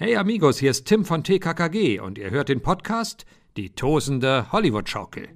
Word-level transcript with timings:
Hey 0.00 0.14
amigos, 0.14 0.60
hier 0.60 0.70
ist 0.70 0.84
Tim 0.84 1.04
von 1.04 1.24
TKKG 1.24 1.98
und 1.98 2.18
ihr 2.18 2.30
hört 2.30 2.50
den 2.50 2.60
Podcast 2.60 3.26
Die 3.56 3.70
tosende 3.70 4.52
Hollywood-Schaukel. 4.52 5.30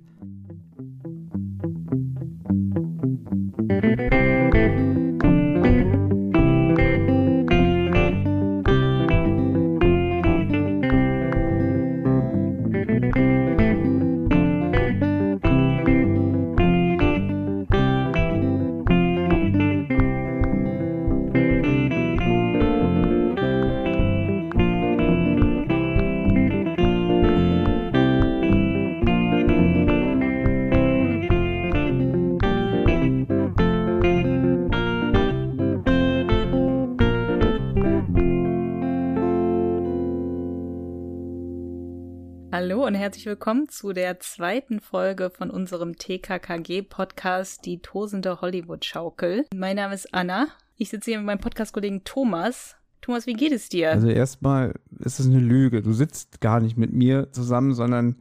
Herzlich 43.13 43.27
willkommen 43.27 43.69
zu 43.69 43.93
der 43.93 44.21
zweiten 44.21 44.81
Folge 44.81 45.29
von 45.29 45.51
unserem 45.51 45.99
TKKG-Podcast 45.99 47.63
Die 47.67 47.83
tosende 47.83 48.41
Hollywood-Schaukel. 48.41 49.45
Mein 49.55 49.77
Name 49.77 49.93
ist 49.95 50.15
Anna. 50.15 50.47
Ich 50.79 50.89
sitze 50.89 51.11
hier 51.11 51.19
mit 51.19 51.27
meinem 51.27 51.41
Podcast-Kollegen 51.41 52.05
Thomas. 52.05 52.77
Thomas, 53.03 53.27
wie 53.27 53.35
geht 53.35 53.53
es 53.53 53.69
dir? 53.69 53.91
Also 53.91 54.09
erstmal 54.09 54.81
ist 55.01 55.21
es 55.21 55.27
eine 55.27 55.41
Lüge. 55.41 55.83
Du 55.83 55.93
sitzt 55.93 56.41
gar 56.41 56.61
nicht 56.61 56.79
mit 56.79 56.95
mir 56.95 57.31
zusammen, 57.33 57.75
sondern 57.75 58.17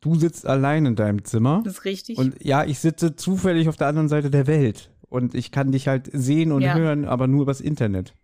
du 0.00 0.14
sitzt 0.14 0.46
allein 0.46 0.86
in 0.86 0.96
deinem 0.96 1.22
Zimmer. 1.26 1.60
das 1.62 1.74
ist 1.74 1.84
richtig. 1.84 2.16
Und 2.16 2.42
ja, 2.42 2.64
ich 2.64 2.78
sitze 2.78 3.16
zufällig 3.16 3.68
auf 3.68 3.76
der 3.76 3.88
anderen 3.88 4.08
Seite 4.08 4.30
der 4.30 4.46
Welt. 4.46 4.90
Und 5.10 5.34
ich 5.34 5.52
kann 5.52 5.72
dich 5.72 5.88
halt 5.88 6.08
sehen 6.10 6.52
und 6.52 6.62
Ja. 6.62 6.74
hören, 6.74 7.04
aber 7.04 7.26
nur 7.26 7.42
übers 7.42 7.60
Internet. 7.60 8.14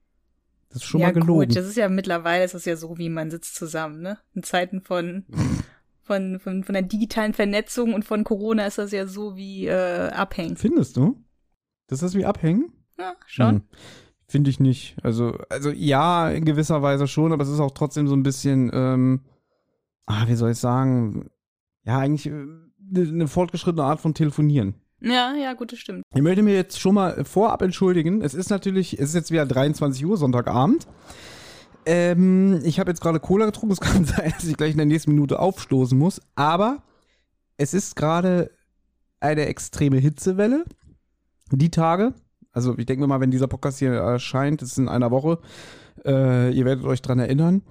Das 0.70 0.78
ist 0.80 0.84
schon 0.88 1.02
ja 1.02 1.08
mal 1.08 1.12
gelogen. 1.12 1.48
gut, 1.48 1.54
das 1.54 1.66
ist 1.66 1.76
ja 1.76 1.90
mittlerweile 1.90 2.44
ist 2.46 2.54
das 2.54 2.64
ja 2.64 2.76
so, 2.76 2.96
wie 2.96 3.10
man 3.10 3.30
sitzt 3.30 3.56
zusammen, 3.56 4.00
ne? 4.00 4.16
In 4.34 4.42
Zeiten 4.42 4.80
von 4.80 5.26
von, 6.02 6.40
von, 6.40 6.64
von 6.64 6.72
der 6.72 6.82
digitalen 6.82 7.34
Vernetzung 7.34 7.94
und 7.94 8.04
von 8.04 8.24
Corona 8.24 8.66
ist 8.66 8.78
das 8.78 8.92
ja 8.92 9.06
so 9.06 9.36
wie 9.36 9.66
äh, 9.66 10.08
abhängen. 10.08 10.56
Findest 10.56 10.96
du? 10.96 11.16
Das 11.86 12.02
ist 12.02 12.14
wie 12.14 12.24
abhängen? 12.24 12.72
Ja, 12.98 13.14
schon. 13.26 13.54
Hm. 13.54 13.62
Finde 14.26 14.50
ich 14.50 14.60
nicht. 14.60 14.96
Also, 15.02 15.36
also 15.48 15.70
ja, 15.70 16.30
in 16.30 16.44
gewisser 16.44 16.82
Weise 16.82 17.06
schon, 17.06 17.32
aber 17.32 17.42
es 17.42 17.50
ist 17.50 17.60
auch 17.60 17.72
trotzdem 17.72 18.08
so 18.08 18.14
ein 18.14 18.22
bisschen, 18.22 18.70
ähm, 18.72 19.20
ah, 20.06 20.26
wie 20.26 20.34
soll 20.34 20.52
ich 20.52 20.58
sagen, 20.58 21.30
ja, 21.84 21.98
eigentlich 21.98 22.26
äh, 22.26 22.46
eine 22.94 23.28
fortgeschrittene 23.28 23.84
Art 23.84 24.00
von 24.00 24.14
Telefonieren. 24.14 24.74
Ja, 25.00 25.34
ja, 25.34 25.52
gut, 25.54 25.72
das 25.72 25.80
stimmt. 25.80 26.04
Ich 26.14 26.22
möchte 26.22 26.42
mir 26.42 26.54
jetzt 26.54 26.80
schon 26.80 26.94
mal 26.94 27.24
vorab 27.24 27.60
entschuldigen. 27.62 28.22
Es 28.22 28.34
ist 28.34 28.50
natürlich, 28.50 28.94
es 28.94 29.10
ist 29.10 29.14
jetzt 29.14 29.30
wieder 29.32 29.46
23 29.46 30.06
Uhr, 30.06 30.16
Sonntagabend. 30.16 30.86
Ähm, 31.86 32.60
ich 32.64 32.78
habe 32.78 32.90
jetzt 32.90 33.00
gerade 33.00 33.20
Cola 33.20 33.46
getrunken. 33.46 33.72
Es 33.72 33.80
kann 33.80 34.04
sein, 34.04 34.32
dass 34.34 34.44
ich 34.44 34.56
gleich 34.56 34.72
in 34.72 34.78
der 34.78 34.86
nächsten 34.86 35.12
Minute 35.12 35.38
aufstoßen 35.38 35.98
muss. 35.98 36.20
Aber 36.34 36.82
es 37.56 37.74
ist 37.74 37.96
gerade 37.96 38.50
eine 39.20 39.46
extreme 39.46 39.98
Hitzewelle. 39.98 40.64
Die 41.50 41.70
Tage. 41.70 42.14
Also 42.52 42.76
ich 42.76 42.86
denke 42.86 43.06
mal, 43.06 43.20
wenn 43.20 43.30
dieser 43.30 43.46
Podcast 43.46 43.78
hier 43.78 43.92
erscheint, 43.92 44.62
ist 44.62 44.78
in 44.78 44.88
einer 44.88 45.10
Woche. 45.10 45.38
Äh, 46.04 46.52
ihr 46.52 46.64
werdet 46.64 46.84
euch 46.84 47.02
dran 47.02 47.18
erinnern. 47.18 47.62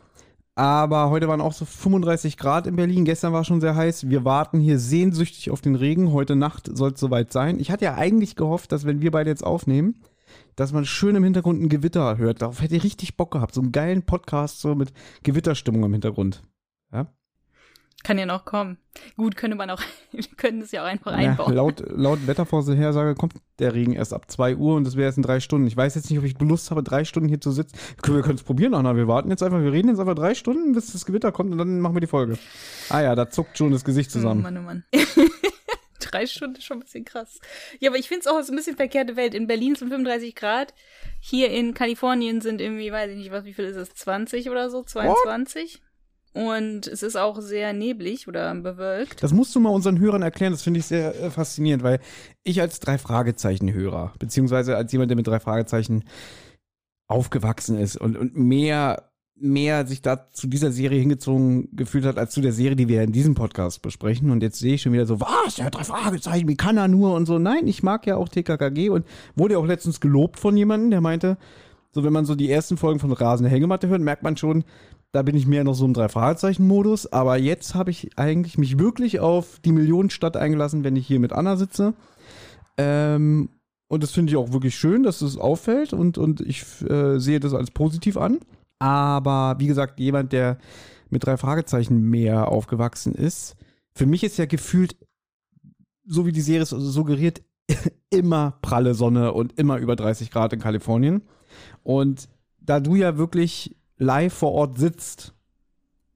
Aber 0.56 1.10
heute 1.10 1.28
waren 1.28 1.42
auch 1.42 1.54
so 1.54 1.66
35 1.66 2.38
Grad 2.38 2.68
in 2.68 2.76
Berlin. 2.76 3.06
Gestern 3.06 3.34
war 3.34 3.46
schon 3.46 3.62
sehr 3.62 3.76
heiß. 3.76 4.10
Wir 4.10 4.26
warten 4.26 4.60
hier 4.60 4.80
sehnsüchtig 4.80 5.50
auf 5.50 5.62
den 5.62 5.76
Regen. 5.76 6.12
Heute 6.12 6.36
Nacht 6.36 6.70
soll 6.76 6.92
es 6.92 7.00
soweit 7.00 7.32
sein. 7.32 7.60
Ich 7.60 7.72
hatte 7.72 7.86
ja 7.86 7.96
eigentlich 7.96 8.36
gehofft, 8.36 8.72
dass 8.72 8.86
wenn 8.86 9.02
wir 9.02 9.12
beide 9.12 9.30
jetzt 9.30 9.46
aufnehmen, 9.46 9.96
dass 10.62 10.72
man 10.74 10.86
schön 10.86 11.16
im 11.16 11.24
Hintergrund 11.24 11.62
ein 11.62 11.70
Gewitter 11.70 12.18
hört. 12.18 12.42
Darauf 12.42 12.62
hätte 12.62 12.76
ich 12.76 12.84
richtig 12.84 13.18
Bock 13.18 13.32
gehabt. 13.32 13.54
So 13.56 13.62
einen 13.62 13.72
geilen 13.72 14.04
Podcast 14.04 14.62
so 14.62 14.76
mit 14.76 14.94
Gewitterstimmung 15.24 15.84
im 15.84 15.92
Hintergrund. 15.92 16.44
Ja? 16.94 17.08
Kann 18.04 18.18
ja 18.18 18.26
noch 18.26 18.46
kommen. 18.46 18.78
Gut, 19.16 19.36
könnte 19.36 19.56
man 19.56 19.70
auch, 19.70 19.80
wir 20.12 20.24
können 20.38 20.62
es 20.62 20.72
ja 20.72 20.82
auch 20.84 20.88
einfach 20.88 21.12
Ja, 21.12 21.18
einbauen. 21.32 21.54
laut, 21.54 21.84
laut 21.88 22.26
Wettervorhersage 22.26 23.14
kommt 23.16 23.34
der 23.60 23.74
Regen 23.76 23.94
erst 23.94 24.14
ab 24.14 24.30
2 24.32 24.56
Uhr 24.56 24.76
und 24.76 24.86
das 24.86 24.96
wäre 24.96 25.06
erst 25.06 25.18
in 25.18 25.24
drei 25.24 25.40
Stunden. 25.40 25.68
Ich 25.68 25.78
weiß 25.78 25.94
jetzt 25.96 26.10
nicht, 26.10 26.18
ob 26.20 26.26
ich 26.26 26.40
Lust 26.40 26.72
habe, 26.72 26.82
drei 26.82 27.06
Stunden 27.06 27.30
hier 27.30 27.40
zu 27.42 27.52
sitzen. 27.52 27.76
Wir 28.04 28.22
können 28.22 28.36
es 28.36 28.44
probieren, 28.44 28.74
Anna. 28.74 28.96
Wir 28.96 29.08
warten 29.08 29.30
jetzt 29.30 29.44
einfach, 29.44 29.62
wir 29.62 29.72
reden 29.72 29.90
jetzt 29.90 30.00
einfach 30.00 30.16
drei 30.16 30.34
Stunden, 30.34 30.74
bis 30.74 30.92
das 30.94 31.06
Gewitter 31.06 31.32
kommt 31.32 31.52
und 31.52 31.58
dann 31.60 31.80
machen 31.80 31.96
wir 31.96 32.02
die 32.02 32.08
Folge. 32.08 32.38
Ah 32.90 33.02
ja, 33.02 33.14
da 33.16 33.30
zuckt 33.30 33.58
schon 33.58 33.72
das 33.72 33.84
Gesicht 33.84 34.10
Oh 34.12 34.14
zusammen. 34.14 34.42
Mann, 34.42 34.58
oh 34.58 34.62
Mann. 34.62 34.84
Drei 36.02 36.26
Stunden 36.26 36.62
schon 36.62 36.78
ein 36.78 36.82
bisschen 36.82 37.06
krass. 37.06 37.40
Ja, 37.80 37.90
aber 37.90 37.98
ich 37.98 38.08
finde 38.08 38.22
es 38.22 38.28
auch 38.28 38.42
so 38.42 38.52
ein 38.52 38.56
bisschen 38.56 38.76
verkehrte 38.76 39.16
Welt. 39.16 39.34
In 39.34 39.48
Berlin 39.48 39.76
sind 39.76 39.90
35 39.90 40.36
Grad. 40.36 40.74
Hier 41.20 41.50
in 41.52 41.74
Kalifornien 41.74 42.42
sind 42.42 42.62
irgendwie, 42.62 42.92
weiß 42.92 43.12
ich 43.12 43.18
nicht, 43.18 43.32
was, 43.32 43.46
wie 43.46 43.54
viel 43.54 43.66
ist 43.66 43.78
es? 43.78 43.94
20 43.94 44.50
oder 44.50 44.70
so? 44.70 44.84
22? 44.84 45.82
Und 46.34 46.88
es 46.88 47.04
ist 47.04 47.18
auch 47.18 47.42
sehr 47.42 47.74
neblig 47.74 48.28
oder 48.28 48.56
bewölkt. 48.56 49.22
Das 49.22 49.34
musst 49.34 49.54
du 49.54 49.60
mal 49.60 49.70
unseren 49.70 50.00
Hörern 50.00 50.22
erklären, 50.22 50.54
das 50.54 50.62
finde 50.62 50.80
ich 50.80 50.86
sehr 50.86 51.14
äh, 51.20 51.30
faszinierend, 51.30 51.84
weil 51.84 52.00
ich 52.44 52.62
als 52.62 52.80
Drei-Fragezeichen-Hörer, 52.80 54.14
beziehungsweise 54.18 54.78
als 54.78 54.92
jemand, 54.94 55.12
der 55.12 55.18
mit 55.18 55.28
drei 55.28 55.42
Fragezeichen 55.42 56.06
aufgewachsen 57.10 57.78
ist 57.78 57.98
und, 57.98 58.16
und 58.16 58.38
mehr, 58.38 59.11
mehr 59.42 59.86
sich 59.88 60.02
da 60.02 60.30
zu 60.32 60.48
dieser 60.48 60.72
Serie 60.72 61.00
hingezogen 61.00 61.70
gefühlt 61.76 62.06
hat, 62.06 62.18
als 62.18 62.34
zu 62.34 62.42
der 62.42 62.54
Serie, 62.54 62.76
die 62.76 62.88
wir 62.88 63.04
in 63.04 63.12
diesem 63.12 63.36
Podcast 63.36 63.82
besprechen. 63.82 64.32
Und 64.32 64.44
jetzt 64.44 64.60
sehe 64.60 64.76
ich 64.76 64.82
schon 64.82 64.94
wieder 64.94 65.06
so, 65.06 65.20
was, 65.20 65.58
ja, 65.58 65.70
drei 65.70 65.84
Fragezeichen, 65.84 66.48
wie 66.48 66.56
kann 66.56 66.78
er 66.78 66.88
nur 66.88 67.14
und 67.16 67.26
so. 67.26 67.40
Nein, 67.40 67.68
ich 67.68 67.84
mag 67.84 68.06
ja 68.06 68.18
auch 68.18 68.30
TKKG 68.30 68.90
und 68.90 69.06
wurde 69.36 69.56
ja 69.56 69.60
auch 69.60 69.66
letztens 69.66 70.00
gelobt 70.00 70.40
von 70.40 70.56
jemandem, 70.56 70.92
der 70.92 71.02
meinte, 71.02 71.38
so 71.92 72.04
wenn 72.04 72.14
man 72.14 72.26
so 72.26 72.36
die 72.36 72.50
ersten 72.50 72.78
Folgen 72.78 73.00
von 73.00 73.12
Rasende 73.12 73.50
Hängematte 73.50 73.88
hört, 73.88 74.02
merkt 74.02 74.24
man 74.24 74.38
schon, 74.38 74.64
da 75.12 75.24
bin 75.24 75.36
ich 75.36 75.46
mehr 75.46 75.64
noch 75.64 75.74
so 75.74 75.86
im 75.86 75.94
Drei-Fragezeichen-Modus. 75.94 77.12
Aber 77.12 77.38
jetzt 77.38 77.76
habe 77.76 77.92
ich 77.92 78.18
eigentlich 78.18 78.58
mich 78.58 78.80
wirklich 78.80 79.20
auf 79.20 79.60
die 79.66 79.74
Millionenstadt 79.74 80.38
eingelassen, 80.38 80.84
wenn 80.84 80.96
ich 80.96 81.06
hier 81.06 81.20
mit 81.20 81.34
Anna 81.34 81.58
sitze. 81.58 81.94
Ähm, 82.78 83.50
und 83.90 84.04
das 84.04 84.12
finde 84.12 84.32
ich 84.32 84.38
auch 84.38 84.54
wirklich 84.54 84.76
schön, 84.76 85.04
dass 85.04 85.22
es 85.22 85.38
auffällt 85.38 85.92
und, 85.92 86.18
und 86.18 86.40
ich 86.40 86.64
äh, 86.90 87.20
sehe 87.20 87.42
das 87.42 87.54
als 87.54 87.72
positiv 87.72 88.16
an. 88.16 88.40
Aber 88.82 89.58
wie 89.60 89.68
gesagt, 89.68 90.00
jemand, 90.00 90.34
der 90.34 90.58
mit 91.12 91.24
drei 91.24 91.38
Fragezeichen 91.38 92.02
mehr 92.02 92.48
aufgewachsen 92.48 93.14
ist, 93.14 93.56
für 93.94 94.08
mich 94.08 94.24
ist 94.24 94.38
ja 94.38 94.48
gefühlt, 94.48 94.98
so 96.04 96.26
wie 96.26 96.32
die 96.32 96.42
Serie 96.42 96.64
es 96.64 96.70
suggeriert, 96.70 97.44
immer 98.10 98.58
pralle 98.64 98.96
Sonne 98.96 99.34
und 99.34 99.60
immer 99.60 99.78
über 99.78 99.96
30 99.96 100.32
Grad 100.32 100.54
in 100.54 100.60
Kalifornien. 100.60 101.22
Und 101.84 102.28
da 102.60 102.80
du 102.80 102.96
ja 102.96 103.18
wirklich 103.18 103.78
live 103.98 104.34
vor 104.34 104.54
Ort 104.54 104.80
sitzt 104.80 105.36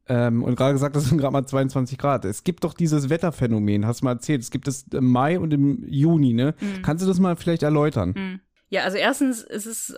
ähm, 0.07 0.41
und 0.41 0.55
gerade 0.55 0.73
gesagt, 0.73 0.95
das 0.95 1.05
sind 1.05 1.17
gerade 1.19 1.33
mal 1.33 1.45
22 1.45 1.99
Grad. 1.99 2.25
Es 2.25 2.43
gibt 2.43 2.63
doch 2.63 2.73
dieses 2.73 3.11
Wetterphänomen, 3.11 3.85
hast 3.85 4.01
du 4.01 4.05
mal 4.05 4.13
erzählt. 4.13 4.41
Es 4.41 4.49
gibt 4.49 4.67
es 4.67 4.87
im 4.91 5.11
Mai 5.11 5.39
und 5.39 5.53
im 5.53 5.85
Juni, 5.87 6.33
ne? 6.33 6.55
Mhm. 6.59 6.81
Kannst 6.81 7.03
du 7.03 7.07
das 7.07 7.19
mal 7.19 7.35
vielleicht 7.35 7.61
erläutern? 7.61 8.15
Hm. 8.15 8.39
Ja, 8.69 8.83
also 8.83 8.97
erstens 8.97 9.41
ist 9.41 9.65
es, 9.65 9.95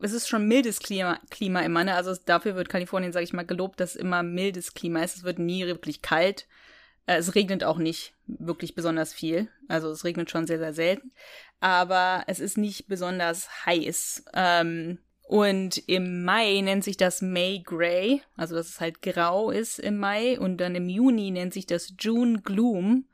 es 0.00 0.12
ist 0.12 0.28
schon 0.28 0.48
mildes 0.48 0.80
Klima, 0.80 1.20
Klima 1.30 1.60
immer, 1.60 1.84
ne? 1.84 1.94
Also 1.94 2.14
dafür 2.24 2.54
wird 2.54 2.68
Kalifornien, 2.68 3.12
sage 3.12 3.24
ich 3.24 3.32
mal, 3.32 3.46
gelobt, 3.46 3.80
dass 3.80 3.96
immer 3.96 4.22
mildes 4.22 4.74
Klima 4.74 5.02
ist. 5.02 5.16
Es 5.16 5.24
wird 5.24 5.38
nie 5.38 5.66
wirklich 5.66 6.02
kalt. 6.02 6.46
Äh, 7.06 7.16
Es 7.16 7.34
regnet 7.34 7.64
auch 7.64 7.78
nicht 7.78 8.14
wirklich 8.26 8.74
besonders 8.74 9.14
viel. 9.14 9.48
Also 9.68 9.90
es 9.90 10.04
regnet 10.04 10.30
schon 10.30 10.46
sehr, 10.46 10.58
sehr 10.58 10.74
selten. 10.74 11.12
Aber 11.60 12.24
es 12.26 12.40
ist 12.40 12.58
nicht 12.58 12.88
besonders 12.88 13.48
heiß. 13.66 14.24
Ähm, 14.34 14.98
und 15.28 15.78
im 15.88 16.24
Mai 16.24 16.60
nennt 16.62 16.84
sich 16.84 16.96
das 16.96 17.20
May 17.20 17.60
Gray, 17.64 18.22
also 18.36 18.54
dass 18.54 18.68
es 18.68 18.80
halt 18.80 19.02
grau 19.02 19.50
ist 19.50 19.78
im 19.78 19.98
Mai. 19.98 20.38
Und 20.38 20.58
dann 20.58 20.74
im 20.74 20.88
Juni 20.88 21.30
nennt 21.30 21.52
sich 21.52 21.66
das 21.66 21.94
June 21.98 22.40
Gloom. 22.42 23.06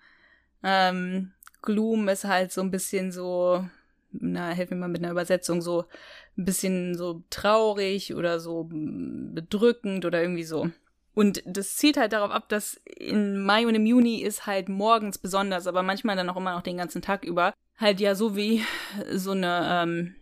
Ähm, 0.62 1.32
Gloom 1.62 2.08
ist 2.08 2.25
halt 2.25 2.52
so 2.52 2.60
ein 2.60 2.70
bisschen 2.70 3.12
so, 3.12 3.64
na, 4.12 4.50
helf 4.50 4.70
mir 4.70 4.76
mal 4.76 4.88
mit 4.88 5.02
einer 5.02 5.12
Übersetzung, 5.12 5.60
so 5.62 5.84
ein 6.36 6.44
bisschen 6.44 6.94
so 6.96 7.22
traurig 7.30 8.14
oder 8.14 8.40
so 8.40 8.68
bedrückend 8.70 10.04
oder 10.04 10.20
irgendwie 10.22 10.44
so. 10.44 10.70
Und 11.14 11.42
das 11.44 11.76
zielt 11.76 11.98
halt 11.98 12.12
darauf 12.14 12.30
ab, 12.30 12.48
dass 12.48 12.80
im 12.96 13.42
Mai 13.44 13.66
und 13.66 13.74
im 13.74 13.84
Juni 13.84 14.22
ist 14.22 14.46
halt 14.46 14.68
morgens 14.70 15.18
besonders, 15.18 15.66
aber 15.66 15.82
manchmal 15.82 16.16
dann 16.16 16.30
auch 16.30 16.36
immer 16.36 16.54
noch 16.54 16.62
den 16.62 16.78
ganzen 16.78 17.02
Tag 17.02 17.24
über, 17.24 17.52
halt 17.76 18.00
ja 18.00 18.14
so 18.14 18.34
wie 18.34 18.62
so 19.12 19.32
eine 19.32 19.82
ähm, 19.82 20.14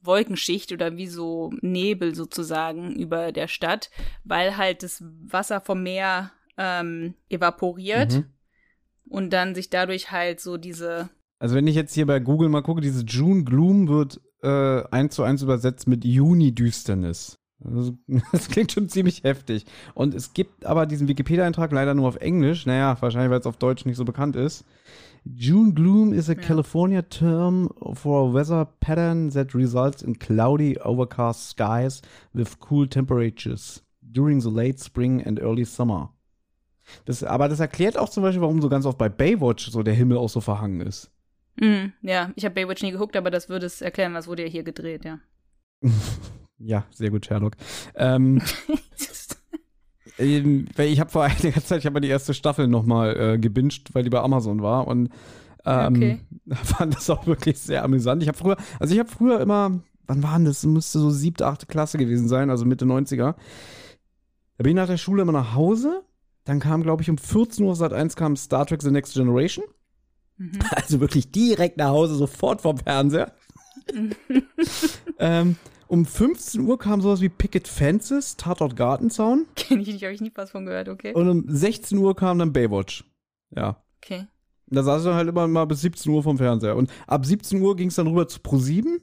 Wolkenschicht 0.00 0.72
oder 0.72 0.96
wie 0.96 1.06
so 1.08 1.50
Nebel 1.60 2.14
sozusagen 2.14 2.94
über 2.94 3.30
der 3.32 3.46
Stadt, 3.48 3.90
weil 4.24 4.56
halt 4.56 4.82
das 4.82 5.04
Wasser 5.26 5.60
vom 5.60 5.82
Meer 5.82 6.32
ähm, 6.56 7.14
evaporiert 7.28 8.12
Mhm. 8.14 8.24
und 9.10 9.30
dann 9.34 9.54
sich 9.54 9.68
dadurch 9.68 10.10
halt 10.10 10.40
so 10.40 10.56
diese 10.56 11.10
Also 11.38 11.54
wenn 11.54 11.66
ich 11.66 11.74
jetzt 11.74 11.94
hier 11.94 12.06
bei 12.06 12.20
Google 12.20 12.48
mal 12.48 12.62
gucke, 12.62 12.80
diese 12.80 13.04
June 13.04 13.44
Gloom 13.44 13.88
wird 13.88 14.20
äh, 14.42 14.82
eins 14.90 15.14
zu 15.14 15.22
eins 15.22 15.42
übersetzt 15.42 15.86
mit 15.86 16.04
Juni-Düsternis. 16.04 17.38
Das, 17.60 17.92
das 18.32 18.48
klingt 18.48 18.72
schon 18.72 18.88
ziemlich 18.88 19.24
heftig. 19.24 19.66
Und 19.94 20.14
es 20.14 20.32
gibt 20.32 20.66
aber 20.66 20.86
diesen 20.86 21.08
Wikipedia-Eintrag 21.08 21.72
leider 21.72 21.94
nur 21.94 22.08
auf 22.08 22.16
Englisch. 22.16 22.66
Naja, 22.66 22.96
wahrscheinlich, 23.00 23.30
weil 23.30 23.40
es 23.40 23.46
auf 23.46 23.56
Deutsch 23.56 23.84
nicht 23.84 23.96
so 23.96 24.04
bekannt 24.04 24.36
ist. 24.36 24.64
June 25.24 25.74
gloom 25.74 26.12
is 26.12 26.30
a 26.30 26.34
Ja. 26.34 26.40
California 26.40 27.02
term 27.02 27.70
for 27.94 28.28
a 28.28 28.32
weather 28.32 28.66
pattern 28.80 29.30
that 29.30 29.54
results 29.54 30.02
in 30.02 30.18
cloudy, 30.18 30.78
overcast 30.80 31.50
skies 31.50 32.00
with 32.32 32.56
cool 32.70 32.88
temperatures 32.88 33.82
during 34.00 34.40
the 34.40 34.50
late 34.50 34.78
spring 34.78 35.22
and 35.22 35.40
early 35.40 35.64
summer. 35.64 36.14
Das, 37.04 37.22
aber 37.22 37.48
das 37.48 37.60
erklärt 37.60 37.98
auch 37.98 38.08
zum 38.08 38.22
Beispiel, 38.22 38.40
warum 38.40 38.62
so 38.62 38.68
ganz 38.70 38.86
oft 38.86 38.96
bei 38.96 39.10
Baywatch 39.10 39.70
so 39.70 39.82
der 39.82 39.94
Himmel 39.94 40.16
auch 40.16 40.30
so 40.30 40.40
verhangen 40.40 40.80
ist. 40.80 41.10
Mhm, 41.60 41.92
ja, 42.02 42.32
ich 42.36 42.44
habe 42.44 42.54
Baywatch 42.54 42.82
nie 42.82 42.92
geguckt, 42.92 43.16
aber 43.16 43.30
das 43.30 43.48
würde 43.48 43.66
es 43.66 43.80
erklären, 43.82 44.14
was 44.14 44.26
wurde 44.28 44.44
ja 44.44 44.48
hier 44.48 44.62
gedreht, 44.62 45.04
ja. 45.04 45.18
Ja, 46.60 46.84
sehr 46.90 47.10
gut, 47.10 47.24
Sherlock. 47.24 47.52
Ähm, 47.94 48.42
ähm, 50.18 50.66
ich 50.76 50.98
habe 51.00 51.10
vor 51.10 51.22
einiger 51.24 51.62
Zeit, 51.62 51.80
ich 51.80 51.86
habe 51.86 52.00
die 52.00 52.08
erste 52.08 52.34
Staffel 52.34 52.66
nochmal 52.66 53.16
äh, 53.16 53.38
gebinged, 53.38 53.94
weil 53.94 54.02
die 54.02 54.10
bei 54.10 54.20
Amazon 54.20 54.60
war 54.62 54.88
und 54.88 55.10
ähm, 55.64 55.94
Okay. 55.96 56.20
fand 56.50 56.94
das 56.96 57.10
auch 57.10 57.26
wirklich 57.26 57.58
sehr 57.58 57.84
amüsant. 57.84 58.22
Ich 58.22 58.28
habe 58.28 58.38
früher, 58.38 58.56
also 58.80 58.92
ich 58.92 58.98
habe 58.98 59.08
früher 59.08 59.40
immer, 59.40 59.80
wann 60.06 60.22
waren 60.22 60.44
das? 60.44 60.64
Müsste 60.64 60.98
so 60.98 61.10
siebte, 61.10 61.46
achte 61.46 61.66
Klasse 61.66 61.98
gewesen 61.98 62.26
sein, 62.28 62.50
also 62.50 62.64
Mitte 62.64 62.84
90er. 62.86 63.34
Da 64.56 64.62
bin 64.62 64.70
ich 64.70 64.76
nach 64.76 64.86
der 64.88 64.96
Schule 64.96 65.22
immer 65.22 65.32
nach 65.32 65.54
Hause. 65.54 66.02
Dann 66.44 66.58
kam, 66.58 66.82
glaube 66.82 67.02
ich, 67.02 67.10
um 67.10 67.18
14 67.18 67.64
Uhr 67.64 67.76
Sat 67.76 67.92
1 67.92 68.16
kam 68.16 68.34
Star 68.34 68.66
Trek 68.66 68.82
The 68.82 68.90
Next 68.90 69.14
Generation. 69.14 69.64
Mhm. 70.38 70.58
Also 70.76 71.00
wirklich 71.00 71.30
direkt 71.30 71.76
nach 71.76 71.90
Hause, 71.90 72.14
sofort 72.14 72.62
vom 72.62 72.78
Fernseher. 72.78 73.32
ähm, 75.18 75.56
um 75.88 76.04
15 76.04 76.60
Uhr 76.60 76.78
kam 76.78 77.00
sowas 77.00 77.20
wie 77.20 77.28
Picket 77.28 77.66
Fences, 77.66 78.36
Tatort 78.36 78.76
Gartenzaun. 78.76 79.46
Kenn 79.56 79.80
ich 79.80 79.88
nicht, 79.88 80.04
habe 80.04 80.14
ich 80.14 80.20
nie 80.20 80.32
was 80.34 80.50
von 80.50 80.66
gehört, 80.66 80.88
okay. 80.88 81.14
Und 81.14 81.28
um 81.28 81.44
16 81.48 81.98
Uhr 81.98 82.14
kam 82.14 82.38
dann 82.38 82.52
Baywatch. 82.52 83.04
Ja. 83.50 83.82
Okay. 84.02 84.26
Da 84.66 84.82
saß 84.82 85.00
ich 85.00 85.06
dann 85.06 85.16
halt 85.16 85.28
immer 85.28 85.48
mal 85.48 85.64
bis 85.64 85.80
17 85.80 86.12
Uhr 86.12 86.22
vom 86.22 86.36
Fernseher. 86.36 86.76
Und 86.76 86.90
ab 87.06 87.24
17 87.24 87.60
Uhr 87.60 87.74
ging 87.74 87.88
es 87.88 87.94
dann 87.94 88.06
rüber 88.06 88.28
zu 88.28 88.40
Pro7. 88.40 89.00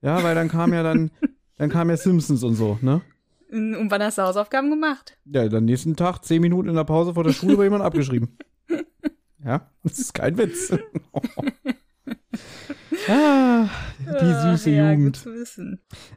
Ja, 0.00 0.22
weil 0.22 0.36
dann 0.36 0.48
kam 0.48 0.72
ja 0.72 0.84
dann, 0.84 1.10
dann 1.56 1.70
kam 1.70 1.90
ja 1.90 1.96
Simpsons 1.96 2.44
und 2.44 2.54
so, 2.54 2.78
ne? 2.82 3.00
Und 3.50 3.90
wann 3.90 4.02
hast 4.02 4.18
du 4.18 4.22
Hausaufgaben 4.22 4.70
gemacht? 4.70 5.18
Ja, 5.24 5.48
dann 5.48 5.64
nächsten 5.64 5.96
Tag, 5.96 6.24
10 6.24 6.40
Minuten 6.40 6.68
in 6.68 6.76
der 6.76 6.84
Pause 6.84 7.14
vor 7.14 7.24
der 7.24 7.32
Schule, 7.32 7.56
war 7.56 7.64
jemand 7.64 7.82
abgeschrieben. 7.82 8.36
Ja, 9.48 9.68
das 9.82 9.98
ist 9.98 10.12
kein 10.12 10.36
Witz. 10.36 10.70
ah, 13.08 13.66
die 13.98 14.34
süße 14.42 14.70
ja, 14.70 14.92
Jugend. 14.92 15.26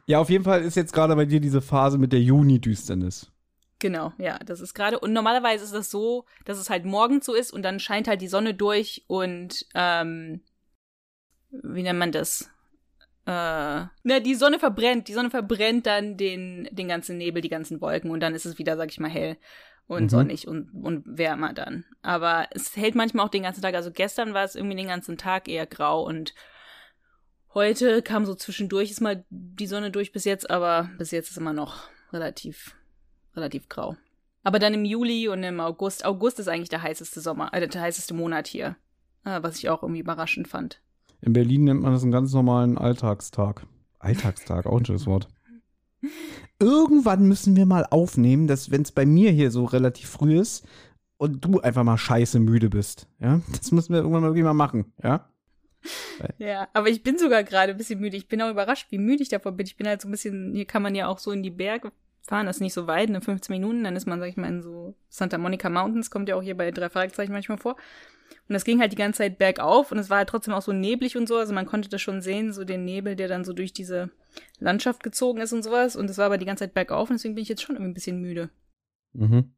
Ja, 0.04 0.18
auf 0.18 0.28
jeden 0.28 0.44
Fall 0.44 0.60
ist 0.60 0.76
jetzt 0.76 0.92
gerade 0.92 1.16
bei 1.16 1.24
dir 1.24 1.40
diese 1.40 1.62
Phase 1.62 1.96
mit 1.96 2.12
der 2.12 2.20
Juni-Düsternis. 2.20 3.32
Genau, 3.78 4.12
ja, 4.18 4.38
das 4.40 4.60
ist 4.60 4.74
gerade. 4.74 5.00
Und 5.00 5.14
normalerweise 5.14 5.64
ist 5.64 5.72
das 5.72 5.90
so, 5.90 6.26
dass 6.44 6.58
es 6.58 6.68
halt 6.68 6.84
morgens 6.84 7.24
so 7.24 7.32
ist 7.32 7.54
und 7.54 7.62
dann 7.62 7.80
scheint 7.80 8.06
halt 8.06 8.20
die 8.20 8.28
Sonne 8.28 8.52
durch 8.52 9.06
und 9.06 9.66
ähm, 9.74 10.42
wie 11.50 11.82
nennt 11.82 11.98
man 11.98 12.12
das? 12.12 12.50
Äh, 13.24 13.86
na, 14.02 14.20
die 14.22 14.34
Sonne 14.34 14.58
verbrennt, 14.58 15.08
die 15.08 15.14
Sonne 15.14 15.30
verbrennt 15.30 15.86
dann 15.86 16.18
den, 16.18 16.68
den 16.70 16.88
ganzen 16.88 17.16
Nebel, 17.16 17.40
die 17.40 17.48
ganzen 17.48 17.80
Wolken 17.80 18.10
und 18.10 18.20
dann 18.20 18.34
ist 18.34 18.44
es 18.44 18.58
wieder, 18.58 18.76
sag 18.76 18.90
ich 18.90 19.00
mal, 19.00 19.08
hell 19.08 19.38
und 19.86 20.04
Mhm. 20.04 20.08
sonnig 20.08 20.48
und, 20.48 20.70
und 20.72 21.04
wärmer 21.06 21.52
dann. 21.52 21.84
Aber 22.02 22.46
es 22.52 22.76
hält 22.76 22.94
manchmal 22.94 23.26
auch 23.26 23.30
den 23.30 23.42
ganzen 23.42 23.62
Tag. 23.62 23.74
Also 23.74 23.90
gestern 23.90 24.34
war 24.34 24.44
es 24.44 24.54
irgendwie 24.54 24.76
den 24.76 24.88
ganzen 24.88 25.18
Tag 25.18 25.48
eher 25.48 25.66
grau 25.66 26.04
und 26.06 26.34
heute 27.54 28.02
kam 28.02 28.24
so 28.24 28.34
zwischendurch, 28.34 28.90
ist 28.90 29.00
mal 29.00 29.24
die 29.30 29.66
Sonne 29.66 29.90
durch 29.90 30.12
bis 30.12 30.24
jetzt, 30.24 30.50
aber 30.50 30.90
bis 30.98 31.10
jetzt 31.10 31.30
ist 31.30 31.36
immer 31.36 31.52
noch 31.52 31.88
relativ 32.12 32.76
relativ 33.34 33.68
grau. 33.68 33.96
Aber 34.42 34.58
dann 34.58 34.74
im 34.74 34.84
Juli 34.84 35.28
und 35.28 35.42
im 35.42 35.60
August, 35.60 36.04
August 36.04 36.38
ist 36.40 36.48
eigentlich 36.48 36.68
der 36.68 36.82
heißeste 36.82 37.20
Sommer, 37.20 37.52
äh, 37.54 37.66
der 37.66 37.80
heißeste 37.80 38.12
Monat 38.14 38.46
hier, 38.48 38.76
äh, 39.24 39.42
was 39.42 39.58
ich 39.58 39.70
auch 39.70 39.82
irgendwie 39.82 40.00
überraschend 40.00 40.48
fand. 40.48 40.80
In 41.20 41.32
Berlin 41.32 41.64
nennt 41.64 41.80
man 41.82 41.92
das 41.92 42.02
einen 42.02 42.10
ganz 42.12 42.32
normalen 42.32 42.76
Alltagstag. 42.76 43.64
Alltagstag, 44.00 44.66
auch 44.66 44.78
ein 44.78 44.84
schönes 44.84 45.06
Wort. 45.06 45.28
Irgendwann 46.58 47.26
müssen 47.26 47.56
wir 47.56 47.66
mal 47.66 47.86
aufnehmen, 47.90 48.46
dass 48.46 48.70
wenn 48.70 48.82
es 48.82 48.92
bei 48.92 49.06
mir 49.06 49.30
hier 49.30 49.50
so 49.50 49.64
relativ 49.64 50.08
früh 50.08 50.38
ist 50.38 50.66
und 51.16 51.44
du 51.44 51.60
einfach 51.60 51.84
mal 51.84 51.98
scheiße 51.98 52.40
müde 52.40 52.68
bist, 52.68 53.08
ja, 53.20 53.40
das 53.56 53.72
müssen 53.72 53.92
wir 53.92 54.00
irgendwann 54.00 54.22
mal 54.22 54.28
wirklich 54.28 54.44
mal 54.44 54.54
machen, 54.54 54.92
ja. 55.02 55.28
Ja, 56.38 56.68
aber 56.74 56.88
ich 56.88 57.02
bin 57.02 57.18
sogar 57.18 57.42
gerade 57.42 57.72
ein 57.72 57.78
bisschen 57.78 57.98
müde. 57.98 58.16
Ich 58.16 58.28
bin 58.28 58.40
auch 58.40 58.50
überrascht, 58.50 58.86
wie 58.90 58.98
müde 58.98 59.22
ich 59.22 59.28
davon 59.28 59.56
bin. 59.56 59.66
Ich 59.66 59.76
bin 59.76 59.88
halt 59.88 60.00
so 60.00 60.06
ein 60.06 60.12
bisschen, 60.12 60.54
hier 60.54 60.64
kann 60.64 60.80
man 60.80 60.94
ja 60.94 61.08
auch 61.08 61.18
so 61.18 61.32
in 61.32 61.42
die 61.42 61.50
Berge 61.50 61.90
fahren, 62.22 62.46
das 62.46 62.56
ist 62.56 62.60
nicht 62.60 62.72
so 62.72 62.86
weit, 62.86 63.10
in 63.10 63.20
15 63.20 63.52
Minuten, 63.52 63.84
dann 63.84 63.96
ist 63.96 64.06
man, 64.06 64.20
sag 64.20 64.28
ich 64.28 64.36
mal, 64.36 64.48
in 64.48 64.62
so 64.62 64.94
Santa 65.08 65.38
Monica 65.38 65.68
Mountains, 65.68 66.10
kommt 66.10 66.28
ja 66.28 66.36
auch 66.36 66.42
hier 66.42 66.56
bei 66.56 66.70
drei 66.70 66.88
Fragezeichen 66.88 67.32
manchmal 67.32 67.58
vor. 67.58 67.76
Und 68.48 68.54
das 68.54 68.64
ging 68.64 68.80
halt 68.80 68.92
die 68.92 68.96
ganze 68.96 69.18
Zeit 69.18 69.38
bergauf 69.38 69.92
und 69.92 69.98
es 69.98 70.08
war 70.08 70.18
halt 70.18 70.28
trotzdem 70.28 70.54
auch 70.54 70.62
so 70.62 70.72
neblig 70.72 71.16
und 71.16 71.28
so, 71.28 71.36
also 71.36 71.52
man 71.52 71.66
konnte 71.66 71.88
das 71.88 72.00
schon 72.00 72.22
sehen, 72.22 72.52
so 72.52 72.64
den 72.64 72.84
Nebel, 72.84 73.16
der 73.16 73.28
dann 73.28 73.44
so 73.44 73.52
durch 73.52 73.72
diese 73.72 74.10
Landschaft 74.58 75.02
gezogen 75.02 75.40
ist 75.40 75.52
und 75.52 75.62
sowas. 75.62 75.96
Und 75.96 76.08
es 76.10 76.18
war 76.18 76.26
aber 76.26 76.38
die 76.38 76.46
ganze 76.46 76.64
Zeit 76.64 76.74
bergauf 76.74 77.10
und 77.10 77.14
deswegen 77.14 77.34
bin 77.34 77.42
ich 77.42 77.48
jetzt 77.48 77.62
schon 77.62 77.76
ein 77.76 77.94
bisschen 77.94 78.20
müde. 78.20 78.50
Mhm. 79.12 79.52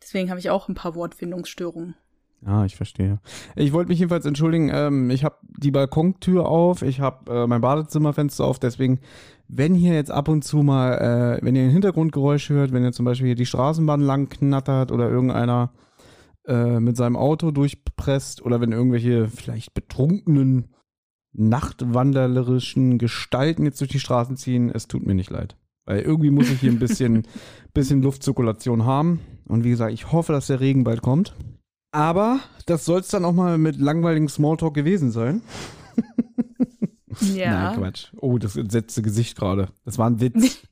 Deswegen 0.00 0.30
habe 0.30 0.40
ich 0.40 0.50
auch 0.50 0.68
ein 0.68 0.74
paar 0.74 0.94
Wortfindungsstörungen. 0.94 1.96
Ah, 2.44 2.64
ich 2.64 2.76
verstehe. 2.76 3.18
Ich 3.56 3.72
wollte 3.72 3.88
mich 3.88 3.98
jedenfalls 3.98 4.26
entschuldigen. 4.26 4.70
Ähm, 4.72 5.10
ich 5.10 5.24
habe 5.24 5.36
die 5.42 5.70
Balkontür 5.70 6.46
auf, 6.46 6.82
ich 6.82 7.00
habe 7.00 7.32
äh, 7.32 7.46
mein 7.46 7.62
Badezimmerfenster 7.62 8.44
auf. 8.44 8.58
Deswegen, 8.58 9.00
wenn 9.48 9.74
hier 9.74 9.94
jetzt 9.94 10.10
ab 10.10 10.28
und 10.28 10.42
zu 10.42 10.58
mal, 10.58 11.38
äh, 11.40 11.44
wenn 11.44 11.56
ihr 11.56 11.64
ein 11.64 11.70
Hintergrundgeräusch 11.70 12.50
hört, 12.50 12.72
wenn 12.72 12.84
ihr 12.84 12.92
zum 12.92 13.04
Beispiel 13.04 13.28
hier 13.28 13.34
die 13.36 13.46
Straßenbahn 13.46 14.00
lang 14.00 14.28
knattert 14.28 14.92
oder 14.92 15.08
irgendeiner 15.08 15.72
äh, 16.46 16.78
mit 16.78 16.96
seinem 16.96 17.16
Auto 17.16 17.50
durchpresst 17.50 18.42
oder 18.42 18.60
wenn 18.60 18.70
irgendwelche 18.70 19.28
vielleicht 19.28 19.74
betrunkenen, 19.74 20.68
nachtwanderlerischen 21.36 22.98
Gestalten 22.98 23.64
jetzt 23.64 23.80
durch 23.80 23.90
die 23.90 24.00
Straßen 24.00 24.36
ziehen, 24.36 24.70
es 24.70 24.88
tut 24.88 25.06
mir 25.06 25.14
nicht 25.14 25.30
leid. 25.30 25.56
Weil 25.84 26.00
irgendwie 26.00 26.30
muss 26.30 26.50
ich 26.50 26.60
hier 26.60 26.72
ein 26.72 26.78
bisschen, 26.78 27.26
bisschen 27.74 28.02
Luftzirkulation 28.02 28.84
haben. 28.84 29.20
Und 29.46 29.64
wie 29.64 29.70
gesagt, 29.70 29.92
ich 29.92 30.10
hoffe, 30.12 30.32
dass 30.32 30.48
der 30.48 30.60
Regen 30.60 30.84
bald 30.84 31.02
kommt. 31.02 31.34
Aber 31.92 32.40
das 32.66 32.84
soll 32.84 33.00
es 33.00 33.08
dann 33.08 33.24
auch 33.24 33.32
mal 33.32 33.58
mit 33.58 33.76
langweiligem 33.76 34.28
Smalltalk 34.28 34.74
gewesen 34.74 35.10
sein. 35.10 35.42
Ja. 37.20 37.70
Nein, 37.70 37.78
Quatsch. 37.78 38.12
Oh, 38.16 38.38
das 38.38 38.56
entsetzte 38.56 39.02
Gesicht 39.02 39.36
gerade. 39.36 39.68
Das 39.84 39.98
war 39.98 40.08
ein 40.08 40.20
Witz. 40.20 40.62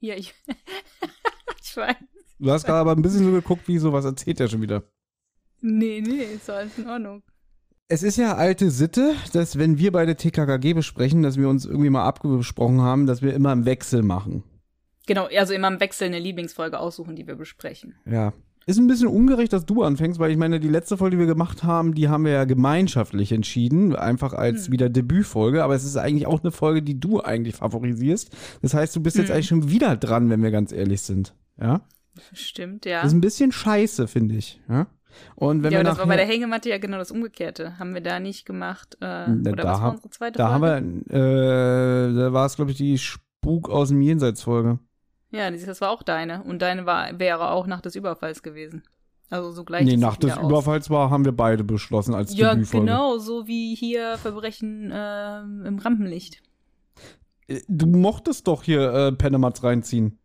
Ja, 0.00 0.14
ich. 0.14 0.32
ich 1.60 1.76
weiß. 1.76 1.96
Du 2.38 2.52
hast 2.52 2.66
gerade 2.66 2.78
aber 2.78 2.92
ein 2.92 3.02
bisschen 3.02 3.24
so 3.24 3.32
geguckt, 3.32 3.66
wie 3.66 3.78
so, 3.78 3.92
was 3.92 4.04
erzählt 4.04 4.38
er 4.38 4.46
schon 4.46 4.62
wieder. 4.62 4.84
Nee, 5.60 6.00
nee, 6.00 6.22
ist 6.22 6.48
alles 6.48 6.78
in 6.78 6.88
Ordnung. 6.88 7.24
Es 7.90 8.02
ist 8.02 8.18
ja 8.18 8.36
alte 8.36 8.70
Sitte, 8.70 9.14
dass 9.32 9.58
wenn 9.58 9.78
wir 9.78 9.92
beide 9.92 10.14
TKKG 10.14 10.74
besprechen, 10.74 11.22
dass 11.22 11.38
wir 11.38 11.48
uns 11.48 11.64
irgendwie 11.64 11.88
mal 11.88 12.04
abgesprochen 12.04 12.82
haben, 12.82 13.06
dass 13.06 13.22
wir 13.22 13.32
immer 13.32 13.50
im 13.52 13.64
Wechsel 13.64 14.02
machen. 14.02 14.44
Genau, 15.06 15.26
also 15.34 15.54
immer 15.54 15.68
im 15.68 15.80
Wechsel 15.80 16.06
eine 16.08 16.18
Lieblingsfolge 16.18 16.78
aussuchen, 16.78 17.16
die 17.16 17.26
wir 17.26 17.36
besprechen. 17.36 17.94
Ja. 18.04 18.34
Ist 18.66 18.76
ein 18.76 18.86
bisschen 18.86 19.08
ungerecht, 19.08 19.54
dass 19.54 19.64
du 19.64 19.82
anfängst, 19.82 20.18
weil 20.18 20.30
ich 20.30 20.36
meine, 20.36 20.60
die 20.60 20.68
letzte 20.68 20.98
Folge, 20.98 21.16
die 21.16 21.20
wir 21.20 21.26
gemacht 21.26 21.62
haben, 21.64 21.94
die 21.94 22.10
haben 22.10 22.26
wir 22.26 22.32
ja 22.32 22.44
gemeinschaftlich 22.44 23.32
entschieden, 23.32 23.96
einfach 23.96 24.34
als 24.34 24.66
Hm. 24.66 24.72
wieder 24.72 24.90
Debütfolge, 24.90 25.64
aber 25.64 25.74
es 25.74 25.84
ist 25.84 25.96
eigentlich 25.96 26.26
auch 26.26 26.42
eine 26.42 26.52
Folge, 26.52 26.82
die 26.82 27.00
du 27.00 27.22
eigentlich 27.22 27.56
favorisierst. 27.56 28.30
Das 28.60 28.74
heißt, 28.74 28.94
du 28.94 29.00
bist 29.02 29.16
jetzt 29.16 29.28
Hm. 29.28 29.34
eigentlich 29.34 29.48
schon 29.48 29.70
wieder 29.70 29.96
dran, 29.96 30.28
wenn 30.28 30.42
wir 30.42 30.50
ganz 30.50 30.72
ehrlich 30.72 31.00
sind. 31.00 31.34
Ja? 31.58 31.80
Stimmt, 32.34 32.84
ja. 32.84 33.00
Das 33.00 33.12
ist 33.12 33.16
ein 33.16 33.22
bisschen 33.22 33.50
scheiße, 33.50 34.06
finde 34.08 34.34
ich. 34.34 34.60
Ja? 34.68 34.88
Und 35.36 35.62
wenn 35.62 35.72
ja, 35.72 35.80
wir 35.80 35.84
das 35.84 35.98
war 35.98 36.06
bei 36.06 36.16
der 36.16 36.26
Hängematte 36.26 36.68
ja 36.68 36.78
genau 36.78 36.98
das 36.98 37.10
Umgekehrte. 37.10 37.78
Haben 37.78 37.94
wir 37.94 38.00
da 38.00 38.20
nicht 38.20 38.44
gemacht? 38.46 38.96
Äh, 39.00 39.28
Na, 39.28 39.50
oder 39.52 39.62
da 39.62 39.72
was 39.72 39.80
war 39.80 39.90
unsere 39.90 40.10
zweite 40.10 40.38
da 40.38 40.50
haben 40.50 40.60
Folge? 40.60 41.02
wir, 41.06 42.10
äh, 42.10 42.14
da 42.14 42.32
war 42.32 42.46
es, 42.46 42.56
glaube 42.56 42.70
ich, 42.72 42.76
die 42.76 42.98
Spuk 42.98 43.68
aus 43.70 43.88
dem 43.88 44.00
Jenseits-Folge. 44.00 44.78
Ja, 45.30 45.50
das 45.50 45.80
war 45.80 45.90
auch 45.90 46.02
deine. 46.02 46.42
Und 46.42 46.62
deine 46.62 46.86
war, 46.86 47.18
wäre 47.18 47.50
auch 47.50 47.66
nach 47.66 47.80
des 47.80 47.94
Überfalls 47.94 48.42
gewesen. 48.42 48.82
Also 49.30 49.50
so 49.50 49.64
gleich. 49.64 49.84
Nee, 49.84 49.96
nach 49.96 50.16
des 50.16 50.36
aus. 50.38 50.44
Überfalls 50.44 50.88
war, 50.90 51.10
haben 51.10 51.24
wir 51.24 51.32
beide 51.32 51.64
beschlossen 51.64 52.14
als 52.14 52.34
Ja, 52.36 52.54
genau, 52.54 53.18
so 53.18 53.46
wie 53.46 53.74
hier 53.74 54.16
Verbrechen 54.16 54.90
ähm, 54.92 55.64
im 55.66 55.78
Rampenlicht. 55.78 56.42
Äh, 57.46 57.60
Du 57.68 57.86
mochtest 57.86 58.46
doch 58.48 58.62
hier 58.62 58.90
äh, 58.92 59.12
Penematz 59.12 59.62
reinziehen. 59.62 60.17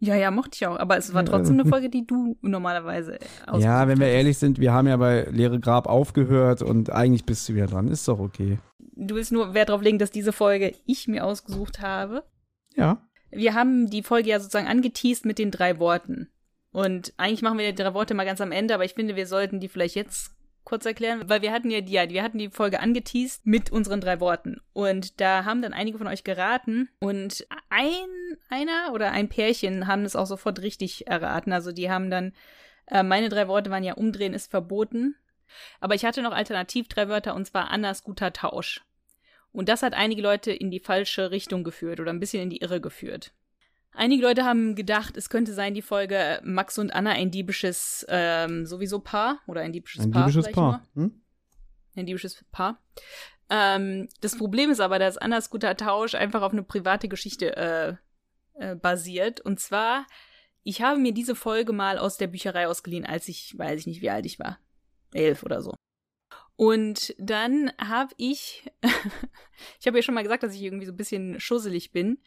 Ja, 0.00 0.14
ja, 0.14 0.30
mochte 0.30 0.50
ich 0.54 0.66
auch. 0.66 0.78
Aber 0.78 0.96
es 0.96 1.12
war 1.12 1.24
trotzdem 1.24 1.58
eine 1.58 1.68
Folge, 1.68 1.90
die 1.90 2.06
du 2.06 2.36
normalerweise 2.40 3.18
ausgesucht 3.46 3.64
Ja, 3.64 3.88
wenn 3.88 3.98
wir 3.98 4.06
ehrlich 4.06 4.38
sind, 4.38 4.58
wir 4.60 4.72
haben 4.72 4.86
ja 4.86 4.96
bei 4.96 5.24
Leere 5.30 5.58
Grab 5.58 5.88
aufgehört 5.88 6.62
und 6.62 6.90
eigentlich 6.90 7.24
bist 7.24 7.48
du 7.48 7.54
wieder 7.54 7.66
dran. 7.66 7.88
Ist 7.88 8.06
doch 8.06 8.20
okay. 8.20 8.58
Du 8.94 9.16
willst 9.16 9.32
nur 9.32 9.54
Wert 9.54 9.70
darauf 9.70 9.82
legen, 9.82 9.98
dass 9.98 10.10
diese 10.10 10.32
Folge 10.32 10.74
ich 10.86 11.08
mir 11.08 11.24
ausgesucht 11.24 11.80
habe. 11.80 12.24
Ja. 12.76 13.02
Wir 13.30 13.54
haben 13.54 13.90
die 13.90 14.02
Folge 14.02 14.30
ja 14.30 14.40
sozusagen 14.40 14.68
angeteased 14.68 15.24
mit 15.24 15.38
den 15.38 15.50
drei 15.50 15.78
Worten. 15.78 16.28
Und 16.70 17.12
eigentlich 17.16 17.42
machen 17.42 17.58
wir 17.58 17.72
die 17.72 17.82
drei 17.82 17.94
Worte 17.94 18.14
mal 18.14 18.26
ganz 18.26 18.40
am 18.40 18.52
Ende, 18.52 18.74
aber 18.74 18.84
ich 18.84 18.94
finde, 18.94 19.16
wir 19.16 19.26
sollten 19.26 19.58
die 19.58 19.68
vielleicht 19.68 19.96
jetzt 19.96 20.32
kurz 20.68 20.84
erklären, 20.84 21.30
weil 21.30 21.40
wir 21.40 21.50
hatten 21.50 21.70
ja 21.70 21.80
die, 21.80 21.94
ja, 21.94 22.10
wir 22.10 22.22
hatten 22.22 22.36
die 22.36 22.50
Folge 22.50 22.80
angeteased 22.80 23.46
mit 23.46 23.72
unseren 23.72 24.02
drei 24.02 24.20
Worten. 24.20 24.60
Und 24.74 25.18
da 25.18 25.46
haben 25.46 25.62
dann 25.62 25.72
einige 25.72 25.96
von 25.96 26.06
euch 26.06 26.24
geraten 26.24 26.90
und 27.00 27.46
ein, 27.70 28.36
einer 28.50 28.92
oder 28.92 29.10
ein 29.12 29.30
Pärchen 29.30 29.86
haben 29.86 30.04
es 30.04 30.14
auch 30.14 30.26
sofort 30.26 30.60
richtig 30.60 31.06
erraten. 31.06 31.54
Also 31.54 31.72
die 31.72 31.90
haben 31.90 32.10
dann, 32.10 32.34
äh, 32.86 33.02
meine 33.02 33.30
drei 33.30 33.48
Worte 33.48 33.70
waren 33.70 33.82
ja 33.82 33.94
umdrehen 33.94 34.34
ist 34.34 34.50
verboten. 34.50 35.16
Aber 35.80 35.94
ich 35.94 36.04
hatte 36.04 36.20
noch 36.20 36.32
alternativ 36.32 36.86
drei 36.88 37.08
Wörter 37.08 37.34
und 37.34 37.46
zwar 37.46 37.70
Annas 37.70 38.04
guter 38.04 38.34
Tausch. 38.34 38.82
Und 39.52 39.70
das 39.70 39.82
hat 39.82 39.94
einige 39.94 40.20
Leute 40.20 40.52
in 40.52 40.70
die 40.70 40.80
falsche 40.80 41.30
Richtung 41.30 41.64
geführt 41.64 41.98
oder 41.98 42.12
ein 42.12 42.20
bisschen 42.20 42.42
in 42.42 42.50
die 42.50 42.58
Irre 42.60 42.82
geführt. 42.82 43.32
Einige 43.98 44.22
Leute 44.22 44.44
haben 44.44 44.76
gedacht, 44.76 45.16
es 45.16 45.28
könnte 45.28 45.52
sein, 45.52 45.74
die 45.74 45.82
Folge 45.82 46.40
Max 46.44 46.78
und 46.78 46.92
Anna 46.92 47.10
ein 47.10 47.32
diebisches 47.32 48.06
ähm, 48.08 48.64
sowieso 48.64 49.00
Paar 49.00 49.40
oder 49.48 49.62
ein 49.62 49.72
diebisches 49.72 50.04
Ein 50.04 50.12
Paar. 50.12 50.22
diebisches 50.22 50.52
Paar. 50.52 50.86
Hm? 50.94 51.20
Ein 51.96 52.06
diebisches 52.06 52.44
Paar. 52.52 52.80
Ähm, 53.50 54.08
das 54.20 54.38
Problem 54.38 54.70
ist 54.70 54.78
aber, 54.78 55.00
dass 55.00 55.18
Annas 55.18 55.50
guter 55.50 55.76
Tausch 55.76 56.14
einfach 56.14 56.42
auf 56.42 56.52
eine 56.52 56.62
private 56.62 57.08
Geschichte 57.08 57.56
äh, 57.56 57.96
äh, 58.54 58.76
basiert. 58.76 59.40
Und 59.40 59.58
zwar, 59.58 60.06
ich 60.62 60.80
habe 60.80 61.00
mir 61.00 61.12
diese 61.12 61.34
Folge 61.34 61.72
mal 61.72 61.98
aus 61.98 62.18
der 62.18 62.28
Bücherei 62.28 62.68
ausgeliehen, 62.68 63.04
als 63.04 63.26
ich, 63.26 63.58
weiß 63.58 63.80
ich 63.80 63.88
nicht, 63.88 64.00
wie 64.00 64.10
alt 64.10 64.26
ich 64.26 64.38
war. 64.38 64.60
Elf 65.12 65.42
oder 65.42 65.60
so. 65.60 65.74
Und 66.54 67.16
dann 67.18 67.72
habe 67.78 68.14
ich, 68.16 68.70
ich 69.80 69.88
habe 69.88 69.98
ja 69.98 70.02
schon 70.04 70.14
mal 70.14 70.22
gesagt, 70.22 70.44
dass 70.44 70.54
ich 70.54 70.62
irgendwie 70.62 70.86
so 70.86 70.92
ein 70.92 70.96
bisschen 70.96 71.40
schusselig 71.40 71.90
bin. 71.90 72.18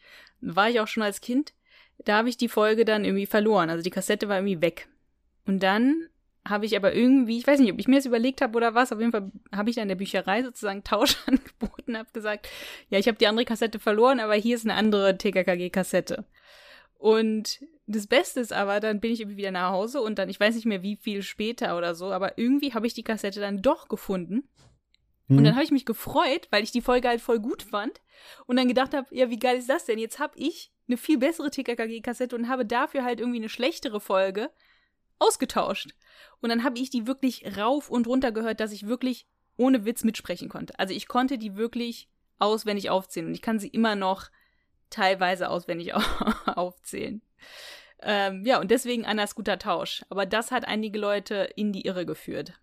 War 0.42 0.68
ich 0.68 0.78
auch 0.78 0.88
schon 0.88 1.02
als 1.02 1.22
Kind. 1.22 1.54
Da 2.04 2.16
habe 2.18 2.28
ich 2.28 2.36
die 2.36 2.48
Folge 2.48 2.84
dann 2.84 3.04
irgendwie 3.04 3.26
verloren. 3.26 3.70
Also 3.70 3.82
die 3.82 3.90
Kassette 3.90 4.28
war 4.28 4.38
irgendwie 4.38 4.60
weg. 4.60 4.88
Und 5.46 5.62
dann 5.62 6.08
habe 6.44 6.66
ich 6.66 6.76
aber 6.76 6.92
irgendwie, 6.94 7.38
ich 7.38 7.46
weiß 7.46 7.60
nicht, 7.60 7.72
ob 7.72 7.78
ich 7.78 7.86
mir 7.86 7.96
das 7.96 8.06
überlegt 8.06 8.40
habe 8.40 8.56
oder 8.56 8.74
was, 8.74 8.90
auf 8.92 8.98
jeden 8.98 9.12
Fall 9.12 9.30
habe 9.54 9.70
ich 9.70 9.76
dann 9.76 9.82
in 9.82 9.88
der 9.88 9.94
Bücherei 9.96 10.42
sozusagen 10.42 10.82
Tausch 10.84 11.16
angeboten, 11.26 11.96
habe 11.96 12.08
gesagt, 12.12 12.48
ja, 12.90 12.98
ich 12.98 13.06
habe 13.06 13.18
die 13.18 13.28
andere 13.28 13.44
Kassette 13.44 13.78
verloren, 13.78 14.18
aber 14.18 14.34
hier 14.34 14.56
ist 14.56 14.64
eine 14.64 14.74
andere 14.74 15.16
TKKG-Kassette. 15.16 16.24
Und 16.98 17.60
das 17.86 18.06
Beste 18.06 18.40
ist 18.40 18.52
aber, 18.52 18.80
dann 18.80 19.00
bin 19.00 19.12
ich 19.12 19.20
irgendwie 19.20 19.36
wieder 19.38 19.50
nach 19.50 19.70
Hause 19.70 20.00
und 20.00 20.18
dann, 20.18 20.28
ich 20.28 20.38
weiß 20.38 20.54
nicht 20.54 20.66
mehr 20.66 20.82
wie 20.82 20.96
viel 20.96 21.22
später 21.22 21.76
oder 21.76 21.94
so, 21.94 22.12
aber 22.12 22.38
irgendwie 22.38 22.74
habe 22.74 22.86
ich 22.86 22.94
die 22.94 23.02
Kassette 23.04 23.40
dann 23.40 23.62
doch 23.62 23.88
gefunden. 23.88 24.48
Und 25.28 25.36
Mhm. 25.36 25.44
dann 25.44 25.54
habe 25.54 25.64
ich 25.64 25.70
mich 25.70 25.86
gefreut, 25.86 26.48
weil 26.50 26.62
ich 26.64 26.72
die 26.72 26.80
Folge 26.80 27.08
halt 27.08 27.20
voll 27.20 27.38
gut 27.38 27.62
fand 27.62 28.00
und 28.46 28.56
dann 28.56 28.68
gedacht 28.68 28.94
habe, 28.94 29.06
ja, 29.10 29.30
wie 29.30 29.38
geil 29.38 29.58
ist 29.58 29.68
das 29.68 29.84
denn? 29.84 29.98
Jetzt 29.98 30.18
habe 30.18 30.38
ich 30.38 30.72
eine 30.88 30.96
viel 30.96 31.18
bessere 31.18 31.50
TKKG-Kassette 31.50 32.34
und 32.34 32.48
habe 32.48 32.66
dafür 32.66 33.04
halt 33.04 33.20
irgendwie 33.20 33.38
eine 33.38 33.48
schlechtere 33.48 34.00
Folge 34.00 34.50
ausgetauscht. 35.18 35.94
Und 36.40 36.48
dann 36.50 36.64
habe 36.64 36.78
ich 36.78 36.90
die 36.90 37.06
wirklich 37.06 37.56
rauf 37.56 37.90
und 37.90 38.06
runter 38.06 38.32
gehört, 38.32 38.60
dass 38.60 38.72
ich 38.72 38.86
wirklich 38.86 39.26
ohne 39.56 39.84
Witz 39.84 40.04
mitsprechen 40.04 40.48
konnte. 40.48 40.78
Also 40.78 40.94
ich 40.94 41.06
konnte 41.06 41.38
die 41.38 41.56
wirklich 41.56 42.08
auswendig 42.38 42.90
aufzählen 42.90 43.28
und 43.28 43.34
ich 43.34 43.42
kann 43.42 43.58
sie 43.58 43.68
immer 43.68 43.94
noch 43.94 44.30
teilweise 44.90 45.48
auswendig 45.48 45.94
aufzählen. 46.46 47.22
Ähm, 48.00 48.44
ja, 48.44 48.60
und 48.60 48.70
deswegen 48.70 49.06
Annas 49.06 49.34
guter 49.34 49.58
Tausch. 49.58 50.04
Aber 50.10 50.26
das 50.26 50.50
hat 50.50 50.66
einige 50.66 50.98
Leute 50.98 51.48
in 51.56 51.72
die 51.72 51.82
Irre 51.82 52.04
geführt. 52.04 52.54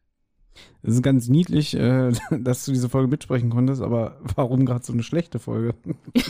Es 0.81 0.95
ist 0.95 1.03
ganz 1.03 1.27
niedlich, 1.27 1.75
äh, 1.75 2.11
dass 2.31 2.65
du 2.65 2.71
diese 2.71 2.89
Folge 2.89 3.07
mitsprechen 3.07 3.49
konntest, 3.49 3.81
aber 3.81 4.19
warum 4.35 4.65
gerade 4.65 4.83
so 4.83 4.93
eine 4.93 5.03
schlechte 5.03 5.39
Folge? 5.39 5.75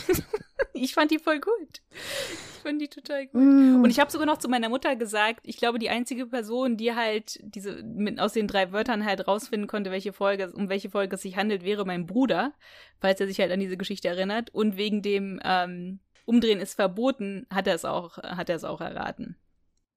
Ich 0.80 0.94
fand 0.94 1.10
die 1.10 1.18
voll 1.18 1.40
gut. 1.40 1.82
Ich 1.90 2.62
fand 2.62 2.80
die 2.80 2.88
total 2.88 3.26
gut. 3.26 3.34
Und 3.34 3.84
Und 3.84 3.90
ich 3.90 4.00
habe 4.00 4.10
sogar 4.10 4.26
noch 4.26 4.38
zu 4.38 4.48
meiner 4.48 4.68
Mutter 4.68 4.96
gesagt, 4.96 5.40
ich 5.44 5.58
glaube, 5.58 5.78
die 5.78 5.90
einzige 5.90 6.26
Person, 6.26 6.76
die 6.76 6.94
halt 6.94 7.38
diese 7.42 7.82
mit, 7.82 8.18
aus 8.18 8.32
den 8.32 8.46
drei 8.46 8.72
Wörtern 8.72 9.04
halt 9.04 9.28
rausfinden 9.28 9.68
konnte, 9.68 9.90
welche 9.90 10.12
Folge, 10.12 10.50
um 10.52 10.68
welche 10.68 10.90
Folge 10.90 11.16
es 11.16 11.22
sich 11.22 11.36
handelt, 11.36 11.64
wäre 11.64 11.84
mein 11.84 12.06
Bruder, 12.06 12.54
falls 12.98 13.20
er 13.20 13.26
sich 13.26 13.40
halt 13.40 13.52
an 13.52 13.60
diese 13.60 13.76
Geschichte 13.76 14.08
erinnert. 14.08 14.54
Und 14.54 14.76
wegen 14.76 15.02
dem 15.02 15.38
ähm, 15.44 16.00
Umdrehen 16.24 16.60
ist 16.60 16.74
verboten, 16.74 17.46
hat 17.50 17.66
er 17.66 17.74
es 17.74 17.84
auch, 17.84 18.16
hat 18.18 18.48
er 18.48 18.56
es 18.56 18.64
auch 18.64 18.80
erraten. 18.80 19.36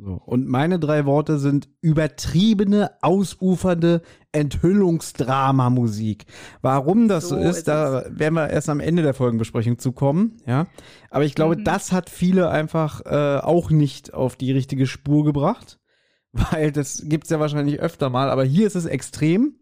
So. 0.06 0.22
Und 0.26 0.48
meine 0.48 0.80
drei 0.80 1.06
Worte 1.06 1.40
sind 1.40 1.70
übertriebene, 1.80 2.92
ausufernde 3.02 4.02
Enthüllungsdramamusik. 4.34 6.26
Warum 6.62 7.08
das 7.08 7.30
so, 7.30 7.36
So 7.38 7.42
ist, 7.42 7.68
da 7.68 8.04
werden 8.10 8.34
wir 8.36 8.50
erst 8.50 8.70
am 8.70 8.80
Ende 8.80 9.02
der 9.04 9.14
Folgenbesprechung 9.14 9.80
zu 9.80 9.92
kommen, 9.92 10.38
ja. 10.46 10.68
Aber 11.10 11.24
ich 11.26 11.36
glaube, 11.36 11.56
Mhm. 11.58 11.64
das 11.64 11.92
hat 11.92 12.10
viele 12.10 12.50
einfach 12.50 13.02
äh, 13.06 13.40
auch 13.40 13.70
nicht 13.70 14.14
auf 14.14 14.36
die 14.36 14.52
richtige 14.52 14.88
Spur 14.88 15.24
gebracht. 15.24 15.80
Weil 16.34 16.72
das 16.72 17.04
gibt's 17.06 17.30
ja 17.30 17.40
wahrscheinlich 17.40 17.80
öfter 17.80 18.10
mal, 18.10 18.30
aber 18.30 18.44
hier 18.44 18.66
ist 18.68 18.76
es 18.76 18.86
extrem. 18.86 19.56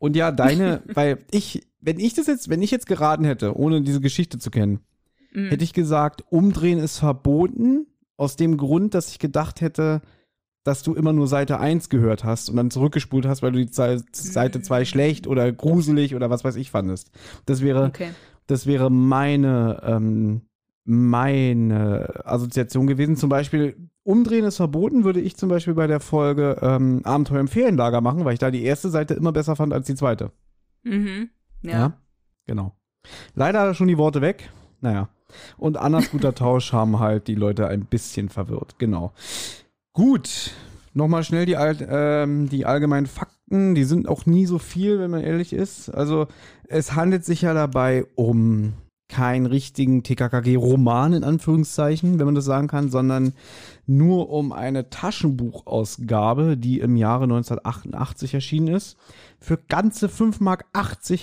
Und 0.00 0.16
ja, 0.16 0.32
deine, 0.32 0.82
weil 0.94 1.18
ich, 1.30 1.66
wenn 1.80 2.00
ich 2.00 2.14
das 2.14 2.26
jetzt, 2.26 2.48
wenn 2.48 2.62
ich 2.62 2.70
jetzt 2.70 2.86
geraten 2.86 3.24
hätte, 3.24 3.56
ohne 3.56 3.82
diese 3.82 4.00
Geschichte 4.00 4.38
zu 4.38 4.50
kennen, 4.50 4.80
Mhm. 5.32 5.48
hätte 5.50 5.64
ich 5.64 5.72
gesagt, 5.74 6.24
umdrehen 6.30 6.78
ist 6.78 6.98
verboten, 6.98 7.86
aus 8.16 8.36
dem 8.36 8.56
Grund, 8.56 8.94
dass 8.94 9.10
ich 9.10 9.18
gedacht 9.18 9.60
hätte, 9.60 10.00
dass 10.64 10.82
du 10.82 10.94
immer 10.94 11.12
nur 11.12 11.28
Seite 11.28 11.60
1 11.60 11.88
gehört 11.90 12.24
hast 12.24 12.50
und 12.50 12.56
dann 12.56 12.70
zurückgespult 12.70 13.26
hast, 13.26 13.42
weil 13.42 13.52
du 13.52 13.58
die 13.58 13.70
Ze- 13.70 14.02
Seite 14.12 14.60
2 14.62 14.84
schlecht 14.84 15.26
oder 15.26 15.52
gruselig 15.52 16.14
oder 16.14 16.28
was 16.30 16.42
weiß 16.44 16.56
ich 16.56 16.70
fandest. 16.70 17.10
Das 17.46 17.60
wäre, 17.62 17.84
Okay. 17.84 18.08
das 18.48 18.66
wäre 18.66 18.90
meine, 18.90 19.80
ähm, 19.84 20.42
meine 20.84 22.08
Assoziation 22.24 22.86
gewesen. 22.86 23.16
Zum 23.16 23.28
Beispiel, 23.28 23.76
umdrehen 24.02 24.44
ist 24.44 24.56
verboten, 24.56 25.04
würde 25.04 25.20
ich 25.20 25.36
zum 25.36 25.48
Beispiel 25.48 25.74
bei 25.74 25.86
der 25.86 26.00
Folge 26.00 26.56
ähm, 26.62 27.00
Abenteuer 27.04 27.40
im 27.40 27.48
Ferienlager 27.48 28.00
machen, 28.00 28.24
weil 28.24 28.32
ich 28.34 28.38
da 28.38 28.50
die 28.50 28.62
erste 28.64 28.88
Seite 28.90 29.14
immer 29.14 29.32
besser 29.32 29.56
fand 29.56 29.72
als 29.72 29.86
die 29.86 29.94
zweite. 29.94 30.32
Mhm. 30.84 31.30
Ja. 31.62 31.96
Genau. 32.46 32.72
Leider 33.34 33.60
hat 33.60 33.66
er 33.68 33.74
schon 33.74 33.88
die 33.88 33.98
Worte 33.98 34.20
weg. 34.20 34.50
Naja. 34.80 35.08
Und 35.56 35.76
Annas 35.76 36.10
guter 36.10 36.34
Tausch 36.34 36.72
haben 36.72 36.98
halt 36.98 37.28
die 37.28 37.34
Leute 37.34 37.68
ein 37.68 37.84
bisschen 37.84 38.28
verwirrt. 38.28 38.78
Genau. 38.78 39.12
Gut. 39.92 40.52
Nochmal 40.94 41.24
schnell 41.24 41.46
die, 41.46 41.56
all, 41.56 41.76
ähm, 41.88 42.48
die 42.48 42.64
allgemeinen 42.64 43.06
Fakten. 43.06 43.74
Die 43.74 43.84
sind 43.84 44.08
auch 44.08 44.26
nie 44.26 44.46
so 44.46 44.58
viel, 44.58 44.98
wenn 44.98 45.10
man 45.10 45.22
ehrlich 45.22 45.52
ist. 45.52 45.90
Also, 45.90 46.26
es 46.68 46.94
handelt 46.94 47.24
sich 47.24 47.42
ja 47.42 47.54
dabei 47.54 48.06
um 48.14 48.72
keinen 49.08 49.46
richtigen 49.46 50.02
TKKG-Roman, 50.02 51.12
in 51.12 51.24
Anführungszeichen, 51.24 52.18
wenn 52.18 52.26
man 52.26 52.34
das 52.34 52.44
sagen 52.44 52.66
kann, 52.66 52.90
sondern 52.90 53.34
nur 53.86 54.30
um 54.30 54.52
eine 54.52 54.90
Taschenbuchausgabe, 54.90 56.56
die 56.56 56.80
im 56.80 56.96
Jahre 56.96 57.24
1988 57.24 58.34
erschienen 58.34 58.68
ist. 58.68 58.96
Für 59.38 59.58
ganze 59.58 60.08
5,80 60.08 60.40
Mark 60.42 60.66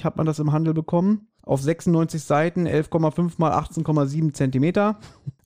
hat 0.04 0.18
man 0.18 0.26
das 0.26 0.40
im 0.40 0.52
Handel 0.52 0.74
bekommen. 0.74 1.28
Auf 1.44 1.62
96 1.62 2.24
Seiten, 2.24 2.68
11,5 2.68 3.34
mal 3.38 3.52
18,7 3.54 4.34
Zentimeter. 4.34 5.00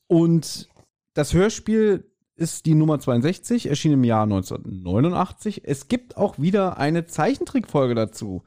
Und 0.07 0.69
das 1.13 1.33
Hörspiel 1.33 2.05
ist 2.35 2.67
die 2.67 2.75
Nummer 2.75 2.99
62, 2.99 3.67
erschien 3.67 3.93
im 3.93 4.03
Jahr 4.03 4.23
1989. 4.23 5.63
Es 5.65 5.87
gibt 5.87 6.17
auch 6.17 6.37
wieder 6.37 6.77
eine 6.77 7.05
Zeichentrickfolge 7.07 7.95
dazu. 7.95 8.43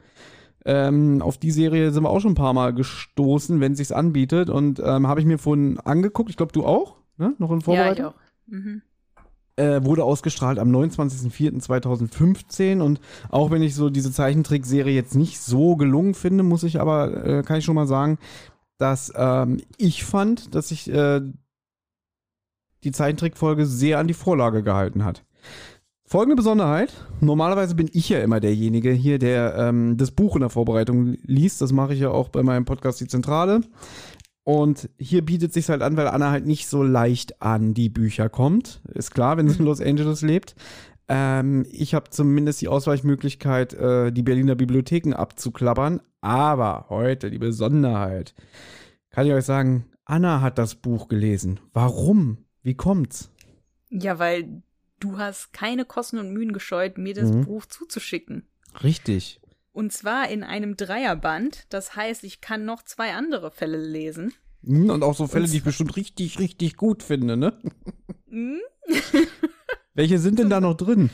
Ähm, 0.64 1.23
auf 1.23 1.38
die 1.38 1.50
Serie 1.50 1.90
sind 1.90 2.04
wir 2.04 2.11
auch 2.11 2.21
schon 2.21 2.33
ein 2.33 2.37
paar 2.37 2.52
Mal 2.52 2.73
gestoßen, 2.73 3.61
wenn 3.61 3.73
es 3.73 3.78
sich 3.78 3.95
anbietet. 3.95 4.49
Und 4.50 4.78
ähm, 4.85 5.07
habe 5.09 5.21
ich 5.21 5.26
mir 5.26 5.38
vorhin 5.38 5.78
angeguckt. 5.80 6.30
Ich 6.30 6.37
glaube, 6.37 6.52
du 6.52 6.64
auch, 6.64 6.99
ne? 7.16 7.35
Noch 7.38 7.50
in 7.50 7.57
Ja, 7.57 7.59
ich 7.59 7.64
Vorbereitung? 7.64 8.07
auch. 8.07 8.14
Mhm. 8.47 8.83
Äh, 9.61 9.85
wurde 9.85 10.05
ausgestrahlt 10.05 10.59
am 10.59 10.75
29.04.2015 10.75 12.81
und 12.81 13.00
auch 13.29 13.50
wenn 13.50 13.61
ich 13.62 13.75
so 13.75 13.90
diese 13.90 14.11
Zeichentrickserie 14.11 14.95
jetzt 14.95 15.14
nicht 15.14 15.38
so 15.40 15.76
gelungen 15.76 16.14
finde, 16.14 16.43
muss 16.43 16.62
ich 16.62 16.81
aber, 16.81 17.26
äh, 17.26 17.43
kann 17.43 17.59
ich 17.59 17.64
schon 17.64 17.75
mal 17.75 17.87
sagen, 17.87 18.19
dass 18.79 19.12
ähm, 19.14 19.61
ich 19.76 20.05
fand, 20.05 20.55
dass 20.55 20.69
sich 20.69 20.90
äh, 20.90 21.21
die 22.83 22.93
Zeichentrickfolge 22.93 23.67
sehr 23.67 23.99
an 23.99 24.09
die 24.09 24.14
Vorlage 24.14 24.62
gehalten 24.62 25.05
hat. 25.05 25.23
Folgende 26.07 26.35
Besonderheit. 26.35 26.93
Normalerweise 27.21 27.75
bin 27.76 27.88
ich 27.93 28.09
ja 28.09 28.21
immer 28.21 28.40
derjenige 28.40 28.90
hier, 28.90 29.21
der 29.21 29.55
ähm, 29.57 29.97
das 29.97 30.11
Buch 30.11 30.35
in 30.35 30.40
der 30.40 30.50
Vorbereitung 30.50 31.17
liest. 31.23 31.61
Das 31.61 31.71
mache 31.73 31.95
ich 31.95 32.00
ja 32.00 32.11
auch 32.11 32.31
bei 32.31 32.43
meinem 32.43 32.64
Podcast 32.64 33.00
Die 33.00 33.07
Zentrale. 33.07 33.61
Und 34.50 34.90
hier 34.99 35.25
bietet 35.25 35.52
sich 35.52 35.69
halt 35.69 35.80
an, 35.83 35.97
weil 35.97 36.09
Anna 36.09 36.30
halt 36.30 36.45
nicht 36.47 36.66
so 36.66 36.83
leicht 36.83 37.40
an 37.40 37.73
die 37.73 37.88
Bücher 37.88 38.28
kommt. 38.28 38.80
Ist 38.92 39.12
klar, 39.12 39.37
wenn 39.37 39.49
sie 39.49 39.59
in 39.59 39.64
Los 39.64 39.80
Angeles 39.80 40.23
lebt. 40.23 40.57
Ähm, 41.09 41.64
ich 41.71 41.95
habe 41.95 42.11
zumindest 42.11 42.61
die 42.61 42.69
Ausweichmöglichkeit, 42.69 43.75
äh, 43.75 44.11
die 44.11 44.23
Berliner 44.23 44.57
Bibliotheken 44.57 45.12
abzuklappern. 45.14 46.00
Aber 46.21 46.87
heute 46.88 47.30
die 47.30 47.38
Besonderheit. 47.38 48.35
Kann 49.11 49.26
ich 49.26 49.33
euch 49.33 49.45
sagen, 49.45 49.87
Anna 50.04 50.40
hat 50.40 50.59
das 50.59 50.75
Buch 50.75 51.07
gelesen. 51.09 51.61
Warum? 51.73 52.38
Wie 52.62 52.75
kommt's? 52.75 53.30
Ja, 53.88 54.19
weil 54.19 54.62
du 54.99 55.19
hast 55.19 55.52
keine 55.52 55.85
Kosten 55.85 56.19
und 56.19 56.33
Mühen 56.33 56.52
gescheut, 56.52 56.99
mir 56.99 57.14
das 57.14 57.30
Mhm. 57.30 57.45
Buch 57.45 57.66
zuzuschicken. 57.66 58.49
Richtig. 58.83 59.39
Und 59.72 59.92
zwar 59.92 60.28
in 60.28 60.42
einem 60.42 60.76
Dreierband. 60.76 61.66
Das 61.68 61.94
heißt, 61.96 62.24
ich 62.24 62.40
kann 62.40 62.64
noch 62.64 62.82
zwei 62.82 63.12
andere 63.14 63.50
Fälle 63.50 63.78
lesen. 63.78 64.32
Hm, 64.64 64.90
Und 64.90 65.02
auch 65.02 65.14
so 65.14 65.26
Fälle, 65.26 65.46
die 65.46 65.58
ich 65.58 65.64
bestimmt 65.64 65.96
richtig, 65.96 66.38
richtig 66.38 66.76
gut 66.76 67.02
finde, 67.02 67.36
ne? 67.36 67.58
Hm? 68.28 68.60
Welche 69.94 70.18
sind 70.18 70.38
denn 70.38 70.50
da 70.50 70.60
noch 70.60 70.74
drin? 70.76 71.10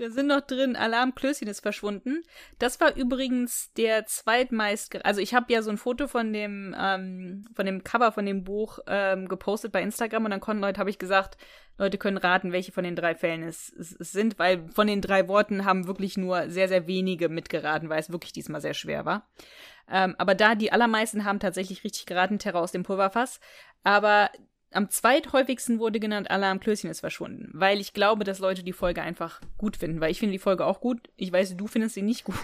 Da 0.00 0.08
sind 0.08 0.28
noch 0.28 0.40
drin, 0.40 0.76
Alarm 0.76 1.14
Klößchen 1.14 1.46
ist 1.46 1.60
verschwunden. 1.60 2.22
Das 2.58 2.80
war 2.80 2.96
übrigens 2.96 3.70
der 3.74 4.06
zweitmeist, 4.06 5.04
also 5.04 5.20
ich 5.20 5.34
habe 5.34 5.52
ja 5.52 5.60
so 5.60 5.68
ein 5.68 5.76
Foto 5.76 6.08
von 6.08 6.32
dem, 6.32 6.74
ähm, 6.78 7.44
von 7.54 7.66
dem 7.66 7.84
Cover 7.84 8.10
von 8.10 8.24
dem 8.24 8.42
Buch 8.42 8.78
ähm, 8.86 9.28
gepostet 9.28 9.72
bei 9.72 9.82
Instagram 9.82 10.24
und 10.24 10.30
dann 10.30 10.40
konnten 10.40 10.62
Leute, 10.62 10.80
habe 10.80 10.88
ich 10.88 10.98
gesagt, 10.98 11.36
Leute 11.76 11.98
können 11.98 12.16
raten, 12.16 12.50
welche 12.50 12.72
von 12.72 12.84
den 12.84 12.96
drei 12.96 13.14
Fällen 13.14 13.42
es, 13.42 13.70
es, 13.78 13.92
es 13.92 14.10
sind, 14.10 14.38
weil 14.38 14.70
von 14.70 14.86
den 14.86 15.02
drei 15.02 15.28
Worten 15.28 15.66
haben 15.66 15.86
wirklich 15.86 16.16
nur 16.16 16.48
sehr, 16.48 16.68
sehr 16.68 16.86
wenige 16.86 17.28
mitgeraten, 17.28 17.90
weil 17.90 18.00
es 18.00 18.10
wirklich 18.10 18.32
diesmal 18.32 18.62
sehr 18.62 18.74
schwer 18.74 19.04
war. 19.04 19.28
Ähm, 19.86 20.14
aber 20.16 20.34
da 20.34 20.54
die 20.54 20.72
allermeisten 20.72 21.26
haben 21.26 21.40
tatsächlich 21.40 21.84
richtig 21.84 22.06
geraten, 22.06 22.38
Terror 22.38 22.62
aus 22.62 22.72
dem 22.72 22.84
Pulverfass. 22.84 23.38
Aber 23.82 24.30
am 24.72 24.88
zweithäufigsten 24.88 25.78
wurde 25.78 26.00
genannt, 26.00 26.30
Alarm 26.30 26.60
Klößchen 26.60 26.90
ist 26.90 27.00
verschwunden, 27.00 27.50
weil 27.52 27.80
ich 27.80 27.92
glaube, 27.92 28.24
dass 28.24 28.38
Leute 28.38 28.62
die 28.62 28.72
Folge 28.72 29.02
einfach 29.02 29.40
gut 29.58 29.76
finden, 29.76 30.00
weil 30.00 30.10
ich 30.10 30.20
finde 30.20 30.32
die 30.32 30.38
Folge 30.38 30.64
auch 30.64 30.80
gut. 30.80 31.10
Ich 31.16 31.32
weiß, 31.32 31.56
du 31.56 31.66
findest 31.66 31.94
sie 31.94 32.02
nicht 32.02 32.24
gut. 32.24 32.36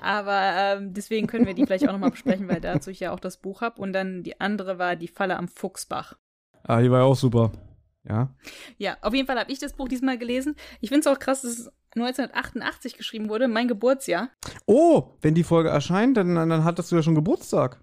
Aber 0.00 0.52
ähm, 0.56 0.94
deswegen 0.94 1.26
können 1.26 1.46
wir 1.46 1.54
die 1.54 1.64
vielleicht 1.66 1.86
auch 1.86 1.92
nochmal 1.92 2.10
besprechen, 2.10 2.48
weil 2.48 2.60
dazu 2.60 2.90
ich 2.90 3.00
ja 3.00 3.12
auch 3.12 3.20
das 3.20 3.36
Buch 3.36 3.60
habe. 3.60 3.80
Und 3.80 3.92
dann 3.92 4.22
die 4.22 4.40
andere 4.40 4.78
war 4.78 4.96
Die 4.96 5.08
Falle 5.08 5.36
am 5.36 5.48
Fuchsbach. 5.48 6.16
Ah, 6.62 6.80
die 6.80 6.90
war 6.90 7.00
ja 7.00 7.04
auch 7.04 7.16
super. 7.16 7.52
Ja. 8.08 8.34
Ja, 8.78 8.96
auf 9.02 9.12
jeden 9.12 9.26
Fall 9.26 9.38
habe 9.38 9.52
ich 9.52 9.58
das 9.58 9.74
Buch 9.74 9.88
diesmal 9.88 10.16
gelesen. 10.16 10.56
Ich 10.80 10.88
finde 10.88 11.00
es 11.00 11.06
auch 11.06 11.18
krass, 11.18 11.42
dass 11.42 11.58
es 11.58 11.72
1988 11.96 12.96
geschrieben 12.96 13.28
wurde, 13.28 13.46
mein 13.46 13.68
Geburtsjahr. 13.68 14.30
Oh, 14.64 15.16
wenn 15.20 15.34
die 15.34 15.44
Folge 15.44 15.68
erscheint, 15.68 16.16
dann, 16.16 16.34
dann 16.34 16.64
hattest 16.64 16.90
du 16.90 16.96
ja 16.96 17.02
schon 17.02 17.14
Geburtstag. 17.14 17.78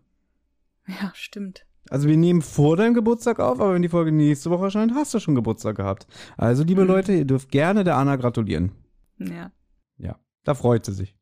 Ja, 0.87 1.11
stimmt. 1.13 1.66
Also 1.89 2.07
wir 2.07 2.17
nehmen 2.17 2.41
vor 2.41 2.75
deinem 2.77 2.93
Geburtstag 2.93 3.39
auf, 3.39 3.59
aber 3.59 3.73
wenn 3.73 3.81
die 3.81 3.89
Folge 3.89 4.11
nächste 4.11 4.49
Woche 4.49 4.65
erscheint, 4.65 4.93
hast 4.93 5.13
du 5.13 5.19
schon 5.19 5.35
Geburtstag 5.35 5.77
gehabt. 5.77 6.07
Also, 6.35 6.63
liebe 6.63 6.81
Mhm. 6.81 6.87
Leute, 6.87 7.13
ihr 7.13 7.25
dürft 7.25 7.49
gerne 7.51 7.83
der 7.83 7.95
Anna 7.95 8.15
gratulieren. 8.15 8.71
Ja. 9.17 9.51
Ja, 9.97 10.19
da 10.43 10.53
freut 10.53 10.85
sie 10.85 10.93
sich. 10.93 11.15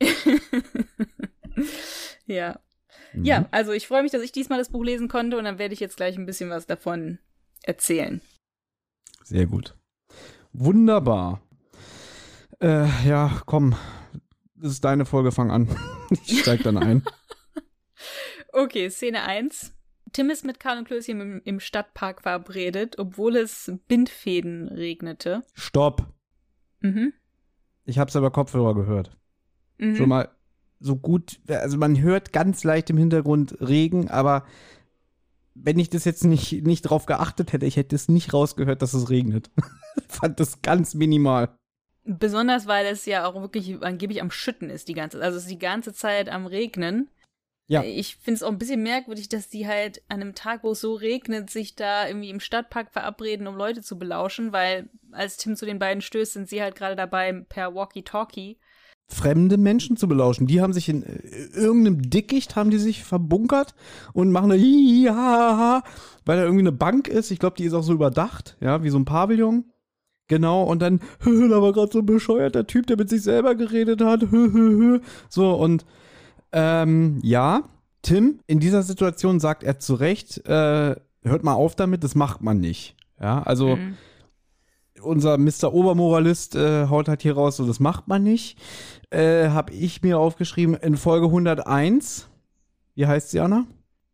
ja. 2.26 2.58
Mhm. 3.12 3.24
Ja, 3.24 3.46
also 3.50 3.72
ich 3.72 3.86
freue 3.86 4.02
mich, 4.02 4.12
dass 4.12 4.22
ich 4.22 4.32
diesmal 4.32 4.58
das 4.58 4.70
Buch 4.70 4.84
lesen 4.84 5.08
konnte 5.08 5.38
und 5.38 5.44
dann 5.44 5.58
werde 5.58 5.74
ich 5.74 5.80
jetzt 5.80 5.96
gleich 5.96 6.16
ein 6.16 6.26
bisschen 6.26 6.50
was 6.50 6.66
davon 6.66 7.18
erzählen. 7.62 8.20
Sehr 9.24 9.46
gut. 9.46 9.76
Wunderbar. 10.52 11.40
Äh, 12.60 12.86
ja, 13.06 13.40
komm. 13.46 13.76
Das 14.56 14.72
ist 14.72 14.84
deine 14.84 15.04
Folge, 15.04 15.32
fang 15.32 15.50
an. 15.50 15.68
Ich 16.26 16.40
steig 16.40 16.62
dann 16.62 16.76
ein. 16.78 17.02
Okay, 18.50 18.88
Szene 18.88 19.22
1. 19.24 19.74
Tim 20.12 20.30
ist 20.30 20.44
mit 20.44 20.60
Karl 20.60 20.78
und 20.78 20.86
Klößchen 20.86 21.20
im, 21.20 21.42
im 21.44 21.60
Stadtpark 21.60 22.22
verabredet, 22.22 22.98
obwohl 22.98 23.36
es 23.36 23.72
Bindfäden 23.88 24.68
regnete. 24.68 25.44
Stopp. 25.54 26.06
Mhm. 26.80 27.12
Ich 27.84 27.98
hab's 27.98 28.16
aber 28.16 28.30
Kopfhörer 28.30 28.74
gehört. 28.74 29.16
Mhm. 29.78 29.96
Schon 29.96 30.08
mal 30.08 30.28
so 30.80 30.96
gut, 30.96 31.40
also 31.48 31.76
man 31.76 32.00
hört 32.00 32.32
ganz 32.32 32.64
leicht 32.64 32.90
im 32.90 32.98
Hintergrund 32.98 33.60
Regen, 33.60 34.08
aber 34.08 34.44
wenn 35.54 35.78
ich 35.78 35.90
das 35.90 36.04
jetzt 36.04 36.24
nicht, 36.24 36.64
nicht 36.64 36.82
drauf 36.82 37.06
geachtet 37.06 37.52
hätte, 37.52 37.66
ich 37.66 37.76
hätte 37.76 37.96
es 37.96 38.08
nicht 38.08 38.32
rausgehört, 38.32 38.80
dass 38.82 38.94
es 38.94 39.10
regnet. 39.10 39.50
Fand 40.08 40.38
das 40.38 40.62
ganz 40.62 40.94
minimal. 40.94 41.48
Besonders, 42.04 42.66
weil 42.66 42.86
es 42.86 43.04
ja 43.06 43.26
auch 43.26 43.40
wirklich 43.40 43.82
angeblich 43.82 44.22
am 44.22 44.30
Schütten 44.30 44.70
ist 44.70 44.88
die 44.88 44.94
ganze 44.94 45.20
Also 45.20 45.36
es 45.36 45.44
ist 45.44 45.50
die 45.50 45.58
ganze 45.58 45.92
Zeit 45.92 46.28
am 46.28 46.46
Regnen. 46.46 47.10
Ja. 47.70 47.82
Ich 47.82 48.16
finde 48.16 48.36
es 48.36 48.42
auch 48.42 48.50
ein 48.50 48.58
bisschen 48.58 48.82
merkwürdig, 48.82 49.28
dass 49.28 49.50
die 49.50 49.66
halt 49.66 50.02
an 50.08 50.22
einem 50.22 50.34
Tag, 50.34 50.64
wo 50.64 50.72
es 50.72 50.80
so 50.80 50.94
regnet, 50.94 51.50
sich 51.50 51.76
da 51.76 52.08
irgendwie 52.08 52.30
im 52.30 52.40
Stadtpark 52.40 52.90
verabreden, 52.90 53.46
um 53.46 53.56
Leute 53.56 53.82
zu 53.82 53.98
belauschen, 53.98 54.52
weil 54.52 54.88
als 55.12 55.36
Tim 55.36 55.54
zu 55.54 55.66
den 55.66 55.78
beiden 55.78 56.00
stößt, 56.00 56.32
sind 56.32 56.48
sie 56.48 56.62
halt 56.62 56.76
gerade 56.76 56.96
dabei 56.96 57.30
per 57.46 57.74
Walkie-Talkie. 57.74 58.56
Fremde 59.10 59.58
Menschen 59.58 59.98
zu 59.98 60.08
belauschen. 60.08 60.46
Die 60.46 60.62
haben 60.62 60.72
sich 60.72 60.88
in 60.88 61.02
äh, 61.02 61.18
irgendeinem 61.54 62.10
Dickicht, 62.10 62.56
haben 62.56 62.70
die 62.70 62.78
sich 62.78 63.04
verbunkert 63.04 63.74
und 64.14 64.32
machen 64.32 64.48
da 64.48 64.56
hi, 64.56 65.06
hi, 65.06 65.14
ha, 65.14 65.58
ha, 65.58 65.82
weil 66.24 66.38
da 66.38 66.44
irgendwie 66.44 66.62
eine 66.62 66.72
Bank 66.72 67.06
ist. 67.08 67.30
Ich 67.30 67.38
glaube, 67.38 67.56
die 67.56 67.64
ist 67.64 67.74
auch 67.74 67.82
so 67.82 67.92
überdacht, 67.92 68.56
ja, 68.60 68.82
wie 68.82 68.90
so 68.90 68.98
ein 68.98 69.04
Pavillon. 69.04 69.66
Genau, 70.26 70.62
und 70.62 70.80
dann, 70.80 71.00
da 71.24 71.62
war 71.62 71.72
gerade 71.72 71.92
so 71.92 71.98
ein 71.98 72.06
bescheuerter 72.06 72.66
Typ, 72.66 72.86
der 72.86 72.96
mit 72.96 73.10
sich 73.10 73.22
selber 73.22 73.54
geredet 73.54 74.00
hat. 74.00 74.22
So, 75.28 75.54
und 75.54 75.84
ähm, 76.52 77.18
ja, 77.22 77.62
Tim, 78.02 78.40
in 78.46 78.60
dieser 78.60 78.82
Situation 78.82 79.40
sagt 79.40 79.62
er 79.62 79.78
zu 79.78 79.94
Recht, 79.94 80.38
äh, 80.46 80.96
hört 81.22 81.44
mal 81.44 81.54
auf 81.54 81.74
damit, 81.76 82.04
das 82.04 82.14
macht 82.14 82.40
man 82.42 82.60
nicht. 82.60 82.96
Ja, 83.20 83.42
also 83.42 83.76
Mhm. 83.76 83.96
unser 85.02 85.36
Mr. 85.38 85.72
Obermoralist 85.72 86.54
äh, 86.56 86.86
haut 86.88 87.08
halt 87.08 87.22
hier 87.22 87.34
raus, 87.34 87.56
so 87.56 87.66
das 87.66 87.80
macht 87.80 88.08
man 88.08 88.22
nicht. 88.22 88.58
Äh, 89.10 89.48
hab 89.50 89.70
ich 89.72 90.02
mir 90.02 90.18
aufgeschrieben 90.18 90.74
in 90.74 90.96
Folge 90.96 91.26
101. 91.26 92.28
Wie 92.94 93.06
heißt 93.06 93.30
sie, 93.30 93.40
Anna? 93.40 93.66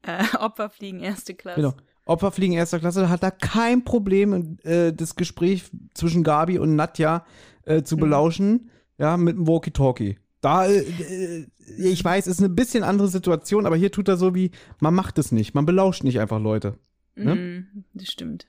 Äh, 0.02 0.22
Opfer 0.38 0.68
fliegen 0.70 1.00
erste 1.00 1.34
Klasse. 1.34 1.60
Genau. 1.60 1.74
Opferfliegen 2.06 2.54
erster 2.54 2.80
Klasse 2.80 3.08
hat 3.08 3.22
da 3.22 3.30
kein 3.30 3.82
Problem, 3.82 4.58
äh, 4.62 4.92
das 4.92 5.16
Gespräch 5.16 5.64
zwischen 5.94 6.22
Gabi 6.22 6.58
und 6.58 6.76
Nadja 6.76 7.24
äh, 7.64 7.82
zu 7.82 7.96
Mhm. 7.96 8.00
belauschen, 8.00 8.70
ja, 8.98 9.16
mit 9.16 9.36
dem 9.36 9.46
Walkie-Talkie. 9.48 10.18
Da, 10.44 10.66
äh, 10.66 11.46
ich 11.78 12.04
weiß, 12.04 12.26
ist 12.26 12.40
eine 12.40 12.50
bisschen 12.50 12.84
andere 12.84 13.08
Situation, 13.08 13.64
aber 13.64 13.76
hier 13.76 13.90
tut 13.90 14.08
er 14.08 14.18
so 14.18 14.34
wie, 14.34 14.50
man 14.78 14.94
macht 14.94 15.18
es 15.18 15.32
nicht, 15.32 15.54
man 15.54 15.64
belauscht 15.64 16.04
nicht 16.04 16.20
einfach 16.20 16.38
Leute. 16.38 16.74
ne? 17.14 17.34
Mhm, 17.34 17.84
das 17.94 18.08
stimmt. 18.08 18.46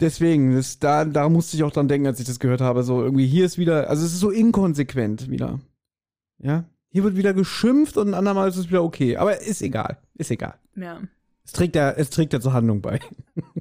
Deswegen, 0.00 0.54
das, 0.54 0.78
da, 0.78 1.04
da 1.04 1.28
musste 1.28 1.58
ich 1.58 1.62
auch 1.62 1.72
dran 1.72 1.88
denken, 1.88 2.06
als 2.06 2.20
ich 2.20 2.26
das 2.26 2.40
gehört 2.40 2.62
habe. 2.62 2.82
So 2.84 3.02
irgendwie, 3.02 3.26
hier 3.26 3.44
ist 3.44 3.58
wieder, 3.58 3.90
also 3.90 4.06
es 4.06 4.14
ist 4.14 4.20
so 4.20 4.30
inkonsequent 4.30 5.28
wieder. 5.28 5.60
Ja? 6.38 6.64
Hier 6.88 7.04
wird 7.04 7.16
wieder 7.16 7.34
geschimpft 7.34 7.98
und 7.98 8.08
ein 8.08 8.14
andermal 8.14 8.48
ist 8.48 8.56
es 8.56 8.68
wieder 8.68 8.82
okay. 8.82 9.18
Aber 9.18 9.42
ist 9.42 9.60
egal. 9.60 9.98
Ist 10.14 10.30
egal. 10.30 10.54
Ja. 10.74 11.02
Es 11.50 11.54
trägt 11.54 11.74
ja, 11.74 11.90
es 11.90 12.10
trägt 12.10 12.32
ja 12.32 12.40
zur 12.40 12.52
Handlung 12.52 12.80
bei. 12.80 13.00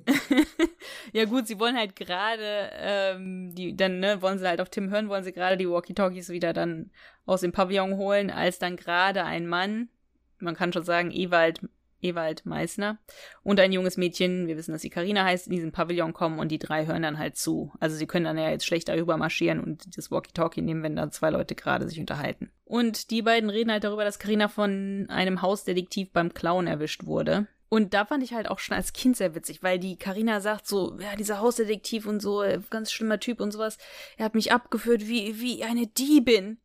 ja 1.12 1.26
gut, 1.26 1.48
sie 1.48 1.60
wollen 1.60 1.76
halt 1.76 1.96
gerade, 1.96 2.70
ähm, 2.74 3.56
die, 3.56 3.76
dann, 3.76 4.00
ne, 4.00 4.22
wollen 4.22 4.38
sie 4.38 4.48
halt 4.48 4.62
auf 4.62 4.70
Tim 4.70 4.92
hören, 4.92 5.10
wollen 5.10 5.24
sie 5.24 5.34
gerade 5.34 5.58
die 5.58 5.68
Walkie-Talkies 5.68 6.30
wieder 6.30 6.54
dann 6.54 6.92
aus 7.26 7.42
dem 7.42 7.52
Pavillon 7.52 7.98
holen, 7.98 8.30
als 8.30 8.60
dann 8.60 8.76
gerade 8.76 9.26
ein 9.26 9.48
Mann, 9.48 9.90
man 10.38 10.54
kann 10.54 10.72
schon 10.72 10.84
sagen, 10.84 11.10
Ewald, 11.10 11.62
Ewald 12.00 12.46
Meissner 12.46 13.00
und 13.42 13.60
ein 13.60 13.74
junges 13.74 13.98
Mädchen, 13.98 14.46
wir 14.46 14.56
wissen, 14.56 14.72
dass 14.72 14.84
sie 14.84 14.92
Karina 14.92 15.24
heißt, 15.24 15.48
in 15.48 15.54
diesen 15.54 15.72
Pavillon 15.72 16.14
kommen 16.14 16.38
und 16.38 16.50
die 16.50 16.60
drei 16.60 16.86
hören 16.86 17.02
dann 17.02 17.18
halt 17.18 17.38
zu. 17.38 17.74
Also 17.80 17.96
sie 17.96 18.06
können 18.06 18.26
dann 18.26 18.38
ja 18.38 18.52
jetzt 18.52 18.68
schlecht 18.68 18.88
darüber 18.88 19.18
marschieren 19.18 19.60
und 19.60 19.98
das 19.98 20.12
Walkie-Talkie 20.12 20.62
nehmen, 20.62 20.84
wenn 20.84 20.96
da 20.96 21.10
zwei 21.10 21.32
Leute 21.32 21.56
gerade 21.56 21.90
sich 21.90 22.00
unterhalten. 22.00 22.52
Und 22.66 23.10
die 23.10 23.24
beiden 23.24 23.50
reden 23.50 23.72
halt 23.72 23.84
darüber, 23.84 24.04
dass 24.04 24.20
Karina 24.20 24.48
von 24.48 25.08
einem 25.10 25.42
Hausdetektiv 25.42 26.12
beim 26.12 26.36
Klauen 26.36 26.68
erwischt 26.68 27.08
wurde. 27.08 27.48
Und 27.70 27.94
da 27.94 28.04
fand 28.04 28.24
ich 28.24 28.34
halt 28.34 28.50
auch 28.50 28.58
schon 28.58 28.76
als 28.76 28.94
Kind 28.94 29.16
sehr 29.16 29.36
witzig, 29.36 29.62
weil 29.62 29.78
die 29.78 29.96
Karina 29.96 30.42
sagt 30.42 30.68
so, 30.68 30.98
ja, 31.00 31.16
dieser 31.16 31.40
Hausdetektiv 31.40 32.08
und 32.08 32.20
so, 32.20 32.42
äh, 32.42 32.60
ganz 32.72 32.92
schlimmer 32.92 33.20
Typ 33.20 33.40
und 33.40 33.52
sowas, 33.52 33.78
er 34.18 34.26
hat 34.26 34.34
mich 34.34 34.52
abgeführt 34.52 35.08
wie, 35.08 35.40
wie 35.40 35.64
eine 35.64 35.86
Diebin 35.86 36.58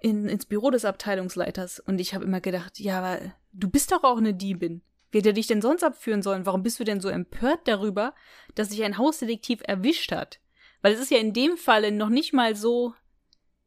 in, 0.00 0.28
ins 0.28 0.46
Büro 0.46 0.70
des 0.70 0.86
Abteilungsleiters. 0.86 1.78
Und 1.80 2.00
ich 2.00 2.14
habe 2.14 2.24
immer 2.24 2.40
gedacht, 2.40 2.80
ja, 2.80 2.98
aber 2.98 3.20
du 3.52 3.68
bist 3.68 3.92
doch 3.92 4.02
auch 4.02 4.16
eine 4.16 4.32
Diebin. 4.32 4.80
Wie 5.10 5.18
hätte 5.18 5.30
er 5.30 5.34
dich 5.34 5.46
denn 5.46 5.60
sonst 5.60 5.84
abführen 5.84 6.22
sollen? 6.22 6.46
Warum 6.46 6.62
bist 6.62 6.80
du 6.80 6.84
denn 6.84 7.00
so 7.00 7.10
empört 7.10 7.68
darüber, 7.68 8.14
dass 8.54 8.70
sich 8.70 8.82
ein 8.82 8.96
Hausdetektiv 8.96 9.60
erwischt 9.64 10.10
hat? 10.10 10.40
Weil 10.80 10.94
es 10.94 11.00
ist 11.00 11.10
ja 11.10 11.18
in 11.18 11.34
dem 11.34 11.58
Falle 11.58 11.92
noch 11.92 12.08
nicht 12.08 12.32
mal 12.32 12.56
so, 12.56 12.94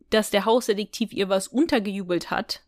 dass 0.10 0.32
der 0.32 0.46
Hausdetektiv 0.46 1.14
ihr 1.14 1.30
was 1.30 1.48
untergejubelt 1.48 2.32
hat 2.32 2.64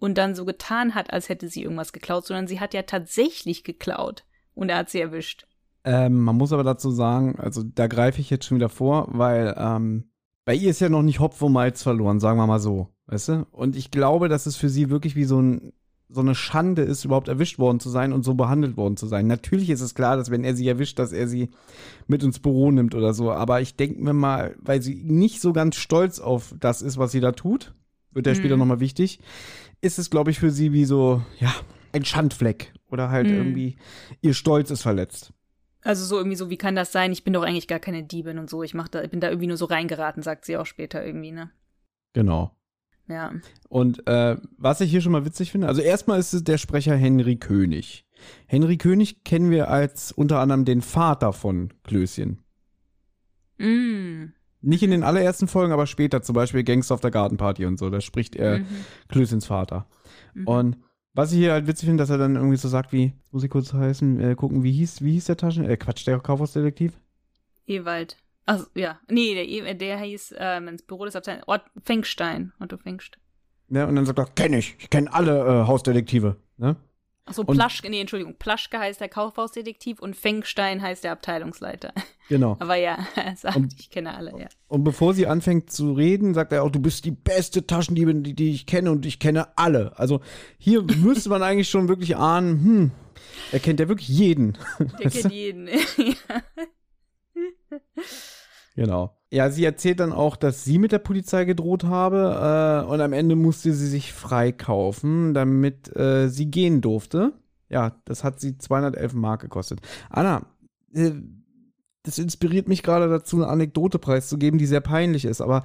und 0.00 0.18
dann 0.18 0.34
so 0.34 0.44
getan 0.44 0.96
hat, 0.96 1.12
als 1.12 1.28
hätte 1.28 1.48
sie 1.48 1.62
irgendwas 1.62 1.92
geklaut, 1.92 2.26
sondern 2.26 2.48
sie 2.48 2.58
hat 2.58 2.74
ja 2.74 2.82
tatsächlich 2.82 3.62
geklaut 3.62 4.24
und 4.54 4.70
er 4.70 4.78
hat 4.78 4.90
sie 4.90 5.00
erwischt. 5.00 5.46
Ähm, 5.84 6.20
man 6.20 6.36
muss 6.36 6.52
aber 6.52 6.64
dazu 6.64 6.90
sagen, 6.90 7.38
also 7.38 7.62
da 7.62 7.86
greife 7.86 8.20
ich 8.20 8.28
jetzt 8.30 8.46
schon 8.46 8.56
wieder 8.56 8.68
vor, 8.68 9.08
weil 9.12 9.54
ähm, 9.56 10.10
bei 10.44 10.54
ihr 10.54 10.70
ist 10.70 10.80
ja 10.80 10.88
noch 10.88 11.02
nicht 11.02 11.20
Hopf 11.20 11.40
und 11.42 11.52
Malz 11.52 11.82
verloren, 11.82 12.18
sagen 12.18 12.38
wir 12.38 12.46
mal 12.46 12.58
so. 12.58 12.88
Weißt 13.06 13.28
du? 13.28 13.46
Und 13.50 13.76
ich 13.76 13.90
glaube, 13.90 14.28
dass 14.28 14.46
es 14.46 14.56
für 14.56 14.68
sie 14.68 14.90
wirklich 14.90 15.16
wie 15.16 15.24
so, 15.24 15.40
ein, 15.40 15.72
so 16.08 16.20
eine 16.20 16.34
Schande 16.34 16.82
ist, 16.82 17.04
überhaupt 17.04 17.28
erwischt 17.28 17.58
worden 17.58 17.80
zu 17.80 17.90
sein 17.90 18.12
und 18.12 18.24
so 18.24 18.34
behandelt 18.34 18.76
worden 18.76 18.96
zu 18.96 19.06
sein. 19.06 19.26
Natürlich 19.26 19.68
ist 19.68 19.80
es 19.80 19.94
klar, 19.94 20.16
dass 20.16 20.30
wenn 20.30 20.44
er 20.44 20.54
sie 20.54 20.68
erwischt, 20.68 20.98
dass 20.98 21.12
er 21.12 21.28
sie 21.28 21.50
mit 22.06 22.22
ins 22.22 22.38
Büro 22.38 22.70
nimmt 22.70 22.94
oder 22.94 23.14
so. 23.14 23.32
Aber 23.32 23.60
ich 23.60 23.76
denke 23.76 24.02
mir 24.02 24.12
mal, 24.12 24.54
weil 24.60 24.80
sie 24.80 25.02
nicht 25.04 25.40
so 25.40 25.52
ganz 25.52 25.76
stolz 25.76 26.20
auf 26.20 26.54
das 26.58 26.82
ist, 26.82 26.98
was 26.98 27.12
sie 27.12 27.20
da 27.20 27.32
tut, 27.32 27.74
wird 28.12 28.26
ja 28.26 28.32
Mhm. 28.32 28.36
später 28.36 28.56
nochmal 28.56 28.80
wichtig, 28.80 29.20
ist 29.80 29.98
es, 29.98 30.10
glaube 30.10 30.30
ich, 30.30 30.38
für 30.38 30.50
sie 30.50 30.72
wie 30.72 30.84
so, 30.84 31.22
ja, 31.38 31.54
ein 31.92 32.04
Schandfleck. 32.04 32.72
Oder 32.90 33.10
halt 33.10 33.28
Mhm. 33.28 33.34
irgendwie, 33.36 33.76
ihr 34.20 34.34
Stolz 34.34 34.70
ist 34.70 34.82
verletzt. 34.82 35.32
Also 35.82 36.04
so 36.04 36.16
irgendwie 36.18 36.36
so, 36.36 36.50
wie 36.50 36.58
kann 36.58 36.74
das 36.76 36.92
sein? 36.92 37.10
Ich 37.12 37.24
bin 37.24 37.32
doch 37.32 37.42
eigentlich 37.42 37.68
gar 37.68 37.78
keine 37.78 38.02
Diebin 38.02 38.38
und 38.38 38.50
so. 38.50 38.62
Ich 38.62 38.74
mach 38.74 38.88
da, 38.88 39.02
ich 39.02 39.10
bin 39.10 39.20
da 39.20 39.28
irgendwie 39.28 39.46
nur 39.46 39.56
so 39.56 39.64
reingeraten, 39.64 40.22
sagt 40.22 40.44
sie 40.44 40.56
auch 40.56 40.66
später 40.66 41.04
irgendwie, 41.04 41.30
ne? 41.32 41.50
Genau. 42.12 42.54
Ja. 43.08 43.32
Und 43.68 44.06
äh, 44.06 44.36
was 44.58 44.80
ich 44.82 44.90
hier 44.90 45.00
schon 45.00 45.12
mal 45.12 45.24
witzig 45.24 45.50
finde, 45.50 45.68
also 45.68 45.80
erstmal 45.80 46.18
ist 46.20 46.32
es 46.32 46.44
der 46.44 46.58
Sprecher 46.58 46.94
Henry 46.96 47.36
König. 47.36 48.04
Henry 48.46 48.76
König 48.76 49.24
kennen 49.24 49.50
wir 49.50 49.70
als 49.70 50.12
unter 50.12 50.38
anderem 50.40 50.64
den 50.64 50.82
Vater 50.82 51.32
von 51.32 51.72
Klößchen. 51.84 52.42
Mm. 53.58 54.32
Nicht 54.62 54.82
in 54.82 54.90
den 54.90 55.02
allerersten 55.04 55.48
Folgen, 55.48 55.72
aber 55.72 55.86
später, 55.86 56.22
zum 56.22 56.34
Beispiel 56.34 56.62
Gangster 56.64 56.94
auf 56.94 57.00
der 57.00 57.10
Gartenparty 57.10 57.64
und 57.66 57.78
so. 57.78 57.88
Da 57.90 58.00
spricht 58.00 58.36
er 58.36 58.58
Mhm. 58.58 58.66
Klößins 59.08 59.46
Vater. 59.46 59.86
Mhm. 60.34 60.46
Und 60.46 60.76
was 61.14 61.32
ich 61.32 61.38
hier 61.38 61.52
halt 61.52 61.66
witzig 61.66 61.86
finde, 61.88 62.02
dass 62.02 62.10
er 62.10 62.18
dann 62.18 62.36
irgendwie 62.36 62.56
so 62.56 62.68
sagt, 62.68 62.92
wie, 62.92 63.14
muss 63.32 63.42
ich 63.42 63.50
kurz 63.50 63.72
heißen, 63.72 64.20
äh, 64.20 64.34
gucken, 64.34 64.62
wie 64.62 64.72
hieß, 64.72 65.02
wie 65.02 65.12
hieß 65.12 65.24
der 65.24 65.36
Taschen, 65.38 65.64
äh, 65.64 65.76
Quatsch, 65.76 66.06
der 66.06 66.18
Kaufhausdetektiv? 66.20 66.92
Ewald. 67.66 68.16
Also, 68.46 68.66
ja. 68.74 68.98
Nee, 69.08 69.34
der, 69.34 69.48
E- 69.48 69.74
der 69.74 69.98
hieß, 69.98 70.34
ähm, 70.38 70.68
ins 70.68 70.82
Büro 70.82 71.04
des 71.04 71.16
Abteilung, 71.16 71.42
Ort 71.46 71.62
Fengstein. 71.82 72.52
Otto 72.60 72.76
Fengstein. 72.76 73.20
Ja, 73.70 73.86
und 73.86 73.94
dann 73.96 74.04
sagt 74.06 74.18
er, 74.18 74.26
kenn 74.26 74.52
ich, 74.52 74.76
ich 74.78 74.90
kenne 74.90 75.12
alle 75.12 75.40
äh, 75.62 75.66
Hausdetektive. 75.66 76.36
Ne? 76.58 76.76
Achso, 77.26 77.44
Plaschke, 77.44 77.88
nee, 77.90 78.00
Entschuldigung. 78.00 78.34
Plaschke 78.38 78.78
heißt 78.80 79.00
der 79.00 79.08
Kaufhausdetektiv 79.08 80.00
und 80.00 80.16
Fengstein 80.16 80.82
heißt 80.82 81.04
der 81.04 81.12
Abteilungsleiter. 81.12 81.92
Genau. 82.28 82.56
Aber 82.58 82.74
ja, 82.74 82.98
er 83.14 83.36
sagt, 83.36 83.56
Und- 83.56 83.74
ich 83.78 83.88
kenne 83.90 84.14
alle, 84.16 84.32
ja. 84.38 84.48
Und 84.66 84.82
bevor 84.84 85.14
sie 85.14 85.26
anfängt 85.28 85.70
zu 85.70 85.92
reden, 85.92 86.34
sagt 86.34 86.52
er 86.52 86.64
auch, 86.64 86.70
du 86.70 86.80
bist 86.80 87.04
die 87.04 87.10
beste 87.12 87.66
Taschendiebin, 87.66 88.22
die, 88.24 88.34
die 88.34 88.50
ich 88.50 88.66
kenne 88.66 88.90
und 88.90 89.06
ich 89.06 89.18
kenne 89.20 89.56
alle. 89.56 89.96
Also 89.98 90.20
hier 90.58 90.82
müsste 90.96 91.28
man 91.30 91.42
eigentlich 91.42 91.70
schon 91.70 91.88
wirklich 91.88 92.16
ahnen, 92.16 92.64
hm, 92.64 92.90
er 93.52 93.60
kennt 93.60 93.78
ja 93.80 93.88
wirklich 93.88 94.08
jeden. 94.08 94.58
Der 94.98 95.10
kennt 95.10 95.32
jeden. 95.32 95.68
ja. 95.68 96.42
Genau. 98.74 99.16
Ja, 99.32 99.50
sie 99.50 99.64
erzählt 99.64 100.00
dann 100.00 100.12
auch, 100.12 100.36
dass 100.36 100.64
sie 100.64 100.78
mit 100.78 100.92
der 100.92 100.98
Polizei 100.98 101.44
gedroht 101.44 101.84
habe 101.84 102.84
äh, 102.86 102.90
und 102.90 103.00
am 103.00 103.12
Ende 103.12 103.36
musste 103.36 103.72
sie 103.72 103.86
sich 103.86 104.12
freikaufen, 104.12 105.34
damit 105.34 105.94
äh, 105.96 106.28
sie 106.28 106.50
gehen 106.50 106.80
durfte. 106.80 107.32
Ja, 107.68 108.00
das 108.04 108.24
hat 108.24 108.40
sie 108.40 108.58
211 108.58 109.14
Mark 109.14 109.42
gekostet. 109.42 109.80
Anna, 110.08 110.46
äh, 110.92 111.12
das 112.02 112.18
inspiriert 112.18 112.66
mich 112.68 112.82
gerade 112.82 113.08
dazu, 113.08 113.36
eine 113.36 113.48
Anekdote 113.48 113.98
preiszugeben, 113.98 114.58
die 114.58 114.66
sehr 114.66 114.80
peinlich 114.80 115.24
ist. 115.24 115.40
Aber 115.40 115.62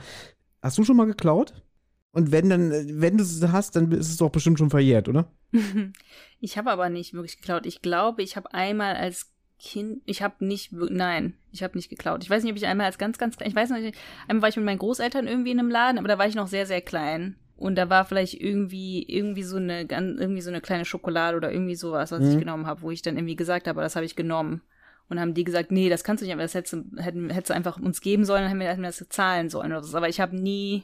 hast 0.61 0.77
du 0.77 0.83
schon 0.83 0.97
mal 0.97 1.07
geklaut? 1.07 1.53
Und 2.11 2.31
wenn 2.31 2.49
dann, 2.49 2.71
äh, 2.71 2.85
wenn 2.87 3.17
du 3.17 3.23
es 3.23 3.41
hast, 3.51 3.75
dann 3.75 3.91
ist 3.91 4.09
es 4.09 4.17
doch 4.17 4.29
bestimmt 4.29 4.59
schon 4.59 4.69
verjährt, 4.69 5.09
oder? 5.09 5.31
Ich 6.41 6.57
habe 6.57 6.69
aber 6.69 6.89
nicht 6.89 7.13
wirklich 7.13 7.37
geklaut. 7.37 7.65
Ich 7.65 7.81
glaube, 7.81 8.21
ich 8.21 8.35
habe 8.35 8.53
einmal 8.53 8.95
als 8.95 9.31
Kind, 9.59 10.01
ich 10.05 10.21
habe 10.21 10.45
nicht, 10.45 10.71
nein, 10.73 11.33
ich 11.51 11.63
habe 11.63 11.77
nicht 11.77 11.89
geklaut. 11.89 12.23
Ich 12.23 12.29
weiß 12.29 12.43
nicht, 12.43 12.51
ob 12.51 12.57
ich 12.57 12.67
einmal 12.67 12.87
als 12.87 12.97
ganz, 12.97 13.17
ganz 13.17 13.37
klein, 13.37 13.49
ich 13.49 13.55
weiß 13.55 13.69
noch 13.69 13.79
nicht, 13.79 13.97
einmal 14.27 14.43
war 14.43 14.49
ich 14.49 14.57
mit 14.57 14.65
meinen 14.65 14.79
Großeltern 14.79 15.27
irgendwie 15.27 15.51
in 15.51 15.59
einem 15.59 15.69
Laden, 15.69 15.97
aber 15.97 16.07
da 16.07 16.17
war 16.17 16.27
ich 16.27 16.35
noch 16.35 16.47
sehr, 16.47 16.65
sehr 16.65 16.81
klein. 16.81 17.37
Und 17.57 17.75
da 17.75 17.89
war 17.89 18.03
vielleicht 18.03 18.33
irgendwie, 18.33 19.03
irgendwie 19.03 19.43
so 19.43 19.55
eine, 19.55 19.81
irgendwie 19.83 20.41
so 20.41 20.49
eine 20.49 20.59
kleine 20.59 20.83
Schokolade 20.83 21.37
oder 21.37 21.53
irgendwie 21.53 21.75
sowas, 21.75 22.11
was 22.11 22.27
ich 22.27 22.35
Mhm. 22.35 22.39
genommen 22.39 22.67
habe, 22.67 22.81
wo 22.81 22.91
ich 22.91 23.01
dann 23.01 23.15
irgendwie 23.15 23.37
gesagt 23.37 23.67
habe, 23.67 23.79
das 23.81 23.95
habe 23.95 24.05
ich 24.05 24.17
genommen. 24.17 24.61
Und 25.07 25.19
haben 25.19 25.33
die 25.33 25.43
gesagt, 25.43 25.71
nee, 25.71 25.87
das 25.87 26.03
kannst 26.03 26.21
du 26.21 26.25
nicht, 26.25 26.33
aber 26.33 26.41
das 26.41 26.55
hättest 26.55 26.73
du, 26.73 26.83
hätten, 27.01 27.29
hättest 27.29 27.51
du 27.51 27.53
einfach 27.53 27.79
uns 27.79 28.01
geben 28.01 28.25
sollen, 28.25 28.41
dann 28.41 28.49
hätten 28.49 28.59
wir, 28.59 28.67
hätten 28.67 28.81
wir 28.81 28.89
das 28.89 29.07
zahlen 29.09 29.49
sollen 29.49 29.71
oder 29.71 29.83
so. 29.83 29.95
Aber 29.95 30.09
ich 30.09 30.19
habe 30.19 30.35
nie 30.35 30.83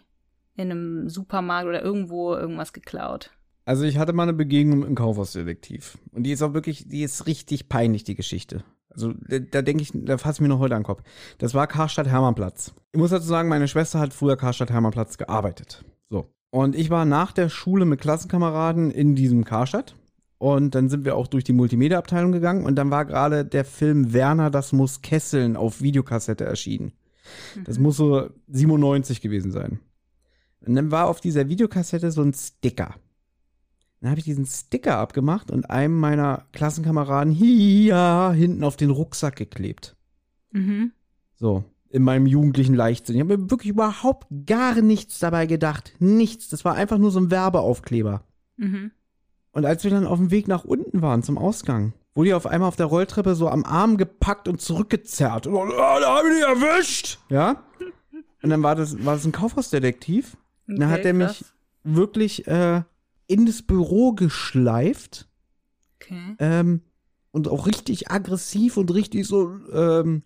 in 0.56 0.70
einem 0.72 1.10
Supermarkt 1.10 1.68
oder 1.68 1.82
irgendwo 1.82 2.36
irgendwas 2.36 2.72
geklaut. 2.72 3.32
Also 3.66 3.84
ich 3.84 3.98
hatte 3.98 4.14
mal 4.14 4.24
eine 4.24 4.34
Begegnung 4.34 4.80
mit 4.80 4.88
einem 4.88 4.96
Kaufhausdetektiv. 4.96 5.98
Und 6.12 6.24
die 6.24 6.32
ist 6.32 6.42
auch 6.42 6.54
wirklich, 6.54 6.88
die 6.88 7.04
ist 7.04 7.28
richtig 7.28 7.70
peinlich, 7.70 8.04
die 8.04 8.16
Geschichte. 8.16 8.64
Also 8.90 9.14
da, 9.14 9.40
da 9.40 9.62
denke 9.62 9.84
ich, 9.84 9.92
da 9.94 10.18
fasse 10.18 10.38
ich 10.38 10.42
mir 10.42 10.48
noch 10.48 10.60
heute 10.60 10.76
an 10.76 10.82
den 10.82 10.88
Kopf. 10.88 11.04
Das 11.38 11.54
war 11.54 11.68
Karstadt 11.68 12.08
Hermannplatz. 12.08 12.74
Ich 12.92 13.00
muss 13.00 13.12
dazu 13.12 13.28
sagen, 13.28 13.50
meine 13.50 13.68
Schwester 13.68 14.00
hat 14.00 14.14
früher 14.14 14.36
Karstadt 14.36 14.72
Hermannplatz 14.72 15.18
gearbeitet. 15.18 15.86
So. 16.10 16.26
Und 16.50 16.76
ich 16.76 16.90
war 16.90 17.06
nach 17.06 17.32
der 17.32 17.50
Schule 17.50 17.86
mit 17.86 18.02
Klassenkameraden 18.02 18.92
in 18.92 19.16
diesem 19.16 19.46
Karstadt. 19.46 19.96
Und 20.38 20.74
dann 20.74 20.90
sind 20.90 21.06
wir 21.06 21.16
auch 21.16 21.28
durch 21.28 21.44
die 21.44 21.54
Multimedia-Abteilung 21.54 22.32
gegangen. 22.32 22.66
Und 22.66 22.76
dann 22.76 22.90
war 22.90 23.06
gerade 23.06 23.46
der 23.46 23.64
Film 23.64 24.12
Werner, 24.12 24.50
das 24.50 24.74
muss 24.74 25.02
kesseln 25.02 25.56
auf 25.56 25.82
Videokassette 25.82 26.46
erschienen. 26.46 26.94
Das 27.64 27.78
muss 27.78 27.98
so 27.98 28.30
97 28.48 29.22
gewesen 29.22 29.52
sein. 29.52 29.80
Und 30.66 30.76
dann 30.76 30.92
war 30.92 31.08
auf 31.08 31.22
dieser 31.22 31.48
Videokassette 31.48 32.12
so 32.12 32.24
ein 32.24 32.34
Sticker. 32.34 32.96
Dann 34.02 34.10
habe 34.10 34.20
ich 34.20 34.26
diesen 34.26 34.48
Sticker 34.48 34.98
abgemacht 34.98 35.52
und 35.52 35.70
einem 35.70 36.00
meiner 36.00 36.46
Klassenkameraden 36.54 37.32
hier 37.32 38.34
hinten 38.36 38.64
auf 38.64 38.76
den 38.76 38.90
Rucksack 38.90 39.36
geklebt. 39.36 39.96
Mhm. 40.52 40.92
So, 41.36 41.64
in 41.90 42.04
meinem 42.04 42.26
jugendlichen 42.26 42.74
Leichtsinn. 42.74 43.16
Ich 43.16 43.22
habe 43.22 43.38
mir 43.38 43.52
wirklich 43.52 43.70
überhaupt 43.70 44.28
gar 44.48 44.82
nichts 44.82 45.20
dabei 45.20 45.46
gedacht. 45.46 45.94
Nichts. 46.00 46.50
Das 46.50 46.66
war 46.66 46.74
einfach 46.74 46.98
nur 46.98 47.12
so 47.12 47.20
ein 47.20 47.30
Werbeaufkleber. 47.30 48.24
Mhm. 48.58 48.92
Und 49.52 49.66
als 49.66 49.84
wir 49.84 49.92
dann 49.92 50.08
auf 50.08 50.18
dem 50.18 50.32
Weg 50.32 50.48
nach 50.48 50.64
unten 50.64 51.02
waren 51.02 51.22
zum 51.22 51.38
Ausgang, 51.38 51.94
wurde 52.16 52.30
ich 52.30 52.34
auf 52.34 52.48
einmal 52.48 52.70
auf 52.70 52.76
der 52.76 52.88
Rolltreppe 52.88 53.36
so 53.36 53.50
am 53.50 53.66
Arm 53.66 53.98
gepackt 53.98 54.48
und 54.48 54.62
zurückgezerrt. 54.62 55.46
Und, 55.46 55.74
ah, 55.74 56.00
da 56.00 56.18
habe 56.18 56.30
ich 56.30 56.36
dich 56.36 56.44
erwischt. 56.44 57.20
Ja? 57.30 57.64
Und 58.42 58.50
dann 58.50 58.64
war 58.64 58.76
das, 58.76 59.06
war 59.06 59.14
das 59.14 59.26
ein 59.26 59.32
Kaufhausdetektiv. 59.32 60.38
Dann 60.68 60.90
hat 60.90 61.06
er 61.06 61.14
mich 61.14 61.28
krass. 61.28 61.54
wirklich 61.84 62.48
äh, 62.48 62.84
in 63.32 63.46
das 63.46 63.62
Büro 63.62 64.14
geschleift 64.14 65.28
Okay. 66.02 66.36
ähm, 66.40 66.82
und 67.32 67.48
auch 67.48 67.68
richtig 67.68 68.12
aggressiv 68.12 68.78
und 68.78 68.94
richtig 68.94 69.26
so 69.28 69.52
ähm, 69.72 70.24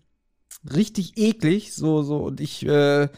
richtig 0.74 1.16
eklig 1.18 1.74
so 1.74 2.02
so 2.02 2.16
und 2.18 2.40
ich 2.40 2.66
äh, 2.66 3.08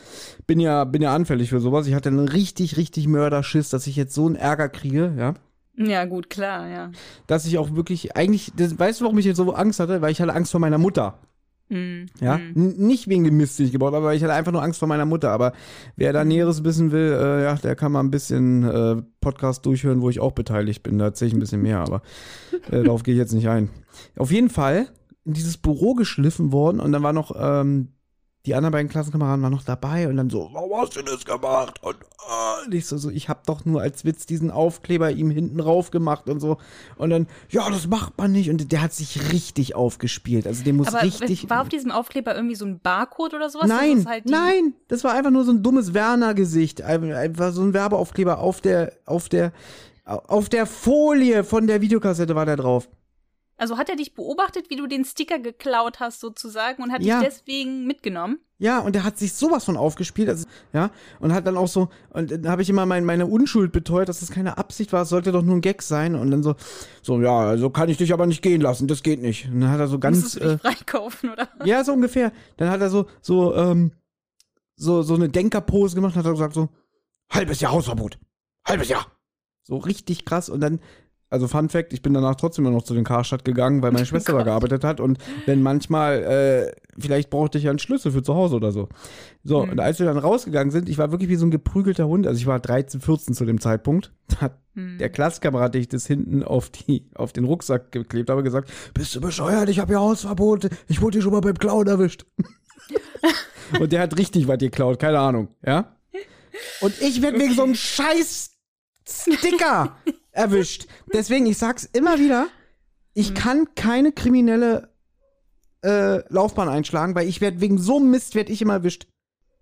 bin 0.47 0.61
ja 0.61 0.85
bin 0.85 1.01
ja 1.01 1.15
anfällig 1.15 1.51
für 1.51 1.61
sowas 1.61 1.87
ich 1.87 1.95
hatte 1.95 2.09
einen 2.09 2.29
richtig 2.29 2.77
richtig 2.77 3.07
Mörderschiss 3.07 3.71
dass 3.71 3.87
ich 3.87 3.97
jetzt 3.97 4.15
so 4.15 4.27
einen 4.27 4.37
Ärger 4.37 4.69
kriege 4.69 5.15
ja 5.17 5.35
Ja, 5.77 6.05
gut, 6.07 6.29
klar, 6.29 6.69
ja. 6.69 6.91
dass 7.29 7.47
ich 7.47 7.57
auch 7.57 7.75
wirklich 7.77 8.17
eigentlich 8.17 8.53
das, 8.57 8.79
weißt 8.79 9.01
du 9.01 9.05
warum 9.05 9.19
ich 9.19 9.25
jetzt 9.27 9.37
so 9.37 9.53
Angst 9.55 9.79
hatte 9.81 10.03
weil 10.03 10.11
ich 10.13 10.21
hatte 10.21 10.35
Angst 10.35 10.51
vor 10.51 10.61
meiner 10.61 10.79
Mutter 10.79 11.19
Mhm. 11.69 12.07
ja, 12.21 12.39
Mhm. 12.39 12.53
N 12.79 12.87
nicht 12.87 13.09
wegen 13.09 13.25
dem 13.25 13.37
Mist, 13.37 13.59
den 13.59 13.67
ich 13.67 13.73
gebaut 13.73 13.89
habe, 13.95 13.99
aber 13.99 14.15
ich 14.15 14.23
hatte 14.23 14.33
einfach 14.33 14.53
nur 14.53 14.63
Angst 14.63 14.79
vor 14.79 14.89
meiner 14.89 15.05
Mutter. 15.05 15.31
Aber 15.31 15.53
wer 15.97 16.13
da 16.13 16.25
Näheres 16.25 16.65
wissen 16.65 16.91
will, 16.93 17.13
äh, 17.13 17.43
ja, 17.45 17.55
der 17.57 17.77
kann 17.77 17.93
mal 17.93 18.01
ein 18.01 18.11
bisschen 18.11 18.65
äh, 18.65 19.03
Podcast 19.21 19.67
durchhören, 19.67 20.01
wo 20.01 20.09
ich 20.11 20.21
auch 20.21 20.33
beteiligt 20.33 20.83
bin. 20.83 20.99
Da 20.99 21.07
erzähle 21.07 21.29
ich 21.29 21.35
ein 21.35 21.41
bisschen 21.41 21.63
mehr, 21.63 21.81
aber 21.81 22.03
äh, 22.71 22.83
darauf 22.83 23.03
gehe 23.03 23.15
ich 23.15 23.19
jetzt 23.19 23.35
nicht 23.35 23.49
ein. 23.49 23.71
Auf 24.17 24.31
jeden 24.31 24.51
Fall 24.51 24.89
in 25.25 25.35
dieses 25.35 25.57
Büro 25.59 25.95
geschliffen 25.95 26.53
worden 26.53 26.81
und 26.81 26.93
dann 26.93 27.03
war 27.03 27.13
noch 27.13 27.33
ähm, 27.39 27.89
die 28.47 28.55
anderen 28.55 28.73
beiden 28.73 28.89
Klassenkameraden 28.89 29.43
waren 29.43 29.53
noch 29.53 29.65
dabei 29.65 30.09
und 30.09 30.17
dann 30.17 30.31
so, 30.31 30.49
warum 30.53 30.81
hast 30.81 30.97
du 30.97 31.03
das 31.03 31.25
gemacht? 31.25 31.83
Und, 31.83 31.97
äh, 31.97 32.65
und 32.67 32.73
ich 32.75 32.87
so, 32.87 32.97
so, 32.97 33.11
ich 33.11 33.29
hab 33.29 33.45
doch 33.47 33.65
nur 33.65 33.83
als 33.83 34.05
Witz 34.05 34.25
diesen 34.27 34.51
Aufkleber 34.51 35.11
ihm 35.11 35.31
hinten 35.31 35.61
rauf 35.61 35.91
gemacht 35.91 36.29
und 36.31 36.41
so. 36.41 36.57
Und 36.97 37.11
dann, 37.11 37.27
ja, 37.51 37.69
das 37.69 37.89
macht 37.89 38.17
man 38.17 38.33
nicht. 38.33 38.49
Und 38.49 38.71
der 38.73 38.81
hat 38.81 38.93
sich 38.95 39.33
richtig 39.33 39.75
aufgespielt. 39.75 40.47
Also 40.47 40.65
dem 40.65 40.77
muss 40.77 40.89
Aber 40.89 41.03
richtig. 41.03 41.51
war 41.51 41.63
auf 41.63 41.69
diesem 41.69 41.91
Aufkleber 41.91 42.35
irgendwie 42.35 42.55
so 42.55 42.65
ein 42.65 42.79
Barcode 42.81 43.35
oder 43.35 43.51
sowas? 43.51 43.67
Nein, 43.69 44.07
halt 44.09 44.25
nein, 44.27 44.73
das 44.87 45.05
war 45.05 45.13
einfach 45.15 45.31
nur 45.33 45.45
so 45.45 45.51
ein 45.53 45.63
dummes 45.63 45.93
Werner-Gesicht. 45.93 46.81
Ein- 46.83 47.13
Einfach 47.13 47.53
so 47.53 47.63
ein 47.63 47.75
Werbeaufkleber 47.75 48.39
auf 48.39 48.61
der, 48.61 48.93
auf 49.05 49.29
der, 49.29 49.53
auf 50.05 50.49
der 50.49 50.65
Folie 50.65 51.45
von 51.45 51.67
der 51.67 51.81
Videokassette 51.83 52.35
war 52.35 52.47
der 52.47 52.57
drauf. 52.57 52.89
Also 53.59 53.77
hat 53.77 53.89
er 53.91 53.97
dich 53.97 54.15
beobachtet, 54.15 54.71
wie 54.71 54.77
du 54.77 54.87
den 54.87 55.05
Sticker 55.05 55.39
geklaut 55.39 56.01
hast 56.01 56.21
sozusagen 56.21 56.83
und 56.83 56.93
hat 56.93 57.03
Ja. 57.03 57.19
dich 57.19 57.29
deswegen 57.29 57.87
mitgenommen? 57.87 58.39
Ja, 58.61 58.79
und 58.81 58.95
der 58.95 59.05
hat 59.05 59.19
sich 59.19 59.35
sowas 59.35 59.65
von 59.65 59.77
aufgespielt, 59.77 60.29
also, 60.29 60.47
ja, 60.73 60.91
und 61.21 61.33
hat 61.33 61.47
dann 61.47 61.57
auch 61.57 61.69
so, 61.69 61.91
und 62.11 62.31
dann 62.31 62.49
habe 62.49 62.63
ich 62.63 62.71
immer 62.71 62.87
mein, 62.87 63.05
meine 63.05 63.27
Unschuld 63.27 63.71
beteuert, 63.71 64.09
dass 64.09 64.19
das 64.21 64.31
keine 64.33 64.59
Absicht 64.59 64.93
war, 64.93 65.03
es 65.03 65.11
sollte 65.11 65.31
doch 65.31 65.43
nur 65.43 65.55
ein 65.57 65.61
Gag 65.61 65.81
sein, 65.83 66.17
und 66.17 66.31
dann 66.33 66.43
so, 66.43 66.57
so, 67.03 67.21
ja, 67.21 67.57
so 67.57 67.71
kann 67.71 67.89
ich 67.89 67.99
dich 67.99 68.13
aber 68.13 68.27
nicht 68.27 68.43
gehen 68.43 68.61
lassen, 68.61 68.89
das 68.89 69.05
geht 69.05 69.21
nicht. 69.23 69.47
Und 69.49 69.61
dann 69.61 69.71
hat 69.71 69.79
er 69.79 69.87
so 69.87 69.99
ganz, 70.01 70.23
Musstest 70.23 70.45
du 70.45 70.49
äh, 70.49 70.53
dich 70.55 70.63
freikaufen, 70.63 71.31
oder? 71.31 71.49
Ja, 71.65 71.85
so 71.85 71.93
ungefähr. 71.93 72.33
Dann 72.57 72.71
hat 72.71 72.81
er 72.81 72.91
so, 72.91 73.07
so, 73.21 73.55
ähm, 73.55 73.93
so, 74.75 75.03
so 75.03 75.15
eine 75.15 75.29
Denkerpose 75.29 75.95
gemacht 75.95 76.15
und 76.15 76.19
hat 76.21 76.27
er 76.27 76.33
gesagt 76.33 76.55
so, 76.55 76.69
halbes 77.33 77.61
Jahr 77.61 77.73
Hausverbot. 77.73 78.19
Halbes 78.67 78.89
Jahr. 78.89 79.07
So 79.63 79.77
richtig 79.77 80.25
krass. 80.25 80.49
Und 80.49 80.61
dann, 80.61 80.81
also 81.31 81.47
Fun 81.49 81.69
Fact, 81.69 81.93
ich 81.93 82.03
bin 82.03 82.15
danach 82.15 82.37
trotzdem 82.37 82.65
immer 82.67 82.75
noch 82.75 82.83
zu 82.85 82.95
den 82.95 83.05
Karstadt 83.05 83.45
gegangen, 83.45 83.83
weil 83.83 83.93
meine 83.93 84.07
Schwester 84.07 84.33
da 84.33 84.43
gearbeitet 84.43 84.85
hat 84.85 85.01
und 85.01 85.19
wenn 85.47 85.63
manchmal, 85.63 86.23
äh, 86.23 86.73
vielleicht 86.99 87.31
brauchte 87.31 87.59
ich 87.59 87.65
ja 87.65 87.71
einen 87.71 87.79
Schlüssel 87.79 88.13
für 88.13 88.23
zu 88.23 88.35
Hause 88.35 88.57
oder 88.57 88.73
so. 88.73 88.89
So, 89.45 89.63
Hm. 89.63 89.71
und 89.71 89.81
als 89.81 89.99
wir 89.99 90.07
dann 90.07 90.19
rausgegangen 90.19 90.71
sind, 90.71 90.89
ich 90.89 90.99
war 90.99 91.11
wirklich 91.11 91.29
wie 91.29 91.37
so 91.37 91.47
ein 91.47 91.51
geprügelter 91.51 92.07
Hund, 92.09 92.27
also 92.27 92.39
ich 92.39 92.47
war 92.47 92.59
13, 92.61 93.01
14 93.01 93.35
zu 93.35 93.45
dem 93.45 93.61
Zeitpunkt, 93.61 94.13
da 94.29 94.37
hat 94.41 94.59
Hm. 94.75 94.99
der 94.99 95.11
Klassenkamerad, 95.11 95.75
den 95.75 95.83
ich 95.83 95.89
das 95.89 96.07
hinten 96.07 96.43
auf, 96.43 96.71
die, 96.71 97.07
auf 97.15 97.33
den 97.33 97.45
Rucksack 97.45 97.93
geklebt 97.93 98.31
habe, 98.31 98.43
gesagt, 98.43 98.71
bist 98.95 99.15
du 99.15 99.21
bescheuert, 99.21 99.69
ich 99.69 99.79
habe 99.81 99.93
hier 99.93 100.01
Hausverbot, 100.01 100.69
ich 100.89 101.01
wurde 101.03 101.17
hier 101.17 101.23
schon 101.23 101.33
mal 101.33 101.41
beim 101.41 101.59
Klauen 101.59 101.87
erwischt. 101.87 102.25
Und 103.81 103.93
der 103.93 104.01
hat 104.01 104.17
richtig 104.17 104.49
was 104.49 104.59
geklaut, 104.59 104.99
keine 104.99 105.19
Ahnung, 105.19 105.49
ja? 105.65 105.95
Und 106.81 106.95
ich 107.03 107.21
werde 107.21 107.39
wegen 107.39 107.55
so 107.55 107.65
einem 107.65 107.75
scheiß 107.75 108.51
Sticker 109.07 109.97
erwischt. 110.39 110.87
Deswegen, 111.13 111.47
ich 111.47 111.59
sag's 111.59 111.85
immer 111.85 112.19
wieder, 112.19 112.49
ich 113.15 113.35
kann 113.35 113.75
keine 113.75 114.13
kriminelle 114.13 114.89
äh, 115.83 116.23
Laufbahn 116.33 116.69
einschlagen, 116.69 117.15
weil 117.15 117.29
ich 117.29 117.41
werde 117.41 117.61
wegen 117.61 117.79
so 117.79 118.01
Mist 118.01 118.35
werd 118.35 118.49
ich 118.49 118.63
immer 118.63 118.75
erwischt. 118.75 119.07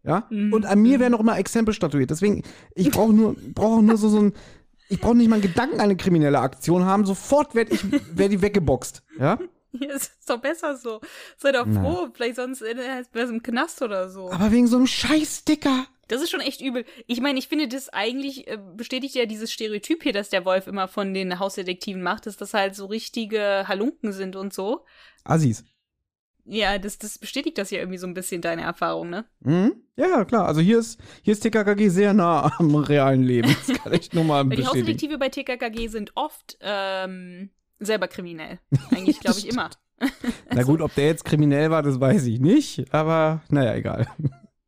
Ja? 0.02 0.26
Mhm. 0.30 0.52
Und 0.52 0.66
an 0.66 0.80
mir 0.80 1.00
werden 1.00 1.14
auch 1.14 1.20
immer 1.20 1.38
Exempel 1.38 1.74
statuiert. 1.74 2.10
Deswegen, 2.10 2.42
ich 2.74 2.90
brauche 2.90 3.12
nur, 3.12 3.34
brauche 3.54 3.82
nur 3.82 3.96
so, 3.96 4.08
so 4.08 4.20
ein, 4.20 4.32
ich 4.88 5.00
brauche 5.00 5.16
nicht 5.16 5.28
mal 5.28 5.36
einen 5.36 5.42
Gedanken 5.42 5.76
an 5.76 5.86
eine 5.86 5.96
kriminelle 5.96 6.38
Aktion 6.38 6.84
haben. 6.84 7.04
Sofort 7.04 7.54
werd 7.54 7.72
ich, 7.72 7.84
werd 8.16 8.32
die 8.32 8.42
weggeboxt. 8.42 9.02
Ja? 9.18 9.38
Ja, 9.78 9.88
es 9.90 10.04
ist 10.04 10.30
doch 10.30 10.40
besser 10.40 10.74
so. 10.78 11.02
Sei 11.36 11.52
doch 11.52 11.66
Na. 11.66 11.82
froh, 11.82 12.08
vielleicht 12.14 12.36
sonst 12.36 12.62
wäre 12.62 13.04
es 13.12 13.30
im 13.30 13.42
Knast 13.42 13.82
oder 13.82 14.08
so. 14.08 14.32
Aber 14.32 14.50
wegen 14.50 14.66
so 14.68 14.78
einem 14.78 14.86
Scheißsticker. 14.86 15.84
Das 16.08 16.22
ist 16.22 16.30
schon 16.30 16.40
echt 16.40 16.60
übel. 16.60 16.84
Ich 17.06 17.20
meine, 17.20 17.38
ich 17.38 17.48
finde, 17.48 17.68
das 17.68 17.88
eigentlich 17.88 18.46
äh, 18.48 18.58
bestätigt 18.76 19.14
ja 19.14 19.26
dieses 19.26 19.52
Stereotyp 19.52 20.02
hier, 20.02 20.12
das 20.12 20.28
der 20.28 20.44
Wolf 20.44 20.66
immer 20.66 20.88
von 20.88 21.14
den 21.14 21.38
Hausdetektiven 21.38 22.02
macht, 22.02 22.26
dass 22.26 22.36
das 22.36 22.54
halt 22.54 22.74
so 22.74 22.86
richtige 22.86 23.64
Halunken 23.66 24.12
sind 24.12 24.36
und 24.36 24.52
so. 24.54 24.84
Assis. 25.24 25.64
Ja, 26.48 26.78
das, 26.78 26.98
das 26.98 27.18
bestätigt 27.18 27.58
das 27.58 27.72
ja 27.72 27.80
irgendwie 27.80 27.98
so 27.98 28.06
ein 28.06 28.14
bisschen 28.14 28.40
deine 28.40 28.62
Erfahrung, 28.62 29.10
ne? 29.10 29.24
Mhm. 29.40 29.82
Ja, 29.96 30.24
klar. 30.24 30.46
Also 30.46 30.60
hier 30.60 30.78
ist, 30.78 31.00
hier 31.22 31.32
ist 31.32 31.40
TKKG 31.40 31.88
sehr 31.88 32.12
nah 32.14 32.52
am 32.58 32.74
realen 32.76 33.24
Leben. 33.24 33.54
Das 33.66 33.76
kann 33.78 33.92
ich 33.92 34.12
nur 34.12 34.22
mal 34.22 34.44
Die 34.44 34.50
bestätigen. 34.50 34.68
Hausdetektive 34.68 35.18
bei 35.18 35.28
TKKG 35.28 35.88
sind 35.88 36.12
oft 36.14 36.56
ähm, 36.60 37.50
selber 37.80 38.06
kriminell. 38.06 38.60
Eigentlich 38.92 39.18
glaube 39.18 39.38
ich 39.38 39.48
immer. 39.52 39.70
Na 40.54 40.62
gut, 40.62 40.82
ob 40.82 40.94
der 40.94 41.06
jetzt 41.06 41.24
kriminell 41.24 41.70
war, 41.70 41.82
das 41.82 41.98
weiß 41.98 42.26
ich 42.26 42.38
nicht. 42.38 42.94
Aber 42.94 43.42
naja, 43.48 43.74
egal. 43.74 44.06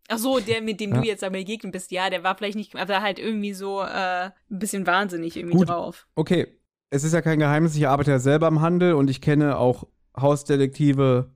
Ach 0.09 0.19
so, 0.19 0.41
der, 0.41 0.63
mit 0.63 0.81
dem 0.81 0.95
Ja. 0.95 1.01
du 1.01 1.07
jetzt 1.07 1.23
am 1.23 1.33
begegnet 1.35 1.73
bist, 1.73 1.91
ja, 1.91 2.09
der 2.11 2.25
war 2.25 2.37
vielleicht 2.37 2.57
nicht, 2.57 2.75
aber 2.75 3.03
halt 3.03 3.19
irgendwie 3.19 3.53
so 3.53 3.81
äh, 3.83 3.85
ein 4.27 4.33
bisschen 4.49 4.87
wahnsinnig 4.87 5.37
irgendwie 5.37 5.57
Gut. 5.59 5.69
drauf. 5.69 6.07
Okay, 6.15 6.47
es 6.91 7.05
ist 7.05 7.13
ja 7.13 7.21
kein 7.21 7.39
Geheimnis, 7.39 7.77
ich 7.77 7.87
arbeite 7.87 8.11
ja 8.13 8.19
selber 8.19 8.49
im 8.49 8.61
Handel 8.63 8.95
und 8.95 9.11
ich 9.11 9.21
kenne 9.21 9.59
auch 9.59 9.87
Hausdetektive 10.19 11.31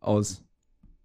aus, 0.00 0.42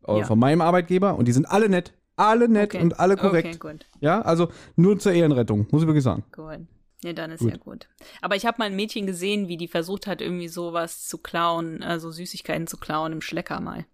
Ja. 0.08 0.23
von 0.25 0.39
meinem 0.39 0.62
Arbeitgeber 0.62 1.15
und 1.15 1.28
die 1.28 1.32
sind 1.32 1.45
alle 1.45 1.69
nett. 1.69 1.93
Alle 2.15 2.49
nett 2.49 2.73
Okay. 2.73 2.84
und 2.84 2.99
alle 2.99 3.15
korrekt. 3.15 3.47
Okay, 3.47 3.58
gut, 3.78 3.86
Ja, 4.02 4.21
also 4.21 4.49
nur 4.75 4.99
zur 4.99 5.13
Ehrenrettung, 5.13 5.67
muss 5.71 5.84
ich 5.84 5.88
wirklich 5.88 6.04
sagen. 6.04 6.23
gut. 6.32 6.60
Ja, 7.02 7.13
dann 7.13 7.32
ist 7.32 7.39
Gut. 7.39 7.52
ja 7.52 7.58
gut. 7.58 7.88
Aber 8.21 8.36
ich 8.36 8.45
habe 8.45 8.58
mal 8.58 8.65
ein 8.65 8.75
Mädchen 8.75 9.06
gesehen, 9.06 9.47
wie 9.47 9.56
die 9.56 9.69
versucht 9.69 10.06
hat, 10.06 10.19
irgendwie 10.19 10.49
sowas 10.49 11.08
zu 11.08 11.17
klauen, 11.17 11.82
also 11.82 12.12
Süßigkeiten 12.12 12.67
zu 12.67 12.75
klauen 12.75 13.13
im 13.13 13.21
Schlecker 13.21 13.62
mal. 13.62 13.86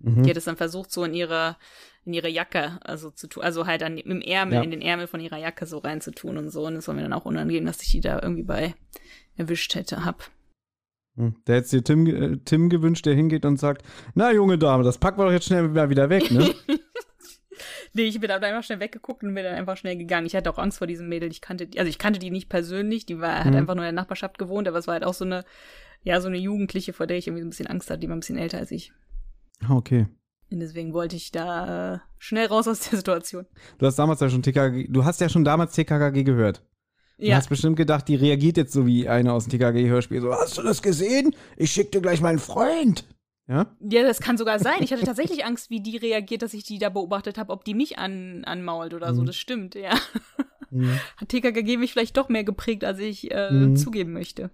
Mhm. 0.00 0.24
Die 0.24 0.28
hat 0.28 0.36
es 0.36 0.44
dann 0.44 0.58
versucht, 0.58 0.92
so 0.92 1.02
in 1.04 1.14
ihre, 1.14 1.56
in 2.04 2.12
ihre 2.14 2.28
Jacke, 2.28 2.78
also 2.82 3.10
zu 3.10 3.28
tun, 3.28 3.42
also 3.44 3.66
halt 3.66 3.82
an, 3.82 3.96
im 3.98 4.20
Ärmel, 4.20 4.54
Ja. 4.54 4.62
in 4.62 4.70
den 4.70 4.82
Ärmel 4.82 5.06
von 5.06 5.20
ihrer 5.20 5.38
Jacke 5.38 5.66
so 5.66 5.78
reinzutun 5.78 6.36
und 6.38 6.50
so. 6.50 6.66
Und 6.66 6.74
es 6.76 6.88
war 6.88 6.94
mir 6.94 7.02
dann 7.02 7.12
auch 7.12 7.24
unangenehm, 7.26 7.66
dass 7.66 7.82
ich 7.82 7.90
die 7.92 8.00
da 8.00 8.20
irgendwie 8.20 8.42
bei 8.42 8.74
erwischt 9.36 9.74
hätte, 9.74 10.04
hab. 10.04 10.28
Hm. 11.16 11.36
Der 11.46 11.56
hätte 11.56 11.68
dir 11.76 11.84
Tim, 11.84 12.06
äh, 12.06 12.38
Tim 12.44 12.68
gewünscht, 12.70 13.06
der 13.06 13.14
hingeht 13.14 13.44
und 13.44 13.58
sagt, 13.58 13.82
na 14.14 14.32
junge 14.32 14.58
Dame, 14.58 14.82
das 14.82 14.98
packen 14.98 15.18
wir 15.20 15.26
doch 15.26 15.32
jetzt 15.32 15.46
schnell 15.46 15.68
mal 15.68 15.90
wieder 15.90 16.08
weg, 16.10 16.30
ne? 16.30 16.50
Nee, 17.94 18.04
ich 18.04 18.18
bin 18.18 18.28
da 18.28 18.36
einfach 18.36 18.64
schnell 18.64 18.80
weggeguckt 18.80 19.22
und 19.22 19.34
bin 19.34 19.44
dann 19.44 19.54
einfach 19.54 19.76
schnell 19.76 19.96
gegangen. 19.98 20.26
Ich 20.26 20.34
hatte 20.34 20.50
auch 20.50 20.56
Angst 20.58 20.78
vor 20.78 20.86
diesem 20.86 21.08
Mädel. 21.10 21.30
Ich 21.30 21.42
kannte, 21.42 21.68
also 21.76 21.88
ich 21.88 21.98
kannte 21.98 22.18
die 22.18 22.30
nicht 22.30 22.48
persönlich. 22.48 23.04
Die 23.04 23.20
war, 23.20 23.44
hat 23.44 23.52
Mhm. 23.52 23.56
einfach 23.58 23.74
nur 23.74 23.84
in 23.84 23.94
der 23.94 24.02
Nachbarschaft 24.02 24.38
gewohnt, 24.38 24.66
aber 24.66 24.78
es 24.78 24.86
war 24.86 24.94
halt 24.94 25.04
auch 25.04 25.12
so 25.12 25.26
eine, 25.26 25.44
ja, 26.02 26.18
so 26.22 26.28
eine 26.28 26.38
Jugendliche, 26.38 26.94
vor 26.94 27.06
der 27.06 27.18
ich 27.18 27.26
irgendwie 27.26 27.42
so 27.42 27.46
ein 27.46 27.50
bisschen 27.50 27.66
Angst 27.66 27.90
hatte. 27.90 28.00
Die 28.00 28.08
war 28.08 28.16
ein 28.16 28.20
bisschen 28.20 28.38
älter 28.38 28.56
als 28.58 28.70
ich. 28.70 28.92
Ah, 29.62 29.74
okay. 29.74 30.06
Und 30.52 30.60
deswegen 30.60 30.92
wollte 30.92 31.16
ich 31.16 31.32
da 31.32 31.94
äh, 31.94 31.98
schnell 32.18 32.46
raus 32.46 32.68
aus 32.68 32.80
der 32.80 32.98
Situation. 32.98 33.46
Du 33.78 33.86
hast 33.86 33.98
damals 33.98 34.20
ja 34.20 34.28
schon 34.28 34.42
TKKG, 34.42 34.88
du 34.88 35.04
hast 35.04 35.20
ja 35.20 35.28
schon 35.28 35.44
damals 35.44 35.72
TKKG 35.74 36.24
gehört. 36.24 36.62
Du 37.18 37.26
Ja, 37.26 37.36
hast 37.36 37.48
bestimmt 37.48 37.76
gedacht, 37.76 38.08
die 38.08 38.16
reagiert 38.16 38.56
jetzt 38.56 38.72
so 38.72 38.86
wie 38.86 39.08
eine 39.08 39.32
aus 39.32 39.46
dem 39.46 39.52
TKG-Hörspiel. 39.58 40.20
So, 40.20 40.32
hast 40.32 40.58
du 40.58 40.62
das 40.62 40.82
gesehen? 40.82 41.34
Ich 41.56 41.70
schick 41.72 41.92
dir 41.92 42.00
gleich 42.00 42.20
meinen 42.20 42.38
Freund. 42.38 43.04
Ja? 43.48 43.74
ja, 43.80 44.02
das 44.02 44.20
kann 44.20 44.36
sogar 44.38 44.58
sein. 44.58 44.82
Ich 44.82 44.92
hatte 44.92 45.04
tatsächlich 45.04 45.44
Angst, 45.44 45.68
wie 45.70 45.80
die 45.80 45.96
reagiert, 45.96 46.42
dass 46.42 46.54
ich 46.54 46.64
die 46.64 46.78
da 46.78 46.88
beobachtet 46.90 47.38
habe, 47.38 47.52
ob 47.52 47.64
die 47.64 47.74
mich 47.74 47.98
an, 47.98 48.44
anmault 48.44 48.94
oder 48.94 49.14
so. 49.14 49.22
Mhm. 49.22 49.26
Das 49.26 49.36
stimmt, 49.36 49.74
ja. 49.74 49.94
Mhm. 50.70 50.98
Hat 51.16 51.28
TKKG 51.28 51.76
mich 51.76 51.92
vielleicht 51.92 52.16
doch 52.16 52.28
mehr 52.28 52.44
geprägt, 52.44 52.84
als 52.84 52.98
ich 52.98 53.30
äh, 53.30 53.50
Mhm. 53.50 53.76
zugeben 53.76 54.12
möchte. 54.12 54.50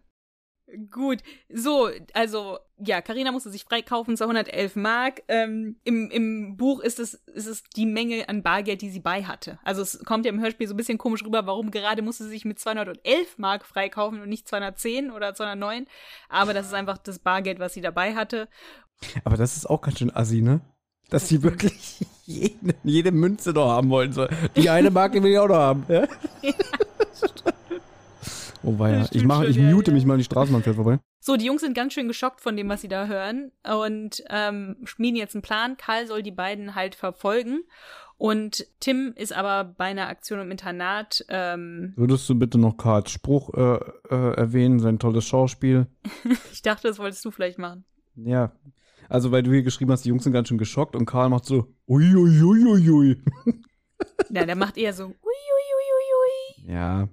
Gut, 0.91 1.19
so, 1.53 1.89
also, 2.13 2.59
ja, 2.85 3.01
Karina 3.01 3.33
musste 3.33 3.51
sich 3.51 3.65
freikaufen, 3.65 4.17
211 4.17 4.77
Mark. 4.77 5.23
Ähm, 5.29 5.77
im, 5.85 6.11
Im 6.11 6.57
Buch 6.57 6.81
ist 6.81 6.99
es, 6.99 7.15
ist 7.15 7.47
es 7.47 7.63
die 7.77 7.87
Menge 7.87 8.29
an 8.29 8.43
Bargeld, 8.43 8.83
die 8.83 8.91
sie 8.91 9.01
bei 9.01 9.25
hatte. 9.25 9.59
Also 9.65 9.83
es 9.83 9.99
kommt 10.05 10.25
ja 10.25 10.33
im 10.33 10.41
Hörspiel 10.41 10.69
so 10.69 10.75
ein 10.75 10.77
bisschen 10.77 10.99
komisch 10.99 11.25
rüber, 11.25 11.47
warum 11.47 11.71
gerade 11.71 12.03
musste 12.03 12.25
sie 12.25 12.31
sich 12.31 12.45
mit 12.45 12.59
211 12.59 13.39
Mark 13.39 13.65
freikaufen 13.65 14.21
und 14.21 14.29
nicht 14.29 14.47
210 14.47 15.11
oder 15.11 15.35
209. 15.35 15.87
Aber 16.29 16.55
das 16.55 16.67
ist 16.67 16.75
einfach 16.75 16.99
das 16.99 17.19
Bargeld, 17.19 17.59
was 17.59 17.75
sie 17.75 17.81
dabei 17.81 18.15
hatte. 18.15 18.49
Aber 19.25 19.37
das 19.37 19.57
ist 19.57 19.69
auch 19.69 19.81
ganz 19.81 19.99
schön 19.99 20.15
assi, 20.15 20.41
ne? 20.41 20.61
Dass 21.11 21.29
sie 21.29 21.43
wirklich 21.43 22.07
jede, 22.27 22.75
jede 22.85 23.13
Münze 23.13 23.53
noch 23.53 23.71
haben 23.71 23.91
wollen 23.91 24.13
soll. 24.13 24.29
Die 24.57 24.71
eine 24.71 24.91
Marke 24.91 25.23
will 25.23 25.33
ich 25.33 25.39
auch 25.39 25.49
noch 25.49 25.57
haben. 25.57 25.85
Ja? 25.89 26.07
oh 28.63 28.79
weia. 28.79 29.07
Ich, 29.13 29.25
mache, 29.25 29.47
ich 29.47 29.59
mute 29.59 29.93
mich 29.93 30.05
mal, 30.05 30.19
die 30.19 30.25
Straßenbahn 30.25 30.63
fährt 30.63 30.77
vorbei. 30.77 30.99
So, 31.21 31.37
die 31.37 31.47
Jungs 31.47 31.63
sind 31.63 31.75
ganz 31.75 31.93
schön 31.93 32.09
geschockt 32.09 32.41
von 32.41 32.57
dem, 32.57 32.69
was 32.69 32.81
sie 32.81 32.89
da 32.89 33.07
hören 33.07 33.53
und 33.65 34.23
ähm, 34.31 34.77
schmieden 34.85 35.17
jetzt 35.17 35.35
einen 35.35 35.43
Plan. 35.43 35.77
Karl 35.77 36.07
soll 36.07 36.23
die 36.23 36.31
beiden 36.31 36.75
halt 36.75 36.95
verfolgen 36.95 37.61
und 38.19 38.67
Tim 38.81 39.13
ist 39.15 39.33
aber 39.33 39.65
bei 39.65 39.87
einer 39.87 40.09
Aktion 40.09 40.41
im 40.41 40.51
Internat. 40.51 41.25
Ähm, 41.29 41.93
Würdest 41.97 42.29
du 42.29 42.35
bitte 42.35 42.59
noch 42.59 42.77
Karls 42.77 43.13
Spruch 43.13 43.55
äh, 43.55 43.79
äh, 44.11 44.35
erwähnen, 44.35 44.81
sein 44.81 44.99
tolles 44.99 45.25
Schauspiel? 45.25 45.87
ich 46.53 46.63
dachte, 46.63 46.89
das 46.89 46.99
wolltest 46.99 47.25
du 47.25 47.31
vielleicht 47.31 47.59
machen. 47.59 47.85
Ja. 48.17 48.53
Also, 49.09 49.31
weil 49.31 49.45
du 49.45 49.53
hier 49.53 49.63
geschrieben 49.63 49.93
hast, 49.93 50.05
die 50.05 50.09
Jungs 50.09 50.25
sind 50.25 50.33
ganz 50.33 50.49
schön 50.49 50.59
geschockt 50.59 50.97
und 50.97 51.07
Karl 51.07 51.31
macht 51.31 51.45
so, 51.45 51.73
ui, 51.87 52.15
ui, 52.15 52.43
ui, 52.43 52.65
ui, 52.65 52.91
ui. 52.91 53.23
Ja, 54.31 54.45
der 54.45 54.57
macht 54.57 54.77
eher 54.77 54.93
so 54.93 55.05
ui, 55.05 55.13
ui, 55.13 55.67
ui, 55.77 56.65
ui, 56.67 56.67
ui. 56.67 56.73
Ja. 56.75 57.09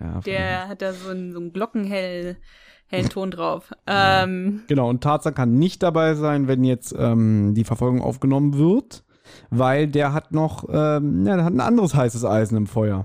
Ja. 0.00 0.20
Der 0.20 0.68
hat 0.68 0.82
da 0.82 0.92
so 0.92 1.10
einen, 1.10 1.32
so 1.32 1.38
einen 1.38 1.52
glockenhell 1.52 2.36
hellen 2.86 3.08
Ton 3.08 3.30
drauf. 3.30 3.72
Ähm, 3.86 4.62
Genau, 4.68 4.88
und 4.88 5.02
Tarzan 5.02 5.34
kann 5.34 5.54
nicht 5.54 5.82
dabei 5.82 6.14
sein, 6.14 6.48
wenn 6.48 6.64
jetzt 6.64 6.94
ähm, 6.98 7.54
die 7.54 7.64
Verfolgung 7.64 8.02
aufgenommen 8.02 8.58
wird, 8.58 9.04
weil 9.50 9.86
der 9.86 10.12
hat 10.12 10.32
noch, 10.32 10.64
ähm, 10.68 11.26
ja, 11.26 11.36
der 11.36 11.44
hat 11.44 11.52
ein 11.52 11.60
anderes 11.60 11.94
heißes 11.94 12.24
Eisen 12.24 12.56
im 12.56 12.66
Feuer. 12.66 13.04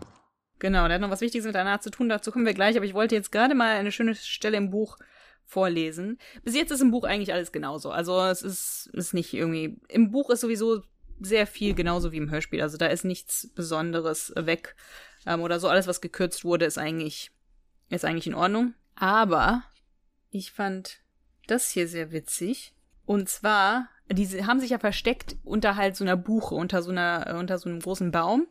genau, 0.60 0.88
der 0.88 0.96
hat 0.96 1.02
noch 1.02 1.12
was 1.12 1.22
Wichtiges 1.22 1.46
mit 1.46 1.54
Internat 1.54 1.84
zu 1.84 1.92
tun, 1.92 2.10
dazu 2.10 2.32
kommen 2.32 2.46
wir 2.46 2.54
gleich, 2.54 2.76
aber 2.78 2.86
ich 2.86 2.94
wollte 2.94 3.16
jetzt 3.16 3.32
gerade 3.32 3.54
mal 3.56 3.76
eine 3.76 3.92
schöne 3.92 4.16
Stelle 4.16 4.58
im 4.58 4.72
Buch 4.72 4.98
vorlesen. 5.46 6.18
Bis 6.44 6.56
jetzt 6.56 6.72
ist 6.72 6.82
im 6.82 6.92
Buch 6.92 7.04
eigentlich 7.04 7.34
alles 7.34 7.52
genauso. 7.52 7.92
Also 7.92 8.20
es 8.22 8.42
ist, 8.42 8.90
ist 8.94 9.14
nicht 9.14 9.34
irgendwie. 9.34 9.80
Im 9.90 10.12
Buch 10.12 10.30
ist 10.32 10.42
sowieso 10.42 10.82
sehr 11.20 11.48
viel 11.48 11.76
genauso 11.76 12.12
wie 12.12 12.18
im 12.18 12.32
Hörspiel. 12.32 12.62
Also 12.62 12.78
da 12.78 12.88
ist 12.88 13.06
nichts 13.06 13.52
Besonderes 13.56 14.34
weg 14.36 14.76
ähm, 15.26 15.42
oder 15.42 15.60
so. 15.60 15.68
Alles, 15.68 15.88
was 15.88 16.02
gekürzt 16.02 16.44
wurde, 16.44 16.66
ist 16.66 16.78
eigentlich, 16.78 17.32
ist 17.90 18.06
eigentlich 18.06 18.28
in 18.28 18.36
Ordnung. 18.36 18.74
Aber 18.96 19.64
ich 20.30 20.52
fand 20.52 21.00
das 21.48 21.70
hier 21.70 21.88
sehr 21.88 22.12
witzig. 22.12 22.74
Und 23.06 23.30
zwar, 23.30 23.90
diese 24.10 24.48
haben 24.48 24.60
sich 24.60 24.72
ja 24.72 24.80
versteckt 24.80 25.36
unter 25.44 25.76
halt 25.76 25.96
so 25.96 26.04
einer 26.04 26.18
Buche, 26.18 26.56
unter 26.56 26.82
so 26.82 26.92
einer, 26.92 27.28
äh, 27.28 27.34
unter 27.34 27.58
so 27.58 27.70
einem 27.70 27.80
großen 27.80 28.12
Baum. 28.12 28.48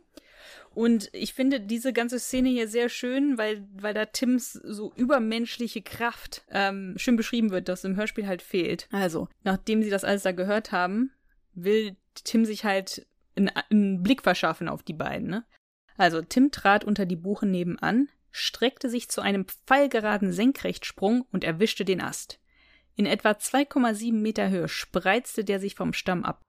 Und 0.73 1.09
ich 1.13 1.33
finde 1.33 1.61
diese 1.61 1.93
ganze 1.93 2.19
Szene 2.19 2.49
hier 2.49 2.67
sehr 2.67 2.89
schön, 2.89 3.37
weil, 3.37 3.65
weil 3.73 3.93
da 3.93 4.05
Tims 4.05 4.53
so 4.53 4.91
übermenschliche 4.95 5.81
Kraft 5.81 6.43
ähm, 6.51 6.95
schön 6.97 7.15
beschrieben 7.15 7.49
wird, 7.51 7.69
das 7.69 7.85
im 7.85 7.95
Hörspiel 7.95 8.27
halt 8.27 8.41
fehlt. 8.41 8.89
Also, 8.91 9.29
nachdem 9.43 9.81
sie 9.81 9.89
das 9.89 10.03
alles 10.03 10.23
da 10.23 10.33
gehört 10.33 10.73
haben, 10.73 11.11
will 11.53 11.95
Tim 12.25 12.43
sich 12.43 12.65
halt 12.65 13.07
einen, 13.37 13.49
einen 13.69 14.03
Blick 14.03 14.21
verschaffen 14.21 14.67
auf 14.67 14.83
die 14.83 14.93
beiden. 14.93 15.29
Ne? 15.29 15.45
Also, 15.97 16.21
Tim 16.21 16.51
trat 16.51 16.83
unter 16.83 17.05
die 17.05 17.15
Buche 17.15 17.45
nebenan, 17.45 18.09
streckte 18.31 18.89
sich 18.89 19.09
zu 19.09 19.21
einem 19.21 19.45
pfeilgeraden 19.45 20.33
Senkrechtsprung 20.33 21.25
und 21.31 21.43
erwischte 21.43 21.85
den 21.85 22.01
Ast. 22.01 22.39
In 22.95 23.05
etwa 23.05 23.31
2,7 23.31 24.13
Meter 24.13 24.49
Höhe 24.49 24.67
spreizte 24.67 25.43
der 25.43 25.59
sich 25.59 25.75
vom 25.75 25.93
Stamm 25.93 26.23
ab. 26.23 26.41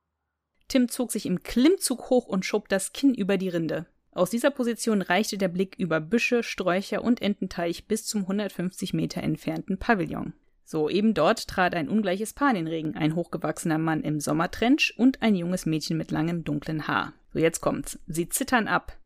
Tim 0.68 0.88
zog 0.88 1.12
sich 1.12 1.26
im 1.26 1.42
Klimmzug 1.42 2.10
hoch 2.10 2.26
und 2.26 2.44
schob 2.44 2.68
das 2.68 2.92
Kinn 2.92 3.14
über 3.14 3.36
die 3.36 3.48
Rinde. 3.48 3.86
Aus 4.10 4.30
dieser 4.30 4.50
Position 4.50 5.02
reichte 5.02 5.38
der 5.38 5.48
Blick 5.48 5.76
über 5.78 6.00
Büsche, 6.00 6.42
Sträucher 6.42 7.04
und 7.04 7.20
Ententeich 7.20 7.86
bis 7.86 8.06
zum 8.06 8.22
150 8.22 8.94
Meter 8.94 9.22
entfernten 9.22 9.78
Pavillon. 9.78 10.32
So, 10.64 10.88
eben 10.88 11.14
dort 11.14 11.46
trat 11.46 11.74
ein 11.74 11.88
ungleiches 11.88 12.32
Paar 12.32 12.50
in 12.50 12.56
den 12.56 12.66
Regen, 12.66 12.96
ein 12.96 13.14
hochgewachsener 13.14 13.78
Mann 13.78 14.02
im 14.02 14.18
Sommertrench 14.18 14.94
und 14.96 15.22
ein 15.22 15.36
junges 15.36 15.66
Mädchen 15.66 15.96
mit 15.96 16.10
langem 16.10 16.42
dunklen 16.42 16.88
Haar. 16.88 17.12
So, 17.32 17.38
jetzt 17.38 17.60
kommt's. 17.60 18.00
Sie 18.06 18.28
zittern 18.28 18.66
ab. 18.66 18.96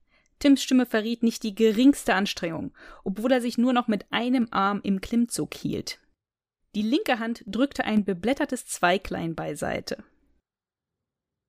Tims 0.41 0.63
Stimme 0.63 0.87
verriet 0.87 1.23
nicht 1.23 1.43
die 1.45 1.55
geringste 1.55 2.15
Anstrengung, 2.15 2.73
obwohl 3.05 3.31
er 3.31 3.41
sich 3.41 3.59
nur 3.59 3.73
noch 3.73 3.87
mit 3.87 4.07
einem 4.11 4.49
Arm 4.51 4.81
im 4.83 5.01
Klimmzug 5.01 5.55
hielt. 5.55 6.01
Die 6.75 6.83
linke 6.83 7.19
Hand 7.19 7.45
drückte 7.47 7.85
ein 7.85 8.05
beblättertes 8.05 8.67
Zweiglein 8.67 9.35
beiseite. 9.35 10.03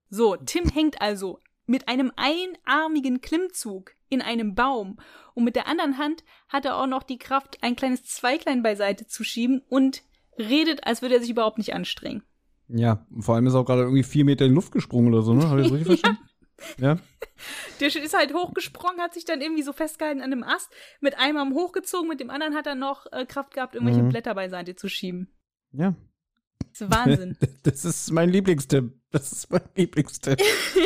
So, 0.09 0.35
Tim 0.35 0.65
hängt 0.69 1.01
also 1.01 1.39
mit 1.65 1.87
einem 1.87 2.11
einarmigen 2.15 3.21
Klimmzug 3.21 3.95
in 4.09 4.21
einem 4.21 4.55
Baum 4.55 4.97
und 5.33 5.45
mit 5.45 5.55
der 5.55 5.67
anderen 5.67 5.97
Hand 5.97 6.23
hat 6.49 6.65
er 6.65 6.77
auch 6.77 6.87
noch 6.87 7.03
die 7.03 7.17
Kraft, 7.17 7.59
ein 7.61 7.75
kleines 7.77 8.03
Zweiglein 8.03 8.61
beiseite 8.61 9.07
zu 9.07 9.23
schieben 9.23 9.61
und 9.69 10.03
redet, 10.37 10.85
als 10.85 11.01
würde 11.01 11.15
er 11.15 11.21
sich 11.21 11.29
überhaupt 11.29 11.57
nicht 11.59 11.73
anstrengen. 11.73 12.23
Ja, 12.67 13.05
vor 13.19 13.35
allem 13.35 13.47
ist 13.47 13.53
er 13.53 13.61
auch 13.61 13.65
gerade 13.65 13.83
irgendwie 13.83 14.03
vier 14.03 14.25
Meter 14.25 14.45
in 14.45 14.51
die 14.51 14.55
Luft 14.55 14.71
gesprungen 14.71 15.13
oder 15.13 15.21
so, 15.21 15.33
ne? 15.33 15.49
Habe 15.49 15.61
ich 15.61 15.67
das 15.67 15.73
richtig 15.73 15.87
verstanden? 15.99 16.30
Ja. 16.77 16.97
Der 17.79 17.87
ist 17.87 18.17
halt 18.17 18.33
hochgesprungen, 18.33 19.01
hat 19.01 19.13
sich 19.13 19.25
dann 19.25 19.41
irgendwie 19.41 19.63
so 19.63 19.73
festgehalten 19.73 20.21
an 20.21 20.31
einem 20.31 20.43
Ast, 20.43 20.69
mit 20.99 21.17
einem 21.17 21.37
Arm 21.37 21.53
hochgezogen, 21.53 22.07
mit 22.07 22.19
dem 22.19 22.29
anderen 22.29 22.55
hat 22.55 22.67
er 22.67 22.75
noch 22.75 23.07
äh, 23.11 23.25
Kraft 23.25 23.53
gehabt, 23.53 23.75
irgendwelche 23.75 24.03
Mhm. 24.03 24.09
Blätter 24.09 24.35
beiseite 24.35 24.75
zu 24.75 24.87
schieben. 24.89 25.27
Ja. 25.71 25.95
Das 26.71 26.81
ist 26.81 26.91
Wahnsinn. 26.91 27.37
Das 27.63 27.85
ist 27.85 28.11
mein 28.11 28.29
Lieblingstipp. 28.29 28.91
Das 29.11 29.31
ist 29.31 29.51
mein 29.51 29.61
Lieblingstipp. 29.75 30.39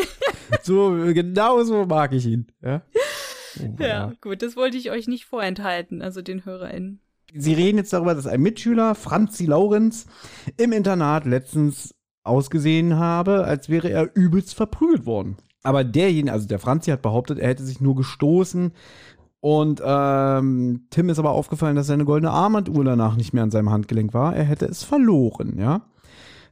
so, 0.63 0.91
genau 1.13 1.63
so 1.63 1.85
mag 1.85 2.13
ich 2.13 2.25
ihn. 2.25 2.47
Ja? 2.61 2.81
Oh, 3.59 3.75
ja, 3.79 3.88
ja, 3.88 4.13
gut, 4.21 4.41
das 4.41 4.55
wollte 4.55 4.77
ich 4.77 4.91
euch 4.91 5.07
nicht 5.07 5.25
vorenthalten, 5.25 6.01
also 6.01 6.21
den 6.21 6.43
HörerInnen. 6.43 7.01
Sie 7.33 7.53
reden 7.53 7.77
jetzt 7.77 7.93
darüber, 7.93 8.13
dass 8.15 8.27
ein 8.27 8.41
Mitschüler, 8.41 8.95
Franzi 8.95 9.45
Laurenz, 9.45 10.05
im 10.57 10.71
Internat 10.71 11.25
letztens 11.25 11.93
ausgesehen 12.23 12.97
habe, 12.97 13.45
als 13.45 13.69
wäre 13.69 13.89
er 13.89 14.15
übelst 14.15 14.55
verprügelt 14.55 15.05
worden. 15.05 15.38
Aber 15.65 15.84
derjenige, 15.84 16.32
also 16.32 16.47
der 16.47 16.60
Franzi 16.60 16.91
hat 16.91 17.01
behauptet, 17.01 17.39
er 17.39 17.49
hätte 17.49 17.63
sich 17.63 17.82
nur 17.82 17.95
gestoßen. 17.95 18.71
Und 19.39 19.82
ähm, 19.86 20.88
Tim 20.89 21.10
ist 21.10 21.19
aber 21.19 21.32
aufgefallen, 21.32 21.75
dass 21.75 21.88
seine 21.88 22.06
goldene 22.06 22.32
Armbanduhr 22.32 22.84
danach 22.84 23.15
nicht 23.15 23.34
mehr 23.34 23.43
an 23.43 23.51
seinem 23.51 23.69
Handgelenk 23.69 24.13
war. 24.13 24.36
Er 24.36 24.43
hätte 24.43 24.65
es 24.65 24.84
verloren, 24.84 25.58
ja. 25.58 25.82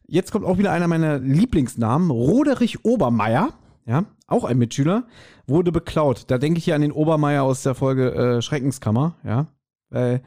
Jetzt 0.05 0.31
kommt 0.31 0.45
auch 0.45 0.57
wieder 0.57 0.71
einer 0.71 0.87
meiner 0.87 1.17
Lieblingsnamen, 1.17 2.11
Roderich 2.11 2.85
Obermeier, 2.85 3.49
ja, 3.85 4.05
auch 4.27 4.43
ein 4.43 4.57
Mitschüler, 4.57 5.05
wurde 5.47 5.71
beklaut. 5.71 6.25
Da 6.27 6.37
denke 6.37 6.59
ich 6.59 6.65
hier 6.65 6.75
an 6.75 6.81
den 6.81 6.91
Obermeier 6.91 7.43
aus 7.43 7.63
der 7.63 7.73
Folge 7.73 8.13
äh, 8.13 8.41
Schreckenskammer, 8.41 9.15
ja. 9.23 9.47
Weil, 9.89 10.21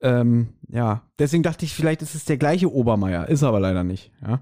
ähm, 0.00 0.50
ja, 0.68 1.02
deswegen 1.18 1.42
dachte 1.42 1.64
ich, 1.64 1.74
vielleicht 1.74 2.02
ist 2.02 2.14
es 2.14 2.24
der 2.24 2.36
gleiche 2.36 2.72
Obermeier, 2.72 3.28
ist 3.28 3.42
aber 3.42 3.58
leider 3.58 3.82
nicht, 3.84 4.12
ja. 4.22 4.40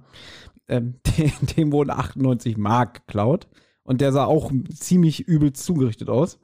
Ähm, 0.68 0.94
dem, 1.56 1.72
wurden 1.72 1.90
98 1.90 2.56
Mark 2.56 3.06
geklaut 3.06 3.48
und 3.82 4.00
der 4.00 4.12
sah 4.12 4.24
auch 4.24 4.52
ziemlich 4.74 5.26
übel 5.26 5.52
zugerichtet 5.52 6.08
aus. 6.08 6.38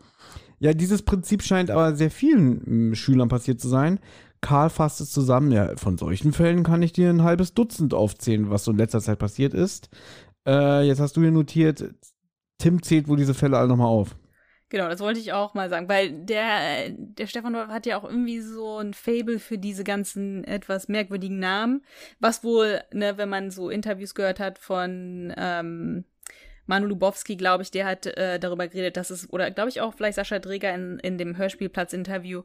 Ja, 0.58 0.72
dieses 0.72 1.02
Prinzip 1.02 1.42
scheint 1.42 1.70
aber 1.70 1.94
sehr 1.94 2.10
vielen 2.10 2.92
äh, 2.92 2.96
Schülern 2.96 3.28
passiert 3.28 3.60
zu 3.60 3.68
sein. 3.68 4.00
Karl 4.40 4.70
fasst 4.70 5.00
es 5.00 5.10
zusammen. 5.10 5.52
Ja, 5.52 5.76
von 5.76 5.98
solchen 5.98 6.32
Fällen 6.32 6.62
kann 6.62 6.82
ich 6.82 6.92
dir 6.92 7.10
ein 7.10 7.22
halbes 7.22 7.54
Dutzend 7.54 7.94
aufzählen, 7.94 8.50
was 8.50 8.64
so 8.64 8.70
in 8.70 8.78
letzter 8.78 9.00
Zeit 9.00 9.18
passiert 9.18 9.54
ist. 9.54 9.88
Äh, 10.46 10.86
jetzt 10.86 11.00
hast 11.00 11.16
du 11.16 11.22
hier 11.22 11.30
notiert, 11.30 11.94
Tim 12.58 12.82
zählt 12.82 13.08
wohl 13.08 13.16
diese 13.16 13.34
Fälle 13.34 13.58
alle 13.58 13.68
nochmal 13.68 13.88
auf. 13.88 14.16
Genau, 14.74 14.88
das 14.88 14.98
wollte 14.98 15.20
ich 15.20 15.32
auch 15.32 15.54
mal 15.54 15.70
sagen, 15.70 15.88
weil 15.88 16.10
der, 16.10 16.88
der 16.90 17.28
Stefan 17.28 17.54
hat 17.54 17.86
ja 17.86 17.96
auch 17.96 18.02
irgendwie 18.02 18.40
so 18.40 18.78
ein 18.78 18.92
Fable 18.92 19.38
für 19.38 19.56
diese 19.56 19.84
ganzen 19.84 20.42
etwas 20.42 20.88
merkwürdigen 20.88 21.38
Namen, 21.38 21.84
was 22.18 22.42
wohl, 22.42 22.80
ne, 22.92 23.16
wenn 23.16 23.28
man 23.28 23.52
so 23.52 23.70
Interviews 23.70 24.16
gehört 24.16 24.40
hat 24.40 24.58
von 24.58 25.32
ähm, 25.36 26.04
Manu 26.66 26.88
Lubowski, 26.88 27.36
glaube 27.36 27.62
ich, 27.62 27.70
der 27.70 27.86
hat 27.86 28.06
äh, 28.06 28.40
darüber 28.40 28.66
geredet, 28.66 28.96
dass 28.96 29.10
es, 29.10 29.32
oder 29.32 29.52
glaube 29.52 29.68
ich 29.68 29.80
auch 29.80 29.94
vielleicht 29.94 30.16
Sascha 30.16 30.40
Dreger 30.40 30.74
in, 30.74 30.98
in 30.98 31.18
dem 31.18 31.36
Hörspielplatz-Interview, 31.36 32.42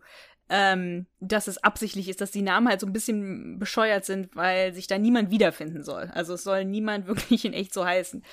ähm, 0.49 1.05
dass 1.19 1.47
es 1.47 1.63
absichtlich 1.63 2.09
ist, 2.09 2.21
dass 2.21 2.31
die 2.31 2.41
Namen 2.41 2.67
halt 2.67 2.81
so 2.81 2.87
ein 2.87 2.93
bisschen 2.93 3.59
bescheuert 3.59 4.03
sind, 4.05 4.35
weil 4.35 4.73
sich 4.73 4.87
da 4.87 4.97
niemand 4.97 5.31
wiederfinden 5.31 5.83
soll. 5.83 6.11
Also 6.13 6.33
es 6.33 6.43
soll 6.43 6.65
niemand 6.65 7.07
wirklich 7.07 7.45
in 7.45 7.53
echt 7.53 7.73
so 7.73 7.85
heißen. 7.85 8.23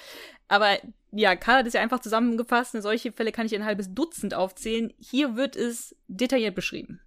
Aber 0.48 0.78
ja, 1.12 1.34
Karl 1.34 1.58
hat 1.58 1.66
es 1.66 1.72
ja 1.72 1.80
einfach 1.80 2.00
zusammengefasst. 2.00 2.74
Und 2.74 2.82
solche 2.82 3.12
Fälle 3.12 3.32
kann 3.32 3.46
ich 3.46 3.54
ein 3.54 3.64
halbes 3.64 3.92
Dutzend 3.94 4.34
aufzählen. 4.34 4.92
Hier 4.98 5.36
wird 5.36 5.56
es 5.56 5.96
detailliert 6.08 6.54
beschrieben. 6.54 7.00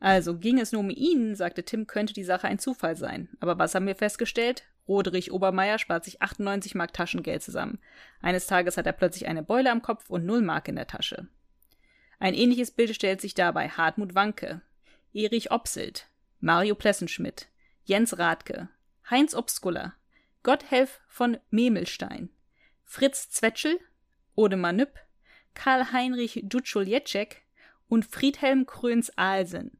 Also 0.00 0.36
ging 0.36 0.58
es 0.58 0.72
nur 0.72 0.80
um 0.80 0.90
ihn, 0.90 1.36
sagte 1.36 1.64
Tim, 1.64 1.86
könnte 1.86 2.12
die 2.12 2.24
Sache 2.24 2.48
ein 2.48 2.58
Zufall 2.58 2.96
sein. 2.96 3.28
Aber 3.38 3.58
was 3.58 3.74
haben 3.74 3.86
wir 3.86 3.94
festgestellt? 3.94 4.64
Roderich 4.88 5.30
Obermeier 5.30 5.78
spart 5.78 6.04
sich 6.04 6.20
98 6.20 6.74
Mark 6.74 6.92
Taschengeld 6.92 7.40
zusammen. 7.40 7.78
Eines 8.20 8.48
Tages 8.48 8.76
hat 8.76 8.86
er 8.86 8.92
plötzlich 8.92 9.28
eine 9.28 9.44
Beule 9.44 9.70
am 9.70 9.80
Kopf 9.80 10.10
und 10.10 10.26
null 10.26 10.42
Mark 10.42 10.66
in 10.66 10.74
der 10.74 10.88
Tasche. 10.88 11.28
Ein 12.18 12.34
ähnliches 12.34 12.72
Bild 12.72 12.94
stellt 12.94 13.20
sich 13.20 13.34
dabei 13.34 13.68
Hartmut 13.68 14.16
Wanke, 14.16 14.60
Erich 15.12 15.52
Opselt, 15.52 16.08
Mario 16.40 16.74
Plessenschmidt, 16.74 17.46
Jens 17.84 18.18
Radke, 18.18 18.68
Heinz 19.08 19.34
Obskuller, 19.34 19.94
Gotthelf 20.42 21.00
von 21.08 21.38
Memelstein, 21.50 22.30
Fritz 22.84 23.30
Zwetschel, 23.30 23.78
Odemar 24.34 24.72
Nüpp, 24.72 24.98
Karl-Heinrich 25.54 26.44
Dutschul-Jetschek 26.44 27.42
und 27.88 28.06
Friedhelm 28.06 28.66
Kröns-Ahlsen. 28.66 29.78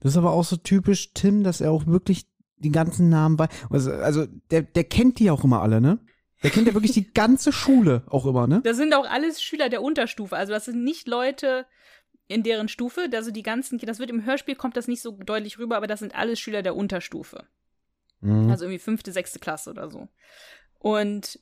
Das 0.00 0.12
ist 0.12 0.16
aber 0.16 0.32
auch 0.32 0.44
so 0.44 0.56
typisch 0.56 1.12
Tim, 1.14 1.44
dass 1.44 1.60
er 1.60 1.70
auch 1.70 1.86
wirklich 1.86 2.26
die 2.56 2.70
ganzen 2.70 3.08
Namen 3.08 3.38
weiß. 3.38 3.48
Also, 3.70 3.92
also 3.92 4.26
der, 4.50 4.62
der 4.62 4.84
kennt 4.84 5.18
die 5.18 5.30
auch 5.30 5.44
immer 5.44 5.62
alle, 5.62 5.80
ne? 5.80 5.98
Der 6.42 6.50
kennt 6.50 6.66
ja 6.66 6.74
wirklich 6.74 6.92
die 6.92 7.10
ganze 7.14 7.52
Schule 7.52 8.02
auch 8.08 8.26
immer, 8.26 8.46
ne? 8.46 8.60
Das 8.64 8.76
sind 8.76 8.94
auch 8.94 9.08
alles 9.08 9.42
Schüler 9.42 9.68
der 9.68 9.82
Unterstufe. 9.82 10.36
Also 10.36 10.52
das 10.52 10.66
sind 10.66 10.82
nicht 10.84 11.08
Leute 11.08 11.66
in 12.28 12.42
deren 12.42 12.68
Stufe. 12.68 13.08
Also 13.12 13.30
die 13.30 13.42
ganzen, 13.42 13.78
das 13.78 13.98
wird 13.98 14.10
im 14.10 14.24
Hörspiel 14.24 14.54
kommt 14.54 14.76
das 14.76 14.88
nicht 14.88 15.02
so 15.02 15.12
deutlich 15.12 15.58
rüber, 15.58 15.76
aber 15.76 15.86
das 15.86 16.00
sind 16.00 16.14
alles 16.14 16.40
Schüler 16.40 16.62
der 16.62 16.76
Unterstufe. 16.76 17.46
Mhm. 18.22 18.50
Also 18.50 18.64
irgendwie 18.64 18.78
fünfte, 18.78 19.12
sechste 19.12 19.38
Klasse 19.38 19.70
oder 19.70 19.90
so. 19.90 20.08
Und 20.78 21.38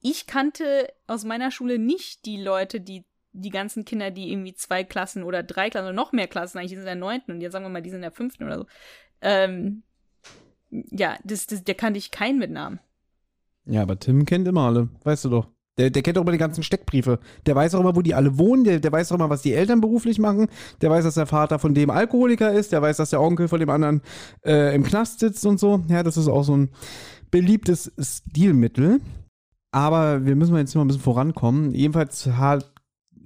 ich 0.00 0.26
kannte 0.26 0.92
aus 1.06 1.24
meiner 1.24 1.50
Schule 1.50 1.78
nicht 1.78 2.26
die 2.26 2.40
Leute, 2.40 2.80
die 2.80 3.04
die 3.32 3.50
ganzen 3.50 3.84
Kinder, 3.84 4.10
die 4.10 4.30
irgendwie 4.30 4.54
zwei 4.54 4.84
Klassen 4.84 5.22
oder 5.22 5.42
drei 5.42 5.70
Klassen 5.70 5.86
oder 5.86 5.94
noch 5.94 6.12
mehr 6.12 6.28
Klassen, 6.28 6.58
eigentlich 6.58 6.72
die 6.72 6.76
sind 6.76 6.82
in 6.82 6.86
der 6.86 6.94
neunten 6.96 7.32
und 7.32 7.40
jetzt 7.40 7.52
sagen 7.52 7.64
wir 7.64 7.70
mal, 7.70 7.80
die 7.80 7.88
sind 7.88 7.98
in 7.98 8.02
der 8.02 8.12
fünften 8.12 8.44
oder 8.44 8.58
so. 8.58 8.66
Ähm, 9.22 9.82
ja, 10.70 11.16
das, 11.24 11.46
das, 11.46 11.64
der 11.64 11.74
kannte 11.74 11.98
ich 11.98 12.10
keinen 12.10 12.38
mit 12.38 12.50
Namen. 12.50 12.78
Ja, 13.64 13.82
aber 13.82 13.98
Tim 13.98 14.26
kennt 14.26 14.46
immer 14.48 14.66
alle, 14.66 14.88
weißt 15.04 15.24
du 15.24 15.30
doch. 15.30 15.48
Der, 15.78 15.90
der 15.90 16.02
kennt 16.02 16.18
auch 16.18 16.22
immer 16.22 16.32
die 16.32 16.38
ganzen 16.38 16.62
Steckbriefe. 16.62 17.18
Der 17.46 17.54
weiß 17.54 17.74
auch 17.74 17.80
immer, 17.80 17.96
wo 17.96 18.02
die 18.02 18.14
alle 18.14 18.36
wohnen. 18.38 18.64
Der, 18.64 18.80
der 18.80 18.92
weiß 18.92 19.10
auch 19.10 19.16
immer, 19.16 19.30
was 19.30 19.42
die 19.42 19.54
Eltern 19.54 19.80
beruflich 19.80 20.18
machen. 20.18 20.48
Der 20.82 20.90
weiß, 20.90 21.04
dass 21.04 21.14
der 21.14 21.26
Vater 21.26 21.58
von 21.58 21.74
dem 21.74 21.90
Alkoholiker 21.90 22.52
ist. 22.52 22.72
Der 22.72 22.82
weiß, 22.82 22.98
dass 22.98 23.10
der 23.10 23.20
Onkel 23.20 23.48
von 23.48 23.60
dem 23.60 23.70
anderen 23.70 24.02
äh, 24.44 24.74
im 24.74 24.82
Knast 24.82 25.20
sitzt 25.20 25.46
und 25.46 25.58
so. 25.58 25.82
Ja, 25.88 26.02
das 26.02 26.16
ist 26.16 26.28
auch 26.28 26.42
so 26.42 26.56
ein 26.56 26.70
beliebtes 27.30 27.92
Stilmittel. 27.98 29.00
Aber 29.70 30.26
wir 30.26 30.36
müssen 30.36 30.54
jetzt 30.56 30.74
mal 30.74 30.82
ein 30.82 30.88
bisschen 30.88 31.02
vorankommen. 31.02 31.74
Jedenfalls 31.74 32.26
hat 32.26 32.71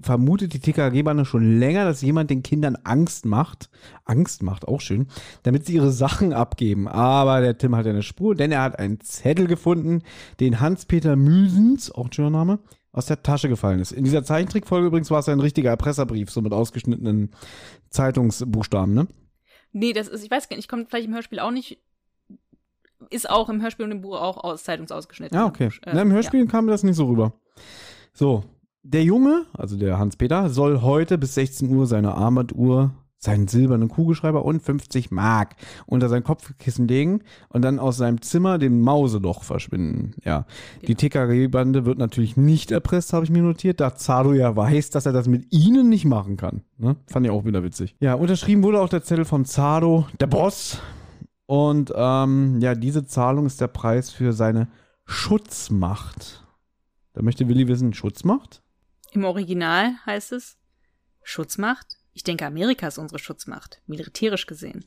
vermutet 0.03 0.53
die 0.53 0.61
TKG-Bande 0.61 1.25
schon 1.25 1.59
länger, 1.59 1.85
dass 1.85 2.03
jemand 2.03 2.31
den 2.31 2.43
Kindern 2.43 2.77
Angst 2.85 3.25
macht. 3.25 3.71
Angst 4.05 4.43
macht, 4.43 4.69
auch 4.69 4.81
schön, 4.81 5.07
damit 5.43 5.67
sie 5.67 5.75
ihre 5.75 5.91
Sachen 5.91 6.33
abgeben. 6.33 6.89
Aber 6.89 7.41
der 7.41 7.59
Tim 7.59 7.77
hat 7.77 7.87
eine 7.87 8.03
Spur, 8.03 8.35
denn 8.35 8.53
er 8.53 8.63
hat 8.63 8.79
einen 8.79 9.01
Zettel 9.01 9.47
gefunden, 9.47 10.03
den 10.41 10.61
Hans-Peter 10.61 11.17
Müsens, 11.17 11.91
auch 11.91 12.07
ein 12.07 12.13
schöner 12.13 12.31
Name, 12.31 12.59
aus 12.93 13.07
der 13.07 13.23
Tasche 13.23 13.49
gefallen 13.49 13.81
ist. 13.81 13.93
In 13.93 14.05
dieser 14.05 14.25
Zeichentrickfolge 14.25 14.87
übrigens 14.87 15.11
war 15.11 15.21
es 15.21 15.29
ein 15.29 15.41
richtiger 15.41 15.71
Erpresserbrief, 15.71 16.31
so 16.31 16.41
mit 16.41 16.53
ausgeschnittenen 16.53 17.31
Zeitungsbuchstaben, 17.91 18.95
ne? 18.95 19.07
Nee, 19.73 19.93
das 19.93 20.09
ist, 20.09 20.25
ich 20.25 20.31
weiß 20.31 20.49
gar 20.49 20.57
nicht, 20.57 20.69
kommt 20.69 20.89
vielleicht 20.89 21.07
im 21.07 21.15
Hörspiel 21.15 21.41
auch 21.41 21.51
nicht 21.51 21.79
ist 23.11 23.29
auch 23.29 23.49
im 23.49 23.63
Hörspiel 23.63 23.85
und 23.85 23.93
im 23.93 24.01
Buch 24.01 24.21
auch 24.21 24.43
aus 24.43 24.65
Zeitungsausgeschnitten. 24.65 25.37
Ja, 25.37 25.47
okay. 25.47 25.71
Äh, 25.83 25.93
Na, 25.95 26.03
Im 26.03 26.13
Hörspiel 26.13 26.41
ja. 26.41 26.47
kam 26.47 26.67
mir 26.67 26.73
das 26.73 26.83
nicht 26.83 26.97
so 26.97 27.07
rüber. 27.07 27.35
So, 28.13 28.45
der 28.91 29.03
Junge, 29.03 29.47
also 29.53 29.77
der 29.77 29.99
Hans-Peter, 29.99 30.49
soll 30.49 30.81
heute 30.81 31.19
bis 31.19 31.35
16 31.35 31.69
Uhr 31.75 31.87
seine 31.87 32.15
Armbanduhr, 32.15 32.93
seinen 33.19 33.49
silbernen 33.49 33.89
Kugelschreiber 33.89 34.45
und 34.45 34.63
50 34.63 35.11
Mark 35.11 35.57
unter 35.87 36.09
sein 36.09 36.23
Kopfkissen 36.23 36.87
legen 36.87 37.23
und 37.49 37.63
dann 37.63 37.79
aus 37.79 37.97
seinem 37.97 38.21
Zimmer 38.21 38.59
den 38.59 38.81
Mauseloch 38.81 39.43
verschwinden. 39.43 40.15
Ja, 40.25 40.47
die 40.87 40.95
TKG-Bande 40.95 41.87
wird 41.87 41.99
natürlich 41.99 42.37
nicht 42.37 42.71
erpresst, 42.71 43.13
habe 43.13 43.25
ich 43.25 43.31
mir 43.31 43.43
notiert, 43.43 43.81
da 43.81 43.97
Zado 43.97 44.33
ja 44.33 44.55
weiß, 44.55 44.91
dass 44.91 45.07
er 45.07 45.13
das 45.13 45.29
mit 45.29 45.53
ihnen 45.53 45.89
nicht 45.89 46.05
machen 46.05 46.37
kann. 46.37 46.63
Ne? 46.79 46.97
Fand 47.07 47.27
ich 47.27 47.33
auch 47.33 47.45
wieder 47.45 47.65
witzig. 47.65 47.97
Ja, 48.01 48.15
unterschrieben 48.15 48.63
wurde 48.63 48.81
auch 48.81 48.89
der 48.89 49.03
Zettel 49.03 49.25
von 49.25 49.45
Zado, 49.45 50.07
der 50.21 50.27
Boss. 50.27 50.79
Und 51.47 51.93
ähm, 51.97 52.61
ja, 52.61 52.75
diese 52.75 53.07
Zahlung 53.07 53.47
ist 53.47 53.61
der 53.61 53.69
Preis 53.69 54.11
für 54.11 54.33
seine 54.33 54.69
Schutzmacht. 55.05 56.45
Da 57.15 57.23
möchte 57.23 57.49
Willi 57.49 57.67
wissen, 57.67 57.95
Schutzmacht? 57.95 58.63
Im 59.13 59.25
Original 59.25 59.95
heißt 60.05 60.33
es 60.33 60.59
Schutzmacht. 61.23 61.87
Ich 62.13 62.23
denke, 62.23 62.47
Amerika 62.47 62.89
ist 62.89 62.99
unsere 62.99 63.19
Schutzmacht, 63.19 63.83
militärisch 63.87 64.47
gesehen. 64.47 64.85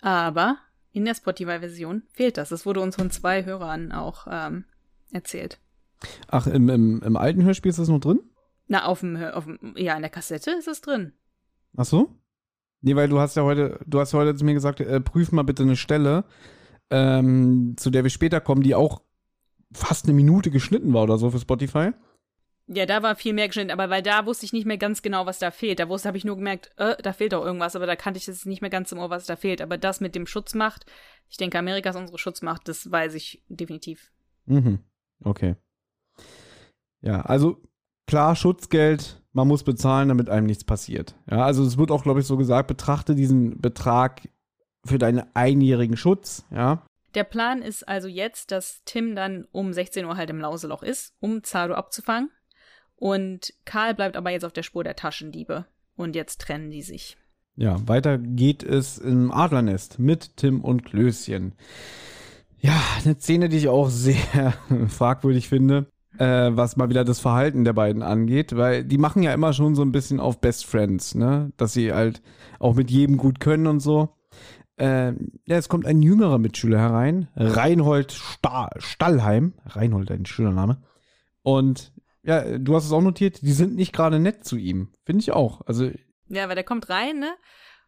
Aber 0.00 0.58
in 0.92 1.04
der 1.04 1.14
Spotify-Version 1.14 2.04
fehlt 2.12 2.38
das. 2.38 2.48
Das 2.48 2.64
wurde 2.64 2.80
uns 2.80 2.96
von 2.96 3.10
zwei 3.10 3.44
Hörern 3.44 3.92
auch 3.92 4.26
ähm, 4.30 4.64
erzählt. 5.10 5.58
Ach, 6.28 6.46
im, 6.46 6.68
im, 6.68 7.02
im 7.02 7.16
alten 7.16 7.42
Hörspiel 7.42 7.70
ist 7.70 7.78
das 7.78 7.88
noch 7.88 8.00
drin? 8.00 8.20
Na, 8.68 8.84
auf 8.84 9.00
dem, 9.00 9.16
auf 9.16 9.44
dem, 9.44 9.74
ja, 9.76 9.94
in 9.94 10.02
der 10.02 10.10
Kassette 10.10 10.50
ist 10.52 10.68
es 10.68 10.80
drin. 10.80 11.12
Ach 11.76 11.84
so? 11.84 12.18
Nee, 12.80 12.96
weil 12.96 13.08
du 13.08 13.18
hast 13.18 13.36
ja 13.36 13.42
heute, 13.42 13.80
du 13.86 14.00
hast 14.00 14.14
heute 14.14 14.34
zu 14.34 14.44
mir 14.44 14.54
gesagt, 14.54 14.80
äh, 14.80 15.00
prüf 15.00 15.32
mal 15.32 15.42
bitte 15.42 15.62
eine 15.62 15.76
Stelle, 15.76 16.24
ähm, 16.90 17.74
zu 17.76 17.90
der 17.90 18.02
wir 18.02 18.10
später 18.10 18.40
kommen, 18.40 18.62
die 18.62 18.74
auch 18.74 19.02
fast 19.72 20.06
eine 20.06 20.14
Minute 20.14 20.50
geschnitten 20.50 20.92
war 20.92 21.02
oder 21.02 21.18
so 21.18 21.30
für 21.30 21.38
Spotify. 21.38 21.92
Ja, 22.68 22.84
da 22.84 23.02
war 23.02 23.14
viel 23.14 23.32
mehr 23.32 23.46
geschnitten, 23.46 23.70
aber 23.70 23.90
weil 23.90 24.02
da 24.02 24.26
wusste 24.26 24.44
ich 24.44 24.52
nicht 24.52 24.66
mehr 24.66 24.78
ganz 24.78 25.00
genau, 25.00 25.24
was 25.24 25.38
da 25.38 25.52
fehlt. 25.52 25.78
Da 25.78 25.88
wusste, 25.88 26.08
habe 26.08 26.18
ich 26.18 26.24
nur 26.24 26.36
gemerkt, 26.36 26.72
äh, 26.76 26.96
da 27.00 27.12
fehlt 27.12 27.32
doch 27.32 27.44
irgendwas, 27.44 27.76
aber 27.76 27.86
da 27.86 27.94
kannte 27.94 28.18
ich 28.18 28.26
jetzt 28.26 28.44
nicht 28.44 28.60
mehr 28.60 28.70
ganz 28.70 28.90
im 28.90 28.98
Ohr, 28.98 29.08
was 29.08 29.26
da 29.26 29.36
fehlt. 29.36 29.62
Aber 29.62 29.78
das 29.78 30.00
mit 30.00 30.16
dem 30.16 30.26
Schutzmacht, 30.26 30.84
ich 31.28 31.36
denke, 31.36 31.58
Amerika 31.58 31.90
ist 31.90 31.96
unsere 31.96 32.18
Schutzmacht, 32.18 32.66
das 32.66 32.90
weiß 32.90 33.14
ich 33.14 33.44
definitiv. 33.48 34.10
Mhm. 34.46 34.80
Okay. 35.22 35.54
Ja, 37.02 37.20
also 37.20 37.62
klar, 38.08 38.34
Schutzgeld, 38.34 39.22
man 39.32 39.46
muss 39.46 39.62
bezahlen, 39.62 40.08
damit 40.08 40.28
einem 40.28 40.46
nichts 40.46 40.64
passiert. 40.64 41.14
Ja, 41.30 41.44
also 41.44 41.64
es 41.64 41.78
wird 41.78 41.92
auch, 41.92 42.02
glaube 42.02 42.18
ich, 42.18 42.26
so 42.26 42.36
gesagt, 42.36 42.66
betrachte 42.66 43.14
diesen 43.14 43.60
Betrag 43.60 44.28
für 44.84 44.98
deinen 44.98 45.24
einjährigen 45.34 45.96
Schutz, 45.96 46.44
ja. 46.50 46.84
Der 47.14 47.24
Plan 47.24 47.62
ist 47.62 47.88
also 47.88 48.08
jetzt, 48.08 48.50
dass 48.50 48.82
Tim 48.84 49.16
dann 49.16 49.46
um 49.50 49.72
16 49.72 50.04
Uhr 50.04 50.16
halt 50.18 50.28
im 50.28 50.38
Lauseloch 50.38 50.82
ist, 50.82 51.14
um 51.18 51.42
Zado 51.42 51.74
abzufangen. 51.74 52.30
Und 52.96 53.52
Karl 53.64 53.94
bleibt 53.94 54.16
aber 54.16 54.30
jetzt 54.30 54.44
auf 54.44 54.52
der 54.52 54.62
Spur 54.62 54.84
der 54.84 54.96
Taschendiebe. 54.96 55.66
Und 55.96 56.14
jetzt 56.14 56.40
trennen 56.40 56.70
die 56.70 56.82
sich. 56.82 57.16
Ja, 57.56 57.76
weiter 57.88 58.18
geht 58.18 58.62
es 58.62 58.98
im 58.98 59.30
Adlernest 59.32 59.98
mit 59.98 60.36
Tim 60.36 60.60
und 60.60 60.84
Klößchen. 60.84 61.54
Ja, 62.58 62.78
eine 63.02 63.18
Szene, 63.18 63.48
die 63.48 63.58
ich 63.58 63.68
auch 63.68 63.88
sehr 63.88 64.54
fragwürdig 64.88 65.48
finde, 65.48 65.86
äh, 66.18 66.50
was 66.50 66.76
mal 66.76 66.90
wieder 66.90 67.04
das 67.04 67.20
Verhalten 67.20 67.64
der 67.64 67.72
beiden 67.72 68.02
angeht, 68.02 68.56
weil 68.56 68.84
die 68.84 68.98
machen 68.98 69.22
ja 69.22 69.32
immer 69.32 69.52
schon 69.52 69.74
so 69.74 69.82
ein 69.82 69.92
bisschen 69.92 70.20
auf 70.20 70.40
Best 70.40 70.66
Friends, 70.66 71.14
ne? 71.14 71.52
Dass 71.56 71.72
sie 71.72 71.92
halt 71.92 72.22
auch 72.58 72.74
mit 72.74 72.90
jedem 72.90 73.16
gut 73.16 73.40
können 73.40 73.66
und 73.66 73.80
so. 73.80 74.10
Äh, 74.76 75.12
ja, 75.46 75.56
es 75.56 75.70
kommt 75.70 75.86
ein 75.86 76.02
jüngerer 76.02 76.38
Mitschüler 76.38 76.78
herein, 76.78 77.28
Reinhold 77.36 78.12
Sta 78.12 78.68
Stallheim. 78.76 79.54
Reinhold, 79.64 80.10
ein 80.10 80.26
schöner 80.26 80.52
Name. 80.52 80.82
Und 81.42 81.92
ja, 82.26 82.58
du 82.58 82.74
hast 82.74 82.84
es 82.84 82.92
auch 82.92 83.00
notiert, 83.00 83.40
die 83.42 83.52
sind 83.52 83.74
nicht 83.76 83.92
gerade 83.92 84.18
nett 84.18 84.44
zu 84.44 84.56
ihm. 84.56 84.88
Finde 85.04 85.20
ich 85.22 85.32
auch. 85.32 85.62
Also 85.66 85.90
Ja, 86.28 86.48
weil 86.48 86.54
der 86.56 86.64
kommt 86.64 86.88
rein, 86.90 87.18
ne? 87.20 87.30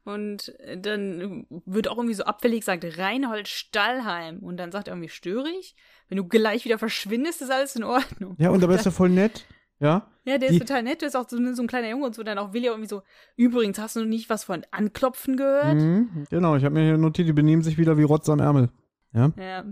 Und 0.05 0.55
dann 0.77 1.47
wird 1.67 1.89
auch 1.89 1.97
irgendwie 1.99 2.15
so 2.15 2.25
abfällig 2.25 2.61
gesagt, 2.61 2.83
Reinhold 2.99 3.47
Stallheim. 3.47 4.39
Und 4.39 4.57
dann 4.57 4.73
sagt 4.73 4.89
er 4.89 4.95
irgendwie, 4.95 5.11
störig? 5.11 5.77
Wenn 6.09 6.17
du 6.17 6.25
gleich 6.27 6.65
wieder 6.65 6.79
verschwindest, 6.79 7.43
ist 7.43 7.51
alles 7.51 7.77
in 7.77 7.85
Ordnung. 7.85 8.35
Ja, 8.39 8.49
und 8.51 8.63
dabei 8.63 8.77
ist 8.77 8.87
er 8.87 8.93
voll 8.93 9.11
nett. 9.11 9.45
Ja. 9.81 10.11
Ja, 10.25 10.39
der 10.39 10.49
Die- 10.49 10.57
ist 10.57 10.61
total 10.67 10.83
nett. 10.83 11.03
Der 11.03 11.09
ist 11.09 11.15
auch 11.15 11.29
so, 11.29 11.37
so 11.55 11.63
ein 11.63 11.69
kleiner 11.69 11.91
Junge 11.91 12.07
und 12.07 12.15
so. 12.15 12.23
Dann 12.23 12.39
auch 12.39 12.53
Willi 12.55 12.67
irgendwie 12.67 12.89
so, 12.89 13.03
übrigens, 13.37 13.79
hast 13.79 13.97
du 13.97 14.01
noch 14.01 14.07
nicht 14.09 14.31
was 14.31 14.45
von 14.45 14.65
Anklopfen 14.71 15.37
gehört? 15.37 15.77
Mhm, 15.77 16.25
genau, 16.31 16.57
ich 16.57 16.65
habe 16.65 16.75
mir 16.75 16.85
hier 16.85 16.97
notiert, 16.99 17.29
die 17.29 17.33
benehmen 17.35 17.63
sich 17.63 17.77
wieder 17.77 17.99
wie 17.99 18.03
Rotz 18.05 18.29
am 18.31 18.41
Ärmel. 18.41 18.71
Ja. 19.13 19.31
Ja. 19.39 19.65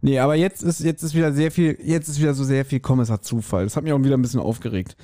Nee, 0.00 0.18
aber 0.18 0.34
jetzt 0.34 0.62
ist, 0.62 0.80
jetzt 0.80 1.02
ist 1.02 1.14
wieder 1.14 1.32
sehr 1.32 1.50
viel, 1.50 1.78
jetzt 1.82 2.08
ist 2.08 2.20
wieder 2.20 2.34
so 2.34 2.44
sehr 2.44 2.64
viel 2.64 2.80
Kommissar 2.80 3.22
Zufall. 3.22 3.64
Das 3.64 3.76
hat 3.76 3.84
mich 3.84 3.92
auch 3.92 4.02
wieder 4.02 4.16
ein 4.16 4.22
bisschen 4.22 4.40
aufgeregt. 4.40 4.96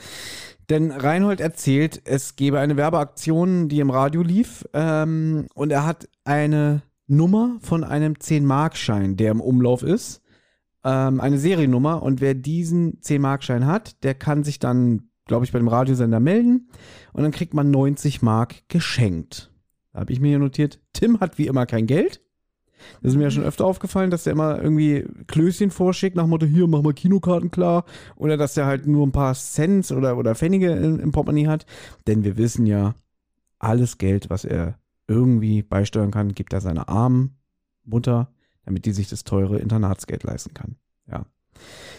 Denn 0.69 0.91
Reinhold 0.91 1.41
erzählt, 1.41 2.03
es 2.05 2.35
gebe 2.35 2.59
eine 2.59 2.77
Werbeaktion, 2.77 3.69
die 3.69 3.81
im 3.81 3.91
Radio 3.91 4.23
lief, 4.23 4.64
ähm, 4.73 5.47
und 5.55 5.71
er 5.71 5.87
hat 5.87 6.09
eine 6.25 6.83
Nummer 7.07 7.59
von 7.61 7.85
einem 7.85 8.14
10-Mark-Schein, 8.14 9.17
der 9.17 9.31
im 9.31 9.41
Umlauf 9.41 9.83
ist. 9.83 10.23
Ähm, 10.85 11.21
eine 11.21 11.39
Seriennummer. 11.39 12.03
Und 12.03 12.21
wer 12.21 12.35
diesen 12.35 13.01
10-Mark-Schein 13.01 13.67
hat, 13.67 14.03
der 14.03 14.14
kann 14.14 14.45
sich 14.45 14.59
dann, 14.59 15.11
glaube 15.27 15.45
ich, 15.45 15.53
bei 15.53 15.59
dem 15.59 15.69
Radiosender 15.69 16.21
melden. 16.21 16.69
Und 17.12 17.23
dann 17.23 17.33
kriegt 17.33 17.55
man 17.55 17.71
90 17.71 18.23
Mark 18.23 18.69
geschenkt. 18.69 19.53
Da 19.93 20.01
habe 20.01 20.12
ich 20.12 20.21
mir 20.21 20.29
hier 20.29 20.39
notiert, 20.39 20.81
Tim 20.93 21.21
hat 21.21 21.39
wie 21.39 21.47
immer 21.47 21.67
kein 21.67 21.87
Geld. 21.87 22.23
Das 23.03 23.12
ist 23.12 23.16
mir 23.16 23.24
ja 23.24 23.31
schon 23.31 23.45
öfter 23.45 23.64
aufgefallen, 23.64 24.11
dass 24.11 24.24
der 24.24 24.33
immer 24.33 24.62
irgendwie 24.62 25.07
Klößchen 25.27 25.70
vorschickt, 25.70 26.16
nach 26.16 26.24
dem 26.24 26.31
Motto, 26.31 26.47
hier, 26.47 26.66
mach 26.66 26.83
mal 26.83 26.93
Kinokarten 26.93 27.51
klar. 27.51 27.85
Oder 28.16 28.37
dass 28.37 28.55
der 28.55 28.66
halt 28.66 28.87
nur 28.87 29.07
ein 29.07 29.12
paar 29.12 29.35
Cents 29.35 29.93
oder, 29.93 30.16
oder 30.16 30.35
Pfennige 30.35 30.70
im, 30.72 31.01
im 31.01 31.12
Portemonnaie 31.12 31.49
hat. 31.49 31.66
Denn 32.07 32.24
wir 32.24 32.37
wissen 32.37 32.66
ja, 32.66 32.95
alles 33.59 33.99
Geld, 33.99 34.31
was 34.31 34.45
er 34.45 34.79
irgendwie 35.09 35.62
beisteuern 35.62 36.11
kann, 36.11 36.33
gibt 36.33 36.53
er 36.53 36.61
seiner 36.61 36.89
armen 36.89 37.39
Mutter, 37.85 38.33
damit 38.64 38.85
die 38.85 38.93
sich 38.93 39.09
das 39.09 39.24
teure 39.24 39.59
Internatsgeld 39.59 40.24
leisten 40.24 40.55
kann. 40.55 40.77
Ja. 41.11 41.27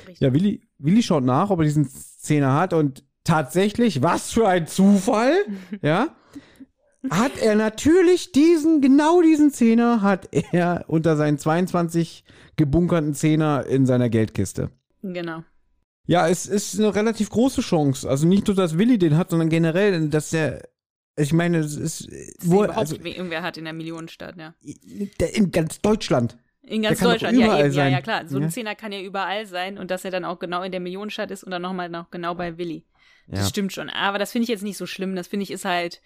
Richtig. 0.07 0.19
Ja, 0.19 0.33
Willi, 0.33 0.61
Willi 0.77 1.01
schaut 1.01 1.23
nach, 1.23 1.49
ob 1.49 1.59
er 1.59 1.65
diesen 1.65 1.87
Zehner 1.89 2.53
hat 2.53 2.73
und 2.73 3.03
tatsächlich, 3.23 4.01
was 4.01 4.31
für 4.31 4.47
ein 4.47 4.67
Zufall, 4.67 5.33
ja, 5.81 6.09
hat 7.09 7.37
er 7.37 7.55
natürlich 7.55 8.31
diesen, 8.31 8.81
genau 8.81 9.21
diesen 9.21 9.51
Zehner 9.51 10.01
hat 10.01 10.27
er 10.31 10.85
unter 10.87 11.15
seinen 11.15 11.37
22 11.37 12.23
gebunkerten 12.55 13.13
Zehner 13.13 13.65
in 13.65 13.85
seiner 13.85 14.09
Geldkiste. 14.09 14.71
Genau. 15.03 15.43
Ja, 16.05 16.27
es 16.27 16.45
ist 16.45 16.79
eine 16.79 16.95
relativ 16.95 17.29
große 17.29 17.61
Chance. 17.61 18.09
Also 18.09 18.27
nicht 18.27 18.47
nur, 18.47 18.55
dass 18.55 18.77
Willi 18.77 18.97
den 18.97 19.17
hat, 19.17 19.29
sondern 19.29 19.49
generell, 19.49 20.09
dass 20.09 20.29
der, 20.31 20.67
ich 21.17 21.33
meine, 21.33 21.59
es 21.59 21.75
ist, 21.75 22.07
Das 22.07 22.49
wo, 22.49 22.63
überhaupt 22.63 22.77
also, 22.77 22.95
irgendwer 22.95 23.41
hat 23.43 23.57
in 23.57 23.65
der 23.65 23.73
Millionenstadt, 23.73 24.35
ja. 24.37 24.53
in 24.61 25.51
ganz 25.51 25.81
Deutschland. 25.81 26.37
In 26.63 26.81
ganz 26.81 26.99
Deutschland, 26.99 27.37
ja, 27.37 27.59
eben, 27.59 27.73
ja, 27.73 27.87
ja, 27.87 28.01
klar. 28.01 28.27
So 28.27 28.39
Ja. 28.39 28.45
ein 28.45 28.51
Zehner 28.51 28.75
kann 28.75 28.91
ja 28.91 29.01
überall 29.01 29.45
sein 29.45 29.77
und 29.77 29.91
dass 29.91 30.03
er 30.03 30.11
dann 30.11 30.25
auch 30.25 30.39
genau 30.39 30.63
in 30.63 30.71
der 30.71 30.81
Millionenstadt 30.81 31.31
ist 31.31 31.43
und 31.43 31.51
dann 31.51 31.61
nochmal 31.61 31.89
noch 31.89 32.09
genau 32.11 32.35
bei 32.35 32.57
Willi. 32.57 32.85
Das 33.29 33.49
stimmt 33.49 33.73
schon. 33.73 33.89
Aber 33.89 34.19
das 34.19 34.31
finde 34.31 34.43
ich 34.43 34.49
jetzt 34.49 34.63
nicht 34.63 34.77
so 34.77 34.85
schlimm. 34.85 35.15
Das 35.15 35.27
finde 35.27 35.43
ich 35.43 35.51
ist 35.51 35.65
halt, 35.65 36.01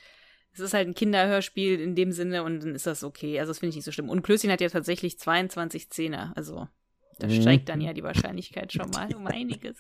es 0.54 0.60
ist 0.60 0.74
halt 0.74 0.88
ein 0.88 0.94
Kinderhörspiel 0.96 1.80
in 1.80 1.96
dem 1.96 2.12
Sinne 2.12 2.44
und 2.44 2.60
dann 2.62 2.76
ist 2.76 2.86
das 2.88 3.04
okay. 3.04 3.40
Also 3.40 3.52
das 3.52 3.60
finde 3.60 3.70
ich 3.72 3.76
nicht 3.78 3.86
so 3.86 3.92
schlimm. 3.92 4.10
Und 4.10 4.22
Klößchen 4.22 4.52
hat 4.52 4.62
ja 4.62 4.70
tatsächlich 4.70 5.18
22 5.20 5.90
Zehner. 5.90 6.34
Also 6.36 6.68
da 7.20 7.28
Mhm. 7.28 7.42
steigt 7.42 7.70
dann 7.70 7.82
ja 7.82 7.94
die 7.94 8.04
Wahrscheinlichkeit 8.04 8.74
schon 8.74 8.90
mal 8.90 9.14
um 9.16 9.28
einiges. 9.28 9.78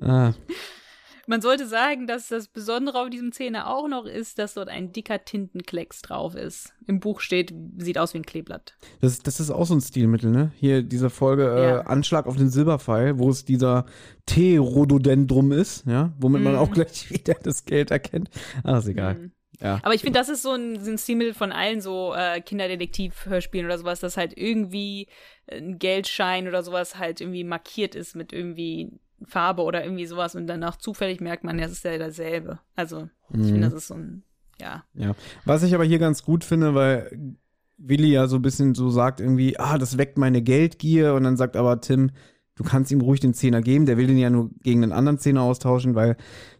Ah, 0.00 0.32
Man 1.26 1.40
sollte 1.40 1.66
sagen, 1.66 2.06
dass 2.06 2.28
das 2.28 2.48
Besondere 2.48 3.00
auf 3.00 3.10
diesem 3.10 3.32
Zehner 3.32 3.68
auch 3.68 3.86
noch 3.88 4.04
ist, 4.06 4.38
dass 4.38 4.54
dort 4.54 4.68
ein 4.68 4.92
dicker 4.92 5.24
Tintenklecks 5.24 6.02
drauf 6.02 6.34
ist. 6.34 6.72
Im 6.86 7.00
Buch 7.00 7.20
steht, 7.20 7.54
sieht 7.78 7.98
aus 7.98 8.12
wie 8.14 8.18
ein 8.18 8.26
Kleeblatt. 8.26 8.74
Das, 9.00 9.20
das 9.20 9.38
ist 9.40 9.50
auch 9.50 9.66
so 9.66 9.74
ein 9.74 9.80
Stilmittel, 9.80 10.30
ne? 10.30 10.50
Hier 10.56 10.82
diese 10.82 11.10
Folge 11.10 11.44
Ja. 11.44 11.78
äh, 11.80 11.84
Anschlag 11.84 12.26
auf 12.26 12.36
den 12.36 12.48
Silberpfeil, 12.50 13.18
wo 13.18 13.30
es 13.30 13.44
dieser 13.44 13.86
T-Rhododendrum 14.26 15.52
ist, 15.52 15.86
ja, 15.86 16.12
womit 16.18 16.42
man 16.42 16.52
Mhm. 16.54 16.58
auch 16.58 16.70
gleich 16.70 17.10
wieder 17.10 17.34
das 17.42 17.64
Geld 17.64 17.90
erkennt. 17.90 18.28
Ah, 18.64 18.78
ist 18.78 18.88
egal. 18.88 19.14
Mhm. 19.14 19.32
Ja. 19.60 19.78
Aber 19.84 19.94
ich 19.94 20.00
finde, 20.00 20.18
das 20.18 20.28
ist 20.28 20.42
so 20.42 20.50
ein, 20.52 20.74
ein 20.84 20.98
Stilmittel 20.98 21.34
von 21.34 21.52
allen 21.52 21.80
so 21.80 22.12
äh, 22.14 22.40
Kinderdetektiv-Hörspielen 22.40 23.66
oder 23.66 23.78
sowas, 23.78 24.00
dass 24.00 24.16
halt 24.16 24.36
irgendwie 24.36 25.06
ein 25.50 25.78
Geldschein 25.78 26.48
oder 26.48 26.62
sowas 26.64 26.98
halt 26.98 27.20
irgendwie 27.20 27.44
markiert 27.44 27.94
ist 27.94 28.16
mit 28.16 28.32
irgendwie 28.32 28.90
Farbe 29.26 29.62
oder 29.62 29.84
irgendwie 29.84 30.06
sowas 30.06 30.34
und 30.34 30.46
danach 30.46 30.76
zufällig 30.76 31.20
merkt 31.20 31.44
man, 31.44 31.58
ja, 31.58 31.66
es 31.66 31.72
ist 31.72 31.84
ja 31.84 31.96
derselbe. 31.98 32.58
Also, 32.76 33.08
ich 33.30 33.38
Mhm. 33.38 33.44
finde, 33.44 33.60
das 33.62 33.74
ist 33.74 33.88
so 33.88 33.94
ein, 33.94 34.22
ja. 34.60 34.84
Ja. 34.94 35.14
Was 35.44 35.62
ich 35.62 35.74
aber 35.74 35.84
hier 35.84 35.98
ganz 35.98 36.22
gut 36.22 36.44
finde, 36.44 36.74
weil 36.74 37.34
Willi 37.78 38.12
ja 38.12 38.26
so 38.28 38.36
ein 38.36 38.42
bisschen 38.42 38.74
so 38.74 38.90
sagt 38.90 39.20
irgendwie, 39.20 39.58
ah, 39.58 39.78
das 39.78 39.98
weckt 39.98 40.18
meine 40.18 40.42
Geldgier 40.42 41.14
und 41.14 41.24
dann 41.24 41.36
sagt 41.36 41.56
aber 41.56 41.80
Tim, 41.80 42.10
du 42.54 42.64
kannst 42.64 42.92
ihm 42.92 43.00
ruhig 43.00 43.18
den 43.20 43.34
Zehner 43.34 43.60
geben, 43.62 43.86
der 43.86 43.96
will 43.96 44.06
den 44.06 44.18
ja 44.18 44.30
nur 44.30 44.50
gegen 44.62 44.82
einen 44.82 44.92
anderen 44.92 45.18
Zehner 45.18 45.42
austauschen, 45.42 45.94
weil 45.94 46.16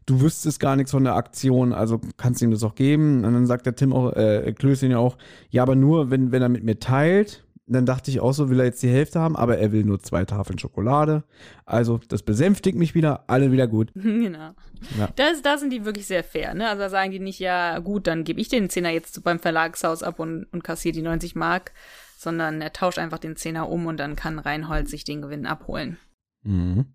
du 0.07 0.21
wüsstest 0.21 0.59
gar 0.59 0.75
nichts 0.75 0.91
von 0.91 1.05
der 1.05 1.15
Aktion, 1.15 1.73
also 1.73 2.01
kannst 2.17 2.41
du 2.41 2.47
ihm 2.47 2.51
das 2.51 2.65
auch 2.65 2.75
geben. 2.75 3.25
Und 3.25 3.35
dann 3.35 3.47
sagt 3.47 3.67
der 3.67 3.77
Tim 3.77 3.93
auch, 3.93 4.13
äh, 4.15 4.53
Klößchen 4.53 4.91
ja 4.91 4.99
auch, 4.99 5.17
ja, 5.51 5.63
aber 5.63 5.77
nur, 5.77 6.11
wenn, 6.11 6.33
wenn 6.33 6.43
er 6.43 6.49
mit 6.49 6.65
mir 6.65 6.79
teilt. 6.79 7.45
Dann 7.73 7.87
dachte 7.87 8.11
ich 8.11 8.21
auch 8.21 8.33
so, 8.33 8.51
will 8.51 8.61
er 8.61 8.67
jetzt 8.67 8.83
die 8.83 8.89
Hälfte 8.89 9.21
haben, 9.21 9.37
aber 9.37 9.59
er 9.59 9.73
will 9.73 9.85
nur 9.85 10.01
zwei 10.01 10.25
Tafeln 10.25 10.59
Schokolade. 10.59 11.25
Also, 11.65 12.01
das 12.09 12.23
besänftigt 12.23 12.77
mich 12.77 12.95
wieder, 12.95 13.25
alle 13.27 13.53
wieder 13.53 13.67
gut. 13.67 13.93
genau. 13.95 14.53
Ja. 14.99 15.09
Das, 15.17 15.43
da 15.43 15.59
sind 15.59 15.71
die 15.71 15.85
wirklich 15.85 16.07
sehr 16.07 16.25
fair, 16.25 16.55
ne? 16.55 16.69
Also 16.69 16.83
da 16.83 16.89
sagen 16.89 17.13
die 17.13 17.21
nicht, 17.21 17.39
ja, 17.39 17.79
gut, 17.79 18.07
dann 18.07 18.25
gebe 18.25 18.41
ich 18.41 18.49
den 18.49 18.69
Zehner 18.69 18.91
jetzt 18.91 19.23
beim 19.23 19.39
Verlagshaus 19.39 20.03
ab 20.03 20.19
und, 20.19 20.45
und 20.53 20.65
kassiere 20.65 20.95
die 20.95 21.03
90 21.03 21.35
Mark, 21.35 21.73
sondern 22.17 22.61
er 22.61 22.73
tauscht 22.73 22.99
einfach 22.99 23.19
den 23.19 23.37
Zehner 23.37 23.69
um 23.69 23.87
und 23.87 23.99
dann 23.99 24.17
kann 24.17 24.39
Reinhold 24.39 24.89
sich 24.89 25.05
den 25.05 25.23
Gewinn 25.23 25.47
abholen. 25.47 25.99
Mhm. 26.43 26.87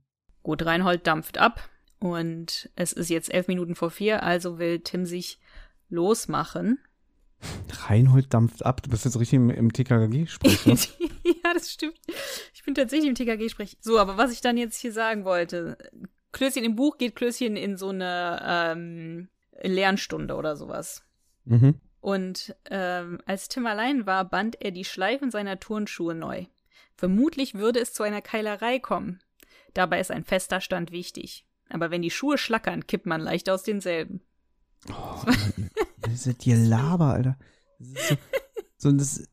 Gut, 0.44 0.66
Reinhold 0.66 1.08
dampft 1.08 1.38
ab 1.38 1.70
und 2.00 2.70
es 2.76 2.94
ist 2.94 3.10
jetzt 3.10 3.34
elf 3.34 3.48
Minuten 3.48 3.76
vor 3.76 3.92
vier, 3.92 4.24
also 4.24 4.60
will 4.60 4.80
Tim 4.80 5.06
sich 5.06 5.40
losmachen. 5.90 6.80
Reinhold 7.88 8.34
dampft 8.34 8.66
ab. 8.66 8.82
Du 8.84 8.90
bist 8.90 9.06
jetzt 9.06 9.20
richtig 9.20 9.38
im, 9.38 9.50
im 9.50 9.72
TKKG-Sprech, 9.72 10.66
ne? 10.66 10.78
ja, 11.24 11.54
das 11.54 11.72
stimmt. 11.72 12.00
Ich 12.54 12.64
bin 12.64 12.76
tatsächlich 12.76 13.08
im 13.08 13.16
TKG-Sprech. 13.16 13.78
So, 13.80 14.00
aber 14.00 14.18
was 14.18 14.32
ich 14.32 14.42
dann 14.42 14.58
jetzt 14.58 14.80
hier 14.80 14.92
sagen 14.92 15.26
wollte. 15.26 15.78
Klößchen 16.32 16.64
im 16.64 16.76
Buch 16.76 16.98
geht 16.98 17.16
Klößchen 17.16 17.56
in 17.56 17.78
so 17.78 17.90
eine 17.90 18.42
ähm, 18.44 19.30
Lernstunde 19.62 20.36
oder 20.36 20.56
sowas. 20.56 21.04
Mhm. 21.46 21.76
Und 22.00 22.56
ähm, 22.70 23.20
als 23.26 23.48
Tim 23.48 23.66
allein 23.66 24.06
war, 24.06 24.26
band 24.26 24.62
er 24.62 24.72
die 24.72 24.86
Schleifen 24.86 25.32
seiner 25.32 25.60
Turnschuhe 25.60 26.16
neu. 26.16 26.46
Vermutlich 26.96 27.56
würde 27.56 27.80
es 27.80 27.94
zu 27.94 28.04
einer 28.04 28.22
Keilerei 28.22 28.80
kommen. 28.80 29.20
Dabei 29.74 30.00
ist 30.00 30.12
ein 30.12 30.24
fester 30.24 30.62
Stand 30.62 30.92
wichtig. 30.92 31.46
Aber 31.70 31.92
wenn 31.92 32.02
die 32.02 32.12
Schuhe 32.12 32.38
schlackern, 32.38 32.88
kippt 32.88 33.06
man 33.06 33.22
leicht 33.22 33.50
aus 33.50 33.64
denselben. 33.64 34.22
Das 36.02 36.26
ist 36.28 36.46
dir 36.46 36.56
Laber, 36.58 37.14
Alter. 37.14 37.38
Das 37.80 37.88
ist 37.90 38.10
so, 38.10 38.90
so 38.90 38.92
das, 38.98 39.24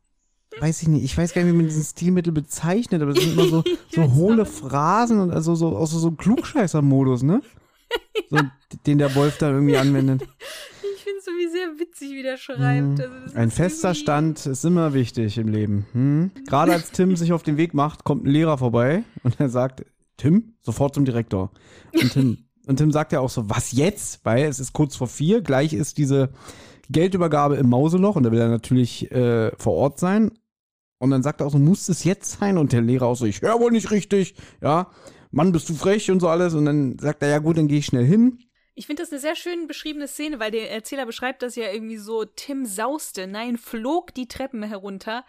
weiß 0.61 0.83
ich 0.83 0.89
nicht, 0.89 1.05
ich 1.05 1.17
weiß 1.17 1.33
gar 1.35 1.43
nicht, 1.43 1.53
wie 1.53 1.57
man 1.57 1.67
diesen 1.67 1.85
Stilmittel 1.85 2.33
bezeichnet, 2.33 3.03
aber 3.03 3.13
das 3.13 3.23
sind 3.23 3.35
immer 3.35 3.49
so, 3.49 3.65
so 3.91 4.13
hohle 4.15 4.45
Phrasen 4.47 5.19
und 5.21 5.31
also 5.31 5.55
so, 5.55 5.77
auch 5.77 5.87
so, 5.87 5.99
so 5.99 6.11
Klugscheißer-Modus, 6.13 7.23
ne? 7.23 7.41
So, 8.31 8.39
den 8.87 8.99
der 8.99 9.15
Wolf 9.15 9.39
da 9.39 9.51
irgendwie 9.51 9.77
anwendet. 9.77 10.23
Ich 10.23 11.03
finde 11.03 11.19
es 11.19 11.27
irgendwie 11.27 11.49
sehr 11.49 11.69
witzig, 11.79 12.11
wie 12.13 12.23
der 12.23 12.37
schreibt. 12.37 13.01
Also 13.01 13.15
das 13.25 13.33
Hm. 13.33 13.39
Ein 13.39 13.51
fester 13.51 13.89
irgendwie- 13.89 14.01
Stand 14.03 14.47
ist 14.47 14.65
immer 14.65 14.95
wichtig 14.95 15.39
im 15.39 15.49
Leben. 15.49 15.87
Hm? 15.93 16.31
Gerade 16.47 16.73
als 16.73 16.91
Tim 16.93 17.15
sich 17.17 17.33
auf 17.33 17.43
den 17.43 17.57
Weg 17.57 17.75
macht, 17.75 18.05
kommt 18.05 18.25
ein 18.25 18.31
Lehrer 18.31 18.59
vorbei 18.59 19.05
und 19.23 19.39
er 19.39 19.49
sagt, 19.49 19.85
Tim, 20.17 20.55
sofort 20.61 20.95
zum 20.95 21.05
Direktor. 21.05 21.51
Und 21.93 22.13
Tim, 22.13 22.44
und 22.67 22.77
Tim 22.77 22.93
sagt 22.93 23.13
ja 23.13 23.21
auch 23.21 23.31
so, 23.31 23.49
was 23.51 23.73
jetzt? 23.73 24.25
Weil 24.25 24.45
es 24.45 24.61
ist 24.61 24.73
kurz 24.73 24.97
vor 24.97 25.09
vier, 25.09 25.43
gleich 25.43 25.73
ist 25.73 25.99
diese 25.99 26.31
Geldübergabe 26.91 27.57
im 27.57 27.69
Mauseloch 27.69 28.17
und 28.17 28.23
da 28.25 28.33
will 28.33 28.41
er 28.41 28.49
natürlich 28.49 29.11
äh, 29.13 29.51
vor 29.57 29.75
Ort 29.75 29.99
sein. 29.99 30.33
Und 30.99 31.11
dann 31.11 31.23
sagt 31.23 31.41
er 31.41 31.47
auch 31.47 31.51
so, 31.51 31.59
muss 31.59 31.89
es 31.89 32.05
jetzt 32.05 32.39
sein? 32.39 32.57
Und 32.57 32.73
der 32.73 32.81
Lehrer 32.81 33.07
auch 33.07 33.17
so, 33.17 33.27
ich 33.27 33.43
höre 33.43 33.61
wohl 33.61 33.73
nicht 33.73 33.91
richtig, 33.91 34.35
ja. 34.63 34.91
Mann, 35.31 35.53
bist 35.53 35.69
du 35.69 35.75
frech 35.75 36.11
und 36.11 36.21
so 36.21 36.29
alles. 36.29 36.55
Und 36.55 36.65
dann 36.65 36.99
sagt 36.99 37.23
er, 37.23 37.29
ja 37.29 37.39
gut, 37.39 37.59
dann 37.59 37.69
gehe 37.69 37.79
ich 37.79 37.87
schnell 37.87 38.07
hin. 38.07 38.39
Ich 38.75 38.87
finde 38.87 39.03
das 39.03 39.13
eine 39.13 39.21
sehr 39.21 39.37
schön 39.37 39.67
beschriebene 39.67 40.09
Szene, 40.09 40.41
weil 40.41 40.51
der 40.51 40.71
Erzähler 40.71 41.07
beschreibt 41.07 41.43
das 41.43 41.57
ja 41.57 41.71
irgendwie 41.71 41.97
so, 41.97 42.25
Tim 42.25 42.65
sauste, 42.65 43.27
nein, 43.27 43.57
flog 43.57 44.15
die 44.15 44.27
Treppen 44.27 44.63
herunter, 44.63 45.25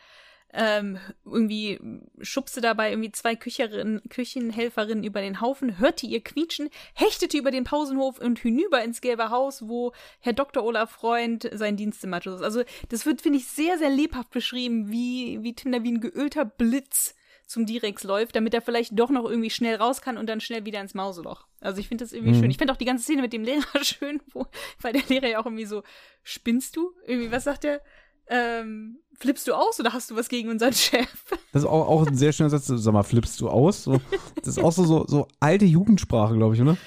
ähm, 0.56 0.97
irgendwie 1.26 1.80
schubste 2.22 2.62
dabei 2.62 2.91
irgendwie 2.91 3.12
zwei 3.12 3.36
Kücherin, 3.36 4.01
Küchenhelferinnen 4.10 5.03
über 5.03 5.22
den 5.22 5.41
Haufen, 5.41 5.80
hörte 5.80 6.06
ihr 6.06 6.24
quietschen, 6.24 6.70
hechtete 6.93 7.38
über 7.38 7.51
den 7.51 7.66
Pausenhof 7.66 8.20
und 8.20 8.39
hinüber 8.39 8.82
ins 8.84 9.01
gelbe 9.01 9.30
Haus, 9.30 9.68
wo 9.68 9.91
Herr 10.20 10.34
Dr. 10.34 10.64
Olaf 10.64 10.91
Freund 10.91 11.49
sein 11.53 11.76
Dienst 11.76 12.03
im 12.03 12.12
Matsch 12.12 12.28
ist. 12.28 12.41
Also 12.41 12.64
das 12.89 13.06
wird, 13.06 13.22
finde 13.22 13.39
ich, 13.39 13.47
sehr, 13.47 13.78
sehr 13.78 13.89
lebhaft 13.89 14.32
beschrieben, 14.32 14.89
wie, 14.89 15.43
wie 15.43 15.53
Tim 15.53 15.74
da 15.74 15.84
wie 15.84 15.91
ein 15.91 16.01
geölter 16.01 16.45
Blitz 16.45 17.16
zum 17.45 17.66
Direx 17.66 18.03
läuft, 18.03 18.36
damit 18.36 18.53
er 18.53 18.62
vielleicht 18.62 18.97
doch 18.97 19.10
noch 19.10 19.26
irgendwie 19.26 19.49
schnell 19.49 19.76
raus 19.76 20.01
kann 20.01 20.18
und 20.18 20.28
dann 20.28 20.41
schnell 20.41 20.66
wieder 20.66 20.82
ins 20.82 20.93
Mauseloch. 20.93 21.47
Also 21.60 21.80
ich 21.80 21.88
finde 21.88 22.03
das 22.03 22.14
irgendwie 22.14 22.34
mhm. 22.34 22.39
schön. 22.39 22.51
Ich 22.51 22.58
finde 22.58 22.74
auch 22.74 22.78
die 22.78 22.86
ganze 22.86 23.03
Szene 23.03 23.22
mit 23.22 23.34
dem 23.34 23.43
Lehrer 23.43 23.64
schön, 23.84 24.22
wo, 24.32 24.47
weil 24.82 24.93
der 24.93 25.03
Lehrer 25.10 25.28
ja 25.28 25.39
auch 25.39 25.45
irgendwie 25.45 25.66
so, 25.66 25.84
spinnst 26.24 26.76
du? 26.76 26.93
Irgendwie, 27.06 27.32
was 27.32 27.43
sagt 27.43 27.66
der? 27.66 27.82
Ähm, 28.28 28.99
flippst 29.20 29.47
du 29.47 29.53
aus 29.53 29.80
oder 29.80 29.93
hast 29.93 30.11
du 30.11 30.16
was 30.16 30.30
gegen 30.30 30.49
unseren 30.49 30.74
Chef? 30.74 31.26
Das 31.51 31.63
ist 31.63 31.68
auch, 31.68 31.88
auch 31.88 32.07
ein 32.07 32.16
sehr 32.16 32.32
schöner 32.34 32.49
Satz. 32.49 32.68
Sag 32.68 32.93
mal, 32.93 33.03
flippst 33.03 33.39
du 33.41 33.49
aus? 33.49 33.84
So, 33.84 33.99
das 34.38 34.47
ist 34.47 34.59
auch 34.59 34.72
so, 34.72 34.86
so, 34.86 35.05
so 35.07 35.28
alte 35.39 35.66
Jugendsprache, 35.66 36.36
glaube 36.36 36.55
ich, 36.55 36.61
oder? 36.61 36.78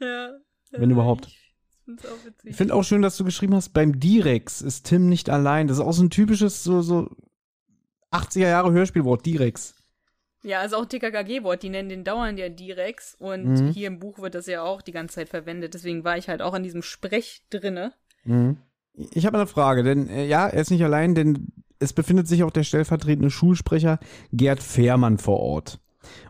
Ja. 0.00 0.30
Wenn 0.70 0.90
überhaupt. 0.90 1.28
Ich, 2.44 2.56
finde 2.56 2.74
auch 2.74 2.84
schön, 2.84 3.00
dass 3.00 3.16
du 3.16 3.24
geschrieben 3.24 3.54
hast, 3.54 3.70
beim 3.70 3.98
Direx 3.98 4.60
ist 4.60 4.84
Tim 4.84 5.08
nicht 5.08 5.30
allein. 5.30 5.68
Das 5.68 5.78
ist 5.78 5.82
auch 5.82 5.92
so 5.92 6.02
ein 6.02 6.10
typisches, 6.10 6.62
so, 6.62 6.82
so 6.82 7.08
80er 8.12 8.48
Jahre 8.48 8.72
Hörspielwort, 8.72 9.24
Direx. 9.24 9.74
Ja, 10.42 10.60
also 10.60 10.76
auch 10.76 10.86
TKKG-Wort, 10.86 11.62
die 11.62 11.68
nennen 11.68 11.88
den 11.88 12.04
dauernd 12.04 12.38
ja 12.38 12.48
Direx 12.48 13.16
und 13.18 13.44
mhm. 13.44 13.70
hier 13.70 13.88
im 13.88 13.98
Buch 13.98 14.18
wird 14.18 14.34
das 14.34 14.46
ja 14.46 14.62
auch 14.62 14.82
die 14.82 14.92
ganze 14.92 15.16
Zeit 15.16 15.28
verwendet, 15.28 15.74
deswegen 15.74 16.04
war 16.04 16.16
ich 16.16 16.28
halt 16.28 16.42
auch 16.42 16.54
an 16.54 16.62
diesem 16.62 16.82
Sprech 16.82 17.42
drinne. 17.50 17.92
Mhm. 18.24 18.58
Ich 19.12 19.26
habe 19.26 19.38
eine 19.38 19.46
Frage, 19.46 19.82
denn 19.82 20.08
äh, 20.08 20.26
ja, 20.26 20.46
er 20.46 20.60
ist 20.60 20.70
nicht 20.70 20.84
allein, 20.84 21.14
denn 21.14 21.52
es 21.78 21.92
befindet 21.92 22.26
sich 22.26 22.42
auch 22.42 22.50
der 22.50 22.64
stellvertretende 22.64 23.30
Schulsprecher 23.30 23.98
Gerd 24.32 24.62
Fehrmann 24.62 25.18
vor 25.18 25.40
Ort. 25.40 25.80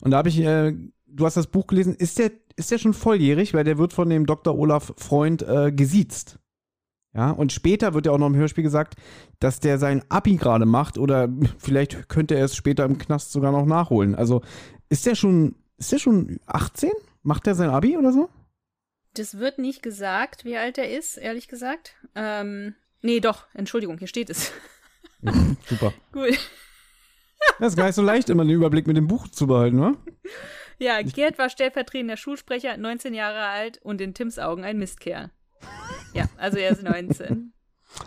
Und 0.01 0.11
da 0.11 0.19
habe 0.19 0.29
ich, 0.29 0.41
äh, 0.41 0.75
du 1.07 1.25
hast 1.25 1.37
das 1.37 1.47
Buch 1.47 1.67
gelesen, 1.67 1.95
ist 1.95 2.19
der, 2.19 2.31
ist 2.57 2.71
der 2.71 2.79
schon 2.79 2.95
volljährig, 2.95 3.55
weil 3.55 3.65
der 3.65 3.79
wird 3.79 3.93
von 3.93 4.11
dem 4.11 4.27
Dr. 4.27 4.59
Olaf 4.59 4.93
Freund 4.97 5.43
äh, 5.43 5.73
gesiezt. 5.73 6.39
Ja, 7.15 7.31
und 7.31 7.53
später 7.53 7.95
wird 7.95 8.07
ja 8.07 8.13
auch 8.13 8.19
noch 8.19 8.27
im 8.27 8.37
Hörspiel 8.37 8.63
gesagt, 8.63 8.95
dass 9.41 9.61
der 9.61 9.79
sein 9.79 10.03
Abi 10.09 10.37
gerade 10.37 10.67
macht 10.67 10.99
oder 10.99 11.29
vielleicht 11.59 12.09
könnte 12.09 12.35
er 12.35 12.45
es 12.45 12.55
später 12.55 12.85
im 12.85 12.99
Knast 12.99 13.33
sogar 13.33 13.53
noch 13.53 13.67
nachholen. 13.67 14.15
Also 14.15 14.43
ist 14.89 15.07
der 15.07 15.15
schon, 15.15 15.57
ist 15.79 15.93
der 15.93 15.99
schon 15.99 16.39
18? 16.47 16.91
Macht 17.23 17.47
er 17.47 17.55
sein 17.55 17.71
Abi 17.71 17.97
oder 17.97 18.13
so? 18.13 18.29
Das 19.19 19.39
wird 19.39 19.59
nicht 19.59 19.83
gesagt, 19.83 20.45
wie 20.45 20.57
alt 20.57 20.79
er 20.79 20.97
ist, 20.97 21.17
ehrlich 21.17 21.49
gesagt. 21.49 21.95
Ähm, 22.15 22.77
nee, 23.03 23.19
doch, 23.19 23.47
Entschuldigung, 23.53 23.99
hier 23.99 24.07
steht 24.07 24.31
es. 24.31 24.53
Super. 25.69 25.93
Gut. 26.13 26.39
Das 27.59 27.73
ist 27.73 27.77
gar 27.77 27.87
nicht 27.87 27.97
so 27.97 28.03
leicht, 28.03 28.31
immer 28.31 28.45
den 28.45 28.55
Überblick 28.55 28.87
mit 28.87 28.97
dem 28.97 29.09
Buch 29.09 29.27
zu 29.27 29.49
behalten, 29.49 29.81
wa? 29.81 29.97
Ja, 30.79 31.03
Gerd 31.03 31.39
war 31.39 31.51
stellvertretender 31.51 32.17
Schulsprecher, 32.17 32.77
19 32.77 33.13
Jahre 33.13 33.47
alt 33.47 33.79
und 33.83 34.01
in 34.01 34.15
Tims 34.15 34.39
Augen 34.39 34.63
ein 34.63 34.79
Mistkerl. 34.79 35.31
Ja, 36.15 36.29
also 36.37 36.59
er 36.59 36.71
ist 36.71 36.85
19. 36.85 37.53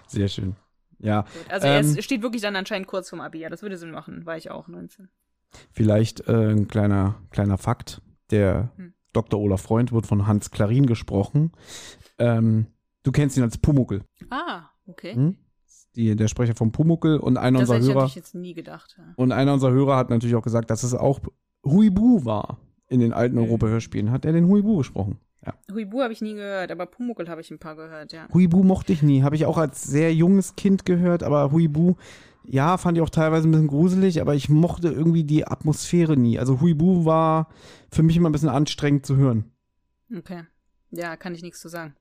Sehr 0.07 0.29
schön. 0.29 0.55
Ja. 0.99 1.23
Gut, 1.23 1.51
also 1.51 1.67
ähm, 1.67 1.95
er 1.97 2.01
steht 2.01 2.21
wirklich 2.21 2.41
dann 2.41 2.55
anscheinend 2.55 2.87
kurz 2.87 3.09
vorm 3.09 3.21
Abi. 3.21 3.39
Ja, 3.39 3.49
das 3.49 3.61
würde 3.61 3.77
Sinn 3.77 3.91
machen, 3.91 4.25
war 4.25 4.37
ich 4.37 4.49
auch 4.49 4.69
19. 4.69 5.09
Vielleicht 5.73 6.21
äh, 6.29 6.51
ein 6.51 6.69
kleiner, 6.69 7.21
kleiner 7.31 7.57
Fakt. 7.57 8.01
Der 8.29 8.71
hm. 8.77 8.93
Dr. 9.13 9.39
Olaf 9.39 9.61
Freund 9.61 9.91
wird 9.91 10.05
von 10.05 10.27
Hans 10.27 10.51
Klarin 10.51 10.85
gesprochen. 10.85 11.51
Ähm, 12.17 12.67
du 13.03 13.11
kennst 13.11 13.37
ihn 13.37 13.43
als 13.43 13.57
Pumuckel. 13.57 14.03
Ah, 14.29 14.63
okay. 14.85 15.15
Hm? 15.15 15.37
Die, 15.95 16.15
der 16.15 16.29
Sprecher 16.29 16.55
von 16.55 16.71
Pumuckel 16.71 17.17
und 17.17 17.37
einer 17.37 17.59
das 17.59 17.69
unserer 17.69 17.95
Hörer. 17.95 18.05
Ich 18.05 18.15
jetzt 18.15 18.33
nie 18.33 18.53
gedacht. 18.53 18.95
Ja. 18.97 19.13
Und 19.17 19.31
einer 19.33 19.53
unserer 19.53 19.71
Hörer 19.71 19.97
hat 19.97 20.09
natürlich 20.09 20.35
auch 20.35 20.43
gesagt, 20.43 20.69
dass 20.69 20.83
es 20.83 20.93
auch 20.93 21.19
Huibu 21.65 22.23
war 22.23 22.59
in 22.87 22.99
den 22.99 23.13
alten 23.13 23.35
mhm. 23.35 23.43
Europa-Hörspielen. 23.43 24.11
Hat 24.11 24.25
er 24.25 24.31
den 24.31 24.47
Huibu 24.47 24.77
gesprochen? 24.77 25.19
Ja. 25.45 25.53
Huibu 25.71 26.01
habe 26.01 26.13
ich 26.13 26.21
nie 26.21 26.35
gehört, 26.35 26.71
aber 26.71 26.85
Pumuckel 26.85 27.27
habe 27.27 27.41
ich 27.41 27.49
ein 27.49 27.57
paar 27.57 27.75
gehört, 27.75 28.13
ja. 28.13 28.27
Huibu 28.31 28.63
mochte 28.63 28.93
ich 28.93 29.01
nie, 29.01 29.23
habe 29.23 29.35
ich 29.35 29.45
auch 29.45 29.57
als 29.57 29.81
sehr 29.83 30.13
junges 30.13 30.55
Kind 30.55 30.85
gehört, 30.85 31.23
aber 31.23 31.51
Huibu, 31.51 31.95
ja, 32.43 32.77
fand 32.77 32.97
ich 32.97 33.03
auch 33.03 33.09
teilweise 33.09 33.47
ein 33.47 33.51
bisschen 33.51 33.67
gruselig, 33.67 34.21
aber 34.21 34.35
ich 34.35 34.49
mochte 34.49 34.89
irgendwie 34.89 35.23
die 35.23 35.45
Atmosphäre 35.45 36.17
nie. 36.17 36.39
Also 36.39 36.61
Huibu 36.61 37.05
war 37.05 37.49
für 37.91 38.03
mich 38.03 38.17
immer 38.17 38.29
ein 38.29 38.33
bisschen 38.33 38.49
anstrengend 38.49 39.05
zu 39.05 39.15
hören. 39.15 39.51
Okay. 40.15 40.43
Ja, 40.93 41.15
kann 41.15 41.33
ich 41.33 41.41
nichts 41.41 41.61
zu 41.61 41.69
sagen. 41.69 41.95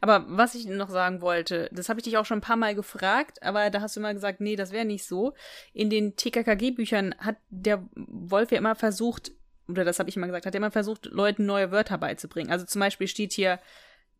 Aber 0.00 0.24
was 0.28 0.54
ich 0.54 0.66
noch 0.66 0.88
sagen 0.88 1.20
wollte, 1.20 1.68
das 1.72 1.88
habe 1.88 1.98
ich 1.98 2.04
dich 2.04 2.16
auch 2.16 2.24
schon 2.24 2.38
ein 2.38 2.42
paar 2.42 2.56
Mal 2.56 2.76
gefragt, 2.76 3.42
aber 3.42 3.70
da 3.70 3.80
hast 3.80 3.96
du 3.96 4.00
immer 4.00 4.14
gesagt, 4.14 4.40
nee, 4.40 4.54
das 4.54 4.70
wäre 4.70 4.84
nicht 4.84 5.04
so. 5.04 5.34
In 5.72 5.90
den 5.90 6.14
TKKG-Büchern 6.14 7.16
hat 7.18 7.38
der 7.50 7.84
Wolf 7.96 8.52
ja 8.52 8.58
immer 8.58 8.76
versucht, 8.76 9.32
oder 9.68 9.84
das 9.84 9.98
habe 9.98 10.08
ich 10.08 10.16
immer 10.16 10.26
gesagt, 10.26 10.46
hat 10.46 10.54
er 10.54 10.58
immer 10.58 10.70
versucht, 10.70 11.06
Leuten 11.06 11.44
neue 11.44 11.72
Wörter 11.72 11.98
beizubringen. 11.98 12.52
Also 12.52 12.64
zum 12.64 12.78
Beispiel 12.78 13.08
steht 13.08 13.32
hier, 13.32 13.58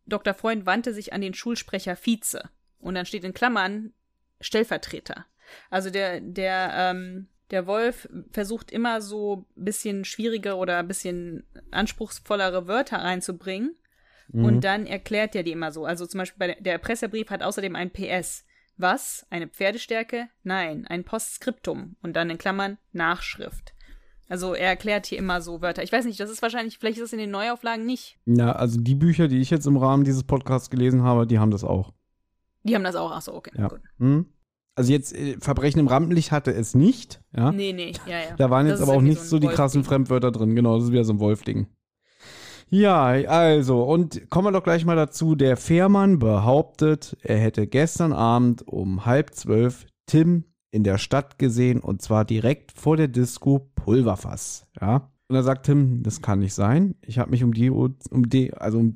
Dr. 0.05 0.33
Freund 0.33 0.65
wandte 0.65 0.93
sich 0.93 1.13
an 1.13 1.21
den 1.21 1.33
Schulsprecher 1.33 1.95
Vize. 1.95 2.49
Und 2.79 2.95
dann 2.95 3.05
steht 3.05 3.23
in 3.23 3.33
Klammern 3.33 3.93
Stellvertreter. 4.41 5.25
Also 5.69 5.89
der, 5.89 6.21
der, 6.21 6.71
ähm, 6.73 7.27
der 7.51 7.67
Wolf 7.67 8.09
versucht 8.31 8.71
immer 8.71 9.01
so 9.01 9.45
ein 9.55 9.63
bisschen 9.63 10.05
schwierige 10.05 10.55
oder 10.55 10.77
ein 10.77 10.87
bisschen 10.87 11.43
anspruchsvollere 11.71 12.67
Wörter 12.67 12.97
reinzubringen. 12.97 13.75
Mhm. 14.29 14.45
Und 14.45 14.63
dann 14.63 14.85
erklärt 14.85 15.35
er 15.35 15.43
die 15.43 15.51
immer 15.51 15.71
so. 15.71 15.85
Also 15.85 16.05
zum 16.05 16.19
Beispiel 16.19 16.39
bei 16.39 16.61
der 16.61 16.73
Erpresserbrief 16.73 17.29
hat 17.29 17.43
außerdem 17.43 17.75
ein 17.75 17.91
PS. 17.91 18.45
Was? 18.77 19.25
Eine 19.29 19.47
Pferdestärke? 19.47 20.27
Nein, 20.43 20.85
ein 20.87 21.03
Postskriptum. 21.03 21.95
Und 22.01 22.15
dann 22.15 22.29
in 22.29 22.37
Klammern 22.37 22.77
Nachschrift. 22.91 23.73
Also 24.29 24.53
er 24.53 24.67
erklärt 24.67 25.05
hier 25.05 25.17
immer 25.17 25.41
so 25.41 25.61
Wörter. 25.61 25.83
Ich 25.83 25.91
weiß 25.91 26.05
nicht, 26.05 26.19
das 26.19 26.29
ist 26.29 26.41
wahrscheinlich, 26.41 26.77
vielleicht 26.77 26.97
ist 26.97 27.05
es 27.05 27.13
in 27.13 27.19
den 27.19 27.31
Neuauflagen 27.31 27.85
nicht. 27.85 28.19
Ja, 28.25 28.51
also 28.51 28.79
die 28.79 28.95
Bücher, 28.95 29.27
die 29.27 29.39
ich 29.39 29.49
jetzt 29.49 29.65
im 29.65 29.77
Rahmen 29.77 30.03
dieses 30.03 30.23
Podcasts 30.23 30.69
gelesen 30.69 31.01
habe, 31.03 31.25
die 31.25 31.39
haben 31.39 31.51
das 31.51 31.63
auch. 31.63 31.93
Die 32.63 32.75
haben 32.75 32.83
das 32.83 32.95
auch, 32.95 33.11
achso, 33.11 33.33
okay, 33.33 33.51
ja. 33.57 33.69
gut. 33.69 33.81
Hm? 33.99 34.25
Also 34.77 34.91
jetzt, 34.91 35.15
äh, 35.15 35.37
Verbrechen 35.39 35.79
im 35.79 35.87
Rampenlicht 35.87 36.31
hatte 36.31 36.53
es 36.53 36.75
nicht, 36.75 37.19
ja. 37.35 37.51
Nee, 37.51 37.73
nee, 37.73 37.93
ja, 38.05 38.19
ja. 38.19 38.35
Da 38.37 38.51
waren 38.51 38.67
jetzt 38.67 38.79
aber 38.79 38.93
auch 38.93 39.01
nicht 39.01 39.19
so, 39.19 39.29
so 39.29 39.39
die 39.39 39.47
krassen 39.47 39.83
Fremdwörter 39.83 40.31
drin, 40.31 40.55
genau, 40.55 40.75
das 40.75 40.85
ist 40.85 40.91
wieder 40.91 41.03
so 41.03 41.13
ein 41.13 41.19
Wolf-Ding. 41.19 41.65
Ja, 42.69 43.05
also, 43.05 43.81
und 43.83 44.29
kommen 44.29 44.47
wir 44.47 44.51
doch 44.51 44.63
gleich 44.63 44.85
mal 44.85 44.95
dazu. 44.95 45.35
Der 45.35 45.57
Fährmann 45.57 46.19
behauptet, 46.19 47.17
er 47.21 47.37
hätte 47.37 47.65
gestern 47.65 48.13
Abend 48.13 48.67
um 48.67 49.05
halb 49.05 49.33
zwölf 49.33 49.87
Tim 50.05 50.43
in 50.69 50.83
der 50.83 50.99
Stadt 50.99 51.39
gesehen 51.39 51.79
und 51.79 52.03
zwar 52.03 52.23
direkt 52.23 52.71
vor 52.73 52.97
der 52.97 53.07
Disco 53.07 53.71
Pulverfass. 53.73 54.67
Ja. 54.79 55.09
Und 55.27 55.33
da 55.35 55.43
sagt 55.43 55.65
Tim, 55.65 56.03
das 56.03 56.21
kann 56.21 56.39
nicht 56.39 56.53
sein. 56.53 56.95
Ich 57.01 57.17
habe 57.17 57.31
mich 57.31 57.43
um 57.43 57.53
die, 57.53 57.71
um 57.71 58.29
die, 58.29 58.53
also 58.53 58.77
um 58.77 58.93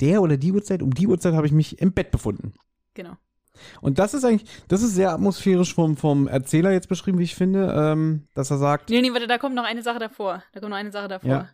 der 0.00 0.22
oder 0.22 0.36
die 0.36 0.52
Uhrzeit, 0.52 0.82
um 0.82 0.92
die 0.92 1.08
Uhrzeit 1.08 1.34
habe 1.34 1.46
ich 1.46 1.52
mich 1.52 1.80
im 1.80 1.92
Bett 1.92 2.10
befunden. 2.10 2.52
Genau. 2.94 3.16
Und 3.80 3.98
das 3.98 4.14
ist 4.14 4.24
eigentlich, 4.24 4.50
das 4.68 4.82
ist 4.82 4.94
sehr 4.94 5.10
atmosphärisch 5.12 5.74
vom, 5.74 5.96
vom 5.96 6.28
Erzähler 6.28 6.72
jetzt 6.72 6.88
beschrieben, 6.88 7.18
wie 7.18 7.24
ich 7.24 7.34
finde, 7.34 7.72
ähm, 7.76 8.26
dass 8.34 8.50
er 8.50 8.58
sagt. 8.58 8.90
Nee, 8.90 9.00
nee, 9.00 9.12
warte, 9.12 9.26
da 9.26 9.38
kommt 9.38 9.54
noch 9.54 9.64
eine 9.64 9.82
Sache 9.82 9.98
davor. 9.98 10.42
Da 10.52 10.60
kommt 10.60 10.70
noch 10.70 10.78
eine 10.78 10.92
Sache 10.92 11.08
davor. 11.08 11.30
Ja. 11.30 11.48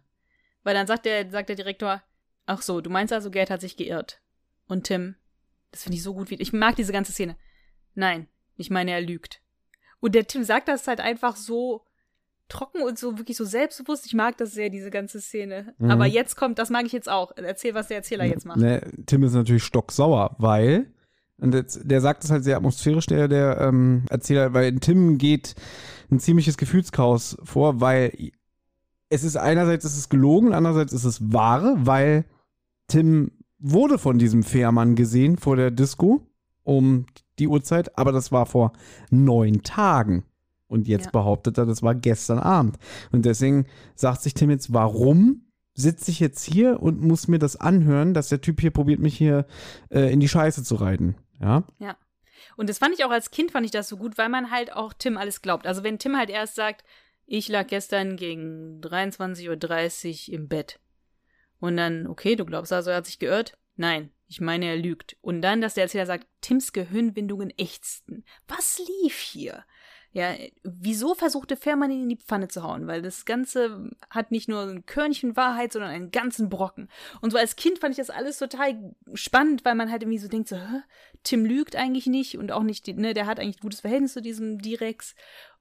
Weil 0.63 0.75
dann 0.75 0.87
sagt 0.87 1.07
der, 1.07 1.31
sagt 1.31 1.49
der 1.49 1.57
Direktor, 1.57 2.03
ach 2.47 2.63
so, 2.63 2.81
du 2.81 2.91
meinst 2.91 3.13
also, 3.13 3.31
Gerd 3.31 3.51
hat 3.51 3.61
sich 3.61 3.77
geirrt. 3.77 4.21
Und 4.69 4.85
Tim, 4.85 5.17
das 5.71 5.83
finde 5.83 5.97
ich 5.97 6.03
so 6.03 6.15
gut 6.15 6.31
wie. 6.31 6.37
Ich 6.37 6.53
mag 6.53 6.77
diese 6.77 6.93
ganze 6.93 7.13
Szene. 7.13 7.37
Nein, 7.95 8.29
ich 8.57 8.71
meine, 8.71 8.93
er 8.93 9.01
lügt. 9.01 9.43
Und 10.01 10.15
der 10.15 10.27
Tim 10.27 10.45
sagt 10.45 10.69
das 10.69 10.87
halt 10.87 11.01
einfach 11.01 11.37
so 11.37 11.85
trocken 12.49 12.83
und 12.83 12.99
so 12.99 13.19
wirklich 13.19 13.37
so 13.37 13.45
selbstbewusst. 13.45 14.07
Ich 14.07 14.15
mag 14.15 14.37
das 14.37 14.53
sehr, 14.53 14.69
diese 14.69 14.91
ganze 14.91 15.21
Szene. 15.21 15.75
Mhm. 15.79 15.91
Aber 15.91 16.07
jetzt 16.07 16.37
kommt, 16.37 16.59
das 16.59 16.71
mag 16.71 16.85
ich 16.85 16.93
jetzt 16.93 17.09
auch. 17.09 17.33
Erzähl, 17.37 17.75
was 17.75 17.89
der 17.89 17.99
Erzähler 17.99 18.25
jetzt 18.25 18.45
macht. 18.45 18.59
Ne, 18.59 18.83
Tim 19.07 19.23
ist 19.23 19.33
natürlich 19.33 19.65
stocksauer, 19.65 20.37
weil, 20.39 20.93
und 21.43 21.55
jetzt, 21.55 21.81
der 21.85 22.01
sagt 22.01 22.23
es 22.23 22.31
halt 22.31 22.45
sehr 22.45 22.57
atmosphärisch, 22.57 23.07
der, 23.07 23.27
der 23.27 23.61
ähm, 23.61 24.05
Erzähler, 24.09 24.55
weil 24.55 24.69
in 24.69 24.81
Tim 24.81 25.19
geht 25.19 25.57
ein 26.11 26.21
ziemliches 26.21 26.57
Gefühlschaos 26.57 27.37
vor, 27.43 27.81
weil 27.81 28.31
es 29.09 29.25
ist 29.25 29.37
einerseits 29.37 29.85
ist 29.85 29.97
es 29.97 30.09
gelogen, 30.09 30.55
andererseits 30.55 30.93
ist 30.93 31.05
es 31.05 31.33
wahr, 31.33 31.75
weil 31.79 32.25
Tim 32.87 33.33
wurde 33.59 33.99
von 33.99 34.19
diesem 34.19 34.45
Fährmann 34.45 34.95
gesehen 34.95 35.37
vor 35.37 35.57
der 35.57 35.71
Disco 35.73 36.27
um 36.63 37.07
die 37.41 37.49
Uhrzeit, 37.49 37.99
aber 37.99 38.13
das 38.13 38.31
war 38.31 38.47
vor 38.47 38.73
neun 39.11 39.63
Tagen. 39.63 40.25
Und 40.69 40.89
jetzt 40.89 41.07
ja. 41.07 41.11
behauptet 41.11 41.59
er, 41.59 41.67
das 41.67 41.83
war 41.83 41.95
gestern 41.95 42.39
Abend. 42.39 42.79
Und 43.11 43.27
deswegen 43.27 43.67
sagt 43.97 44.23
sich 44.23 44.35
Tim 44.35 44.49
jetzt, 44.51 44.73
warum 44.73 45.43
sitze 45.75 46.11
ich 46.11 46.21
jetzt 46.21 46.45
hier 46.45 46.81
und 46.83 47.03
muss 47.03 47.29
mir 47.29 47.39
das 47.39 47.57
anhören, 47.57 48.15
dass 48.15 48.29
der 48.29 48.41
Typ 48.41 48.61
hier 48.61 48.71
probiert, 48.71 49.01
mich 49.01 49.17
hier 49.17 49.47
äh, 49.91 50.13
in 50.13 50.21
die 50.21 50.29
Scheiße 50.29 50.63
zu 50.63 50.77
reiten? 50.77 51.17
Ja. 51.41 51.65
Ja. 51.79 51.97
Und 52.57 52.69
das 52.69 52.79
fand 52.79 52.95
ich 52.95 53.05
auch 53.05 53.11
als 53.11 53.31
Kind, 53.31 53.51
fand 53.51 53.65
ich 53.67 53.73
das 53.73 53.89
so 53.89 53.97
gut, 53.97 54.19
weil 54.19 54.29
man 54.29 54.51
halt 54.51 54.73
auch 54.73 54.93
Tim 54.93 55.17
alles 55.17 55.43
glaubt. 55.43 55.67
Also 55.67 55.83
wenn 55.83 55.99
Tim 55.99 56.17
halt 56.17 56.31
erst 56.31 56.55
sagt, 56.55 56.85
ich 57.27 57.49
lag 57.49 57.67
gestern 57.67 58.17
gegen 58.17 58.81
23.30 58.81 60.29
Uhr 60.29 60.35
im 60.35 60.49
Bett. 60.49 60.81
Und 61.61 61.77
dann, 61.77 62.07
okay, 62.07 62.35
du 62.37 62.45
glaubst 62.45 62.73
also, 62.73 62.91
er 62.91 62.97
hat 62.97 63.07
sich 63.07 63.19
geirrt? 63.19 63.57
Nein, 63.77 64.11
ich 64.27 64.41
meine, 64.41 64.67
er 64.67 64.77
lügt. 64.77 65.17
Und 65.21 65.43
dann, 65.43 65.61
dass 65.61 65.75
der 65.75 65.85
Erzähler 65.85 66.07
sagt, 66.07 66.27
Tims 66.41 66.73
Gehirnwindungen 66.73 67.53
ächzten. 67.57 68.25
Was 68.49 68.79
lief 68.79 69.19
hier? 69.19 69.65
Ja, 70.15 70.35
wieso 70.63 71.15
versuchte 71.15 71.57
Fährmann 71.57 71.91
ihn 71.91 72.03
in 72.03 72.09
die 72.11 72.17
Pfanne 72.17 72.49
zu 72.49 72.63
hauen? 72.63 72.87
Weil 72.87 73.01
das 73.01 73.25
Ganze 73.25 73.91
hat 74.11 74.31
nicht 74.31 74.47
nur 74.49 74.61
ein 74.63 74.85
Körnchen 74.85 75.37
Wahrheit, 75.37 75.73
sondern 75.73 75.91
einen 75.91 76.11
ganzen 76.11 76.51
Brocken. 76.51 76.89
Und 77.23 77.31
so 77.31 77.39
als 77.39 77.57
Kind 77.57 77.79
fand 77.79 77.93
ich 77.93 77.97
das 77.97 78.11
alles 78.11 78.37
total 78.39 78.95
spannend, 79.15 79.65
weil 79.65 79.75
man 79.75 79.91
halt 79.91 80.03
irgendwie 80.03 80.19
so 80.19 80.29
denkt, 80.29 80.49
so, 80.49 80.57
Hä? 80.57 80.83
Tim 81.23 81.45
lügt 81.47 81.77
eigentlich 81.77 82.07
nicht 82.07 82.37
und 82.37 82.53
auch 82.53 82.63
nicht, 82.63 82.87
ne, 82.89 83.15
der 83.15 83.27
hat 83.27 83.41
eigentlich 83.41 83.59
ein 83.59 83.63
gutes 83.63 83.81
Verhältnis 83.81 84.13
zu 84.13 84.21
diesem 84.21 84.59
Direx. 84.59 85.15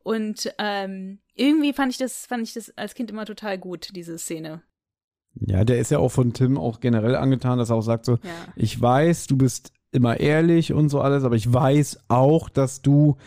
Und 0.03 0.53
ähm, 0.57 1.19
irgendwie 1.35 1.71
fand 1.73 1.91
ich 1.91 1.97
das, 1.97 2.25
fand 2.25 2.43
ich 2.43 2.53
das 2.53 2.75
als 2.77 2.93
Kind 2.93 3.09
immer 3.09 3.25
total 3.25 3.57
gut, 3.57 3.95
diese 3.95 4.17
Szene. 4.17 4.63
Ja, 5.35 5.63
der 5.63 5.79
ist 5.79 5.91
ja 5.91 5.99
auch 5.99 6.11
von 6.11 6.33
Tim 6.33 6.57
auch 6.57 6.81
generell 6.81 7.15
angetan, 7.15 7.57
dass 7.57 7.69
er 7.69 7.77
auch 7.77 7.81
sagt 7.81 8.05
so, 8.05 8.13
Ja. 8.23 8.47
ich 8.57 8.79
weiß, 8.81 9.27
du 9.27 9.37
bist 9.37 9.71
immer 9.91 10.19
ehrlich 10.19 10.73
und 10.73 10.89
so 10.89 10.99
alles, 10.99 11.23
aber 11.23 11.35
ich 11.35 11.51
weiß 11.51 12.05
auch, 12.09 12.49
dass 12.49 12.81
du 12.81 13.17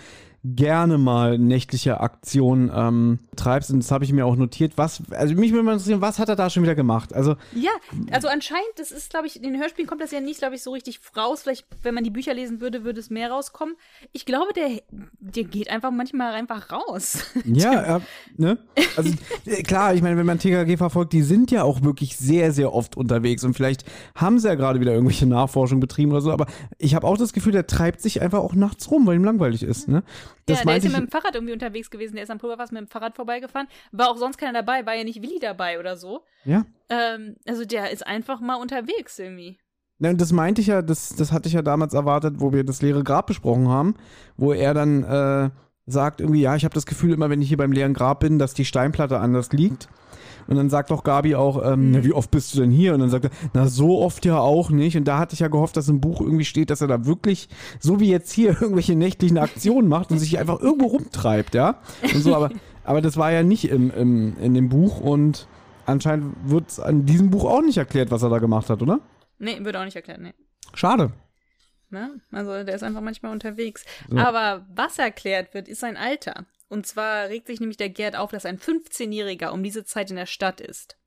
gerne 0.45 0.99
mal 0.99 1.39
nächtliche 1.39 2.01
Aktionen 2.01 2.71
ähm, 2.75 3.19
treibst 3.35 3.71
und 3.71 3.79
das 3.83 3.91
habe 3.91 4.05
ich 4.05 4.13
mir 4.13 4.27
auch 4.27 4.37
notiert. 4.37 4.75
Was, 4.77 5.03
also 5.11 5.35
mich 5.35 5.53
würde 5.53 5.63
mal 5.63 5.73
interessieren, 5.73 6.03
was 6.03 6.19
hat 6.19 6.29
er 6.29 6.37
da 6.37 6.51
schon 6.51 6.63
wieder 6.63 6.75
gemacht? 6.75 7.15
Also 7.15 7.37
Ja, 7.55 7.71
also 8.11 8.29
anscheinend, 8.29 8.69
das 8.77 8.91
ist, 8.91 9.09
glaube 9.09 9.27
ich, 9.27 9.37
in 9.37 9.43
den 9.43 9.59
Hörspielen 9.59 9.89
kommt 9.89 10.03
das 10.03 10.11
ja 10.11 10.21
nicht, 10.21 10.41
glaube 10.41 10.55
ich, 10.55 10.63
so 10.63 10.73
richtig 10.73 11.01
raus. 11.17 11.43
Vielleicht, 11.43 11.67
wenn 11.83 11.95
man 11.95 12.05
die 12.05 12.11
Bücher 12.11 12.35
lesen 12.35 12.61
würde, 12.61 12.85
würde 12.85 13.01
es 13.01 13.09
mehr 13.09 13.31
rauskommen. 13.31 13.75
Ich 14.13 14.27
glaube, 14.27 14.53
der, 14.53 14.83
der 15.19 15.45
geht 15.45 15.71
einfach 15.71 15.91
manchmal 15.91 16.35
einfach 16.35 16.71
raus. 16.71 17.19
Ja, 17.47 17.99
äh, 17.99 18.01
ne? 18.37 18.59
Also 18.97 19.13
äh, 19.47 19.63
klar, 19.63 19.95
ich 19.95 20.03
meine, 20.03 20.17
wenn 20.17 20.27
man 20.27 20.39
TKG 20.39 20.77
verfolgt, 20.77 21.13
die 21.13 21.23
sind 21.23 21.51
ja 21.51 21.63
auch 21.63 21.83
wirklich 21.83 22.17
sehr, 22.17 22.53
sehr 22.53 22.73
oft 22.73 22.97
unterwegs 22.97 23.45
und 23.45 23.55
vielleicht 23.55 23.85
haben 24.15 24.39
sie 24.39 24.49
ja 24.49 24.55
gerade 24.55 24.81
wieder 24.81 24.93
irgendwelche 24.93 25.27
Nachforschung 25.27 25.79
betrieben 25.79 26.11
oder 26.13 26.21
so, 26.21 26.33
aber 26.33 26.47
ich 26.79 26.95
habe 26.95 27.07
auch 27.07 27.17
das 27.17 27.33
Gefühl, 27.33 27.53
der 27.53 27.67
treibt 27.67 28.01
sich 28.01 28.23
einfach 28.23 28.41
auch 28.41 28.55
nachts 28.55 28.91
rum, 28.91 29.07
weil 29.07 29.17
ihm 29.17 29.25
langweilig 29.25 29.63
ist, 29.63 29.89
ne? 29.89 30.03
Das 30.47 30.59
ja, 30.59 30.65
der 30.65 30.77
ist 30.77 30.85
ja 30.85 30.91
mit 30.91 31.01
dem 31.01 31.09
Fahrrad 31.09 31.35
irgendwie 31.35 31.53
unterwegs 31.53 31.91
gewesen. 31.91 32.15
Der 32.15 32.25
ist 32.25 32.31
am 32.31 32.39
Pulverfass 32.39 32.73
mit 32.73 32.81
dem 32.81 32.89
Fahrrad 32.89 33.15
vorbeigefahren. 33.17 33.69
War 33.93 34.11
auch 34.11 34.17
sonst 34.17 34.37
keiner 34.37 34.53
dabei, 34.53 34.87
war 34.87 34.95
ja 34.95 35.05
nicht 35.05 35.23
Willi 35.23 35.39
dabei 35.41 35.79
oder 35.79 35.97
so. 35.97 36.25
ja. 36.45 36.65
Ähm, 36.91 37.37
also 37.49 37.65
der 37.65 37.91
ist 37.91 38.07
einfach 38.07 38.41
mal 38.41 38.57
unterwegs 38.57 39.19
irgendwie. 39.19 39.59
Ne, 39.99 40.11
und 40.11 40.21
das 40.21 40.33
meinte 40.33 40.61
ich 40.61 40.67
ja, 40.67 40.83
das, 40.83 41.15
das 41.17 41.33
hatte 41.33 41.49
ich 41.49 41.55
ja 41.55 41.63
damals 41.63 41.95
erwartet, 41.95 42.35
wo 42.39 42.53
wir 42.53 42.65
das 42.65 42.83
leere 42.83 43.05
Grab 43.05 43.27
besprochen 43.27 43.69
haben, 43.69 43.95
wo 44.37 44.53
er 44.53 44.75
dann 44.75 45.05
äh, 45.05 45.51
sagt 45.87 46.21
irgendwie, 46.21 46.41
ja, 46.41 46.57
ich 46.57 46.65
habe 46.65 46.75
das 46.75 46.87
Gefühl 46.87 47.13
immer, 47.13 47.31
wenn 47.31 47.41
ich 47.41 47.49
hier 47.49 47.57
beim 47.57 47.73
leeren 47.73 47.95
Grab 47.95 48.21
bin, 48.21 48.39
dass 48.39 48.55
die 48.55 48.65
Steinplatte 48.65 49.19
anders 49.21 49.53
liegt. 49.53 49.89
Und 50.47 50.57
dann 50.57 50.71
sagt 50.71 50.91
doch 50.91 51.05
Gabi 51.05 51.35
auch, 51.35 51.65
ähm, 51.65 51.91
na, 51.93 52.05
wie 52.05 52.13
oft 52.13 52.31
bist 52.31 52.55
du 52.55 52.61
denn 52.61 52.71
hier? 52.71 52.95
Und 52.95 53.01
dann 53.01 53.11
sagt 53.11 53.27
er, 53.27 53.31
na, 53.53 53.67
so 53.67 54.01
oft 54.01 54.25
ja 54.25 54.39
auch 54.39 54.71
nicht. 54.71 54.97
Und 54.97 55.05
da 55.05 55.19
hatte 55.19 55.35
ich 55.35 55.41
ja 55.41 55.49
gehofft, 55.49 55.77
dass 55.77 55.89
im 55.89 56.01
Buch 56.01 56.21
irgendwie 56.21 56.45
steht, 56.45 56.71
dass 56.71 56.81
er 56.81 56.89
da 56.89 57.07
wirklich, 57.07 57.49
so 57.81 58.01
wie 58.01 58.11
jetzt 58.11 58.33
hier, 58.33 58.51
irgendwelche 58.61 58.95
nächtlichen 58.95 59.39
Aktionen 59.39 59.89
macht 59.89 60.11
und 60.11 60.19
sich 60.19 60.39
einfach 60.39 60.61
irgendwo 60.61 60.87
rumtreibt, 60.87 61.55
ja. 61.55 61.79
Und 62.03 62.23
so, 62.23 62.35
aber, 62.35 62.51
aber 62.85 63.01
das 63.01 63.17
war 63.17 63.33
ja 63.33 63.43
nicht 63.43 63.69
im, 63.69 63.91
im, 63.91 64.37
in 64.39 64.55
dem 64.55 64.69
Buch 64.69 65.01
und 65.01 65.49
anscheinend 65.87 66.35
wird 66.45 66.69
es 66.69 66.81
an 66.81 67.07
diesem 67.07 67.31
Buch 67.31 67.45
auch 67.45 67.63
nicht 67.63 67.79
erklärt, 67.79 68.11
was 68.11 68.23
er 68.23 68.31
da 68.31 68.39
gemacht 68.39 68.71
hat, 68.71 68.83
oder? 68.83 69.01
Nee, 69.39 69.59
würde 69.65 69.81
auch 69.81 69.85
nicht 69.85 69.97
erklären, 69.97 70.23
nee. 70.23 70.35
Schade. 70.75 71.13
Ne? 71.91 72.21
Also 72.33 72.65
der 72.65 72.75
ist 72.75 72.83
einfach 72.83 73.01
manchmal 73.01 73.33
unterwegs. 73.33 73.85
So. 74.09 74.19
Aber 74.19 74.67
was 74.75 74.99
erklärt 74.99 75.55
wird, 75.55 75.69
ist 75.69 75.81
sein 75.81 75.97
Alter. 75.97 76.45
Und 76.69 76.87
zwar 76.87 77.29
regt 77.29 77.47
sich 77.47 77.61
nämlich 77.61 77.77
der 77.77 77.91
Gerd 77.91 78.17
auf, 78.17 78.31
dass 78.31 78.47
ein 78.47 78.59
15-Jähriger 78.59 79.51
um 79.51 79.63
diese 79.63 79.85
Zeit 79.85 80.11
in 80.11 80.17
der 80.17 80.27
Stadt 80.27 80.61
ist. 80.61 80.99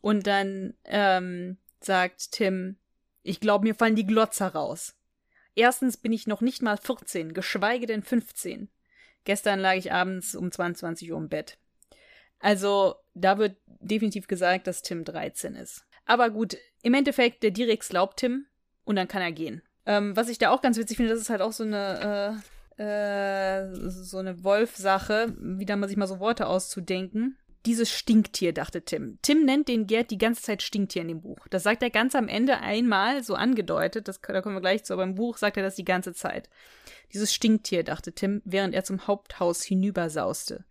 Und 0.00 0.26
dann 0.26 0.74
ähm, 0.84 1.58
sagt 1.80 2.32
Tim, 2.32 2.76
ich 3.22 3.40
glaube, 3.40 3.64
mir 3.64 3.74
fallen 3.74 3.96
die 3.96 4.06
Glotzer 4.06 4.48
raus. 4.48 4.94
Erstens 5.54 5.96
bin 5.96 6.12
ich 6.12 6.26
noch 6.26 6.40
nicht 6.40 6.62
mal 6.62 6.76
14, 6.76 7.32
geschweige 7.32 7.86
denn 7.86 8.02
15. 8.02 8.68
Gestern 9.24 9.60
lag 9.60 9.74
ich 9.74 9.92
abends 9.92 10.34
um 10.34 10.50
22 10.52 11.10
Uhr 11.12 11.18
im 11.18 11.28
Bett. 11.28 11.58
Also, 12.38 12.96
da 13.14 13.38
wird 13.38 13.56
definitiv 13.66 14.26
gesagt, 14.26 14.66
dass 14.66 14.82
Tim 14.82 15.04
13 15.04 15.54
ist. 15.54 15.86
Aber 16.04 16.28
gut, 16.28 16.58
im 16.82 16.92
Endeffekt, 16.92 17.42
der 17.42 17.50
Direx 17.50 17.88
glaubt 17.88 18.18
Tim 18.18 18.46
und 18.84 18.96
dann 18.96 19.08
kann 19.08 19.22
er 19.22 19.32
gehen. 19.32 19.62
Ähm, 19.86 20.14
was 20.16 20.28
ich 20.28 20.38
da 20.38 20.50
auch 20.50 20.60
ganz 20.60 20.76
witzig 20.76 20.98
finde, 20.98 21.12
das 21.12 21.20
ist 21.20 21.30
halt 21.30 21.40
auch 21.40 21.52
so 21.52 21.64
eine, 21.64 22.42
äh, 22.42 22.63
äh, 22.76 23.66
so 23.88 24.18
eine 24.18 24.42
Wolf-Sache, 24.42 25.34
wieder 25.38 25.76
mal 25.76 25.88
sich 25.88 25.96
mal 25.96 26.06
so 26.06 26.20
Worte 26.20 26.46
auszudenken. 26.46 27.36
Dieses 27.66 27.90
Stinktier, 27.90 28.52
dachte 28.52 28.82
Tim. 28.82 29.18
Tim 29.22 29.46
nennt 29.46 29.68
den 29.68 29.86
Gerd 29.86 30.10
die 30.10 30.18
ganze 30.18 30.42
Zeit 30.42 30.62
Stinktier 30.62 31.02
in 31.02 31.08
dem 31.08 31.22
Buch. 31.22 31.46
Das 31.48 31.62
sagt 31.62 31.82
er 31.82 31.88
ganz 31.88 32.14
am 32.14 32.28
Ende 32.28 32.58
einmal 32.58 33.24
so 33.24 33.34
angedeutet, 33.34 34.06
das, 34.06 34.20
da 34.20 34.42
kommen 34.42 34.56
wir 34.56 34.60
gleich 34.60 34.84
zu, 34.84 34.92
aber 34.92 35.02
im 35.02 35.14
Buch 35.14 35.38
sagt 35.38 35.56
er 35.56 35.62
das 35.62 35.74
die 35.74 35.84
ganze 35.84 36.12
Zeit. 36.12 36.50
Dieses 37.14 37.32
Stinktier, 37.32 37.82
dachte 37.82 38.12
Tim, 38.12 38.42
während 38.44 38.74
er 38.74 38.84
zum 38.84 39.06
Haupthaus 39.06 39.62
hinübersauste. 39.62 40.64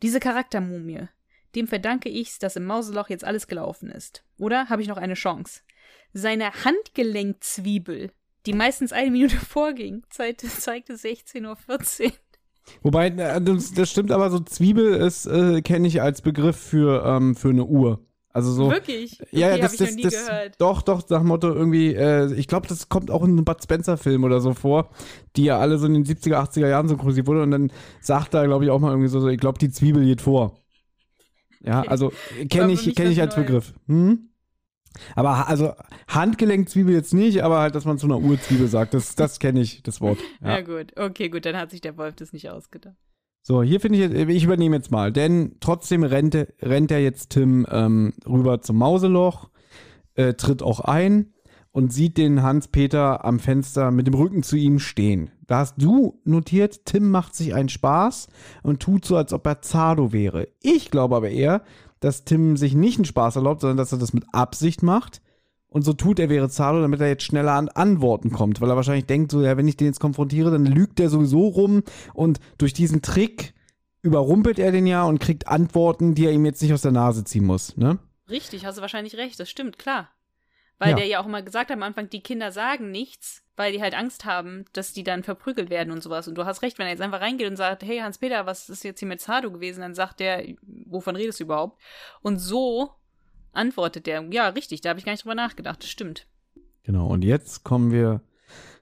Diese 0.00 0.20
Charaktermumie. 0.20 1.08
Dem 1.54 1.66
verdanke 1.66 2.08
ich's, 2.08 2.38
dass 2.38 2.56
im 2.56 2.64
Mauseloch 2.64 3.10
jetzt 3.10 3.24
alles 3.24 3.46
gelaufen 3.46 3.90
ist. 3.90 4.22
Oder 4.38 4.68
habe 4.68 4.80
ich 4.80 4.88
noch 4.88 4.96
eine 4.96 5.14
Chance? 5.14 5.62
Seine 6.12 6.52
Handgelenkzwiebel, 6.64 8.10
die 8.48 8.54
meistens 8.54 8.92
eine 8.92 9.10
Minute 9.10 9.36
vorging, 9.48 10.02
zeigte, 10.10 10.48
zeigte 10.48 10.94
16.14 10.94 12.04
Uhr. 12.04 12.12
Wobei, 12.82 13.10
das, 13.10 13.72
das 13.72 13.90
stimmt 13.90 14.10
aber 14.10 14.30
so, 14.30 14.40
Zwiebel 14.40 14.94
ist, 14.94 15.26
äh, 15.26 15.62
kenne 15.62 15.86
ich 15.86 16.02
als 16.02 16.22
Begriff 16.22 16.56
für, 16.56 17.04
ähm, 17.06 17.34
für 17.34 17.50
eine 17.50 17.64
Uhr. 17.64 18.04
Also 18.30 18.52
so. 18.52 18.70
Wirklich? 18.70 19.20
Okay, 19.20 19.38
Ja, 19.38 19.56
das, 19.56 19.72
ich 19.72 19.78
das, 19.78 19.90
noch 19.90 19.96
nie 19.96 20.02
das, 20.02 20.26
gehört. 20.26 20.54
doch, 20.58 20.82
doch, 20.82 21.08
nach 21.08 21.22
Motto 21.22 21.52
irgendwie, 21.52 21.94
äh, 21.94 22.32
ich 22.34 22.46
glaube, 22.46 22.68
das 22.68 22.88
kommt 22.88 23.10
auch 23.10 23.22
in 23.22 23.30
einem 23.30 23.44
Bud 23.44 23.62
Spencer-Film 23.62 24.22
oder 24.24 24.40
so 24.40 24.52
vor, 24.52 24.90
die 25.36 25.44
ja 25.44 25.58
alle 25.58 25.78
so 25.78 25.86
in 25.86 25.94
den 25.94 26.04
70er, 26.04 26.36
80er 26.36 26.68
Jahren 26.68 26.88
synchronisiert 26.88 27.26
wurde 27.26 27.42
und 27.42 27.50
dann 27.50 27.72
sagt 28.00 28.34
er, 28.34 28.46
glaube 28.46 28.64
ich, 28.64 28.70
auch 28.70 28.80
mal 28.80 28.90
irgendwie 28.90 29.08
so, 29.08 29.20
so, 29.20 29.28
ich 29.28 29.40
glaube, 29.40 29.58
die 29.58 29.70
Zwiebel 29.70 30.04
geht 30.04 30.20
vor. 30.20 30.60
Ja, 31.60 31.82
also 31.82 32.12
kenne 32.48 32.72
ich, 32.72 32.94
kenn 32.94 33.10
ich 33.10 33.20
als. 33.20 33.34
Begriff. 33.34 33.74
Hm? 33.88 34.28
Aber 35.14 35.48
also 35.48 35.72
Handgelenkzwiebel 36.08 36.92
jetzt 36.94 37.14
nicht, 37.14 37.42
aber 37.42 37.58
halt, 37.60 37.74
dass 37.74 37.84
man 37.84 37.98
zu 37.98 38.06
einer 38.06 38.18
Urzwiebel 38.18 38.66
sagt, 38.68 38.94
das, 38.94 39.14
das 39.14 39.38
kenne 39.38 39.60
ich, 39.60 39.82
das 39.82 40.00
Wort. 40.00 40.18
Ja. 40.42 40.58
Ja. 40.58 40.60
gut. 40.62 40.92
Okay, 40.98 41.28
gut, 41.28 41.44
dann 41.44 41.56
hat 41.56 41.70
sich 41.70 41.80
der 41.80 41.96
Wolf 41.96 42.16
das 42.16 42.32
nicht 42.32 42.48
ausgedacht. 42.50 42.96
So, 43.42 43.62
hier 43.62 43.80
finde 43.80 43.98
ich, 43.98 44.10
jetzt- 44.10 44.28
ich 44.30 44.44
übernehme 44.44 44.76
jetzt 44.76 44.90
mal, 44.90 45.12
denn 45.12 45.56
trotzdem 45.60 46.02
rennt, 46.02 46.34
er- 46.34 46.48
rennt 46.60 46.90
er 46.90 47.00
jetzt 47.02 47.30
Tim 47.30 47.66
ähm, 47.70 48.12
rüber 48.26 48.60
zum 48.60 48.76
Mauseloch, 48.76 49.50
äh, 50.14 50.34
tritt 50.34 50.62
auch 50.62 50.80
ein 50.80 51.32
und 51.70 51.92
sieht 51.92 52.16
den 52.18 52.42
Hans-Peter 52.42 53.24
am 53.24 53.38
Fenster 53.38 53.90
mit 53.90 54.06
dem 54.06 54.14
Rücken 54.14 54.42
zu 54.42 54.56
ihm 54.56 54.78
stehen. 54.80 55.30
Da 55.46 55.58
hast 55.60 55.76
du 55.78 56.20
notiert, 56.24 56.84
Tim 56.84 57.10
macht 57.10 57.34
sich 57.34 57.54
einen 57.54 57.68
Spaß 57.68 58.28
und 58.62 58.80
tut 58.80 59.04
so, 59.04 59.16
als 59.16 59.32
ob 59.32 59.46
er 59.46 59.62
Zardo 59.62 60.12
wäre. 60.12 60.48
Ich 60.60 60.90
glaube 60.90 61.16
aber 61.16 61.30
eher, 61.30 61.62
dass 62.00 62.24
Tim 62.24 62.56
sich 62.56 62.74
nicht 62.74 62.98
einen 62.98 63.04
Spaß 63.04 63.36
erlaubt, 63.36 63.60
sondern 63.60 63.76
dass 63.76 63.92
er 63.92 63.98
das 63.98 64.12
mit 64.12 64.24
Absicht 64.32 64.82
macht. 64.82 65.20
Und 65.70 65.82
so 65.82 65.92
tut 65.92 66.18
er 66.18 66.30
wäre 66.30 66.48
Zardo, 66.48 66.80
damit 66.80 67.00
er 67.00 67.08
jetzt 67.08 67.24
schneller 67.24 67.52
an 67.52 67.68
Antworten 67.68 68.30
kommt, 68.30 68.60
weil 68.60 68.70
er 68.70 68.76
wahrscheinlich 68.76 69.04
denkt, 69.04 69.30
so, 69.30 69.42
ja, 69.42 69.56
wenn 69.56 69.68
ich 69.68 69.76
den 69.76 69.88
jetzt 69.88 70.00
konfrontiere, 70.00 70.50
dann 70.50 70.64
lügt 70.64 70.98
er 70.98 71.10
sowieso 71.10 71.46
rum 71.46 71.82
und 72.14 72.40
durch 72.56 72.72
diesen 72.72 73.02
Trick 73.02 73.52
überrumpelt 74.00 74.58
er 74.58 74.72
den 74.72 74.86
ja 74.86 75.04
und 75.04 75.18
kriegt 75.18 75.48
Antworten, 75.48 76.14
die 76.14 76.24
er 76.24 76.32
ihm 76.32 76.46
jetzt 76.46 76.62
nicht 76.62 76.72
aus 76.72 76.82
der 76.82 76.92
Nase 76.92 77.24
ziehen 77.24 77.44
muss, 77.44 77.76
ne? 77.76 77.98
Richtig, 78.30 78.64
hast 78.64 78.78
du 78.78 78.82
wahrscheinlich 78.82 79.16
recht, 79.16 79.38
das 79.40 79.50
stimmt, 79.50 79.78
klar. 79.78 80.08
Weil 80.78 80.90
Ja. 80.90 80.96
der 80.96 81.06
ja 81.06 81.20
auch 81.20 81.26
immer 81.26 81.42
gesagt 81.42 81.70
hat 81.70 81.76
am 81.76 81.82
Anfang, 81.82 82.08
die 82.08 82.22
Kinder 82.22 82.52
sagen 82.52 82.90
nichts, 82.90 83.42
weil 83.56 83.72
die 83.72 83.82
halt 83.82 83.94
Angst 83.94 84.24
haben, 84.24 84.64
dass 84.72 84.92
die 84.92 85.02
dann 85.02 85.24
verprügelt 85.24 85.70
werden 85.70 85.92
und 85.92 86.02
sowas. 86.02 86.28
Und 86.28 86.36
du 86.36 86.44
hast 86.44 86.62
recht, 86.62 86.78
wenn 86.78 86.86
er 86.86 86.92
jetzt 86.92 87.02
einfach 87.02 87.20
reingeht 87.20 87.48
und 87.48 87.56
sagt, 87.56 87.82
hey 87.82 87.98
Hans-Peter, 87.98 88.46
was 88.46 88.68
ist 88.68 88.84
jetzt 88.84 89.00
hier 89.00 89.08
mit 89.08 89.20
Zardo 89.20 89.50
gewesen? 89.50 89.80
Dann 89.80 89.94
sagt 89.94 90.20
der, 90.20 90.44
wovon 90.62 91.16
redest 91.16 91.40
du 91.40 91.44
überhaupt? 91.44 91.80
Und 92.22 92.38
so 92.38 92.90
antwortet 93.52 94.06
der, 94.06 94.24
ja, 94.30 94.48
richtig, 94.48 94.80
da 94.80 94.90
habe 94.90 95.00
ich 95.00 95.04
gar 95.04 95.12
nicht 95.12 95.24
drüber 95.24 95.34
nachgedacht, 95.34 95.82
das 95.82 95.90
stimmt. 95.90 96.26
Genau, 96.84 97.08
und 97.08 97.24
jetzt 97.24 97.64
kommen 97.64 97.90
wir 97.90 98.22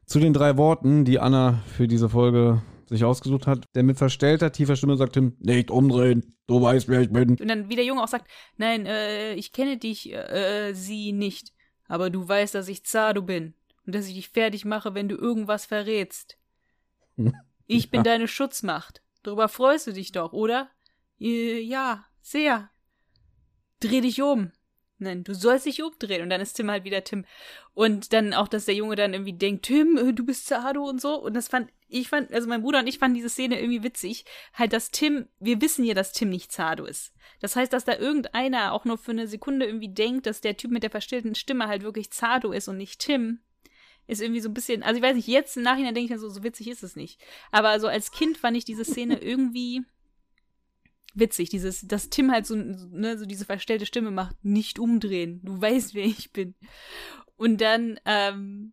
zu 0.05 0.21
den 0.21 0.33
drei 0.35 0.57
Worten, 0.57 1.05
die 1.05 1.19
Anna 1.19 1.63
für 1.77 1.89
diese 1.89 2.09
Folge 2.09 2.63
sich 2.89 3.05
ausgesucht 3.05 3.47
hat. 3.47 3.65
Der 3.75 3.83
mit 3.83 3.99
verstellter, 3.99 4.53
tiefer 4.53 4.77
Stimme 4.77 4.97
sagt 4.97 5.17
ihm, 5.17 5.37
nicht 5.41 5.71
umdrehen, 5.71 6.37
du 6.47 6.61
weißt, 6.63 6.89
wer 6.89 7.01
ich 7.01 7.11
bin. 7.11 7.31
Und 7.31 7.49
dann 7.49 7.69
wie 7.69 7.75
der 7.75 7.85
Junge 7.85 8.03
auch 8.03 8.09
sagt, 8.09 8.31
nein, 8.59 8.87
äh, 8.87 9.35
ich 9.35 9.53
kenne 9.53 9.79
dich, 9.79 10.13
äh, 10.13 10.73
sie 10.75 11.13
nicht. 11.13 11.53
Aber 11.89 12.11
du 12.11 12.27
weißt, 12.27 12.55
dass 12.55 12.69
ich 12.69 12.85
Zardo 12.85 13.23
bin. 13.23 13.55
Und 13.87 13.95
dass 13.95 14.07
ich 14.09 14.15
dich 14.15 14.29
fertig 14.31 14.65
mache, 14.65 14.95
wenn 14.95 15.09
du 15.09 15.17
irgendwas 15.17 15.67
verrätst. 15.67 16.39
Ich 17.69 17.91
bin 17.91 17.99
Ja. 17.99 18.05
deine 18.05 18.29
Schutzmacht. 18.29 19.03
Darüber 19.25 19.49
freust 19.49 19.89
du 19.89 19.93
dich 19.93 20.13
doch, 20.13 20.33
oder? 20.33 20.71
Äh, 21.19 21.59
ja, 21.59 22.07
sehr. 22.23 22.71
Dreh 23.81 24.01
dich 24.01 24.23
um. 24.23 24.53
Nein, 24.99 25.25
du 25.25 25.35
sollst 25.35 25.67
dich 25.67 25.83
umdrehen. 25.83 26.23
Und 26.23 26.31
dann 26.31 26.41
ist 26.41 26.55
Tim 26.55 26.71
halt 26.71 26.85
wieder 26.85 27.03
Tim. 27.03 27.25
Und 27.75 28.13
dann 28.13 28.35
auch, 28.35 28.47
dass 28.47 28.67
der 28.67 28.77
Junge 28.77 28.95
dann 28.95 29.15
irgendwie 29.15 29.33
denkt, 29.33 29.67
Tim, 29.67 29.97
äh, 29.99 30.13
du 30.13 30.25
bist 30.25 30.47
Zado 30.47 30.85
und 30.85 31.01
so. 31.01 31.21
Und 31.21 31.35
das 31.35 31.49
fand, 31.49 31.71
ich 31.89 32.09
fand, 32.09 32.33
also 32.33 32.49
mein 32.49 32.63
Bruder 32.63 32.81
und 32.81 32.87
ich 32.87 32.99
fanden 32.99 33.17
diese 33.17 33.29
Szene 33.29 33.61
irgendwie 33.61 33.83
witzig. 33.83 34.25
Halt, 34.55 34.73
dass 34.73 34.91
Tim, 34.91 35.29
wir 35.39 35.61
wissen 35.61 35.85
ja, 35.85 35.95
dass 35.95 36.13
Tim 36.13 36.31
nicht 36.31 36.53
Zado 36.53 36.85
ist. 36.85 37.13
Das 37.41 37.55
heißt, 37.55 37.73
dass 37.73 37.85
da 37.85 37.97
irgendeiner 37.97 38.73
auch 38.73 38.85
nur 38.85 38.99
für 38.99 39.13
eine 39.13 39.29
Sekunde 39.29 39.67
irgendwie 39.67 39.93
denkt, 39.93 40.27
dass 40.27 40.41
der 40.41 40.57
Typ 40.57 40.71
mit 40.71 40.83
der 40.83 40.91
verstillten 40.91 41.35
Stimme 41.35 41.69
halt 41.69 41.83
wirklich 41.83 42.11
Zado 42.11 42.53
ist 42.53 42.69
und 42.69 42.77
nicht 42.77 43.01
Tim. 43.01 43.41
Ist 44.09 44.23
irgendwie 44.23 44.41
so 44.41 44.49
ein 44.49 44.55
bisschen, 44.55 44.83
also 44.83 44.99
ich 44.99 45.03
weiß 45.03 45.17
nicht, 45.17 45.29
jetzt 45.29 45.57
im 45.57 45.65
Nachhinein 45.65 45.95
denke 45.95 46.07
ich 46.07 46.11
mir 46.11 46.19
so, 46.19 46.29
so 46.29 46.43
witzig 46.43 46.69
ist 46.69 46.83
es 46.83 46.97
nicht. 46.97 47.21
Aber 47.51 47.69
also 47.69 47.89
als 47.89 48.13
Kind 48.13 48.37
fand 48.37 48.57
ich 48.57 48.65
diese 48.65 48.85
Szene 48.85 49.19
irgendwie 49.23 49.83
witzig, 51.15 51.49
dieses, 51.49 51.81
dass 51.87 52.11
Tim 52.11 52.31
halt 52.31 52.47
so, 52.47 52.55
ne, 52.55 53.19
so 53.19 53.27
diese 53.27 53.45
verstellte 53.45 53.87
Stimme 53.87 54.11
macht, 54.11 54.37
nicht 54.45 54.79
umdrehen, 54.79 55.41
du 55.43 55.61
weißt, 55.61 55.95
wer 55.95 56.05
ich 56.05 56.33
bin. 56.33 56.55
Und 57.37 57.61
dann 57.61 57.99
ähm, 58.05 58.73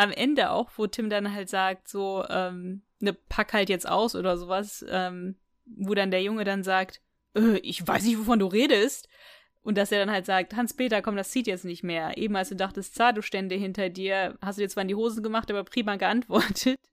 am 0.00 0.10
Ende 0.10 0.50
auch, 0.50 0.70
wo 0.76 0.86
Tim 0.86 1.10
dann 1.10 1.34
halt 1.34 1.48
sagt, 1.48 1.88
so, 1.88 2.24
ähm, 2.28 2.82
ne, 3.00 3.12
pack 3.12 3.52
halt 3.52 3.68
jetzt 3.68 3.88
aus 3.88 4.16
oder 4.16 4.38
sowas, 4.38 4.84
ähm, 4.88 5.36
wo 5.66 5.94
dann 5.94 6.10
der 6.10 6.22
Junge 6.22 6.44
dann 6.44 6.62
sagt, 6.62 7.00
äh, 7.36 7.58
ich 7.58 7.86
weiß 7.86 8.04
nicht, 8.04 8.18
wovon 8.18 8.38
du 8.38 8.46
redest. 8.46 9.08
Und 9.62 9.76
dass 9.76 9.92
er 9.92 9.98
dann 9.98 10.10
halt 10.10 10.24
sagt, 10.24 10.56
Hans-Peter, 10.56 11.02
komm, 11.02 11.16
das 11.16 11.30
zieht 11.30 11.46
jetzt 11.46 11.66
nicht 11.66 11.82
mehr. 11.82 12.16
Eben 12.16 12.34
als 12.34 12.48
du 12.48 12.56
dachtest, 12.56 12.94
Zado 12.94 13.20
stände 13.20 13.56
hinter 13.56 13.90
dir, 13.90 14.38
hast 14.40 14.58
du 14.58 14.62
dir 14.62 14.70
zwar 14.70 14.82
in 14.82 14.88
die 14.88 14.94
Hosen 14.94 15.22
gemacht, 15.22 15.50
aber 15.50 15.64
prima 15.64 15.96
geantwortet 15.96 16.78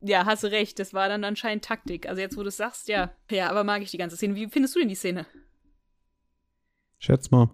ja, 0.00 0.24
hast 0.24 0.44
du 0.44 0.50
recht, 0.50 0.78
das 0.78 0.94
war 0.94 1.08
dann 1.08 1.24
anscheinend 1.24 1.64
Taktik. 1.64 2.08
Also 2.08 2.20
jetzt, 2.20 2.36
wo 2.36 2.42
du 2.42 2.48
es 2.48 2.56
sagst, 2.56 2.88
ja. 2.88 3.12
Ja, 3.30 3.50
aber 3.50 3.64
mag 3.64 3.82
ich 3.82 3.90
die 3.90 3.98
ganze 3.98 4.16
Szene. 4.16 4.36
Wie 4.36 4.48
findest 4.48 4.74
du 4.74 4.78
denn 4.78 4.88
die 4.88 4.94
Szene? 4.94 5.26
Schätz 6.98 7.30
mal. 7.30 7.50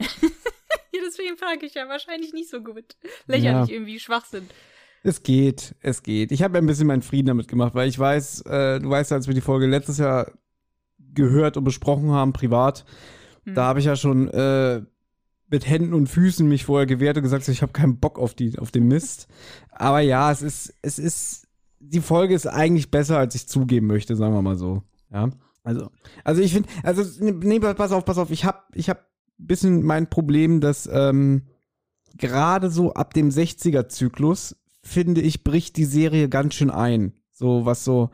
ja, 1.06 1.10
deswegen 1.10 1.36
frage 1.36 1.66
ich 1.66 1.74
ja 1.74 1.88
wahrscheinlich 1.88 2.32
nicht 2.32 2.50
so 2.50 2.60
gut. 2.62 2.96
Lächerlich 3.26 3.68
ja. 3.68 3.74
irgendwie 3.74 3.98
Schwachsinn. 3.98 4.48
Es 5.02 5.22
geht, 5.22 5.74
es 5.82 6.02
geht. 6.02 6.32
Ich 6.32 6.42
habe 6.42 6.58
ein 6.58 6.66
bisschen 6.66 6.86
meinen 6.86 7.02
Frieden 7.02 7.28
damit 7.28 7.48
gemacht, 7.48 7.74
weil 7.74 7.88
ich 7.88 7.98
weiß, 7.98 8.42
äh, 8.42 8.80
du 8.80 8.90
weißt, 8.90 9.12
als 9.12 9.26
wir 9.28 9.34
die 9.34 9.40
Folge 9.40 9.66
letztes 9.66 9.98
Jahr 9.98 10.32
gehört 10.98 11.56
und 11.56 11.64
besprochen 11.64 12.10
haben, 12.10 12.32
privat, 12.32 12.84
hm. 13.44 13.54
da 13.54 13.66
habe 13.66 13.78
ich 13.78 13.84
ja 13.84 13.94
schon 13.96 14.28
äh, 14.28 14.82
mit 15.48 15.68
Händen 15.68 15.94
und 15.94 16.08
Füßen 16.08 16.46
mich 16.48 16.64
vorher 16.64 16.86
gewehrt 16.86 17.16
und 17.16 17.22
gesagt, 17.22 17.46
ich 17.48 17.62
habe 17.62 17.72
keinen 17.72 18.00
Bock 18.00 18.18
auf, 18.18 18.34
die, 18.34 18.58
auf 18.58 18.72
den 18.72 18.88
Mist. 18.88 19.28
Aber 19.70 20.00
ja, 20.00 20.32
es 20.32 20.42
ist, 20.42 20.74
es 20.82 20.98
ist 20.98 21.46
die 21.78 22.00
Folge 22.00 22.34
ist 22.34 22.46
eigentlich 22.46 22.90
besser, 22.90 23.18
als 23.18 23.34
ich 23.34 23.48
zugeben 23.48 23.86
möchte, 23.86 24.16
sagen 24.16 24.34
wir 24.34 24.42
mal 24.42 24.56
so. 24.56 24.82
Ja. 25.12 25.30
Also, 25.62 25.90
also 26.24 26.42
ich 26.42 26.52
finde, 26.52 26.68
also, 26.82 27.02
nee, 27.20 27.58
pass 27.60 27.92
auf, 27.92 28.04
pass 28.04 28.18
auf, 28.18 28.30
ich 28.30 28.44
hab, 28.44 28.68
ich 28.74 28.88
hab 28.88 28.98
ein 28.98 29.04
bisschen 29.38 29.82
mein 29.82 30.08
Problem, 30.08 30.60
dass 30.60 30.88
ähm, 30.92 31.42
gerade 32.16 32.70
so 32.70 32.94
ab 32.94 33.14
dem 33.14 33.30
60er-Zyklus, 33.30 34.56
finde 34.82 35.20
ich, 35.20 35.44
bricht 35.44 35.76
die 35.76 35.84
Serie 35.84 36.28
ganz 36.28 36.54
schön 36.54 36.70
ein. 36.70 37.12
So, 37.32 37.66
was 37.66 37.84
so 37.84 38.10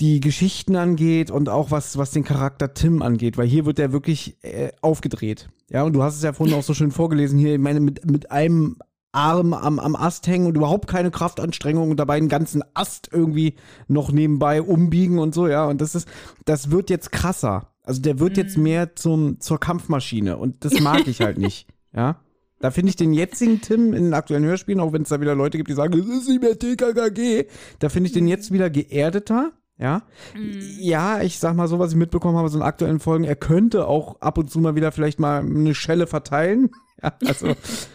die 0.00 0.20
Geschichten 0.20 0.76
angeht 0.76 1.30
und 1.30 1.48
auch 1.48 1.70
was, 1.70 1.96
was 1.96 2.10
den 2.10 2.24
Charakter 2.24 2.74
Tim 2.74 3.02
angeht, 3.02 3.38
weil 3.38 3.46
hier 3.46 3.66
wird 3.66 3.78
er 3.78 3.92
wirklich 3.92 4.36
äh, 4.42 4.72
aufgedreht. 4.80 5.48
Ja, 5.68 5.84
und 5.84 5.92
du 5.92 6.02
hast 6.02 6.16
es 6.16 6.22
ja 6.22 6.32
vorhin 6.32 6.56
auch 6.56 6.62
so 6.62 6.74
schön 6.74 6.90
vorgelesen 6.90 7.38
hier, 7.38 7.54
ich 7.54 7.60
meine, 7.60 7.80
mit, 7.80 8.04
mit 8.10 8.30
einem 8.30 8.78
Arm 9.12 9.52
am, 9.52 9.78
am 9.78 9.94
Ast 9.94 10.26
hängen 10.26 10.46
und 10.46 10.56
überhaupt 10.56 10.88
keine 10.88 11.10
Kraftanstrengung 11.10 11.90
und 11.90 11.98
dabei 11.98 12.16
einen 12.16 12.28
ganzen 12.28 12.62
Ast 12.74 13.10
irgendwie 13.12 13.56
noch 13.86 14.10
nebenbei 14.10 14.62
umbiegen 14.62 15.18
und 15.18 15.34
so, 15.34 15.46
ja. 15.46 15.66
Und 15.66 15.80
das 15.80 15.94
ist, 15.94 16.08
das 16.46 16.70
wird 16.70 16.90
jetzt 16.90 17.12
krasser. 17.12 17.71
Also 17.82 18.00
der 18.00 18.18
wird 18.20 18.36
mhm. 18.36 18.42
jetzt 18.42 18.58
mehr 18.58 18.94
zum, 18.94 19.40
zur 19.40 19.58
Kampfmaschine 19.58 20.36
und 20.36 20.64
das 20.64 20.80
mag 20.80 21.06
ich 21.06 21.20
halt 21.20 21.38
nicht, 21.38 21.68
ja. 21.94 22.20
Da 22.60 22.70
finde 22.70 22.90
ich 22.90 22.96
den 22.96 23.12
jetzigen 23.12 23.60
Tim 23.60 23.92
in 23.92 24.04
den 24.04 24.14
aktuellen 24.14 24.44
Hörspielen, 24.44 24.78
auch 24.78 24.92
wenn 24.92 25.02
es 25.02 25.08
da 25.08 25.20
wieder 25.20 25.34
Leute 25.34 25.58
gibt, 25.58 25.68
die 25.68 25.74
sagen, 25.74 25.98
das 25.98 26.06
ist 26.06 26.28
nicht 26.28 26.40
mehr 26.40 26.56
TKKG, 26.56 27.46
da 27.80 27.88
finde 27.88 28.06
ich 28.06 28.12
den 28.12 28.28
jetzt 28.28 28.52
wieder 28.52 28.70
geerdeter, 28.70 29.50
ja. 29.78 30.02
Mhm. 30.36 30.60
Ja, 30.78 31.22
ich 31.22 31.40
sag 31.40 31.56
mal 31.56 31.66
so, 31.66 31.80
was 31.80 31.90
ich 31.90 31.96
mitbekommen 31.96 32.36
habe, 32.36 32.48
so 32.48 32.58
in 32.58 32.62
aktuellen 32.62 33.00
Folgen, 33.00 33.24
er 33.24 33.34
könnte 33.34 33.88
auch 33.88 34.20
ab 34.20 34.38
und 34.38 34.48
zu 34.48 34.60
mal 34.60 34.76
wieder 34.76 34.92
vielleicht 34.92 35.18
mal 35.18 35.40
eine 35.40 35.74
Schelle 35.74 36.06
verteilen, 36.06 36.70
ja, 37.02 37.12
also 37.26 37.54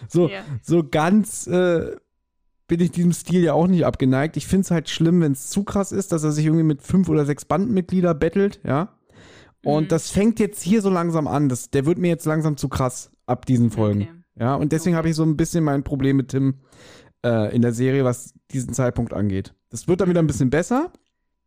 so, 0.09 0.27
ja. 0.27 0.41
so 0.61 0.83
ganz 0.83 1.47
äh, 1.47 1.95
bin 2.67 2.81
ich 2.81 2.91
diesem 2.91 3.13
Stil 3.13 3.41
ja 3.41 3.53
auch 3.53 3.67
nicht 3.67 3.85
abgeneigt. 3.85 4.35
Ich 4.35 4.47
finde 4.47 4.65
es 4.65 4.71
halt 4.71 4.89
schlimm, 4.89 5.21
wenn 5.21 5.31
es 5.31 5.49
zu 5.49 5.63
krass 5.63 5.93
ist, 5.93 6.11
dass 6.11 6.25
er 6.25 6.33
sich 6.33 6.45
irgendwie 6.45 6.65
mit 6.65 6.81
fünf 6.81 7.07
oder 7.07 7.25
sechs 7.25 7.45
Bandenmitglieder 7.45 8.13
bettelt, 8.13 8.59
ja. 8.65 8.97
Und 9.68 9.84
mhm. 9.84 9.88
das 9.89 10.11
fängt 10.11 10.39
jetzt 10.39 10.63
hier 10.63 10.82
so 10.82 10.89
langsam 10.89 11.28
an. 11.28 11.49
Das, 11.49 11.70
der 11.70 11.86
wird 11.86 11.97
mir 11.97 12.07
jetzt 12.07 12.26
langsam 12.26 12.55
zu 12.55 12.70
krass 12.70 13.11
ab 13.26 13.45
diesen 13.45 13.70
Folgen. 13.70 14.03
Okay. 14.03 14.11
Ja, 14.39 14.55
und 14.55 14.72
deswegen 14.72 14.95
okay. 14.95 14.99
habe 14.99 15.09
ich 15.09 15.15
so 15.15 15.24
ein 15.24 15.36
bisschen 15.36 15.61
mein 15.61 15.84
Problem 15.84 16.15
mit 16.15 16.30
Tim 16.30 16.59
äh, 17.26 17.53
in 17.53 17.61
der 17.61 17.74
Serie, 17.74 18.05
was 18.05 18.34
diesen 18.51 18.74
Zeitpunkt 18.74 19.11
angeht. 19.11 19.53
Das 19.70 19.89
wird 19.89 19.99
dann 19.99 20.07
wieder 20.07 20.22
ein 20.22 20.28
bisschen 20.28 20.49
besser. 20.49 20.93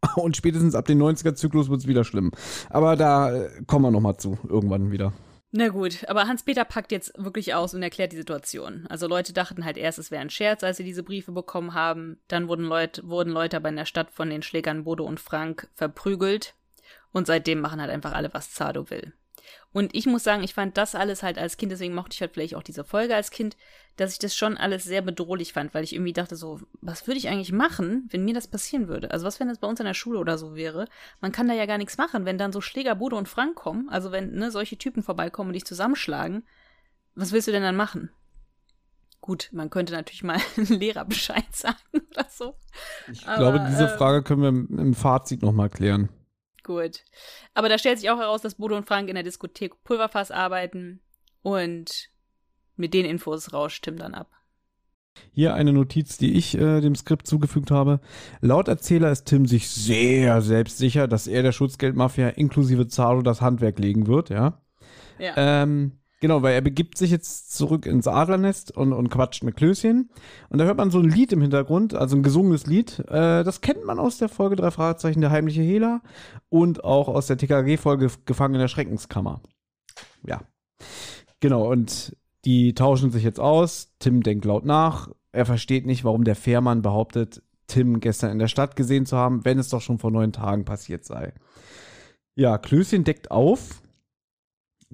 Und 0.17 0.37
spätestens 0.37 0.75
ab 0.75 0.85
dem 0.85 0.99
90er-Zyklus 0.99 1.71
wird 1.71 1.81
es 1.81 1.87
wieder 1.87 2.05
schlimm. 2.05 2.31
Aber 2.69 2.97
da 2.97 3.35
äh, 3.35 3.49
kommen 3.67 3.87
wir 3.87 3.91
nochmal 3.91 4.19
zu, 4.19 4.39
irgendwann 4.47 4.91
wieder. 4.91 5.15
Na 5.53 5.69
gut, 5.69 6.05
aber 6.07 6.27
Hans-Peter 6.27 6.65
packt 6.67 6.93
jetzt 6.93 7.13
wirklich 7.17 7.55
aus 7.55 7.75
und 7.75 7.83
erklärt 7.83 8.13
die 8.13 8.17
Situation. 8.17 8.87
Also 8.89 9.09
Leute 9.09 9.33
dachten 9.33 9.65
halt 9.65 9.79
erst, 9.79 9.99
es 9.99 10.11
wäre 10.11 10.21
ein 10.21 10.31
Scherz, 10.31 10.63
als 10.63 10.77
sie 10.77 10.85
diese 10.85 11.03
Briefe 11.03 11.33
bekommen 11.33 11.73
haben. 11.73 12.19
Dann 12.29 12.49
wurden 12.49 12.65
Leute, 12.65 13.09
wurden 13.09 13.33
Leute 13.33 13.57
aber 13.57 13.71
in 13.71 13.77
der 13.77 13.87
Stadt 13.87 14.11
von 14.11 14.29
den 14.29 14.43
Schlägern 14.43 14.85
Bodo 14.85 15.05
und 15.05 15.21
Frank 15.21 15.69
verprügelt. 15.75 16.55
Und 17.13 17.27
seitdem 17.27 17.61
machen 17.61 17.81
halt 17.81 17.91
einfach 17.91 18.13
alle, 18.13 18.33
was 18.33 18.53
Zado 18.53 18.91
will. 18.91 19.13
Und 19.73 19.95
ich 19.95 20.07
muss 20.07 20.25
sagen, 20.25 20.43
ich 20.43 20.55
fand 20.55 20.77
das 20.77 20.95
alles 20.95 21.23
halt 21.23 21.39
als 21.39 21.57
Kind, 21.57 21.71
deswegen 21.71 21.95
mochte 21.95 22.15
ich 22.15 22.21
halt 22.21 22.33
vielleicht 22.33 22.57
auch 22.57 22.63
diese 22.63 22.85
Folge 22.85 23.15
als 23.15 23.31
Kind, 23.31 23.57
dass 23.97 24.13
ich 24.13 24.19
das 24.19 24.35
schon 24.35 24.57
alles 24.57 24.85
sehr 24.85 25.03
bedrohlich 25.03 25.53
fand, 25.53 25.75
weil 25.75 25.85
ich 25.85 25.95
irgendwie 25.95 26.13
dachte 26.13 26.35
so, 26.37 26.61
was 26.81 27.07
würde 27.07 27.19
ich 27.19 27.29
eigentlich 27.29 27.53
machen, 27.53 28.09
wenn 28.11 28.25
mir 28.25 28.35
das 28.35 28.49
passieren 28.49 28.89
würde? 28.89 29.11
Also 29.11 29.27
was, 29.27 29.39
wenn 29.39 29.49
das 29.49 29.59
bei 29.59 29.69
uns 29.69 29.79
in 29.79 29.87
der 29.87 29.95
Schule 29.95 30.19
oder 30.19 30.39
so 30.39 30.55
wäre? 30.55 30.87
Man 31.21 31.33
kann 31.33 31.47
da 31.47 31.55
ja 31.55 31.67
gar 31.67 31.79
nichts 31.79 31.99
machen, 31.99 32.25
wenn 32.25 32.39
dann 32.39 32.53
so 32.53 32.61
Schläger 32.61 32.97
Bude 32.97 33.17
und 33.17 33.29
Frank 33.29 33.55
kommen, 33.55 33.89
also 33.89 34.11
wenn 34.11 34.33
ne, 34.33 34.51
solche 34.51 34.77
Typen 34.77 35.03
vorbeikommen 35.03 35.51
und 35.51 35.55
dich 35.55 35.67
zusammenschlagen, 35.67 36.43
was 37.15 37.33
willst 37.33 37.49
du 37.49 37.53
denn 37.53 37.63
dann 37.63 37.77
machen? 37.77 38.11
Gut, 39.21 39.51
man 39.53 39.71
könnte 39.71 39.93
natürlich 39.93 40.25
mal 40.25 40.39
einen 40.57 40.67
Lehrer 40.67 41.05
Bescheid 41.05 41.45
sagen 41.53 41.79
oder 42.11 42.27
so. 42.29 42.57
Ich 43.13 43.27
Aber, 43.29 43.37
glaube, 43.37 43.67
diese 43.71 43.85
äh, 43.85 43.97
Frage 43.97 44.23
können 44.23 44.43
wir 44.43 44.49
im, 44.49 44.79
im 44.79 44.95
Fazit 44.95 45.43
nochmal 45.43 45.71
klären. 45.71 46.09
Gut. 46.71 47.03
Aber 47.53 47.69
da 47.69 47.79
stellt 47.79 47.99
sich 47.99 48.11
auch 48.11 48.19
heraus, 48.19 48.43
dass 48.43 48.55
Bodo 48.55 48.77
und 48.77 48.87
Frank 48.87 49.09
in 49.09 49.17
der 49.17 49.25
Diskothek 49.25 49.83
Pulverfass 49.83 50.31
arbeiten 50.31 51.01
und 51.43 52.11
mit 52.77 52.95
den 52.95 53.05
Infos 53.05 53.53
rauscht 53.53 53.83
Tim 53.83 53.97
dann 53.97 54.15
ab. 54.15 54.31
Hier 55.33 55.55
eine 55.55 55.73
Notiz, 55.73 56.17
die 56.17 56.35
ich 56.35 56.57
äh, 56.57 56.81
dem 56.81 56.95
Skript 56.95 57.27
zugefügt 57.27 57.73
habe. 57.73 57.99
Laut 58.41 58.69
Erzähler 58.69 59.11
ist 59.11 59.25
Tim 59.25 59.47
sich 59.47 59.69
sehr 59.69 60.43
selbstsicher, 60.43 61.09
dass 61.09 61.27
er 61.27 61.43
der 61.43 61.51
Schutzgeldmafia 61.51 62.29
inklusive 62.29 62.87
Zaro 62.87 63.23
das 63.23 63.41
Handwerk 63.41 63.81
legen 63.81 64.07
wird, 64.07 64.31
ja. 64.31 64.63
Ja. 65.19 65.35
Ähm, 65.37 65.99
Genau, 66.21 66.43
weil 66.43 66.53
er 66.53 66.61
begibt 66.61 66.99
sich 66.99 67.11
jetzt 67.11 67.51
zurück 67.57 67.87
ins 67.87 68.07
Adlernest 68.07 68.77
und, 68.77 68.93
und 68.93 69.09
quatscht 69.09 69.43
mit 69.43 69.57
Klößchen. 69.57 70.11
Und 70.51 70.59
da 70.59 70.67
hört 70.67 70.77
man 70.77 70.91
so 70.91 70.99
ein 70.99 71.09
Lied 71.09 71.33
im 71.33 71.41
Hintergrund, 71.41 71.95
also 71.95 72.15
ein 72.15 72.23
gesungenes 72.23 72.67
Lied. 72.67 72.99
Äh, 73.09 73.43
das 73.43 73.63
kennt 73.63 73.87
man 73.87 73.99
aus 73.99 74.19
der 74.19 74.29
Folge 74.29 74.55
drei 74.57 74.71
Fragezeichen, 74.71 75.23
der 75.23 75.31
heimliche 75.31 75.63
Hehler 75.63 76.03
und 76.51 76.85
auch 76.85 77.09
aus 77.09 77.27
der 77.27 77.39
TKG-Folge 77.39 78.11
Gefangen 78.27 78.55
in 78.55 78.61
der 78.61 78.69
Schreckenskammer. 78.69 79.41
Ja. 80.27 80.43
Genau, 81.41 81.71
und 81.71 82.15
die 82.45 82.75
tauschen 82.75 83.11
sich 83.11 83.23
jetzt 83.23 83.41
aus. 83.41 83.95
Tim 83.99 84.23
denkt 84.23 84.45
laut 84.45 84.67
nach. 84.67 85.09
Er 85.33 85.47
versteht 85.47 85.87
nicht, 85.87 86.05
warum 86.05 86.25
der 86.25 86.37
Fährmann 86.37 86.83
behauptet, 86.83 87.43
Tim 87.67 88.01
gestern 88.01 88.33
in 88.33 88.39
der 88.39 88.49
Stadt 88.49 88.77
gesehen 88.77 89.07
zu 89.07 89.17
haben, 89.17 89.47
wenn 89.47 89.59
es 89.59 89.71
doch 89.71 89.81
schon 89.81 89.99
vor 89.99 90.11
neun 90.11 90.33
Tagen 90.33 90.67
passiert 90.67 91.07
sei. 91.07 91.33
Ja, 92.35 92.59
Klößchen 92.59 93.05
deckt 93.05 93.31
auf 93.31 93.81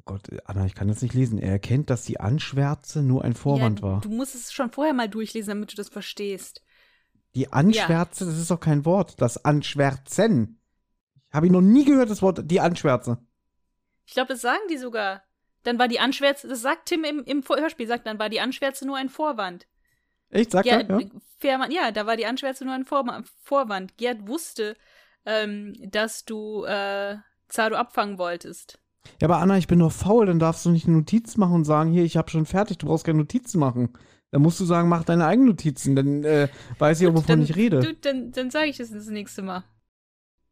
Gott, 0.06 0.28
Anna, 0.44 0.64
ich 0.64 0.74
kann 0.76 0.86
das 0.86 1.02
nicht 1.02 1.14
lesen. 1.14 1.38
Er 1.38 1.50
erkennt, 1.50 1.90
dass 1.90 2.04
die 2.04 2.20
Anschwärze 2.20 3.02
nur 3.02 3.24
ein 3.24 3.34
Vorwand 3.34 3.80
ja, 3.80 3.86
war. 3.86 4.00
Du 4.00 4.08
musst 4.08 4.36
es 4.36 4.52
schon 4.52 4.70
vorher 4.70 4.94
mal 4.94 5.08
durchlesen, 5.08 5.50
damit 5.50 5.72
du 5.72 5.76
das 5.76 5.88
verstehst. 5.88 6.62
Die 7.34 7.52
Anschwärze, 7.52 8.24
ja. 8.24 8.30
das 8.30 8.40
ist 8.40 8.50
doch 8.50 8.60
kein 8.60 8.84
Wort. 8.84 9.20
Das 9.20 9.44
Anschwärzen. 9.44 10.60
Habe 11.32 11.46
ich 11.46 11.52
noch 11.52 11.60
nie 11.60 11.84
gehört, 11.84 12.08
das 12.08 12.22
Wort, 12.22 12.40
die 12.44 12.60
Anschwärze. 12.60 13.18
Ich 14.06 14.14
glaube, 14.14 14.32
das 14.32 14.40
sagen 14.40 14.62
die 14.70 14.78
sogar. 14.78 15.24
Dann 15.64 15.80
war 15.80 15.88
die 15.88 15.98
Anschwärze, 15.98 16.46
das 16.46 16.62
sagt 16.62 16.86
Tim 16.86 17.02
im, 17.02 17.24
im 17.24 17.42
Hörspiel, 17.46 17.88
sagt 17.88 18.06
dann 18.06 18.20
war 18.20 18.28
die 18.28 18.40
Anschwärze 18.40 18.86
nur 18.86 18.96
ein 18.96 19.08
Vorwand. 19.08 19.66
Echt, 20.30 20.52
sagt 20.52 20.66
ja, 20.66 20.78
er? 20.78 21.00
Ja? 21.00 21.08
Fährmann, 21.38 21.72
ja, 21.72 21.90
da 21.90 22.06
war 22.06 22.16
die 22.16 22.26
Anschwärze 22.26 22.64
nur 22.64 22.74
ein 22.74 22.84
Vor 22.84 23.04
Vorwand. 23.42 23.96
Gerd 23.96 24.28
wusste, 24.28 24.76
ähm, 25.24 25.74
dass 25.90 26.24
du 26.24 26.64
äh, 26.64 27.16
Zado 27.48 27.74
abfangen 27.74 28.18
wolltest. 28.18 28.78
Ja, 29.20 29.28
aber 29.28 29.38
Anna, 29.38 29.58
ich 29.58 29.66
bin 29.66 29.78
doch 29.78 29.92
faul, 29.92 30.26
dann 30.26 30.38
darfst 30.38 30.64
du 30.64 30.70
nicht 30.70 30.86
eine 30.86 30.96
Notiz 30.96 31.36
machen 31.36 31.54
und 31.54 31.64
sagen, 31.64 31.90
hier, 31.90 32.04
ich 32.04 32.16
habe 32.16 32.30
schon 32.30 32.46
fertig, 32.46 32.78
du 32.78 32.86
brauchst 32.86 33.04
keine 33.04 33.18
Notizen 33.18 33.58
machen. 33.58 33.90
Dann 34.30 34.42
musst 34.42 34.60
du 34.60 34.64
sagen, 34.64 34.88
mach 34.88 35.04
deine 35.04 35.26
eigenen 35.26 35.50
Notizen, 35.50 35.96
dann 35.96 36.24
äh, 36.24 36.48
weiß 36.78 37.00
ich 37.00 37.06
auch, 37.06 37.14
wovon 37.14 37.26
dann, 37.26 37.42
ich 37.42 37.56
rede. 37.56 37.80
Du, 37.80 37.94
dann 37.94 38.32
dann 38.32 38.50
sage 38.50 38.68
ich 38.68 38.76
das 38.76 38.90
das 38.90 39.06
nächste 39.06 39.42
Mal. 39.42 39.64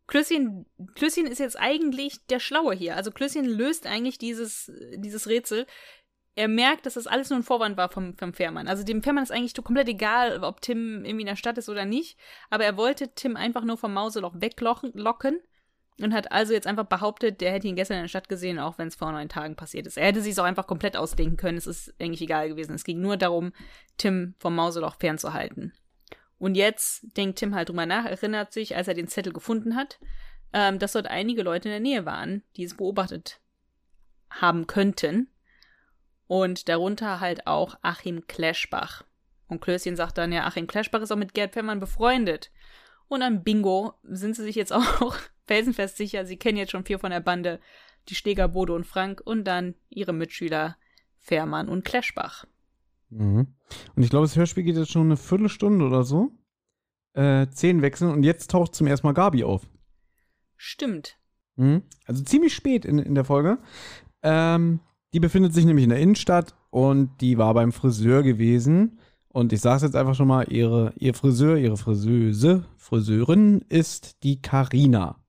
Klößchen, 0.07 0.67
Klößchen 0.95 1.27
ist 1.27 1.39
jetzt 1.39 1.59
eigentlich 1.59 2.27
der 2.27 2.39
Schlaue 2.39 2.75
hier. 2.75 2.97
Also 2.97 3.11
Klößchen 3.11 3.47
löst 3.47 3.87
eigentlich 3.87 4.19
dieses, 4.19 4.71
dieses 4.97 5.29
Rätsel, 5.29 5.67
er 6.37 6.49
merkt, 6.49 6.87
dass 6.87 6.95
das 6.95 7.07
alles 7.07 7.31
nur 7.31 7.39
ein 7.39 7.45
Vorwand 7.45 7.77
war 7.77 7.89
vom, 7.89 8.17
vom 8.17 8.33
Fährmann. 8.33 8.67
Also 8.67 8.83
dem 8.83 9.03
Fährmann 9.03 9.23
ist 9.23 9.31
eigentlich 9.31 9.55
komplett 9.55 9.89
egal, 9.89 10.43
ob 10.43 10.61
Tim 10.61 11.05
irgendwie 11.05 11.23
in 11.23 11.29
der 11.29 11.37
Stadt 11.37 11.59
ist 11.59 11.69
oder 11.69 11.85
nicht. 11.85 12.19
Aber 12.51 12.65
er 12.65 12.77
wollte 12.77 13.15
Tim 13.15 13.37
einfach 13.37 13.65
nur 13.65 13.77
vom 13.77 13.95
Mauseloch 13.95 14.35
weglocken 14.37 15.43
und 16.01 16.13
hat 16.13 16.33
also 16.33 16.53
jetzt 16.53 16.67
einfach 16.67 16.87
behauptet, 16.87 17.41
der 17.41 17.53
hätte 17.53 17.69
ihn 17.69 17.77
gestern 17.77 17.99
in 17.99 18.05
der 18.05 18.09
Stadt 18.09 18.29
gesehen, 18.29 18.59
auch 18.59 18.79
wenn 18.79 18.89
es 18.89 18.97
vor 18.97 19.13
neun 19.13 19.29
Tagen 19.29 19.55
passiert 19.55 19.87
ist. 19.87 19.97
Er 19.97 20.07
hätte 20.07 20.23
sich 20.23 20.39
auch 20.41 20.45
einfach 20.45 20.67
komplett 20.67 20.97
ausdenken 20.97 21.37
können. 21.37 21.59
Es 21.59 21.67
ist 21.67 21.95
eigentlich 22.01 22.23
egal 22.23 22.49
gewesen. 22.49 22.75
Es 22.75 22.85
ging 22.85 23.01
nur 23.01 23.17
darum, 23.17 23.53
Tim 23.97 24.35
vom 24.39 24.57
Mauseloch 24.57 24.97
fernzuhalten. 24.97 25.73
Und 26.39 26.57
jetzt 26.57 27.17
denkt 27.17 27.39
Tim 27.39 27.55
halt 27.55 27.69
drüber 27.69 27.87
nach, 27.87 28.07
erinnert 28.07 28.53
sich, 28.53 28.77
als 28.77 28.89
er 28.89 28.95
den 28.95 29.07
Zettel 29.07 29.33
gefunden 29.33 29.77
hat, 29.77 30.01
ähm, 30.53 30.79
dass 30.79 30.93
dort 30.93 31.07
einige 31.07 31.43
Leute 31.43 31.69
in 31.69 31.73
der 31.73 31.81
Nähe 31.81 32.05
waren, 32.05 32.43
die 32.57 32.65
es 32.65 32.77
beobachtet 32.77 33.41
haben 34.31 34.67
könnten. 34.67 35.29
Und 36.27 36.69
darunter 36.69 37.21
halt 37.21 37.47
auch 37.47 37.77
Achim 37.83 38.27
Kleschbach. 38.27 39.05
Und 39.47 39.61
Klößchen 39.61 39.95
sagt 39.95 40.19
dann, 40.19 40.33
ja, 40.33 40.45
Achim 40.45 40.67
Kleschbach 40.67 41.03
ist 41.03 41.13
auch 41.13 41.17
mit 41.17 41.35
Gerd 41.35 41.53
Fährmann 41.53 41.81
befreundet. 41.81 42.51
Und 43.07 43.23
am 43.23 43.45
Bingo 43.45 43.95
sind 44.03 44.35
sie 44.35 44.43
sich 44.43 44.57
jetzt 44.57 44.73
auch 44.73 45.17
felsenfest 45.47 45.97
sicher, 45.97 46.27
sie 46.27 46.37
kennen 46.37 46.59
jetzt 46.59 46.73
schon 46.73 46.85
vier 46.85 46.99
von 46.99 47.11
der 47.11 47.21
Bande, 47.21 47.61
die 48.09 48.15
Schläger 48.15 48.49
Bodo 48.49 48.75
und 48.75 48.87
Frank 48.87 49.21
und 49.25 49.45
dann 49.45 49.75
ihre 49.89 50.13
Mitschüler 50.13 50.77
Fährmann 51.19 51.69
und 51.69 51.85
Kleschbach. 51.85 52.47
Mhm. 53.11 53.55
Und 53.95 54.03
ich 54.03 54.11
glaube, 54.11 54.27
das 54.27 54.37
Hörspiel 54.37 54.65
geht 54.65 54.77
jetzt 54.77 54.91
schon 54.93 55.07
eine 55.07 55.17
Viertelstunde 55.17 55.85
oder 55.85 56.05
so. 56.05 56.33
Äh, 57.15 57.47
zehn 57.49 57.81
wechseln 57.81 58.11
und 58.11 58.25
jetzt 58.25 58.51
taucht 58.51 58.75
zum 58.75 58.87
ersten 58.87 59.07
Mal 59.07 59.13
Gabi 59.13 59.45
auf. 59.45 59.63
Stimmt. 60.57 61.17
Mhm. 61.57 61.83
Also 62.07 62.25
ziemlich 62.25 62.55
spät 62.55 62.85
in, 62.85 62.99
in 62.99 63.15
der 63.15 63.25
Folge. 63.25 63.59
Ähm, 64.23 64.81
die 65.13 65.21
befindet 65.21 65.55
sich 65.55 65.65
nämlich 65.65 65.85
in 65.85 65.91
der 65.91 66.01
Innenstadt 66.01 66.55
und 66.71 67.21
die 67.21 67.39
war 67.39 67.55
beim 67.55 67.73
Friseur 67.73 68.23
gewesen. 68.23 68.99
Und 69.29 69.53
ich 69.53 69.61
sage 69.61 69.77
es 69.77 69.83
jetzt 69.83 69.97
einfach 69.97 70.15
schon 70.15 70.29
mal, 70.29 70.51
ihre, 70.53 70.93
ihr 70.97 71.15
Friseur, 71.15 71.57
ihre 71.57 71.77
Friseuse, 71.77 72.65
Friseurin 72.77 73.65
ist 73.69 74.23
die 74.23 74.41
Karina. 74.41 75.24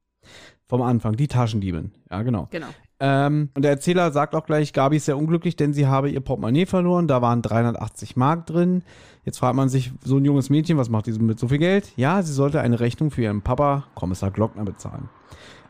Vom 0.68 0.82
Anfang, 0.82 1.16
die 1.16 1.28
Taschendiebin. 1.28 1.92
Ja, 2.10 2.24
genau. 2.24 2.48
Genau. 2.52 2.68
Ähm, 3.00 3.50
und 3.56 3.62
der 3.62 3.72
Erzähler 3.72 4.12
sagt 4.12 4.36
auch 4.36 4.46
gleich, 4.46 4.74
Gabi 4.74 4.98
ist 4.98 5.06
sehr 5.06 5.18
unglücklich, 5.18 5.56
denn 5.56 5.74
sie 5.74 5.86
habe 5.86 6.10
ihr 6.10 6.22
Portemonnaie 6.22 6.66
verloren. 6.66 7.08
Da 7.08 7.22
waren 7.22 7.42
380 7.42 8.16
Mark 8.16 8.46
drin. 8.48 8.84
Jetzt 9.24 9.38
fragt 9.38 9.56
man 9.56 9.70
sich, 9.70 9.92
so 10.04 10.18
ein 10.18 10.26
junges 10.26 10.50
Mädchen, 10.50 10.78
was 10.78 10.90
macht 10.90 11.08
die 11.08 11.12
mit 11.12 11.38
so 11.38 11.50
viel 11.50 11.58
Geld? 11.58 11.92
Ja, 11.98 12.22
sie 12.24 12.34
sollte 12.34 12.62
eine 12.62 12.80
Rechnung 12.80 13.12
für 13.12 13.24
ihren 13.24 13.42
Papa, 13.42 13.86
Kommissar 13.96 14.32
Glockner, 14.32 14.64
bezahlen. 14.64 15.10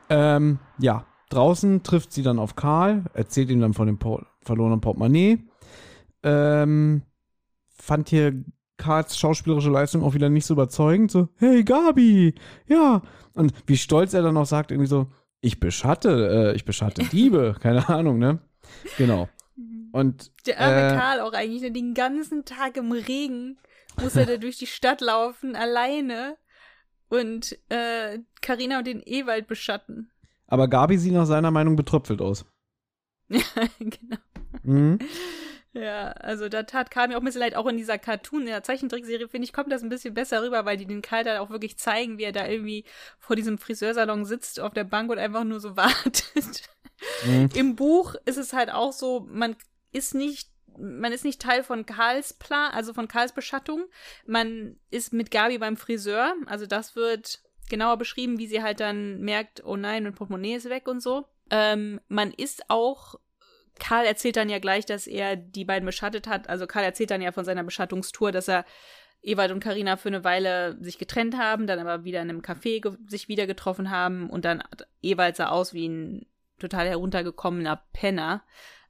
Ähm, 0.09 0.59
ja, 0.77 1.05
draußen 1.29 1.81
trifft 1.81 2.13
sie 2.13 2.21
dann 2.21 2.37
auf 2.37 2.55
Karl, 2.55 3.05
erzählt 3.13 3.49
ihm 3.49 3.59
dann 3.59 3.73
von 3.73 3.87
dem 3.87 3.97
Por 3.97 4.25
verlorenen 4.41 4.79
Portemonnaie. 4.79 5.39
Ähm, 6.21 7.01
fand 7.69 8.09
hier 8.09 8.33
Karls 8.78 9.17
schauspielerische 9.17 9.69
Leistung 9.69 10.03
auch 10.03 10.13
wieder 10.13 10.30
nicht 10.30 10.45
so 10.45 10.53
überzeugend. 10.53 11.11
So, 11.11 11.30
hey 11.38 11.63
Gabi, 11.63 12.36
ja. 12.67 13.01
Und 13.34 13.53
wie 13.67 13.78
stolz 13.78 14.13
er 14.13 14.21
dann 14.21 14.38
auch 14.38 14.45
sagt, 14.45 14.71
irgendwie 14.71 14.88
so, 14.89 15.07
ich 15.41 15.59
beschatte, 15.59 16.51
äh, 16.51 16.55
ich 16.55 16.65
beschatte 16.65 17.03
Diebe, 17.11 17.55
keine 17.59 17.88
Ahnung, 17.89 18.17
ne? 18.19 18.39
Genau. 18.97 19.30
Und 19.91 20.32
Der 20.45 20.59
arme 20.59 20.88
äh, 20.93 20.95
Karl 20.97 21.19
auch 21.21 21.34
eigentlich 21.34 21.61
ne, 21.61 21.71
den 21.71 21.93
ganzen 21.93 22.43
Tag 22.43 22.76
im 22.78 22.91
Regen 22.91 23.57
muss 24.01 24.15
er 24.17 24.26
da 24.26 24.38
durch 24.38 24.57
die 24.57 24.67
Stadt 24.67 24.99
laufen, 25.01 25.55
alleine 25.55 26.36
und 27.07 27.57
äh, 27.69 28.19
Carina 28.41 28.80
und 28.80 28.88
den 28.88 29.01
Ewald 29.05 29.47
beschatten. 29.47 30.11
aber 30.47 30.67
Gabi 30.67 30.97
sieht 30.97 31.13
nach 31.13 31.26
seiner 31.28 31.51
Meinung 31.51 31.76
betröpfelt 31.78 32.21
aus. 32.21 32.45
Ja, 33.30 33.39
genau. 33.80 34.17
Mhm. 34.63 34.99
Ja, 35.76 36.11
also 36.11 36.47
da 36.47 36.63
tat 36.63 36.89
Karl 36.89 37.09
mir 37.09 37.17
auch 37.17 37.21
ein 37.21 37.26
bisschen 37.26 37.41
leid, 37.41 37.55
auch 37.55 37.67
in 37.67 37.76
dieser 37.76 37.97
Cartoon, 37.97 38.41
in 38.41 38.47
der 38.47 38.63
Zeichentrickserie, 38.63 39.28
finde 39.28 39.43
ich, 39.45 39.51
kommt 39.51 39.73
das 39.73 39.84
ein 39.84 39.89
bisschen 39.89 40.13
besser 40.13 40.41
rüber, 40.41 40.63
weil 40.63 40.78
die 40.78 40.86
den 40.86 41.01
Karl 41.01 41.26
dann 41.26 41.39
auch 41.39 41.49
wirklich 41.49 41.78
zeigen, 41.78 42.17
wie 42.17 42.23
er 42.23 42.32
da 42.32 42.47
irgendwie 42.47 42.86
vor 43.19 43.36
diesem 43.36 43.57
Friseursalon 43.57 44.23
sitzt 44.23 44.61
auf 44.61 44.73
der 44.73 44.86
Bank 44.86 45.11
und 45.11 45.19
einfach 45.19 45.43
nur 45.43 45.59
so 45.59 45.76
wartet. 45.78 46.69
Mhm. 47.26 47.49
Im 47.53 47.76
Buch 47.76 48.15
ist 48.23 48.38
es 48.38 48.53
halt 48.53 48.71
auch 48.71 48.93
so, 48.93 49.28
man 49.30 49.57
ist 49.91 50.15
nicht 50.15 50.49
man 50.78 51.13
ist 51.13 51.23
nicht 51.23 51.41
Teil 51.41 51.63
von 51.63 51.86
Karls 51.86 52.34
Plan, 52.34 52.71
also 52.73 52.93
von 52.93 53.07
Karls 53.07 53.32
Beschattung. 53.32 53.86
Man 54.26 54.78
ist 54.91 55.13
mit 55.13 55.32
Gabi 55.32 55.57
beim 55.57 55.78
Friseur. 55.78 56.36
Also 56.47 56.65
das 56.65 56.97
wird 56.97 57.39
genauer 57.69 57.95
beschrieben, 57.95 58.39
wie 58.39 58.47
sie 58.47 58.61
halt 58.61 58.82
dann 58.82 59.21
merkt, 59.21 59.63
oh 59.63 59.78
nein, 59.78 60.03
mein 60.03 60.15
Portemonnaie 60.15 60.55
ist 60.55 60.69
weg 60.69 60.89
und 60.89 61.01
so. 61.01 61.26
Ähm, 61.49 62.01
man 62.09 62.32
ist 62.32 62.69
auch 62.69 63.15
Karl 63.80 64.05
erzählt 64.05 64.38
dann 64.38 64.49
ja 64.49 64.59
gleich, 64.59 64.86
dass 64.86 65.07
er 65.07 65.36
die 65.36 65.65
beiden 65.65 65.86
beschattet 65.86 66.28
hat. 66.28 66.49
Also 66.49 66.67
Karl 66.67 66.84
erzählt 66.84 67.11
dann 67.11 67.21
ja 67.21 67.32
von 67.32 67.45
seiner 67.45 67.63
Beschattungstour, 67.63 68.32
dass 68.32 68.47
er 68.47 68.65
Ewald 69.21 69.51
und 69.51 69.59
Karina 69.59 69.97
für 69.97 70.09
eine 70.09 70.23
Weile 70.23 70.78
sich 70.82 70.97
getrennt 70.97 71.38
haben, 71.38 71.67
dann 71.67 71.80
aber 71.80 72.03
wieder 72.03 72.21
in 72.21 72.30
einem 72.30 72.41
Café 72.41 72.95
sich 73.09 73.28
wieder 73.28 73.47
getroffen 73.47 73.89
haben 73.89 74.30
und 74.30 74.45
dann 74.45 74.61
Ewald 75.01 75.36
sah 75.36 75.49
aus 75.49 75.73
wie 75.73 75.88
ein 75.88 76.26
total 76.59 76.88
heruntergekommener 76.88 77.82
Penner. 77.91 78.43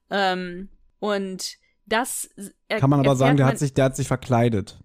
Ähm, 0.10 0.70
und 1.00 1.56
das 1.86 2.30
Kann 2.68 2.90
man 2.90 3.00
aber 3.00 3.16
sagen, 3.16 3.38
der 3.38 3.46
hat 3.46 3.60
sich, 3.60 3.74
der 3.74 3.86
hat 3.86 3.96
sich 3.96 4.08
verkleidet. 4.08 4.80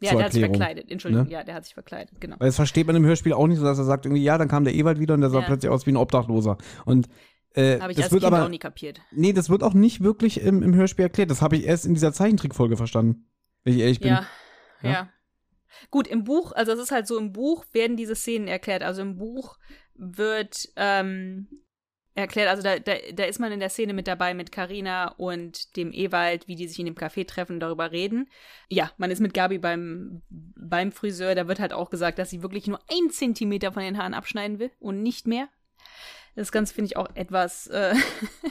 ja, 0.00 0.14
der 0.14 0.24
hat 0.26 0.32
sich 0.32 0.42
Erklärung, 0.42 0.56
verkleidet. 0.62 0.90
Entschuldigung, 0.90 1.26
ne? 1.26 1.32
ja, 1.32 1.42
der 1.42 1.54
hat 1.54 1.64
sich 1.64 1.74
verkleidet, 1.74 2.20
genau. 2.20 2.36
Weil 2.38 2.48
das 2.48 2.56
versteht 2.56 2.86
man 2.86 2.96
im 2.96 3.04
Hörspiel 3.04 3.32
auch 3.32 3.46
nicht 3.46 3.58
so, 3.58 3.64
dass 3.64 3.78
er 3.78 3.84
sagt 3.84 4.06
irgendwie, 4.06 4.22
ja, 4.22 4.38
dann 4.38 4.48
kam 4.48 4.64
der 4.64 4.74
Ewald 4.74 5.00
wieder 5.00 5.14
und 5.14 5.22
der 5.22 5.30
sah 5.30 5.40
Ja. 5.40 5.46
plötzlich 5.46 5.70
aus 5.70 5.86
wie 5.86 5.92
ein 5.92 5.96
Obdachloser. 5.96 6.56
Und 6.84 7.08
äh, 7.54 7.80
Habe 7.80 7.92
ich 7.92 7.96
das 7.96 8.06
als 8.06 8.12
wird 8.12 8.22
Kind 8.22 8.32
aber, 8.34 8.44
auch 8.44 8.48
nie 8.50 8.58
kapiert. 8.58 9.00
nee, 9.12 9.32
das 9.32 9.48
wird 9.48 9.62
auch 9.62 9.74
nicht 9.74 10.02
wirklich 10.02 10.40
im, 10.40 10.62
im 10.62 10.74
Hörspiel 10.74 11.04
erklärt. 11.04 11.30
Das 11.30 11.40
habe 11.42 11.56
ich 11.56 11.64
erst 11.64 11.86
in 11.86 11.94
dieser 11.94 12.12
Zeichentrickfolge 12.12 12.76
verstanden. 12.76 13.26
Wenn 13.62 13.74
ich 13.74 13.80
ehrlich 13.80 14.00
bin. 14.00 14.10
Ja, 14.10 14.26
Ja. 14.82 14.90
ja. 14.90 15.08
Gut, 15.90 16.06
im 16.06 16.24
Buch, 16.24 16.52
also 16.52 16.72
es 16.72 16.78
ist 16.78 16.92
halt 16.92 17.06
so, 17.06 17.18
im 17.18 17.32
Buch 17.32 17.64
werden 17.72 17.96
diese 17.96 18.14
Szenen 18.14 18.46
erklärt. 18.48 18.82
Also 18.82 19.02
im 19.02 19.16
Buch 19.16 19.58
wird 19.94 20.68
ähm, 20.76 21.48
erklärt, 22.14 22.48
also 22.48 22.62
da, 22.62 22.78
da, 22.78 22.92
da 23.12 23.24
ist 23.24 23.40
man 23.40 23.50
in 23.52 23.60
der 23.60 23.70
Szene 23.70 23.92
mit 23.92 24.06
dabei 24.06 24.34
mit 24.34 24.52
Karina 24.52 25.08
und 25.16 25.76
dem 25.76 25.92
Ewald, 25.92 26.46
wie 26.46 26.54
die 26.56 26.68
sich 26.68 26.78
in 26.78 26.86
dem 26.86 26.94
Café 26.94 27.26
treffen 27.26 27.54
und 27.54 27.60
darüber 27.60 27.90
reden. 27.90 28.28
Ja, 28.68 28.90
man 28.98 29.10
ist 29.10 29.20
mit 29.20 29.34
Gabi 29.34 29.58
beim, 29.58 30.22
beim 30.30 30.92
Friseur, 30.92 31.34
da 31.34 31.48
wird 31.48 31.58
halt 31.60 31.72
auch 31.72 31.90
gesagt, 31.90 32.18
dass 32.18 32.30
sie 32.30 32.42
wirklich 32.42 32.66
nur 32.66 32.78
ein 32.88 33.10
Zentimeter 33.10 33.72
von 33.72 33.82
den 33.82 33.98
Haaren 33.98 34.14
abschneiden 34.14 34.58
will 34.58 34.70
und 34.78 35.02
nicht 35.02 35.26
mehr. 35.26 35.48
Das 36.34 36.52
Ganze 36.52 36.74
finde 36.74 36.86
ich 36.86 36.96
auch 36.96 37.08
etwas 37.14 37.66
äh, 37.68 37.94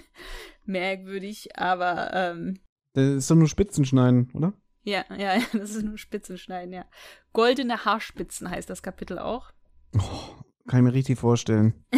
merkwürdig, 0.66 1.58
aber 1.58 2.14
ähm, 2.14 2.60
Das 2.94 3.06
ist 3.06 3.32
doch 3.32 3.36
nur 3.36 3.48
Spitzen 3.48 3.86
schneiden, 3.86 4.30
oder? 4.34 4.54
ja, 4.84 5.04
ja, 5.18 5.36
das 5.54 5.72
ist 5.72 5.84
nur 5.84 5.98
Spitzenschneiden, 5.98 6.74
ja. 6.74 6.86
Goldene 7.32 7.86
Haarspitzen 7.86 8.50
heißt 8.50 8.70
das 8.70 8.84
Kapitel 8.84 9.18
auch. 9.18 9.52
Kann 10.68 10.80
ich 10.80 10.84
mir 10.84 10.94
richtig 10.94 11.20
vorstellen. 11.20 11.74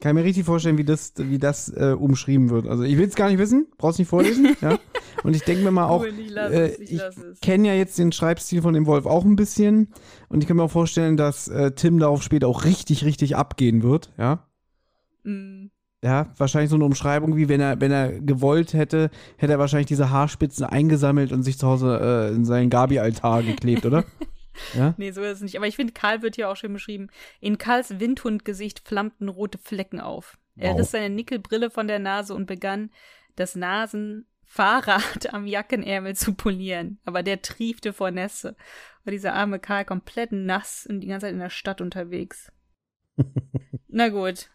Kann 0.00 0.16
ich 0.16 0.22
mir 0.22 0.24
richtig 0.24 0.44
vorstellen, 0.44 0.78
wie 0.78 0.84
das, 0.84 1.12
wie 1.16 1.38
das 1.38 1.68
äh, 1.70 1.92
umschrieben 1.98 2.50
wird. 2.50 2.68
Also 2.68 2.84
ich 2.84 2.96
will 2.96 3.08
es 3.08 3.16
gar 3.16 3.28
nicht 3.28 3.38
wissen, 3.38 3.66
brauchst 3.78 3.98
nicht 3.98 4.08
vorlesen, 4.08 4.56
ja. 4.60 4.78
Und 5.24 5.34
ich 5.34 5.42
denke 5.42 5.64
mir 5.64 5.72
mal 5.72 5.86
auch, 5.86 6.02
Cool, 6.02 6.14
ich 6.16 6.36
äh, 6.36 6.68
ich 6.80 7.02
kenne 7.40 7.66
ja 7.66 7.74
jetzt 7.74 7.98
den 7.98 8.12
Schreibstil 8.12 8.62
von 8.62 8.74
dem 8.74 8.86
Wolf 8.86 9.06
auch 9.06 9.24
ein 9.24 9.34
bisschen. 9.34 9.92
Und 10.28 10.40
ich 10.40 10.46
kann 10.46 10.56
mir 10.56 10.62
auch 10.62 10.70
vorstellen, 10.70 11.16
dass 11.16 11.48
äh, 11.48 11.72
Tim 11.72 11.98
darauf 11.98 12.22
später 12.22 12.46
auch 12.46 12.64
richtig, 12.64 13.04
richtig 13.04 13.34
abgehen 13.34 13.82
wird, 13.82 14.12
ja. 14.18 14.47
Mm, 15.24 15.66
Ja, 16.02 16.32
wahrscheinlich 16.36 16.70
so 16.70 16.76
eine 16.76 16.84
Umschreibung, 16.84 17.36
wie 17.36 17.48
wenn 17.48 17.60
er, 17.60 17.80
wenn 17.80 17.90
er 17.90 18.20
gewollt 18.20 18.72
hätte, 18.74 19.10
hätte 19.36 19.52
er 19.52 19.58
wahrscheinlich 19.58 19.86
diese 19.88 20.10
Haarspitzen 20.10 20.64
eingesammelt 20.64 21.32
und 21.32 21.42
sich 21.42 21.58
zu 21.58 21.66
Hause 21.66 21.98
äh, 22.30 22.34
in 22.34 22.44
seinen 22.44 22.70
Gabi-Altar 22.70 23.42
geklebt, 23.42 23.84
oder? 23.86 24.04
Ja? 24.74 24.92
nee, 24.96 25.12
so 25.12 25.22
ist 25.22 25.34
es 25.36 25.40
nicht. 25.42 25.56
Aber 25.56 25.68
ich 25.68 25.76
finde, 25.76 25.92
Karl 25.92 26.20
wird 26.22 26.34
hier 26.34 26.50
auch 26.50 26.56
schön 26.56 26.72
beschrieben. 26.72 27.06
In 27.40 27.58
Karls 27.58 28.00
Windhundgesicht 28.00 28.80
flammten 28.80 29.28
rote 29.28 29.56
Flecken 29.56 30.00
auf. 30.00 30.36
Er 30.56 30.72
Wow. 30.72 30.80
riss 30.80 30.90
seine 30.90 31.10
Nickelbrille 31.14 31.70
von 31.70 31.86
der 31.86 32.00
Nase 32.00 32.34
und 32.34 32.46
begann, 32.46 32.90
das 33.36 33.54
Nasenfahrrad 33.54 34.22
am 35.32 35.46
Jackenärmel 35.46 36.16
zu 36.16 36.34
polieren. 36.34 36.98
Aber 37.04 37.22
der 37.22 37.40
triefte 37.42 37.92
vor 37.92 38.10
Nässe. 38.10 38.56
War 39.04 39.12
dieser 39.12 39.34
arme 39.34 39.58
Karl 39.60 39.84
komplett 39.84 40.32
nass 40.32 40.86
und 40.88 41.00
die 41.00 41.06
ganze 41.06 41.26
Zeit 41.26 41.34
in 41.34 41.40
der 41.40 41.50
Stadt 41.50 41.80
unterwegs. 41.80 42.50
Na 43.88 44.08
gut. 44.10 44.48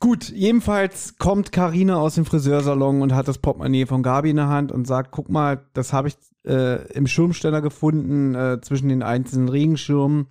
Gut, 0.00 0.30
jedenfalls 0.30 1.16
kommt 1.18 1.52
Karina 1.52 1.96
aus 1.96 2.14
dem 2.14 2.24
Friseursalon 2.24 3.02
und 3.02 3.14
hat 3.14 3.28
das 3.28 3.38
Portemonnaie 3.38 3.86
von 3.86 4.02
Gabi 4.02 4.30
in 4.30 4.36
der 4.36 4.48
Hand 4.48 4.72
und 4.72 4.86
sagt, 4.86 5.10
guck 5.10 5.28
mal, 5.28 5.66
das 5.74 5.92
habe 5.92 6.08
ich 6.08 6.16
äh, 6.46 6.90
im 6.92 7.06
Schirmständer 7.06 7.60
gefunden, 7.60 8.34
äh, 8.34 8.60
zwischen 8.62 8.88
den 8.88 9.02
einzelnen 9.02 9.48
Regenschirmen. 9.48 10.28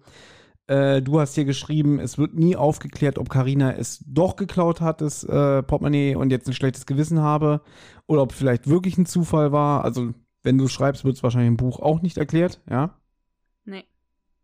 Äh, 0.68 1.02
du 1.02 1.20
hast 1.20 1.36
hier 1.36 1.46
geschrieben, 1.46 2.00
es 2.00 2.18
wird 2.18 2.36
nie 2.36 2.56
aufgeklärt, 2.56 3.18
ob 3.18 3.30
Karina 3.30 3.72
es 3.72 4.04
doch 4.08 4.36
geklaut 4.36 4.82
hat, 4.82 5.02
das 5.02 5.24
äh, 5.24 5.64
Portemonnaie, 5.64 6.16
und 6.16 6.32
jetzt 6.32 6.48
ein 6.48 6.54
schlechtes 6.54 6.86
Gewissen 6.86 7.22
habe, 7.22 7.62
oder 8.08 8.22
ob 8.22 8.34
vielleicht 8.34 8.68
wirklich 8.68 8.98
ein 8.98 9.06
Zufall 9.06 9.52
war. 9.52 9.84
Also, 9.84 10.14
wenn 10.44 10.58
du 10.58 10.68
schreibst, 10.68 11.06
wird 11.06 11.16
es 11.16 11.24
wahrscheinlich 11.24 11.50
im 11.50 11.58
Buch 11.58 11.80
auch 11.80 12.02
nicht 12.02 12.18
erklärt, 12.18 12.62
ja. 12.70 12.96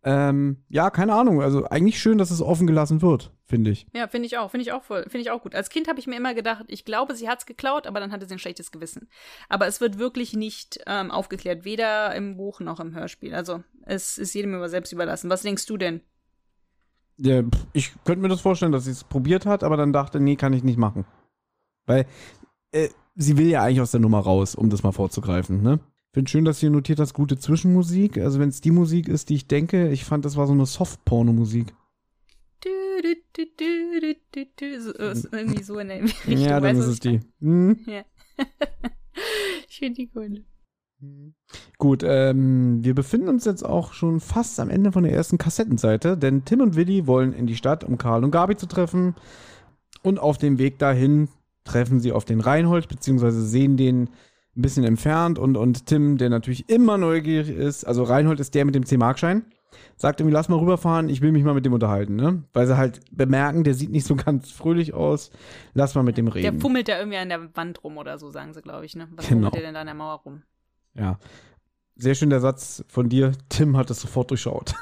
Ähm, 0.07 0.63
ja, 0.69 0.91
keine 0.91 1.13
Ahnung. 1.15 1.41
Also 1.41 1.65
eigentlich 1.65 1.99
schön, 1.99 2.19
dass 2.19 2.29
es 2.29 2.39
offen 2.39 2.67
gelassen 2.67 3.01
wird. 3.01 3.31
finde 3.43 3.71
ich. 3.71 3.87
Ja, 3.91 4.07
finde 4.07 4.27
ich 4.27 4.37
auch, 4.37 4.51
finde 4.51 4.61
ich 4.61 4.71
auch 4.71 4.83
voll, 4.83 5.03
finde 5.03 5.19
ich 5.19 5.31
auch 5.31 5.41
gut. 5.41 5.55
Als 5.55 5.69
Kind 5.69 5.87
habe 5.87 5.99
ich 5.99 6.05
mir 6.05 6.15
immer 6.15 6.35
gedacht, 6.35 6.65
ich 6.67 6.85
glaube, 6.85 7.15
sie 7.15 7.27
hat 7.27 7.39
es 7.39 7.45
geklaut, 7.47 7.87
aber 7.87 7.99
dann 7.99 8.11
hatte 8.11 8.27
sie 8.27 8.35
ein 8.35 8.39
schlechtes 8.39 8.71
Gewissen. 8.71 9.09
Aber 9.49 9.65
es 9.65 9.81
wird 9.81 9.97
wirklich 9.97 10.33
nicht 10.33 10.79
ähm, 10.85 11.09
aufgeklärt, 11.09 11.65
weder 11.65 12.13
im 12.15 12.37
Buch 12.37 12.59
noch 12.59 12.79
im 12.79 12.93
Hörspiel. 12.93 13.33
Also 13.33 13.63
es 13.81 14.19
ist 14.19 14.35
jedem 14.35 14.53
über 14.53 14.69
selbst 14.69 14.93
überlassen. 14.93 15.29
Was 15.31 15.41
denkst 15.41 15.65
du 15.65 15.75
denn? 15.77 16.01
Ja, 17.17 17.41
ich 17.73 17.93
könnte 18.03 18.21
mir 18.21 18.27
das 18.27 18.41
vorstellen, 18.41 18.71
dass 18.71 18.85
sie 18.85 18.91
es 18.91 19.03
probiert 19.03 19.47
hat, 19.47 19.63
aber 19.63 19.77
dann 19.77 19.91
dachte, 19.91 20.19
nee, 20.19 20.35
kann 20.35 20.53
ich 20.53 20.63
nicht 20.63 20.77
machen. 20.77 21.05
Weil 21.87 22.05
äh, 22.71 22.89
sie 23.15 23.37
will 23.37 23.47
ja 23.47 23.63
eigentlich 23.63 23.81
aus 23.81 23.91
der 23.91 24.01
Nummer 24.01 24.19
raus, 24.19 24.53
um 24.53 24.69
das 24.69 24.83
mal 24.83 24.91
vorzugreifen, 24.91 25.63
ne? 25.63 25.79
Finde 26.15 26.31
schön, 26.31 26.45
dass 26.45 26.61
sie 26.61 26.69
notiert 26.69 27.01
hast, 27.01 27.13
gute 27.13 27.37
Zwischenmusik. 27.37 28.19
Also 28.19 28.39
wenn 28.39 28.47
es 28.47 28.61
die 28.61 28.71
Musik 28.71 29.09
ist, 29.09 29.27
die 29.27 29.35
ich 29.35 29.47
denke, 29.47 29.89
ich 29.89 30.05
fand, 30.05 30.23
das 30.23 30.37
war 30.37 30.47
so 30.47 30.53
eine 30.53 30.65
Soft-Porno-Musik. 30.65 31.73
Du, 32.63 32.69
du, 33.01 33.15
du, 33.33 33.99
du, 33.99 34.15
du, 34.31 34.45
du, 34.55 34.81
so, 34.81 34.91
so, 35.13 35.27
irgendwie 35.33 35.61
so 35.61 35.77
in 35.77 35.89
der 35.89 36.03
Richtung. 36.03 36.37
Ja, 36.37 36.61
dann 36.61 36.77
ist 36.77 36.85
es 36.85 37.01
die. 37.01 37.19
Hm? 37.41 37.77
Ja. 37.85 38.05
ich 39.67 39.77
finde 39.77 39.95
die 39.95 40.09
cool. 40.15 40.45
Gut, 41.77 42.01
ähm, 42.07 42.81
wir 42.81 42.95
befinden 42.95 43.27
uns 43.27 43.43
jetzt 43.43 43.65
auch 43.65 43.91
schon 43.91 44.21
fast 44.21 44.57
am 44.61 44.69
Ende 44.69 44.93
von 44.93 45.03
der 45.03 45.11
ersten 45.11 45.37
Kassettenseite, 45.37 46.17
denn 46.17 46.45
Tim 46.45 46.61
und 46.61 46.77
Willi 46.77 47.07
wollen 47.07 47.33
in 47.33 47.45
die 47.45 47.57
Stadt, 47.57 47.83
um 47.83 47.97
Karl 47.97 48.23
und 48.23 48.31
Gabi 48.31 48.55
zu 48.55 48.67
treffen. 48.67 49.15
Und 50.01 50.17
auf 50.17 50.37
dem 50.37 50.59
Weg 50.59 50.79
dahin 50.79 51.27
treffen 51.65 51.99
sie 51.99 52.13
auf 52.13 52.23
den 52.23 52.39
Reinhold, 52.39 52.87
beziehungsweise 52.87 53.45
sehen 53.45 53.75
den 53.75 54.09
ein 54.57 54.61
bisschen 54.61 54.83
entfernt 54.83 55.37
und, 55.39 55.57
und 55.57 55.85
Tim, 55.85 56.17
der 56.17 56.29
natürlich 56.29 56.69
immer 56.69 56.97
neugierig 56.97 57.49
ist, 57.55 57.83
also 57.85 58.03
Reinhold 58.03 58.39
ist 58.39 58.55
der 58.55 58.65
mit 58.65 58.73
dem 58.75 58.83
10-Markschein, 58.83 59.43
sagt 59.97 60.21
irgendwie, 60.21 60.33
lass 60.33 60.47
mal 60.47 60.57
rüberfahren, 60.59 61.09
ich 61.09 61.21
will 61.21 61.31
mich 61.33 61.43
mal 61.43 61.53
mit 61.53 61.65
dem 61.65 61.73
unterhalten, 61.73 62.15
ne? 62.15 62.43
Weil 62.53 62.65
sie 62.67 62.77
halt 62.77 63.01
bemerken, 63.11 63.63
der 63.65 63.73
sieht 63.73 63.89
nicht 63.91 64.07
so 64.07 64.15
ganz 64.15 64.51
fröhlich 64.51 64.93
aus, 64.93 65.31
lass 65.73 65.95
mal 65.95 66.03
mit 66.03 66.17
dem 66.17 66.27
reden. 66.29 66.53
Der 66.53 66.61
fummelt 66.61 66.87
da 66.87 66.97
irgendwie 66.97 67.17
an 67.17 67.27
der 67.29 67.55
Wand 67.55 67.83
rum 67.83 67.97
oder 67.97 68.17
so, 68.17 68.29
sagen 68.31 68.53
sie, 68.53 68.61
glaube 68.61 68.85
ich, 68.85 68.95
ne? 68.95 69.07
Was 69.15 69.27
Genau. 69.27 69.37
fummelt 69.49 69.55
der 69.55 69.61
denn 69.63 69.73
da 69.73 69.81
an 69.81 69.87
der 69.87 69.95
Mauer 69.95 70.21
rum? 70.25 70.41
Ja. 70.93 71.19
Sehr 71.97 72.15
schön 72.15 72.29
der 72.29 72.39
Satz 72.41 72.83
von 72.87 73.09
dir, 73.09 73.33
Tim 73.49 73.75
hat 73.77 73.89
es 73.89 74.01
sofort 74.01 74.29
durchschaut. 74.31 74.73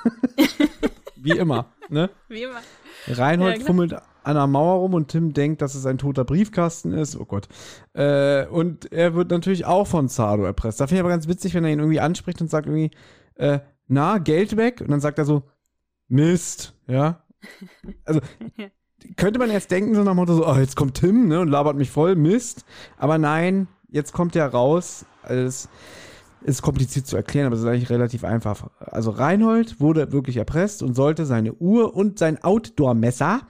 Wie 1.15 1.31
immer, 1.31 1.67
ne? 1.89 2.09
Wie 2.27 2.43
immer. 2.43 2.59
Reinhold 3.07 3.59
Ja, 3.59 3.65
fummelt 3.65 3.95
an 4.23 4.35
der 4.35 4.47
Mauer 4.47 4.79
rum 4.79 4.93
und 4.93 5.09
Tim 5.09 5.33
denkt, 5.33 5.61
dass 5.61 5.75
es 5.75 5.85
ein 5.85 5.97
toter 5.97 6.25
Briefkasten 6.25 6.93
ist. 6.93 7.19
Oh 7.19 7.25
Gott. 7.25 7.47
Äh, 7.93 8.45
und 8.47 8.91
er 8.91 9.15
wird 9.15 9.31
natürlich 9.31 9.65
auch 9.65 9.87
von 9.87 10.09
Zardo 10.09 10.43
erpresst. 10.43 10.79
Da 10.79 10.87
finde 10.87 10.95
ich 10.97 11.01
aber 11.01 11.09
ganz 11.09 11.27
witzig, 11.27 11.53
wenn 11.53 11.63
er 11.63 11.71
ihn 11.71 11.79
irgendwie 11.79 11.99
anspricht 11.99 12.41
und 12.41 12.49
sagt 12.49 12.67
irgendwie, 12.67 12.91
äh, 13.35 13.59
na, 13.87 14.17
Geld 14.17 14.57
weg? 14.57 14.81
Und 14.81 14.91
dann 14.91 15.01
sagt 15.01 15.19
er 15.19 15.25
so, 15.25 15.43
Mist, 16.07 16.73
ja. 16.87 17.23
Also, 18.05 18.21
könnte 19.17 19.39
man 19.39 19.51
jetzt 19.51 19.71
denken, 19.71 19.95
so 19.95 20.03
nach 20.03 20.13
dem 20.13 20.17
Motto, 20.17 20.35
so, 20.35 20.47
oh, 20.47 20.55
jetzt 20.55 20.75
kommt 20.75 20.95
Tim, 20.95 21.27
ne, 21.27 21.39
und 21.39 21.49
labert 21.49 21.75
mich 21.75 21.91
voll, 21.91 22.15
Mist. 22.15 22.65
Aber 22.97 23.17
nein, 23.17 23.67
jetzt 23.89 24.13
kommt 24.13 24.35
er 24.35 24.47
raus. 24.47 25.05
Es 25.23 25.69
ist 26.43 26.61
kompliziert 26.61 27.07
zu 27.07 27.15
erklären, 27.15 27.47
aber 27.47 27.55
es 27.55 27.61
ist 27.61 27.67
eigentlich 27.67 27.89
relativ 27.89 28.23
einfach. 28.23 28.69
Also 28.79 29.11
Reinhold 29.11 29.79
wurde 29.79 30.11
wirklich 30.11 30.37
erpresst 30.37 30.83
und 30.83 30.93
sollte 30.95 31.25
seine 31.25 31.53
Uhr 31.53 31.95
und 31.95 32.19
sein 32.19 32.43
Outdoor-Messer 32.43 33.41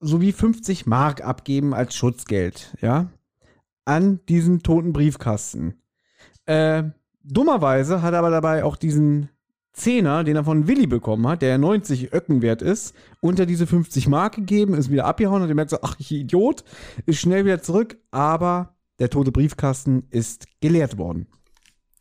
sowie 0.00 0.32
50 0.32 0.86
Mark 0.86 1.24
abgeben 1.24 1.74
als 1.74 1.94
Schutzgeld, 1.94 2.76
ja, 2.80 3.10
an 3.84 4.20
diesen 4.28 4.62
toten 4.62 4.92
Briefkasten. 4.92 5.80
Äh, 6.46 6.84
dummerweise 7.22 8.02
hat 8.02 8.12
er 8.12 8.18
aber 8.20 8.30
dabei 8.30 8.64
auch 8.64 8.76
diesen 8.76 9.30
Zehner, 9.72 10.24
den 10.24 10.36
er 10.36 10.44
von 10.44 10.66
Willi 10.68 10.86
bekommen 10.86 11.26
hat, 11.26 11.42
der 11.42 11.58
90 11.58 12.12
Öcken 12.12 12.40
wert 12.40 12.62
ist, 12.62 12.94
unter 13.20 13.44
diese 13.46 13.66
50 13.66 14.08
Mark 14.08 14.36
gegeben, 14.36 14.74
ist 14.74 14.90
wieder 14.90 15.04
abgehauen 15.04 15.42
und 15.42 15.48
er 15.48 15.54
merkt 15.54 15.70
so, 15.70 15.78
ach, 15.82 15.96
ich 15.98 16.10
Idiot, 16.12 16.64
ist 17.04 17.20
schnell 17.20 17.44
wieder 17.44 17.60
zurück, 17.62 17.98
aber 18.10 18.74
der 18.98 19.10
tote 19.10 19.32
Briefkasten 19.32 20.06
ist 20.10 20.46
geleert 20.60 20.96
worden. 20.96 21.26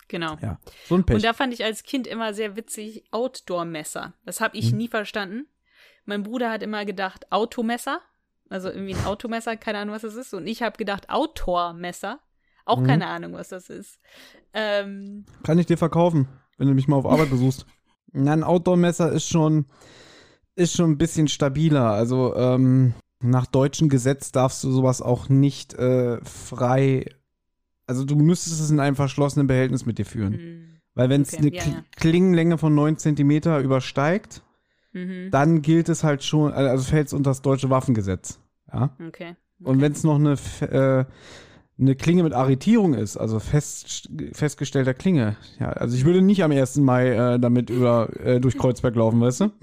Genau. 0.07 0.37
Ja, 0.41 0.59
so 0.87 0.95
ein 0.95 1.03
Pech. 1.03 1.15
Und 1.15 1.25
da 1.25 1.33
fand 1.33 1.53
ich 1.53 1.63
als 1.65 1.83
Kind 1.83 2.07
immer 2.07 2.33
sehr 2.33 2.55
witzig 2.55 3.03
Outdoor-Messer. 3.11 4.13
Das 4.23 4.39
habe 4.39 4.55
ich 4.57 4.71
Mhm. 4.71 4.77
nie 4.77 4.87
verstanden. 4.87 5.47
Mein 6.05 6.23
Bruder 6.23 6.51
hat 6.51 6.63
immer 6.63 6.85
gedacht 6.85 7.31
Automesser, 7.31 7.99
also 8.49 8.69
irgendwie 8.69 8.93
ein 8.95 9.05
Automesser, 9.05 9.57
keine 9.57 9.79
Ahnung, 9.79 9.95
was 9.95 10.03
das 10.03 10.15
ist. 10.15 10.33
Und 10.33 10.47
ich 10.47 10.61
habe 10.61 10.77
gedacht 10.77 11.09
Outdoor-Messer, 11.09 12.19
auch 12.65 12.79
Mhm. 12.81 12.85
keine 12.85 13.07
Ahnung, 13.07 13.33
was 13.33 13.49
das 13.49 13.69
ist. 13.69 13.99
Ähm, 14.53 15.25
Kann 15.43 15.59
ich 15.59 15.65
dir 15.65 15.77
verkaufen, 15.77 16.27
wenn 16.57 16.67
du 16.67 16.73
mich 16.73 16.87
mal 16.87 16.95
auf 16.97 17.05
Arbeit 17.05 17.29
besuchst. 17.29 17.65
Na, 18.11 18.33
ein 18.33 18.43
Outdoor-Messer 18.43 19.11
ist 19.11 19.27
schon, 19.27 19.65
ist 20.55 20.75
schon 20.75 20.91
ein 20.91 20.97
bisschen 20.97 21.27
stabiler. 21.27 21.89
Also 21.91 22.35
ähm, 22.35 22.93
nach 23.21 23.45
deutschem 23.47 23.89
Gesetz 23.89 24.31
darfst 24.31 24.63
du 24.63 24.71
sowas 24.71 25.01
auch 25.01 25.27
nicht 25.29 25.73
äh, 25.73 26.23
frei. 26.23 27.05
Also 27.87 28.05
du 28.05 28.15
müsstest 28.15 28.61
es 28.61 28.69
in 28.71 28.79
einem 28.79 28.95
verschlossenen 28.95 29.47
Behältnis 29.47 29.85
mit 29.85 29.97
dir 29.97 30.05
führen. 30.05 30.33
hm, 30.33 30.77
Weil 30.93 31.09
wenn 31.09 31.21
es 31.23 31.33
Okay, 31.33 31.41
eine 31.47 31.53
ja, 31.55 31.63
Kl- 31.63 31.71
ja. 31.73 31.83
Klingenlänge 31.95 32.57
von 32.57 32.73
9 32.73 32.97
Zentimeter 32.97 33.59
übersteigt, 33.59 34.43
mhm, 34.95 35.29
dann 35.29 35.61
gilt 35.61 35.89
es 35.89 36.03
halt 36.03 36.23
schon, 36.23 36.51
also 36.51 36.83
fällt 36.83 37.07
es 37.07 37.13
unter 37.13 37.29
das 37.29 37.41
deutsche 37.41 37.69
Waffengesetz. 37.69 38.39
Ja. 38.73 38.95
okay. 39.07 39.35
Und 39.63 39.79
wenn 39.79 39.91
es 39.91 40.03
noch 40.03 40.15
eine, 40.15 40.33
äh, 40.61 41.05
eine 41.77 41.95
Klinge 41.95 42.23
mit 42.23 42.33
Arretierung 42.33 42.93
ist, 42.93 43.17
also 43.17 43.39
fest, 43.39 44.09
festgestellter 44.33 44.93
Klinge, 44.93 45.37
ja, 45.59 45.69
also 45.69 45.95
ich 45.95 46.05
würde 46.05 46.21
nicht 46.21 46.43
am 46.43 46.51
1. 46.51 46.77
Mai 46.77 47.09
äh, 47.09 47.39
damit 47.39 47.69
über, 47.69 48.09
äh, 48.19 48.39
durch 48.39 48.57
Kreuzberg 48.57 48.95
laufen, 48.95 49.21
weißt 49.21 49.41
du? 49.41 49.51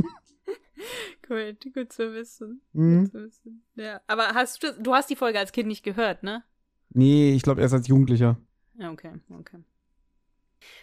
Gut, 1.29 1.73
gut 1.73 1.93
zu 1.93 2.13
wissen. 2.13 2.61
Mhm. 2.73 3.05
Gut 3.05 3.13
zu 3.13 3.25
wissen. 3.25 3.65
Ja, 3.77 4.01
aber 4.07 4.35
hast 4.35 4.63
du, 4.63 4.73
du 4.79 4.93
hast 4.93 5.09
die 5.09 5.17
Folge 5.17 5.39
als 5.39 5.53
Kind 5.53 5.69
nicht 5.69 5.85
gehört, 5.85 6.23
ne? 6.23 6.43
Nee, 6.91 7.33
ich 7.33 7.43
glaube 7.43 7.63
erst 7.63 7.73
als 7.73 7.89
Jugendlicher. 7.89 8.37
Okay, 8.79 9.13
okay. 9.31 9.59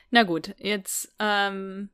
Na 0.09 0.23
gut, 0.23 0.55
jetzt, 0.57 1.13
ähm, 1.19 1.89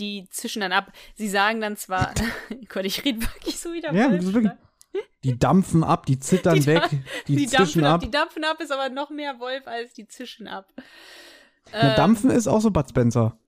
die 0.00 0.26
zischen 0.30 0.60
dann 0.60 0.72
ab. 0.72 0.92
Sie 1.14 1.28
sagen 1.28 1.60
dann 1.60 1.76
zwar, 1.76 2.12
Gott, 2.68 2.84
ich 2.84 3.04
rede 3.04 3.20
wirklich 3.22 3.58
so 3.60 3.72
wieder 3.72 3.92
Ja, 3.92 4.10
wirklich-? 4.10 4.50
Die 5.22 5.38
dampfen 5.38 5.84
ab, 5.84 6.06
die 6.06 6.18
zittern 6.18 6.56
Die 6.56 6.66
weg, 6.66 6.88
die, 7.28 7.36
Die 7.36 7.46
zischen 7.46 7.82
dampfen 7.82 7.84
ab. 7.84 7.94
ab. 7.94 8.00
Die 8.00 8.10
dampfen 8.10 8.44
ab 8.44 8.60
ist 8.60 8.72
aber 8.72 8.88
noch 8.88 9.10
mehr 9.10 9.38
Wolf 9.38 9.66
als 9.68 9.92
die 9.92 10.08
zischen 10.08 10.48
ab. 10.48 10.72
Na, 11.72 11.90
Ähm, 11.90 11.96
dampfen 11.96 12.30
ist 12.30 12.48
auch 12.48 12.60
so 12.60 12.70
Bud 12.70 12.88
Spencer. 12.88 13.38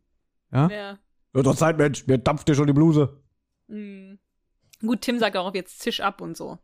Ja? 0.52 0.68
Ja. 0.68 0.98
Wird 1.32 1.46
doch 1.46 1.56
Zeit, 1.56 1.78
Mensch, 1.78 2.06
mir 2.06 2.18
dampft 2.18 2.46
dir 2.46 2.54
schon 2.54 2.66
die 2.66 2.74
Bluse. 2.74 3.20
Mm. 3.68 4.11
Gut, 4.82 5.00
Tim 5.02 5.18
sagt 5.18 5.36
auch 5.36 5.54
jetzt 5.54 5.80
Zisch 5.80 6.00
ab 6.00 6.20
und 6.20 6.36
so. 6.36 6.58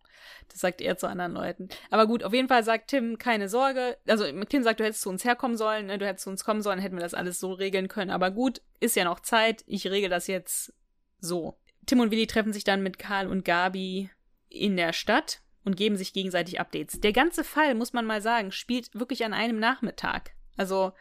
Das 0.48 0.60
sagt 0.60 0.80
er 0.80 0.96
zu 0.96 1.06
anderen 1.08 1.32
Leuten. 1.32 1.68
Aber 1.90 2.06
gut, 2.06 2.24
auf 2.24 2.32
jeden 2.32 2.48
Fall 2.48 2.64
sagt 2.64 2.88
Tim, 2.88 3.18
keine 3.18 3.48
Sorge. 3.48 3.96
Also 4.06 4.24
Tim 4.44 4.62
sagt, 4.62 4.80
du 4.80 4.84
hättest 4.84 5.02
zu 5.02 5.08
uns 5.08 5.24
herkommen 5.24 5.56
sollen, 5.56 5.86
ne? 5.86 5.98
du 5.98 6.06
hättest 6.06 6.24
zu 6.24 6.30
uns 6.30 6.44
kommen 6.44 6.62
sollen, 6.62 6.78
hätten 6.78 6.96
wir 6.96 7.02
das 7.02 7.14
alles 7.14 7.38
so 7.38 7.52
regeln 7.52 7.88
können. 7.88 8.10
Aber 8.10 8.30
gut, 8.30 8.60
ist 8.80 8.96
ja 8.96 9.04
noch 9.04 9.20
Zeit. 9.20 9.62
Ich 9.66 9.86
regel 9.86 10.10
das 10.10 10.26
jetzt 10.26 10.72
so. 11.20 11.56
Tim 11.86 12.00
und 12.00 12.10
Willi 12.10 12.26
treffen 12.26 12.52
sich 12.52 12.64
dann 12.64 12.82
mit 12.82 12.98
Karl 12.98 13.26
und 13.26 13.44
Gabi 13.44 14.10
in 14.48 14.76
der 14.76 14.92
Stadt 14.92 15.40
und 15.64 15.76
geben 15.76 15.96
sich 15.96 16.12
gegenseitig 16.12 16.60
Updates. 16.60 17.00
Der 17.00 17.12
ganze 17.12 17.44
Fall, 17.44 17.74
muss 17.74 17.92
man 17.92 18.06
mal 18.06 18.22
sagen, 18.22 18.52
spielt 18.52 18.94
wirklich 18.94 19.24
an 19.24 19.34
einem 19.34 19.58
Nachmittag. 19.58 20.32
Also 20.56 20.92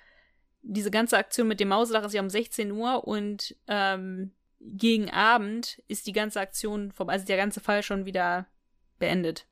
diese 0.62 0.92
ganze 0.92 1.18
Aktion 1.18 1.48
mit 1.48 1.60
dem 1.60 1.70
Mausedach 1.70 2.06
ist 2.06 2.14
ja 2.14 2.22
um 2.22 2.30
16 2.30 2.72
Uhr 2.72 3.08
und 3.08 3.56
ähm, 3.68 4.32
gegen 4.60 5.10
Abend 5.10 5.82
ist 5.88 6.08
die 6.08 6.14
ganze 6.14 6.40
Aktion 6.40 6.92
vorbei, 6.92 7.14
also 7.14 7.26
der 7.26 7.38
ganze 7.38 7.60
Fall 7.60 7.84
schon 7.84 8.06
wieder 8.06 8.48
beendet. 9.00 9.46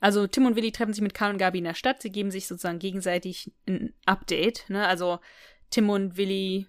Also 0.00 0.26
Tim 0.26 0.46
und 0.46 0.56
Willi 0.56 0.72
treffen 0.72 0.92
sich 0.92 1.02
mit 1.02 1.14
Karl 1.14 1.32
und 1.32 1.38
Gabi 1.38 1.58
in 1.58 1.64
der 1.64 1.74
Stadt. 1.74 2.02
Sie 2.02 2.10
geben 2.10 2.30
sich 2.30 2.46
sozusagen 2.46 2.78
gegenseitig 2.78 3.52
ein 3.66 3.92
Update. 4.06 4.64
Ne? 4.68 4.86
Also 4.86 5.18
Tim 5.70 5.90
und 5.90 6.16
Willi 6.16 6.66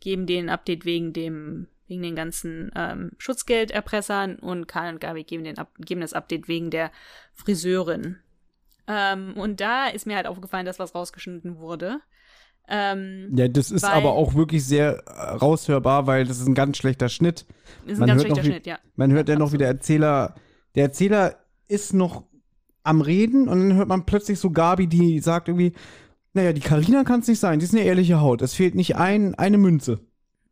geben 0.00 0.26
ein 0.28 0.48
Update 0.48 0.84
wegen 0.84 1.12
dem 1.12 1.68
wegen 1.86 2.02
den 2.02 2.16
ganzen 2.16 2.70
ähm, 2.74 3.12
Schutzgelderpressern 3.18 4.36
und 4.36 4.66
Karl 4.66 4.94
und 4.94 5.00
Gabi 5.00 5.24
geben, 5.24 5.44
den, 5.44 5.56
geben 5.80 6.00
das 6.00 6.14
Update 6.14 6.48
wegen 6.48 6.70
der 6.70 6.90
Friseurin. 7.34 8.18
Ähm, 8.86 9.34
und 9.36 9.60
da 9.60 9.88
ist 9.88 10.06
mir 10.06 10.16
halt 10.16 10.26
aufgefallen, 10.26 10.64
dass 10.64 10.78
was 10.78 10.94
rausgeschnitten 10.94 11.58
wurde. 11.58 12.00
Ähm, 12.68 13.30
Ja, 13.36 13.48
das 13.48 13.70
ist 13.70 13.82
Weil- 13.82 13.92
aber 13.92 14.12
auch 14.12 14.34
wirklich 14.34 14.64
sehr 14.64 15.02
äh, 15.06 15.10
raushörbar, 15.36 16.06
weil 16.06 16.26
das 16.26 16.40
ist 16.40 16.46
ein 16.48 16.54
ganz 16.54 16.76
schlechter 16.78 17.08
Schnitt. 17.08 17.46
ist 17.86 17.98
man 17.98 18.08
ein 18.10 18.16
ganz 18.16 18.22
hört 18.22 18.30
noch 18.30 18.36
schlechter 18.36 18.42
wie- 18.44 18.52
Schnitt, 18.52 18.66
ja. 18.66 18.78
Man 18.96 19.12
hört 19.12 19.28
ja 19.28 19.36
noch, 19.36 19.52
wie 19.52 19.58
der 19.58 19.68
Erzähler, 19.68 20.34
der 20.74 20.84
Erzähler 20.84 21.36
ist 21.68 21.92
noch 21.94 22.24
am 22.82 23.00
Reden 23.00 23.48
und 23.48 23.58
dann 23.60 23.74
hört 23.76 23.88
man 23.88 24.06
plötzlich 24.06 24.38
so 24.38 24.50
Gabi, 24.50 24.86
die 24.86 25.20
sagt 25.20 25.48
irgendwie, 25.48 25.72
naja, 26.32 26.52
die 26.52 26.60
Karina 26.60 27.04
kann 27.04 27.20
es 27.20 27.28
nicht 27.28 27.38
sein, 27.38 27.58
die 27.58 27.64
ist 27.64 27.74
eine 27.74 27.84
ehrliche 27.84 28.20
Haut. 28.20 28.42
Es 28.42 28.54
fehlt 28.54 28.74
nicht 28.74 28.96
ein, 28.96 29.34
eine 29.34 29.56
Münze. 29.58 30.00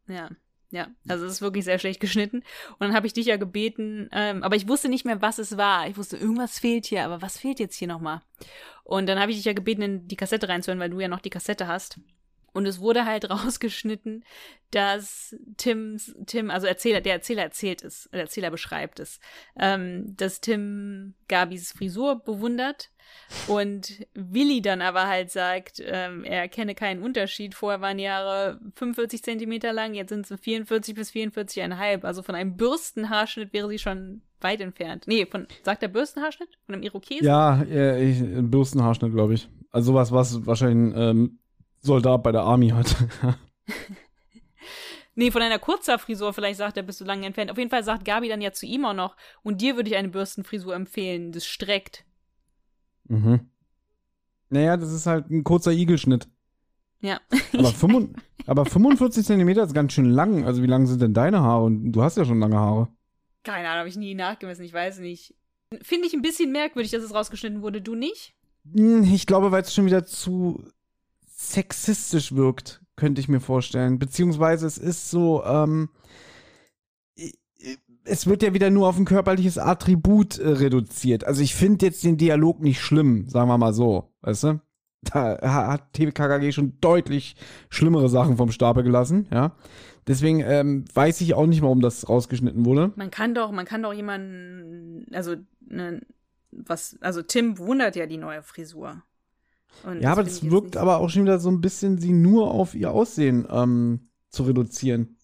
Ja, 0.09 0.29
ja. 0.73 0.89
Also 1.07 1.27
es 1.27 1.33
ist 1.35 1.43
wirklich 1.43 1.65
sehr 1.65 1.79
schlecht 1.79 2.01
geschnitten. 2.01 2.39
Und 2.39 2.81
dann 2.81 2.95
habe 2.95 3.07
ich 3.07 3.13
dich 3.13 3.27
ja 3.27 3.37
gebeten, 3.37 4.09
ähm, 4.11 4.43
aber 4.43 4.57
ich 4.57 4.67
wusste 4.67 4.89
nicht 4.89 5.05
mehr, 5.05 5.23
was 5.23 5.39
es 5.39 5.57
war. 5.57 5.87
Ich 5.87 5.97
wusste, 5.97 6.17
irgendwas 6.17 6.59
fehlt 6.59 6.87
hier, 6.87 7.05
aber 7.05 7.23
was 7.23 7.39
fehlt 7.39 7.61
jetzt 7.61 7.77
hier 7.77 7.89
nochmal? 7.89 8.23
Und 8.83 9.07
dann 9.07 9.21
habe 9.21 9.31
ich 9.31 9.37
dich 9.37 9.45
ja 9.45 9.53
gebeten, 9.53 9.83
in 9.83 10.09
die 10.09 10.17
Kassette 10.17 10.49
reinzuhören, 10.49 10.81
weil 10.81 10.91
du 10.91 10.99
ja 10.99 11.09
noch 11.09 11.21
die 11.21 11.31
Kassette 11.31 11.69
hast. 11.69 12.01
Und 12.53 12.67
es 12.67 12.81
wurde 12.81 13.05
halt 13.05 13.29
rausgeschnitten, 13.31 14.25
dass 14.71 15.37
Tims, 15.57 16.15
Tim, 16.27 16.51
also 16.51 16.67
Erzähler, 16.67 17.01
der 17.01 17.15
Erzähler 17.15 17.43
erzählt 17.43 17.83
es, 17.83 18.09
der 18.13 18.23
Erzähler 18.23 18.51
beschreibt 18.51 19.01
es, 19.01 19.21
ähm, 19.59 20.17
dass 20.17 20.41
Tim 20.41 21.15
Gabis 21.29 21.73
Frisur 21.73 22.17
bewundert 22.17 22.91
und 23.49 24.07
Willi 24.15 24.63
dann 24.63 24.81
aber 24.81 25.07
halt 25.07 25.31
sagt, 25.31 25.83
ähm, 25.85 26.25
er 26.25 26.41
erkenne 26.41 26.75
keinen 26.75 27.03
Unterschied. 27.03 27.55
Vorher 27.55 27.81
waren 27.81 27.99
die 27.99 28.09
Haare 28.09 28.61
45 28.77 29.23
Zentimeter 29.23 29.73
lang, 29.73 29.95
jetzt 29.95 30.11
sind 30.11 30.27
sie 30.27 30.39
44 30.39 30.95
bis 30.95 31.11
44,5. 31.11 32.05
Also 32.05 32.23
von 32.23 32.35
einem 32.35 32.57
Bürstenhaarschnitt 32.57 33.53
wäre 33.53 33.69
sie 33.69 33.79
schon 33.79 34.23
weit 34.41 34.61
entfernt. 34.61 35.05
Nee, 35.07 35.27
von, 35.27 35.47
sagt 35.63 35.83
der 35.83 35.89
Bürstenhaarschnitt? 35.89 36.49
Von 36.67 36.75
einem 36.75 36.85
Irokesen? 36.85 37.27
Ja, 37.27 37.63
äh, 37.63 38.11
ich, 38.11 38.23
Bürstenhaarschnitt, 38.23 39.13
glaube 39.13 39.35
ich. 39.35 39.49
Also 39.71 39.93
sowas, 39.93 40.13
was 40.13 40.47
wahrscheinlich 40.47 40.95
ein 40.95 41.01
ähm, 41.01 41.39
Soldat 41.83 42.23
bei 42.23 42.33
der 42.33 42.43
Army 42.43 42.71
hat. 42.71 42.97
Nee, 45.15 45.31
von 45.31 45.43
einer 45.43 45.59
Kurzhaarfrisur 45.59 46.33
vielleicht 46.33 46.57
sagt 46.57 46.79
er, 46.79 46.83
bist 46.83 46.99
du 47.01 47.05
lange 47.05 47.27
entfernt. 47.27 47.51
Auf 47.51 47.59
jeden 47.59 47.69
Fall 47.69 47.85
sagt 47.85 48.05
Gabi 48.07 48.29
dann 48.29 48.41
ja 48.41 48.53
zu 48.53 48.65
ihm 48.65 48.87
auch 48.87 48.95
noch, 48.95 49.15
und 49.43 49.61
dir 49.61 49.77
würde 49.77 49.91
ich 49.91 49.97
eine 49.97 50.09
Bürstenfrisur 50.09 50.75
empfehlen. 50.75 51.33
Das 51.33 51.45
streckt. 51.45 52.07
Mhm. 53.09 53.51
Naja, 54.49 54.77
das 54.79 54.91
ist 54.91 55.07
halt 55.07 55.29
ein 55.31 55.45
kurzer 55.45 55.73
Igelschnitt. 55.73 56.29
Ja. 57.03 57.21
Aber, 57.53 57.69
45, 57.73 58.23
aber 58.47 58.65
45 58.65 59.27
Zentimeter 59.27 59.65
ist 59.65 59.75
ganz 59.75 59.93
schön 59.93 60.07
lang. 60.09 60.47
Also 60.47 60.63
wie 60.63 60.67
lang 60.67 60.87
sind 60.87 61.03
denn 61.03 61.13
deine 61.13 61.41
Haare? 61.43 61.65
Und 61.65 61.93
du 61.93 62.03
hast 62.03 62.17
ja 62.17 62.25
schon 62.25 62.41
lange 62.41 62.57
Haare. 62.59 62.89
Keine 63.43 63.69
Ahnung, 63.69 63.81
habe 63.81 63.89
ich 63.91 63.97
nie 63.97 64.15
nachgemessen, 64.15 64.65
ich 64.65 64.73
weiß 64.73 65.01
nicht. 65.01 65.35
Finde 65.83 66.07
ich 66.07 66.15
ein 66.15 66.23
bisschen 66.23 66.53
merkwürdig, 66.53 66.91
dass 66.91 67.03
es 67.03 67.13
rausgeschnitten 67.15 67.61
wurde. 67.61 67.83
Du 67.83 67.95
nicht? 67.95 68.35
Hm, 68.75 69.03
Ich 69.13 69.27
glaube, 69.27 69.53
weil 69.53 69.61
es 69.63 69.75
schon 69.75 69.85
wieder 69.87 70.07
zu 70.07 70.65
sexistisch 71.51 72.35
wirkt, 72.35 72.83
könnte 72.97 73.21
ich 73.21 73.29
mir 73.29 73.41
vorstellen. 73.41 73.99
Beziehungsweise 73.99 74.67
es 74.67 74.79
ist 74.79 75.11
so, 75.11 75.43
ähm, 75.45 75.89
es 78.05 78.27
wird 78.27 78.43
ja 78.43 78.53
wieder 78.55 78.71
nur 78.71 78.89
auf 78.89 78.97
ein 78.99 79.05
körperliches 79.05 79.59
Attribut 79.59 80.39
äh, 80.39 80.49
reduziert. 80.49 81.25
Also 81.25 81.43
ich 81.43 81.55
finde 81.55 81.87
jetzt 81.87 82.03
den 82.05 82.17
Dialog 82.17 82.61
nicht 82.61 82.81
schlimm, 82.81 83.29
sagen 83.29 83.49
wir 83.49 83.59
mal 83.59 83.73
so, 83.73 84.13
weißt 84.23 84.45
du? 84.45 84.61
Da 85.03 85.39
ha- 85.43 85.67
hat 85.73 85.93
TKKG 85.95 86.53
schon 86.53 86.79
deutlich 86.81 87.35
schlimmere 87.69 88.09
Sachen 88.09 88.37
vom 88.37 88.53
Stapel 88.53 88.85
gelassen, 88.85 89.27
ja. 89.33 89.57
Deswegen 90.07 90.41
ähm, 90.41 90.85
weiß 90.95 91.21
ich 91.21 91.35
auch 91.35 91.47
nicht, 91.47 91.63
warum 91.63 91.81
das 91.81 92.09
rausgeschnitten 92.09 92.65
wurde. 92.65 92.93
Man 92.97 93.11
kann 93.13 93.35
doch, 93.35 93.53
man 93.53 93.65
kann 93.67 93.83
doch 93.83 93.93
jemanden, 93.93 95.07
also, 95.13 95.37
ne, 95.61 96.01
was, 96.51 96.99
also 97.01 97.23
Tim 97.23 97.59
wundert 97.59 97.95
ja 97.95 98.07
die 98.07 98.17
neue 98.17 98.43
Frisur. 98.43 99.03
Und 99.85 100.01
Ja, 100.01 100.13
aber 100.13 100.23
das 100.23 100.37
ich 100.37 100.43
jetzt 100.43 100.53
wirkt 100.53 100.77
aber 100.77 100.99
auch 100.99 101.09
schon 101.09 101.23
wieder 101.23 101.39
so 101.39 101.51
ein 101.51 101.61
bisschen, 101.61 101.99
sie 101.99 102.13
nur 102.13 102.51
auf 102.51 102.75
ihr 102.75 102.91
Aussehen 102.93 103.47
ähm, 103.51 104.09
zu 104.31 104.45
reduzieren. 104.45 105.17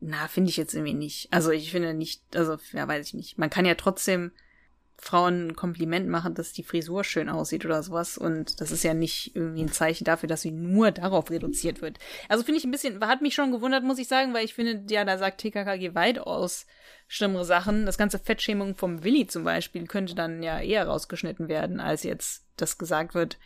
Na, 0.00 0.26
finde 0.26 0.50
ich 0.50 0.56
jetzt 0.56 0.74
irgendwie 0.74 0.94
nicht. 0.94 1.28
Also 1.30 1.50
ich 1.50 1.70
finde 1.70 1.94
nicht, 1.94 2.22
also 2.34 2.56
ja, 2.72 2.88
weiß 2.88 3.06
ich 3.06 3.14
nicht. 3.14 3.38
Man 3.38 3.50
kann 3.50 3.64
ja 3.64 3.74
trotzdem 3.74 4.32
Frauen 5.02 5.48
ein 5.48 5.56
Kompliment 5.56 6.08
machen, 6.08 6.34
dass 6.34 6.52
die 6.52 6.62
Frisur 6.62 7.02
schön 7.02 7.28
aussieht 7.28 7.64
oder 7.64 7.82
sowas. 7.82 8.18
Und 8.18 8.60
das 8.60 8.70
ist 8.70 8.84
ja 8.84 8.94
nicht 8.94 9.34
irgendwie 9.34 9.62
ein 9.62 9.72
Zeichen 9.72 10.04
dafür, 10.04 10.28
dass 10.28 10.42
sie 10.42 10.52
nur 10.52 10.92
darauf 10.92 11.30
reduziert 11.30 11.82
wird. 11.82 11.98
Also 12.28 12.44
finde 12.44 12.58
ich 12.58 12.64
ein 12.64 12.70
bisschen, 12.70 13.04
hat 13.04 13.20
mich 13.20 13.34
schon 13.34 13.50
gewundert, 13.50 13.82
muss 13.82 13.98
ich 13.98 14.08
sagen, 14.08 14.32
weil 14.32 14.44
ich 14.44 14.54
finde, 14.54 14.82
ja, 14.92 15.04
da 15.04 15.18
sagt 15.18 15.40
TKKG 15.40 15.94
weitaus 15.94 16.66
schlimmere 17.08 17.44
Sachen. 17.44 17.86
Das 17.86 17.98
ganze 17.98 18.18
Fettschämung 18.18 18.74
vom 18.74 19.04
Willi 19.04 19.26
zum 19.26 19.44
Beispiel 19.44 19.86
könnte 19.86 20.14
dann 20.14 20.42
ja 20.42 20.60
eher 20.60 20.86
rausgeschnitten 20.86 21.48
werden, 21.48 21.80
als 21.80 22.02
jetzt 22.02 22.46
das 22.56 22.78
gesagt 22.78 23.14
wird. 23.14 23.38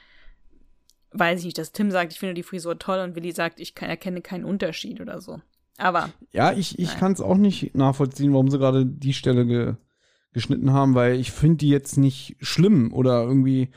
Weiß 1.12 1.40
ich 1.40 1.46
nicht, 1.46 1.58
dass 1.58 1.72
Tim 1.72 1.90
sagt, 1.90 2.12
ich 2.12 2.18
finde 2.18 2.34
die 2.34 2.42
Frisur 2.42 2.78
toll 2.78 2.98
und 2.98 3.14
Willi 3.14 3.32
sagt, 3.32 3.60
ich 3.60 3.74
kann, 3.74 3.88
erkenne 3.88 4.20
keinen 4.20 4.44
Unterschied 4.44 5.00
oder 5.00 5.20
so. 5.20 5.40
Aber 5.78 6.10
Ja, 6.32 6.52
ich, 6.52 6.78
ich 6.78 6.96
kann 6.96 7.12
es 7.12 7.20
auch 7.20 7.36
nicht 7.36 7.74
nachvollziehen, 7.74 8.32
warum 8.32 8.50
sie 8.50 8.58
gerade 8.58 8.86
die 8.86 9.12
Stelle 9.12 9.46
ge, 9.46 9.74
geschnitten 10.32 10.72
haben, 10.72 10.94
weil 10.94 11.18
ich 11.18 11.32
finde 11.32 11.58
die 11.58 11.68
jetzt 11.68 11.96
nicht 11.96 12.36
schlimm 12.40 12.92
oder 12.92 13.22
irgendwie. 13.22 13.70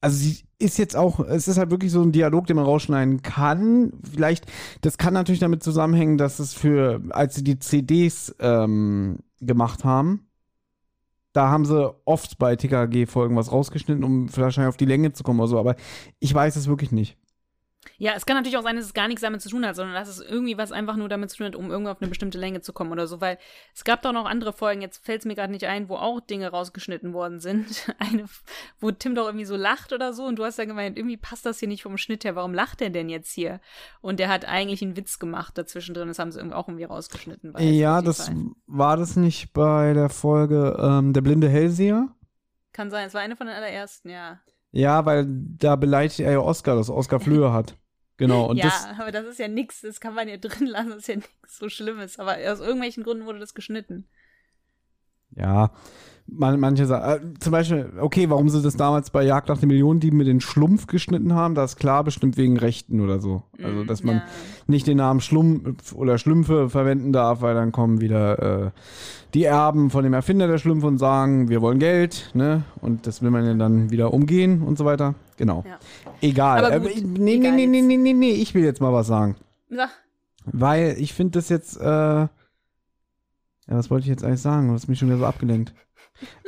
Also 0.00 0.16
sie 0.16 0.44
ist 0.60 0.78
jetzt 0.78 0.94
auch, 0.94 1.20
es 1.20 1.48
ist 1.48 1.58
halt 1.58 1.70
wirklich 1.70 1.90
so 1.90 2.02
ein 2.02 2.12
Dialog, 2.12 2.46
den 2.46 2.56
man 2.56 2.64
rausschneiden 2.64 3.22
kann. 3.22 3.92
Vielleicht, 4.12 4.46
das 4.82 4.98
kann 4.98 5.14
natürlich 5.14 5.40
damit 5.40 5.62
zusammenhängen, 5.62 6.18
dass 6.18 6.38
es 6.38 6.52
für, 6.52 7.00
als 7.10 7.34
sie 7.34 7.44
die 7.44 7.58
CDs 7.58 8.34
ähm, 8.38 9.18
gemacht 9.40 9.84
haben, 9.84 10.26
da 11.32 11.48
haben 11.48 11.64
sie 11.64 11.94
oft 12.04 12.38
bei 12.38 12.56
TKG-Folgen 12.56 13.36
was 13.36 13.52
rausgeschnitten, 13.52 14.04
um 14.04 14.28
wahrscheinlich 14.36 14.68
auf 14.68 14.76
die 14.76 14.86
Länge 14.86 15.12
zu 15.12 15.22
kommen 15.22 15.40
oder 15.40 15.48
so, 15.48 15.58
aber 15.58 15.76
ich 16.18 16.34
weiß 16.34 16.56
es 16.56 16.66
wirklich 16.66 16.92
nicht. 16.92 17.16
Ja, 17.96 18.12
es 18.14 18.26
kann 18.26 18.36
natürlich 18.36 18.58
auch 18.58 18.62
sein, 18.62 18.76
dass 18.76 18.84
es 18.84 18.94
gar 18.94 19.08
nichts 19.08 19.22
damit 19.22 19.40
zu 19.40 19.48
tun 19.48 19.64
hat, 19.64 19.74
sondern 19.74 19.94
dass 19.94 20.08
es 20.08 20.20
irgendwie 20.20 20.58
was 20.58 20.70
einfach 20.70 20.96
nur 20.96 21.08
damit 21.08 21.30
zu 21.30 21.38
tun 21.38 21.46
hat, 21.46 21.56
um 21.56 21.70
irgendwo 21.70 21.90
auf 21.90 22.00
eine 22.00 22.08
bestimmte 22.08 22.38
Länge 22.38 22.60
zu 22.60 22.72
kommen 22.72 22.92
oder 22.92 23.06
so, 23.06 23.20
weil 23.20 23.38
es 23.74 23.84
gab 23.84 24.02
doch 24.02 24.12
noch 24.12 24.26
andere 24.26 24.52
Folgen, 24.52 24.82
jetzt 24.82 25.04
fällt 25.04 25.20
es 25.20 25.26
mir 25.26 25.34
gerade 25.34 25.52
nicht 25.52 25.64
ein, 25.64 25.88
wo 25.88 25.96
auch 25.96 26.20
Dinge 26.20 26.48
rausgeschnitten 26.48 27.12
worden 27.14 27.40
sind. 27.40 27.66
Eine, 27.98 28.26
wo 28.80 28.90
Tim 28.90 29.14
doch 29.14 29.26
irgendwie 29.26 29.46
so 29.46 29.56
lacht 29.56 29.92
oder 29.92 30.12
so 30.12 30.24
und 30.24 30.36
du 30.36 30.44
hast 30.44 30.58
ja 30.58 30.66
gemeint, 30.66 30.98
irgendwie 30.98 31.16
passt 31.16 31.46
das 31.46 31.58
hier 31.58 31.68
nicht 31.68 31.82
vom 31.82 31.96
Schnitt 31.96 32.24
her, 32.24 32.36
warum 32.36 32.52
lacht 32.52 32.82
er 32.82 32.90
denn 32.90 33.08
jetzt 33.08 33.32
hier? 33.32 33.60
Und 34.02 34.20
der 34.20 34.28
hat 34.28 34.44
eigentlich 34.44 34.82
einen 34.82 34.96
Witz 34.96 35.18
gemacht 35.18 35.56
dazwischen 35.56 35.94
drin, 35.94 36.08
das 36.08 36.18
haben 36.18 36.32
sie 36.32 36.38
irgendwie 36.38 36.56
auch 36.56 36.68
irgendwie 36.68 36.84
rausgeschnitten. 36.84 37.54
ja, 37.58 38.02
das 38.02 38.26
Fall. 38.26 38.50
war 38.66 38.96
das 38.96 39.16
nicht 39.16 39.52
bei 39.52 39.94
der 39.94 40.10
Folge 40.10 40.76
ähm, 40.78 41.12
Der 41.12 41.22
blinde 41.22 41.48
Hellseher? 41.48 42.08
Kann 42.72 42.90
sein, 42.90 43.06
es 43.06 43.14
war 43.14 43.20
eine 43.20 43.36
von 43.36 43.46
den 43.46 43.56
allerersten, 43.56 44.10
ja. 44.10 44.40
Ja, 44.72 45.04
weil 45.04 45.26
da 45.28 45.76
beleidigt 45.76 46.20
er 46.20 46.32
ja 46.32 46.38
Oscar, 46.40 46.76
dass 46.76 46.90
Oscar 46.90 47.20
Flöhe 47.20 47.52
hat. 47.52 47.76
Genau. 48.16 48.46
Und 48.46 48.56
ja, 48.58 48.64
das, 48.64 48.86
aber 48.98 49.10
das 49.10 49.26
ist 49.26 49.38
ja 49.38 49.48
nichts, 49.48 49.80
das 49.80 50.00
kann 50.00 50.14
man 50.14 50.28
ja 50.28 50.36
drin 50.40 50.66
lassen, 50.66 50.90
das 50.90 50.98
ist 50.98 51.08
ja 51.08 51.16
nichts 51.16 51.58
so 51.58 51.68
Schlimmes, 51.68 52.18
aber 52.18 52.36
aus 52.52 52.60
irgendwelchen 52.60 53.02
Gründen 53.02 53.26
wurde 53.26 53.40
das 53.40 53.54
geschnitten. 53.54 54.06
ja, 55.34 55.70
man, 56.32 56.60
manche 56.60 56.86
sagen, 56.86 57.34
äh, 57.34 57.38
zum 57.38 57.52
Beispiel, 57.52 57.92
okay, 58.00 58.30
warum 58.30 58.48
sie 58.48 58.62
das 58.62 58.76
damals 58.76 59.10
bei 59.10 59.22
Jagd 59.22 59.48
nach 59.48 59.58
den 59.58 59.68
Millionendieben 59.68 60.16
mit 60.16 60.26
den 60.26 60.40
Schlumpf 60.40 60.86
geschnitten 60.86 61.34
haben, 61.34 61.54
das 61.54 61.72
ist 61.72 61.76
klar, 61.78 62.04
bestimmt 62.04 62.36
wegen 62.36 62.56
Rechten 62.56 63.00
oder 63.00 63.18
so. 63.20 63.42
Also, 63.62 63.84
Mm, 63.84 63.86
dass 63.86 64.02
man 64.04 64.16
ja. 64.16 64.22
nicht 64.66 64.86
den 64.86 64.98
Namen 64.98 65.20
Schlumpf 65.20 65.92
oder 65.92 66.18
Schlümpfe 66.18 66.70
verwenden 66.70 67.12
darf, 67.12 67.42
weil 67.42 67.54
dann 67.54 67.72
kommen 67.72 68.00
wieder 68.00 68.66
äh, 68.66 68.70
die 69.34 69.44
Erben 69.44 69.90
von 69.90 70.04
dem 70.04 70.12
Erfinder 70.12 70.46
der 70.46 70.58
Schlümpfe 70.58 70.86
und 70.86 70.98
sagen, 70.98 71.48
wir 71.48 71.60
wollen 71.62 71.78
Geld, 71.78 72.30
ne? 72.34 72.64
Und 72.80 73.06
das 73.06 73.22
will 73.22 73.30
man 73.30 73.44
ja 73.44 73.54
dann 73.54 73.90
wieder 73.90 74.12
umgehen 74.12 74.62
und 74.62 74.78
so 74.78 74.84
weiter. 74.84 75.14
Genau. 75.36 75.64
Ja. 75.66 75.78
Egal. 76.20 76.64
Aber 76.64 76.76
Äh, 76.76 76.80
gut, 76.80 77.18
nee, 77.18 77.34
egal 77.34 77.54
nee, 77.54 77.66
nee, 77.66 77.82
nee, 77.82 77.96
nee, 77.96 78.12
nee, 78.12 78.32
ich 78.32 78.54
will 78.54 78.64
jetzt 78.64 78.80
mal 78.80 78.92
was 78.92 79.06
sagen. 79.06 79.36
Sag, 79.68 79.90
Weil 80.44 80.96
ich 80.98 81.14
finde 81.14 81.38
das 81.38 81.48
jetzt, 81.48 81.80
äh, 81.80 81.84
ja, 81.84 82.28
was 83.68 83.90
wollte 83.90 84.04
ich 84.04 84.10
jetzt 84.10 84.24
eigentlich 84.24 84.40
sagen? 84.40 84.68
Du 84.68 84.74
hast 84.74 84.88
mich 84.88 84.98
schon 84.98 85.08
wieder 85.08 85.18
so 85.18 85.26
abgelenkt. 85.26 85.72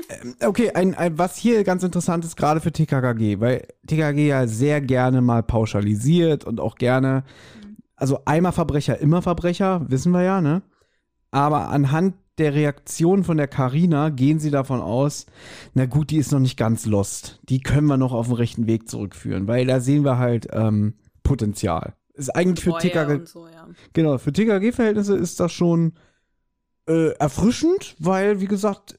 Ähm, 0.09 0.35
okay, 0.45 0.71
ein, 0.73 0.95
ein, 0.95 1.19
was 1.19 1.37
hier 1.37 1.65
ganz 1.65 1.83
interessant 1.83 2.25
ist, 2.25 2.37
gerade 2.37 2.61
für 2.61 2.73
TKKG, 2.73 3.41
weil 3.41 3.67
TKKG 3.87 4.29
ja 4.29 4.47
sehr 4.47 4.81
gerne 4.81 5.21
mal 5.21 5.43
pauschalisiert 5.43 6.45
und 6.45 6.61
auch 6.61 6.77
gerne, 6.77 7.25
also 7.97 8.21
einmal 8.25 8.53
Verbrecher, 8.53 8.99
immer 8.99 9.23
Verbrecher, 9.23 9.85
wissen 9.89 10.13
wir 10.13 10.23
ja, 10.23 10.41
ne? 10.41 10.63
Aber 11.31 11.69
anhand 11.71 12.15
der 12.39 12.55
Reaktion 12.55 13.25
von 13.25 13.37
der 13.37 13.49
Karina 13.49 14.09
gehen 14.09 14.39
sie 14.39 14.51
davon 14.51 14.81
aus, 14.81 15.27
na 15.75 15.87
gut, 15.87 16.11
die 16.11 16.17
ist 16.17 16.33
noch 16.33 16.41
nicht 16.41 16.57
ganz 16.57 16.87
lost. 16.87 17.41
Die 17.49 17.61
können 17.61 17.87
wir 17.87 17.97
noch 17.97 18.13
auf 18.13 18.27
den 18.27 18.37
rechten 18.37 18.67
Weg 18.67 18.89
zurückführen, 18.89 19.47
weil 19.49 19.67
da 19.67 19.81
sehen 19.81 20.05
wir 20.05 20.19
halt 20.19 20.49
ähm, 20.53 20.95
Potenzial. 21.23 21.95
Ist 22.15 22.35
eigentlich 22.35 22.65
für 22.65 23.07
und 23.07 23.29
so, 23.29 23.47
ja. 23.47 23.69
Genau, 23.93 24.19
für 24.19 24.33
TKG-Verhältnisse 24.33 25.17
ist 25.17 25.41
das 25.41 25.53
schon 25.53 25.95
äh, 26.87 27.11
erfrischend, 27.13 27.97
weil, 27.99 28.41
wie 28.41 28.47
gesagt, 28.47 28.97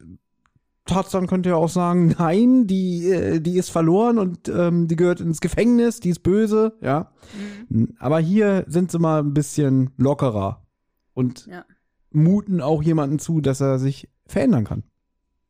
Tarzan 0.86 1.28
könnte 1.28 1.50
ja 1.50 1.56
auch 1.56 1.70
sagen, 1.70 2.16
nein, 2.20 2.68
die, 2.68 3.10
äh, 3.10 3.40
die 3.40 3.58
ist 3.58 3.70
verloren 3.70 4.18
und 4.18 4.50
ähm, 4.50 4.88
die 4.88 4.96
gehört 4.96 5.22
ins 5.22 5.42
Gefängnis, 5.42 6.00
die 6.00 6.10
ist 6.10 6.20
böse, 6.24 6.78
ja. 6.82 7.12
Mhm. 7.70 7.96
Aber 8.00 8.20
hier 8.20 8.66
sind 8.68 8.92
sie 8.92 9.00
mal 9.00 9.20
ein 9.20 9.34
bisschen 9.34 9.92
lockerer 9.98 10.66
und 11.14 11.48
Ja. 11.48 11.66
muten 12.12 12.62
auch 12.62 12.84
jemanden 12.84 13.20
zu, 13.20 13.42
dass 13.42 13.62
er 13.62 13.80
sich 13.80 14.10
verändern 14.26 14.66
kann. 14.66 14.84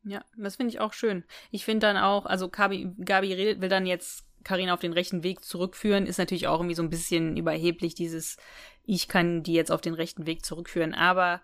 Ja, 0.04 0.22
das 0.36 0.56
finde 0.56 0.70
ich 0.70 0.80
auch 0.80 0.92
schön. 0.92 1.24
Ich 1.50 1.64
finde 1.64 1.86
dann 1.86 1.96
auch, 1.96 2.26
also 2.26 2.48
Gabi, 2.48 2.92
Gabi 3.02 3.32
redet, 3.32 3.62
will 3.62 3.70
dann 3.70 3.86
jetzt 3.86 4.26
Karina 4.44 4.74
auf 4.74 4.80
den 4.80 4.92
rechten 4.92 5.22
Weg 5.22 5.42
zurückführen, 5.42 6.06
ist 6.06 6.18
natürlich 6.18 6.46
auch 6.46 6.58
irgendwie 6.60 6.74
so 6.74 6.82
ein 6.82 6.90
bisschen 6.90 7.38
überheblich, 7.38 7.94
dieses, 7.94 8.36
ich 8.84 9.08
kann 9.08 9.42
die 9.42 9.54
jetzt 9.54 9.72
auf 9.72 9.80
den 9.80 9.94
rechten 9.94 10.26
Weg 10.26 10.44
zurückführen. 10.44 10.92
Aber 10.92 11.40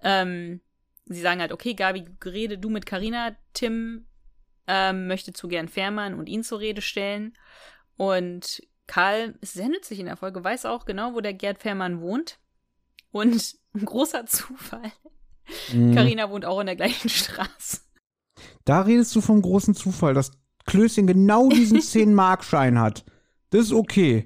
ähm, 0.00 0.60
sie 1.06 1.20
sagen 1.20 1.40
halt, 1.40 1.52
okay, 1.52 1.74
Gabi, 1.74 2.04
rede 2.24 2.58
du 2.58 2.70
mit 2.70 2.86
Karina, 2.86 3.36
Tim 3.52 4.06
ähm, 4.66 5.06
möchte 5.06 5.32
zu 5.32 5.48
gern 5.48 5.68
Fährmann 5.68 6.14
und 6.14 6.28
ihn 6.28 6.42
zur 6.42 6.60
Rede 6.60 6.80
stellen. 6.80 7.34
Und 7.96 8.62
Karl 8.86 9.34
ist 9.40 9.54
sehr 9.54 9.68
nützlich 9.68 10.00
in 10.00 10.06
der 10.06 10.16
Folge, 10.16 10.42
weiß 10.42 10.64
auch 10.66 10.84
genau, 10.86 11.14
wo 11.14 11.20
der 11.20 11.34
Gerd 11.34 11.58
Fährmann 11.58 12.00
wohnt. 12.00 12.38
Und 13.12 13.54
ein 13.74 13.84
großer 13.84 14.26
Zufall. 14.26 14.92
Mhm. 15.72 15.94
Karina 15.94 16.30
wohnt 16.30 16.44
auch 16.46 16.60
in 16.60 16.66
der 16.66 16.76
gleichen 16.76 17.08
Straße. 17.10 17.80
Da 18.64 18.80
redest 18.82 19.14
du 19.14 19.20
vom 19.20 19.42
großen 19.42 19.74
Zufall, 19.74 20.14
dass 20.14 20.32
Klößchen 20.66 21.06
genau 21.06 21.48
diesen 21.50 21.78
10-Mark-Schein 21.80 22.78
hat. 22.80 23.04
Das 23.50 23.66
ist 23.66 23.72
okay. 23.72 24.24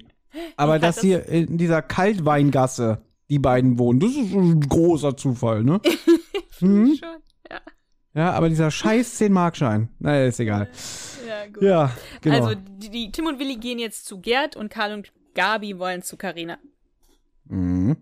Aber 0.55 0.75
Ja, 0.75 0.79
dass 0.79 0.95
das- 0.95 1.03
hier 1.03 1.25
in 1.25 1.57
dieser 1.57 1.81
Kaltweingasse 1.81 3.01
die 3.29 3.39
beiden 3.39 3.77
wohnen, 3.77 3.99
das 3.99 4.11
ist 4.11 4.33
ein 4.33 4.61
großer 4.61 5.15
Zufall, 5.17 5.63
ne? 5.63 5.81
Mhm. 6.61 6.95
Schon. 6.95 7.21
Ja, 7.49 7.61
Ja, 8.13 8.31
aber 8.31 8.49
dieser 8.49 8.71
scheiß 8.71 9.19
10-Markschein, 9.19 9.89
naja, 9.99 10.25
ist 10.25 10.39
egal. 10.39 10.69
ja, 11.27 11.45
gut. 11.47 11.61
Ja, 11.63 11.91
genau. 12.21 12.45
Also, 12.45 12.55
die, 12.55 12.89
die, 12.89 13.11
Tim 13.11 13.27
und 13.27 13.39
Willi 13.39 13.57
gehen 13.57 13.79
jetzt 13.79 14.05
zu 14.05 14.19
Gerd 14.19 14.55
und 14.55 14.69
Karl 14.69 14.93
und 14.93 15.11
Gabi 15.35 15.77
wollen 15.79 16.01
zu 16.01 16.17
Karina. 16.17 16.57
Mhm. 17.45 17.97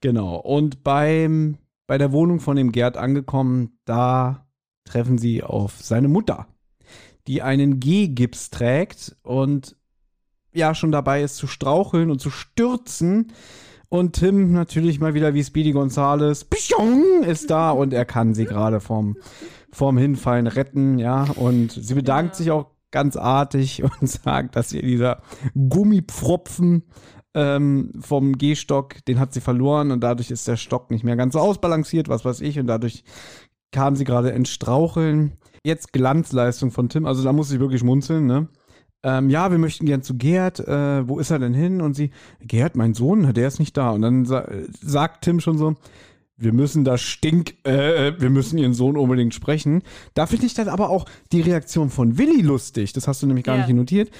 Genau. 0.00 0.36
Und 0.36 0.82
beim, 0.82 1.58
bei 1.86 1.98
der 1.98 2.12
Wohnung 2.12 2.40
von 2.40 2.56
dem 2.56 2.72
Gerd 2.72 2.96
angekommen, 2.96 3.78
da 3.84 4.46
treffen 4.84 5.18
sie 5.18 5.42
auf 5.42 5.76
seine 5.80 6.08
Mutter, 6.08 6.46
die 7.26 7.42
einen 7.42 7.80
G-Gips 7.80 8.50
trägt 8.50 9.16
und 9.22 9.76
ja 10.52 10.74
schon 10.74 10.90
dabei 10.90 11.22
ist 11.22 11.36
zu 11.36 11.46
straucheln 11.46 12.10
und 12.10 12.20
zu 12.20 12.30
stürzen. 12.30 13.32
Und 13.90 14.12
Tim 14.14 14.52
natürlich 14.52 15.00
mal 15.00 15.14
wieder 15.14 15.34
wie 15.34 15.42
Speedy 15.42 15.72
Gonzales 15.72 16.46
ist 17.26 17.50
da 17.50 17.72
und 17.72 17.92
er 17.92 18.04
kann 18.04 18.34
sie 18.34 18.44
gerade 18.44 18.78
vom, 18.80 19.16
vom 19.72 19.98
Hinfallen 19.98 20.46
retten, 20.46 20.98
ja. 20.98 21.24
Und 21.34 21.72
sie 21.72 21.94
bedankt 21.94 22.34
Ja. 22.34 22.38
sich 22.38 22.50
auch 22.52 22.70
ganz 22.92 23.16
artig 23.16 23.82
und 24.00 24.08
sagt, 24.08 24.54
dass 24.54 24.72
ihr 24.72 24.82
dieser 24.82 25.22
Gummipfropfen 25.54 26.84
ähm, 27.34 27.92
vom 28.00 28.38
Gehstock, 28.38 29.04
den 29.06 29.18
hat 29.18 29.34
sie 29.34 29.40
verloren 29.40 29.90
und 29.90 30.00
dadurch 30.00 30.30
ist 30.30 30.46
der 30.46 30.56
Stock 30.56 30.90
nicht 30.92 31.04
mehr 31.04 31.16
ganz 31.16 31.32
so 31.32 31.40
ausbalanciert, 31.40 32.08
was 32.08 32.24
weiß 32.24 32.40
ich, 32.42 32.58
und 32.60 32.68
dadurch 32.68 33.02
kam 33.72 33.96
sie 33.96 34.04
gerade 34.04 34.30
ins 34.30 34.50
Straucheln. 34.50 35.32
Jetzt 35.64 35.92
Glanzleistung 35.92 36.70
von 36.70 36.88
Tim, 36.88 37.06
also 37.06 37.22
da 37.22 37.32
muss 37.32 37.52
ich 37.52 37.60
wirklich 37.60 37.80
schmunzeln, 37.80 38.26
ne? 38.26 38.48
Ähm, 39.02 39.30
ja, 39.30 39.50
wir 39.50 39.58
möchten 39.58 39.86
gern 39.86 40.02
zu 40.02 40.16
Gerd, 40.16 40.60
äh, 40.60 41.08
wo 41.08 41.18
ist 41.18 41.30
er 41.30 41.38
denn 41.38 41.54
hin? 41.54 41.80
Und 41.80 41.94
sie, 41.94 42.10
Gerd, 42.42 42.76
mein 42.76 42.92
Sohn, 42.94 43.32
der 43.32 43.48
ist 43.48 43.58
nicht 43.58 43.76
da. 43.76 43.90
Und 43.90 44.02
dann 44.02 44.24
sa 44.26 44.46
sagt 44.82 45.22
Tim 45.24 45.40
schon 45.40 45.56
so, 45.56 45.74
wir 46.36 46.52
müssen 46.52 46.84
das 46.84 47.00
Stink, 47.02 47.54
äh, 47.66 48.12
wir 48.18 48.30
müssen 48.30 48.58
ihren 48.58 48.74
Sohn 48.74 48.96
unbedingt 48.96 49.34
sprechen. 49.34 49.82
Da 50.14 50.26
finde 50.26 50.46
ich 50.46 50.54
dann 50.54 50.68
aber 50.68 50.90
auch 50.90 51.06
die 51.32 51.40
Reaktion 51.42 51.90
von 51.90 52.18
Willi 52.18 52.42
lustig. 52.42 52.92
Das 52.92 53.08
hast 53.08 53.22
du 53.22 53.26
nämlich 53.26 53.44
gar 53.44 53.56
Ja. 53.58 53.66
nicht 53.66 53.74
notiert. 53.74 54.10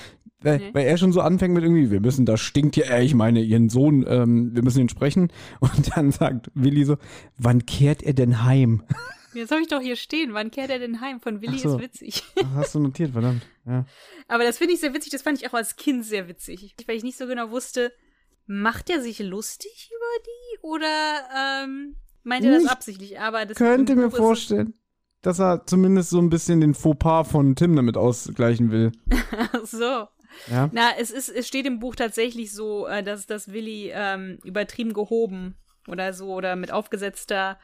Weil, 0.43 0.59
Nee. 0.59 0.71
weil 0.73 0.87
er 0.87 0.97
schon 0.97 1.13
so 1.13 1.21
anfängt 1.21 1.53
mit 1.53 1.63
irgendwie, 1.63 1.91
wir 1.91 2.01
müssen 2.01 2.25
das 2.25 2.41
stinkt 2.41 2.75
hier, 2.75 2.91
äh, 2.91 3.05
ich 3.05 3.15
meine, 3.15 3.43
ihren 3.43 3.69
Sohn, 3.69 4.07
ähm, 4.09 4.55
wir 4.55 4.63
müssen 4.63 4.81
ihn 4.81 4.89
sprechen. 4.89 5.29
Und 5.61 5.95
dann 5.95 6.11
sagt 6.13 6.51
Willi 6.55 6.85
so, 6.85 6.97
wann 7.37 7.67
kehrt 7.67 8.03
er 8.03 8.15
denn 8.15 8.43
heim? 8.45 8.83
Jetzt 9.33 9.51
habe 9.51 9.63
ich 9.63 9.69
doch 9.69 9.81
hier 9.81 9.97
stehen. 9.97 10.35
Wann 10.35 10.51
kehrt 10.51 10.71
er 10.71 10.79
denn 10.79 11.01
heim? 11.01 11.21
Von 11.21 11.41
Willi 11.41 11.59
so. 11.59 11.77
ist 11.77 11.83
witzig. 11.83 12.23
Hast 12.55 12.75
du 12.75 12.81
notiert, 12.81 13.13
verdammt. 13.13 13.43
Ja. 13.67 13.87
Aber 14.29 14.45
das 14.45 14.59
finde 14.59 14.75
ich 14.75 14.81
sehr 14.81 14.95
witzig. 14.95 15.13
Das 15.13 15.23
fand 15.23 15.39
ich 15.39 15.49
auch 15.49 15.55
als 15.55 15.77
Kind 15.77 16.05
sehr 16.05 16.29
witzig. 16.29 16.75
Weil 16.87 16.97
ich 16.97 17.03
nicht 17.03 17.19
so 17.19 17.27
genau 17.27 17.51
wusste, 17.51 17.93
macht 18.47 18.91
er 18.91 19.01
sich 19.01 19.21
lustig 19.21 19.91
über 19.95 20.25
die 20.25 20.59
oder 20.63 21.65
ähm, 21.65 21.97
meint 22.25 22.45
er 22.45 22.53
das 22.53 22.67
absichtlich? 22.67 23.21
Aber 23.21 23.47
das 23.47 23.57
Könnte 23.57 23.95
mir 23.95 24.11
vorstellen, 24.11 24.75
dass 25.23 25.39
er 25.39 25.67
zumindest 25.67 26.11
so 26.11 26.19
ein 26.19 26.31
bisschen 26.31 26.61
den 26.61 26.75
Fauxpas 26.75 27.25
von 27.25 27.55
Tim 27.55 27.77
damit 27.77 27.97
ausgleichen 27.97 28.71
will. 28.71 28.93
Ach 29.53 29.65
so. 29.65 30.09
Ja. 30.49 30.71
Na, 30.73 30.91
es 30.99 31.11
ist, 31.11 31.29
es 31.29 31.47
steht 31.47 31.67
im 31.67 31.81
Buch 31.81 31.97
tatsächlich 31.97 32.53
so, 32.53 32.87
äh, 32.87 33.03
dass, 33.03 33.27
dass 33.27 33.53
Willi 33.53 33.91
ähm, 33.93 34.39
übertrieben 34.45 34.93
gehoben 34.93 35.57
oder 35.89 36.13
so 36.13 36.33
oder 36.33 36.57
mit 36.57 36.73
aufgesetzter 36.73 37.59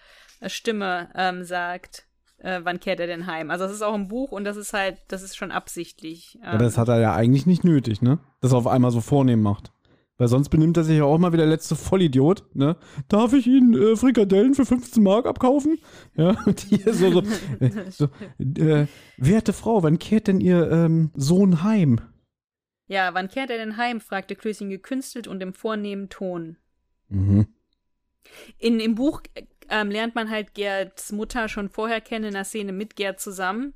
Stimme 0.47 1.09
ähm, 1.15 1.45
sagt, 1.45 2.07
äh, 2.39 2.61
wann 2.63 2.81
kehrt 2.81 3.01
er 3.01 3.07
denn 3.07 3.27
heim. 3.27 3.51
Also 3.51 3.65
das 3.65 3.73
ist 3.73 3.83
auch 3.83 3.95
im 3.95 4.09
Buch 4.09 4.33
und 4.33 4.45
das 4.45 4.57
ist 4.57 4.73
halt, 4.73 4.99
das 5.09 5.23
ist 5.23 5.37
schon 5.37 5.51
absichtlich. 5.51 6.39
Ähm, 6.43 6.49
Aber 6.49 6.65
das 6.65 6.79
hat 6.79 6.89
er 6.89 7.01
ja 7.01 7.15
eigentlich 7.15 7.47
nicht 7.47 7.65
nötig, 7.65 8.03
ne? 8.03 8.19
Dass 8.41 8.53
er 8.53 8.59
auf 8.59 8.67
einmal 8.67 8.91
so 8.91 9.01
vornehm 9.01 9.43
macht. 9.43 9.73
Weil 10.19 10.29
sonst 10.29 10.49
benimmt 10.49 10.79
er 10.79 10.85
sich 10.85 10.97
ja 10.97 11.05
auch 11.05 11.19
mal 11.19 11.33
wie 11.35 11.37
der 11.37 11.47
letzte 11.47 11.77
Vollidiot, 11.77 12.45
ne? 12.55 12.77
Darf 13.09 13.33
ich 13.35 13.47
Ihnen 13.47 13.75
äh, 13.75 13.97
Frikadellen 13.97 14.55
für 14.55 14.65
15 14.65 15.03
Mark 15.03 15.27
abkaufen? 15.27 15.79
Ja, 16.17 16.37
und 16.47 16.61
hier 16.61 16.95
so, 16.95 17.11
so, 17.11 17.21
äh, 17.61 17.71
so 17.91 18.09
äh, 18.39 18.87
werte 19.19 19.53
Frau, 19.53 19.83
wann 19.83 19.99
kehrt 19.99 20.27
denn 20.29 20.41
Ihr 20.41 20.71
ähm, 20.71 21.11
Sohn 21.15 21.63
heim? 21.63 22.01
ja, 22.89 23.13
wann 23.15 23.29
kehrt 23.29 23.51
er 23.51 23.59
denn 23.59 23.77
heim? 23.77 24.01
fragte 24.01 24.37
Klößchen 24.37 24.71
gekünstelt 24.71 25.27
und 25.27 25.43
im 25.43 25.53
vornehmen 25.53 26.09
Ton. 26.09 26.57
Mhm. 27.09 27.49
In, 28.59 28.81
Im 28.81 28.95
Buch 28.95 29.23
ähm, 29.71 29.91
lernt 29.91 30.15
man 30.15 30.31
halt 30.31 30.55
Gerds 30.55 31.13
Mutter 31.13 31.49
schon 31.49 31.69
vorher 31.69 32.01
kennen 32.01 32.27
in 32.27 32.35
einer 32.35 32.45
Szene 32.45 32.73
mit 32.73 32.97
Gerd 32.97 33.21
zusammen, 33.21 33.75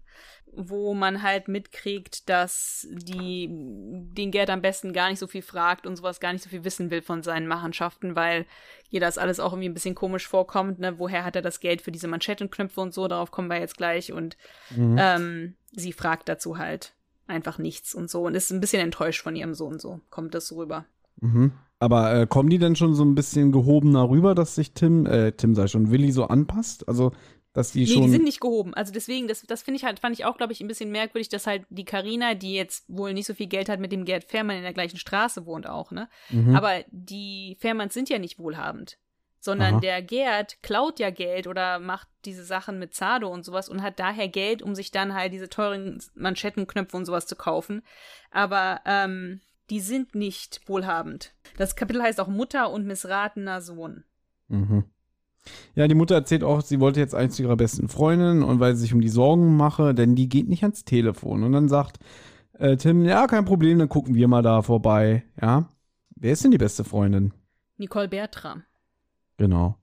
wo 0.53 0.95
man 0.95 1.23
halt 1.23 1.47
mitkriegt, 1.49 2.29
dass 2.29 2.87
die 2.91 3.49
den 3.49 4.31
Gerd 4.31 4.51
am 4.51 4.63
besten 4.63 4.93
gar 4.93 5.09
nicht 5.09 5.19
so 5.19 5.27
viel 5.27 5.43
fragt 5.43 5.87
und 5.87 5.97
sowas 5.97 6.19
gar 6.21 6.33
nicht 6.33 6.43
so 6.43 6.51
viel 6.51 6.65
wissen 6.65 6.91
will 6.91 7.03
von 7.03 7.23
seinen 7.23 7.47
Machenschaften, 7.47 8.17
weil 8.17 8.47
ihr 8.91 9.01
das 9.01 9.19
alles 9.19 9.39
auch 9.39 9.53
irgendwie 9.53 9.69
ein 9.69 9.75
bisschen 9.75 9.95
komisch 9.95 10.27
vorkommt, 10.27 10.81
ne? 10.81 10.99
Woher 10.99 11.25
hat 11.25 11.37
er 11.37 11.43
das 11.43 11.61
Geld 11.61 11.83
für 11.83 11.93
diese 11.93 12.09
Manschettenknöpfe 12.09 12.81
und 12.81 12.93
so, 12.93 13.07
darauf 13.07 13.31
kommen 13.31 13.49
wir 13.49 13.61
jetzt 13.61 13.77
gleich 13.77 14.13
und 14.13 14.37
Mhm. 14.71 14.97
ähm, 14.99 15.55
sie 15.73 15.93
fragt 15.93 16.29
dazu 16.29 16.59
halt 16.59 16.95
einfach 17.29 17.59
nichts 17.59 17.95
und 17.95 18.11
so 18.11 18.23
und 18.23 18.35
ist 18.35 18.51
ein 18.51 18.61
bisschen 18.61 18.83
enttäuscht 18.83 19.23
von 19.23 19.37
ihrem 19.37 19.55
Sohn, 19.55 19.79
so 19.79 20.01
kommt 20.11 20.35
das 20.35 20.49
so 20.49 20.57
rüber. 20.57 20.85
Mhm. 21.21 21.53
Aber 21.81 22.15
äh, 22.15 22.27
kommen 22.27 22.51
die 22.51 22.59
denn 22.59 22.77
schon 22.77 22.95
so 22.95 23.03
ein 23.05 23.15
bisschen 23.15 23.53
gehobener 23.53 24.09
rüber, 24.11 24.35
dass 24.35 24.55
sich 24.55 24.73
Tim, 24.75 25.07
äh, 25.07 25.33
Tim 25.33 25.55
sei 25.55 25.67
schon, 25.67 25.91
Willi 25.91 26.13
so 26.13 26.25
anpasst? 26.27 26.87
Also, 26.87 27.13
dass 27.55 27.73
die 27.73 27.81
Nee, 27.81 27.87
schon. 27.87 28.03
die 28.03 28.11
sind 28.11 28.25
nicht 28.25 28.41
gehoben. 28.41 28.75
Also 28.75 28.93
deswegen, 28.93 29.27
das, 29.27 29.43
das 29.43 29.63
finde 29.63 29.79
ich 29.79 29.85
halt, 29.85 29.99
fand 29.99 30.15
ich 30.15 30.27
auch, 30.27 30.37
glaube 30.37 30.53
ich, 30.53 30.61
ein 30.61 30.69
bisschen 30.69 30.93
merkwürdig, 30.93 31.31
dass 31.31 31.47
halt 31.47 31.65
die 31.71 31.87
Karina, 31.87 32.35
die 32.35 32.55
jetzt 32.55 32.85
wohl 32.89 33.15
nicht 33.15 33.27
so 33.27 33.35
viel 33.35 33.49
Geld 33.49 33.71
hat, 33.71 33.81
mit 33.81 33.93
dem 33.93 34.05
Gerd 34.05 34.25
Fährmann 34.25 34.59
in 34.59 34.63
der 34.63 34.75
gleichen 34.75 34.99
Straße 34.99 35.47
wohnt 35.47 35.67
auch, 35.67 35.91
ne? 35.91 36.09
Mhm. 36.29 36.55
Aber 36.55 36.85
die 36.91 37.57
Fährmanns 37.61 37.95
sind 37.95 38.11
ja 38.11 38.19
nicht 38.19 38.39
wohlhabend. 38.39 38.99
Sondern 39.43 39.77
Aha. 39.77 39.81
der 39.81 40.03
Gerd 40.03 40.63
klaut 40.63 41.01
ja 41.01 41.09
Geld 41.09 41.47
oder 41.47 41.79
macht 41.79 42.09
diese 42.27 42.45
Sachen 42.45 42.79
mit 42.79 42.93
Zado 42.93 43.29
und 43.29 43.43
sowas 43.43 43.71
und 43.71 43.83
hat 43.83 43.99
daher 43.99 44.29
Geld, 44.29 44.61
um 44.61 44.75
sich 44.75 44.91
dann 44.91 45.15
halt 45.15 45.33
diese 45.33 45.49
teuren 45.49 45.99
Manschettenknöpfe 46.15 46.95
und 46.95 47.07
sowas 47.07 47.27
zu 47.27 47.37
kaufen. 47.37 47.81
Aber 48.31 48.83
ähm, 48.85 49.41
die 49.71 49.81
sind 49.81 50.15
nicht 50.15 50.61
wohlhabend. 50.67 51.33
Das 51.57 51.77
Kapitel 51.77 52.03
heißt 52.03 52.21
auch 52.21 52.29
Mutter 52.29 52.71
und 52.71 52.87
missratener 52.87 53.61
Sohn. 53.61 54.05
Mhm. 54.49 54.85
Ja, 55.75 55.89
die 55.89 55.95
Mutter 55.95 56.17
erzählt 56.17 56.45
auch, 56.45 56.61
sie 56.61 56.81
wollte 56.81 57.01
jetzt 57.01 57.15
eins 57.15 57.37
zu 57.37 57.43
ihrer 57.43 57.57
besten 57.57 57.89
Freundin 57.89 58.43
und 58.43 58.61
weil 58.61 58.75
sie 58.75 58.83
sich 58.83 58.95
um 58.95 59.01
die 59.01 59.09
Sorgen 59.09 59.57
mache, 59.57 59.95
denn 59.95 60.15
die 60.15 60.29
geht 60.29 60.49
nicht 60.49 60.63
ans 60.65 60.85
Telefon. 60.85 61.45
Und 61.45 61.53
dann 61.53 61.69
sagt 61.69 61.99
äh, 62.59 62.77
Tim, 62.77 63.05
ja, 63.05 63.27
kein 63.27 63.47
Problem, 63.47 63.79
dann 63.79 63.89
gucken 63.89 64.15
wir 64.15 64.29
mal 64.29 64.43
da 64.43 64.63
vorbei. 64.63 65.25
Ja. 65.41 65.69
Wer 66.15 66.33
ist 66.33 66.45
denn 66.45 66.51
die 66.51 66.59
beste 66.59 66.85
Freundin? 66.85 67.33
Nicole 67.79 68.09
Bertram. 68.09 68.65
Genau. 69.39 69.77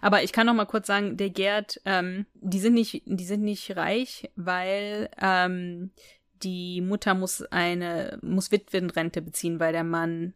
Aber 0.00 0.22
ich 0.22 0.32
kann 0.32 0.46
noch 0.46 0.54
mal 0.54 0.66
kurz 0.66 0.86
sagen, 0.86 1.16
der 1.16 1.30
Gerd, 1.30 1.80
ähm, 1.84 2.26
die 2.34 2.60
sind 2.60 2.74
nicht, 2.74 3.02
die 3.04 3.24
sind 3.24 3.42
nicht 3.42 3.76
reich, 3.76 4.30
weil 4.36 5.10
ähm, 5.20 5.90
die 6.42 6.80
Mutter 6.80 7.14
muss 7.14 7.42
eine, 7.42 8.18
muss 8.22 8.50
Witwenrente 8.50 9.22
beziehen, 9.22 9.60
weil 9.60 9.72
der 9.72 9.84
Mann 9.84 10.34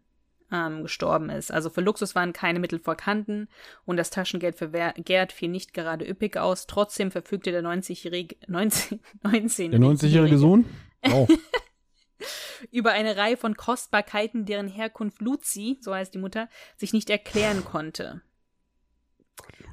ähm, 0.53 0.83
gestorben 0.83 1.31
ist. 1.31 1.53
Also 1.53 1.71
für 1.71 1.81
Luxus 1.81 2.15
waren 2.15 2.33
keine 2.33 2.59
Mittel 2.59 2.79
vorhanden 2.79 3.49
und 3.85 3.97
das 3.97 4.11
Taschengeld 4.11 4.57
für 4.57 4.69
Gerd 4.69 5.33
fiel 5.33 5.49
nicht 5.49 5.75
gerade 5.75 6.09
üppig 6.09 6.37
aus. 6.37 6.67
Trotzdem 6.67 7.11
verfügte 7.11 7.53
der 7.53 7.63
90-jährige, 7.63 8.37
19, 8.47 9.01
19 9.23 9.71
Der 9.71 9.81
90-jährige 9.81 10.39
Sohn? 10.39 10.67
Oh. 11.11 11.27
über 12.71 12.93
eine 12.93 13.17
Reihe 13.17 13.37
von 13.37 13.57
Kostbarkeiten, 13.57 14.45
deren 14.45 14.69
Herkunft 14.69 15.21
Luzi, 15.21 15.79
so 15.81 15.95
heißt 15.95 16.15
die 16.15 16.19
Mutter, 16.19 16.49
sich 16.77 16.93
nicht 16.93 17.11
erklären 17.11 17.65
konnte. 17.65 18.21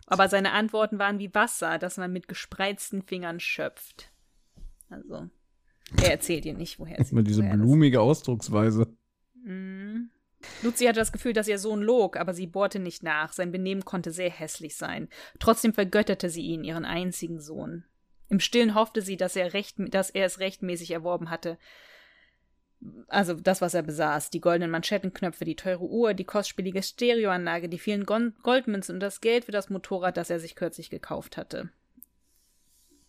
Aber 0.06 0.30
seine 0.30 0.54
Antworten 0.54 1.00
waren 1.00 1.20
wie 1.20 1.34
Wasser, 1.34 1.78
das 1.80 1.98
man 1.98 2.14
mit 2.14 2.28
gespreizten 2.28 3.02
Fingern 3.02 3.40
schöpft. 3.40 4.12
Also, 4.90 5.30
er 5.96 6.12
erzählt 6.12 6.46
ihr 6.46 6.54
nicht, 6.54 6.80
woher 6.80 7.00
es 7.00 7.12
diese 7.12 7.44
blumige 7.44 8.02
Ausdrucksweise. 8.02 8.88
Mhm. 9.44 10.10
Luzi 10.62 10.86
hatte 10.86 11.00
das 11.00 11.12
Gefühl, 11.12 11.34
dass 11.34 11.48
ihr 11.48 11.60
Sohn 11.60 11.82
log, 11.82 12.18
aber 12.18 12.34
sie 12.34 12.48
bohrte 12.48 12.80
nicht 12.80 13.04
nach. 13.04 13.34
Sein 13.34 13.52
Benehmen 13.52 13.86
konnte 13.86 14.12
sehr 14.12 14.30
hässlich 14.30 14.76
sein. 14.76 15.08
Trotzdem 15.40 15.74
vergötterte 15.74 16.30
sie 16.30 16.44
ihn, 16.44 16.64
ihren 16.64 16.86
einzigen 16.86 17.40
Sohn. 17.40 17.86
Im 18.30 18.40
Stillen 18.40 18.76
hoffte 18.76 19.02
sie, 19.02 19.18
dass 19.18 19.36
er, 19.36 19.54
recht, 19.54 19.78
dass 19.94 20.10
er 20.10 20.26
es 20.26 20.40
rechtmäßig 20.40 20.92
erworben 20.92 21.30
hatte. 21.30 21.58
Also 23.08 23.34
das, 23.34 23.62
was 23.62 23.74
er 23.74 23.84
besaß. 23.84 24.30
Die 24.30 24.42
goldenen 24.42 24.70
Manschettenknöpfe, 24.70 25.46
die 25.46 25.56
teure 25.56 25.86
Uhr, 25.86 26.14
die 26.14 26.26
kostspielige 26.26 26.84
Stereoanlage, 26.84 27.70
die 27.70 27.80
vielen 27.80 28.06
Goldmünzen 28.06 28.96
und 28.96 29.00
das 29.00 29.22
Geld 29.22 29.46
für 29.46 29.52
das 29.52 29.70
Motorrad, 29.70 30.18
das 30.18 30.30
er 30.30 30.40
sich 30.40 30.56
kürzlich 30.56 30.90
gekauft 30.90 31.38
hatte. 31.38 31.70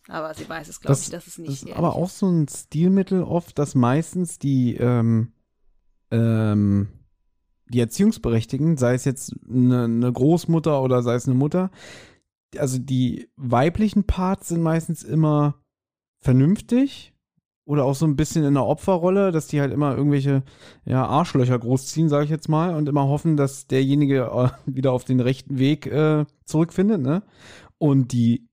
Aber 0.09 0.32
sie 0.35 0.48
weiß 0.48 0.68
es, 0.68 0.80
glaube 0.80 0.93
Das, 0.93 1.02
ich, 1.02 1.10
dass 1.10 1.26
es 1.26 1.36
das 1.36 1.39
nicht 1.39 1.62
ist 1.64 1.76
aber 1.76 1.94
auch 1.94 2.09
so 2.09 2.26
ein 2.28 2.48
Stilmittel 2.48 3.22
oft, 3.22 3.59
dass 3.59 3.74
meistens 3.74 4.39
die, 4.39 4.74
ähm, 4.76 5.32
ähm, 6.10 6.89
die 7.68 7.80
Erziehungsberechtigten, 7.80 8.78
sei 8.78 8.94
es 8.94 9.05
jetzt 9.05 9.36
eine, 9.48 9.85
eine 9.85 10.10
Großmutter 10.10 10.82
oder 10.82 11.02
sei 11.02 11.14
es 11.14 11.26
eine 11.26 11.36
Mutter, 11.36 11.70
also 12.56 12.78
die 12.78 13.28
weiblichen 13.36 14.05
Parts 14.05 14.48
sind 14.48 14.62
meistens 14.62 15.02
immer 15.02 15.60
vernünftig 16.20 17.12
oder 17.66 17.85
auch 17.85 17.94
so 17.94 18.06
ein 18.06 18.16
bisschen 18.16 18.44
in 18.44 18.55
der 18.55 18.64
Opferrolle, 18.64 19.30
dass 19.30 19.47
die 19.47 19.60
halt 19.60 19.74
immer 19.74 19.94
irgendwelche 19.94 20.43
ja, 20.86 21.05
Arschlöcher 21.05 21.59
großziehen, 21.59 22.09
sage 22.09 22.24
ich 22.24 22.30
jetzt 22.30 22.48
mal, 22.48 22.74
und 22.74 22.89
immer 22.89 23.06
hoffen, 23.09 23.36
dass 23.36 23.66
derjenige 23.66 24.22
äh, 24.32 24.48
wieder 24.66 24.93
auf 24.93 25.05
den 25.05 25.20
rechten 25.20 25.59
Weg 25.59 25.86
äh, 25.86 26.24
zurückfindet, 26.47 27.02
ne? 27.02 27.22
Und 27.76 28.12
die 28.12 28.48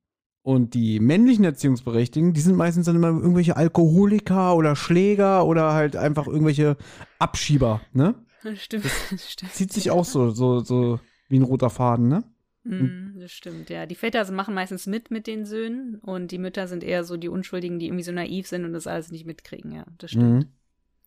und 0.46 0.76
die 0.76 1.00
männlichen 1.00 1.44
Erziehungsberechtigten, 1.44 2.34
die 2.34 2.40
sind 2.40 2.56
meistens 2.56 2.86
dann 2.86 2.96
immer 2.96 3.08
irgendwelche 3.08 3.58
Alkoholiker 3.58 4.56
oder 4.56 4.76
Schläger 4.76 5.44
oder 5.48 5.74
halt 5.74 5.96
einfach 5.96 6.28
irgendwelche 6.28 6.78
Abschieber, 7.18 7.82
ne? 7.94 8.14
Stimmt, 8.54 8.86
das 9.10 9.32
stimmt. 9.32 9.54
Zieht 9.54 9.74
sich 9.74 9.90
auch 9.90 10.06
so, 10.06 10.30
so, 10.30 10.60
so 10.60 11.00
wie 11.30 11.40
ein 11.40 11.44
roter 11.44 11.72
Faden, 11.72 12.10
ne? 12.10 12.24
Mm, 12.64 13.20
das 13.20 13.32
stimmt, 13.32 13.72
ja. 13.72 13.88
Die 13.88 13.96
Väter 13.96 14.32
machen 14.32 14.54
meistens 14.54 14.86
mit 14.86 15.10
mit 15.10 15.26
den 15.26 15.48
Söhnen 15.48 15.96
und 15.96 16.30
die 16.30 16.38
Mütter 16.38 16.68
sind 16.68 16.84
eher 16.84 17.04
so 17.04 17.18
die 17.18 17.30
Unschuldigen, 17.30 17.80
die 17.80 17.88
irgendwie 17.88 18.04
so 18.04 18.12
naiv 18.12 18.46
sind 18.46 18.66
und 18.66 18.74
das 18.74 18.86
alles 18.86 19.10
nicht 19.10 19.26
mitkriegen, 19.26 19.72
ja. 19.72 19.86
Das 19.98 20.12
stimmt. 20.12 20.46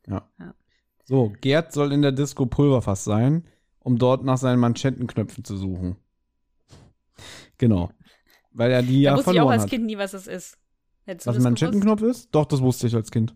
Mhm. 0.08 0.12
Ja. 0.12 0.28
Ja. 0.40 0.54
So, 1.04 1.32
Gerd 1.40 1.72
soll 1.72 1.92
in 1.92 2.02
der 2.02 2.10
Disco 2.10 2.46
Pulverfass 2.46 3.04
sein, 3.04 3.44
um 3.78 3.98
dort 3.98 4.24
nach 4.24 4.38
seinen 4.38 4.58
Manschettenknöpfen 4.58 5.44
zu 5.44 5.56
suchen. 5.56 5.94
Genau. 7.56 7.90
Weil 8.50 8.70
er 8.70 8.82
die 8.82 9.02
da 9.02 9.10
ja 9.10 9.16
wusste 9.16 9.30
ich 9.32 9.40
auch 9.40 9.44
verloren 9.44 9.52
als 9.52 9.62
hat. 9.64 9.70
Kind 9.70 9.86
nie, 9.86 9.98
was 9.98 10.12
das 10.12 10.26
ist. 10.26 10.58
Hättest 11.04 11.26
Was 11.26 11.34
ein 11.34 11.38
das 11.38 11.44
Manschettenknopf 11.44 12.02
ist? 12.02 12.28
Doch, 12.34 12.44
das 12.46 12.60
wusste 12.60 12.86
ich 12.86 12.94
als 12.94 13.10
Kind. 13.10 13.34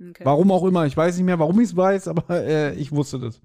Okay. 0.00 0.24
Warum 0.24 0.50
auch 0.50 0.64
immer. 0.64 0.86
Ich 0.86 0.96
weiß 0.96 1.16
nicht 1.16 1.24
mehr, 1.24 1.38
warum 1.38 1.60
ich 1.60 1.68
es 1.68 1.76
weiß, 1.76 2.08
aber 2.08 2.24
äh, 2.30 2.74
ich 2.74 2.92
wusste 2.92 3.18
das. 3.18 3.40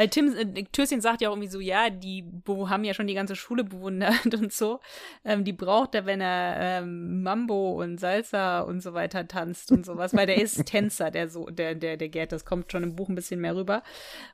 Weil 0.00 0.08
Tim, 0.08 0.34
äh, 0.34 0.64
Türchen 0.72 1.02
sagt 1.02 1.20
ja 1.20 1.28
auch 1.28 1.34
irgendwie 1.34 1.50
so, 1.50 1.60
ja, 1.60 1.90
die 1.90 2.22
Bo 2.22 2.70
haben 2.70 2.84
ja 2.84 2.94
schon 2.94 3.06
die 3.06 3.12
ganze 3.12 3.36
Schule 3.36 3.64
bewundert 3.64 4.24
und 4.34 4.50
so. 4.50 4.80
Ähm, 5.26 5.44
die 5.44 5.52
braucht 5.52 5.94
er, 5.94 6.06
wenn 6.06 6.22
er 6.22 6.56
ähm, 6.58 7.22
Mambo 7.22 7.78
und 7.82 8.00
Salsa 8.00 8.60
und 8.60 8.80
so 8.80 8.94
weiter 8.94 9.28
tanzt 9.28 9.70
und 9.70 9.84
sowas, 9.84 10.14
weil 10.14 10.26
der 10.26 10.40
ist 10.40 10.64
Tänzer, 10.64 11.10
der 11.10 11.28
so, 11.28 11.50
der, 11.50 11.74
der, 11.74 11.98
der 11.98 12.08
Gerd, 12.08 12.32
das 12.32 12.46
kommt 12.46 12.72
schon 12.72 12.82
im 12.82 12.96
Buch 12.96 13.10
ein 13.10 13.14
bisschen 13.14 13.42
mehr 13.42 13.54
rüber. 13.54 13.82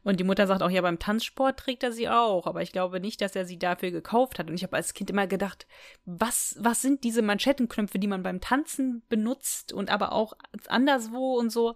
Und 0.04 0.20
die 0.20 0.24
Mutter 0.24 0.46
sagt 0.46 0.62
auch, 0.62 0.70
ja, 0.70 0.82
beim 0.82 1.00
Tanzsport 1.00 1.58
trägt 1.58 1.82
er 1.82 1.90
sie 1.90 2.08
auch, 2.08 2.46
aber 2.46 2.62
ich 2.62 2.70
glaube 2.70 3.00
nicht, 3.00 3.20
dass 3.20 3.34
er 3.34 3.44
sie 3.44 3.58
dafür 3.58 3.90
gekauft 3.90 4.38
hat. 4.38 4.48
Und 4.48 4.54
ich 4.54 4.62
habe 4.62 4.76
als 4.76 4.94
Kind 4.94 5.10
immer 5.10 5.26
gedacht, 5.26 5.66
was, 6.04 6.54
was 6.60 6.80
sind 6.80 7.02
diese 7.02 7.22
Manschettenknöpfe, 7.22 7.98
die 7.98 8.06
man 8.06 8.22
beim 8.22 8.40
Tanzen 8.40 9.02
benutzt 9.08 9.72
und 9.72 9.90
aber 9.90 10.12
auch 10.12 10.34
anderswo 10.68 11.36
und 11.36 11.50
so? 11.50 11.74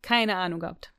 Keine 0.00 0.36
Ahnung 0.36 0.60
gehabt. 0.60 0.94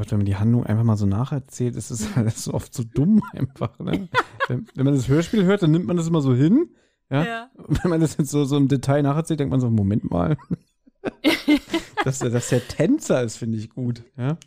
Gott, 0.00 0.12
wenn 0.12 0.20
man 0.20 0.26
die 0.26 0.36
Handlung 0.36 0.64
einfach 0.64 0.82
mal 0.82 0.96
so 0.96 1.04
nacherzählt, 1.04 1.76
ist 1.76 1.90
es 1.90 2.08
so 2.42 2.54
oft 2.54 2.72
so 2.72 2.84
dumm 2.84 3.22
einfach. 3.34 3.78
Ne? 3.80 4.08
wenn, 4.48 4.66
wenn 4.74 4.84
man 4.86 4.94
das 4.94 5.08
Hörspiel 5.08 5.44
hört, 5.44 5.62
dann 5.62 5.72
nimmt 5.72 5.84
man 5.84 5.98
das 5.98 6.08
immer 6.08 6.22
so 6.22 6.34
hin. 6.34 6.74
Ja. 7.10 7.22
Ja. 7.22 7.50
Wenn 7.54 7.90
man 7.90 8.00
das 8.00 8.16
jetzt 8.16 8.30
so, 8.30 8.46
so 8.46 8.56
im 8.56 8.68
Detail 8.68 9.02
nacherzählt, 9.02 9.40
denkt 9.40 9.50
man 9.50 9.60
so, 9.60 9.68
Moment 9.68 10.10
mal. 10.10 10.38
dass, 12.04 12.20
der, 12.20 12.30
dass 12.30 12.48
der 12.48 12.66
Tänzer 12.66 13.22
ist, 13.22 13.36
finde 13.36 13.58
ich 13.58 13.68
gut. 13.68 14.02
Ja. 14.16 14.38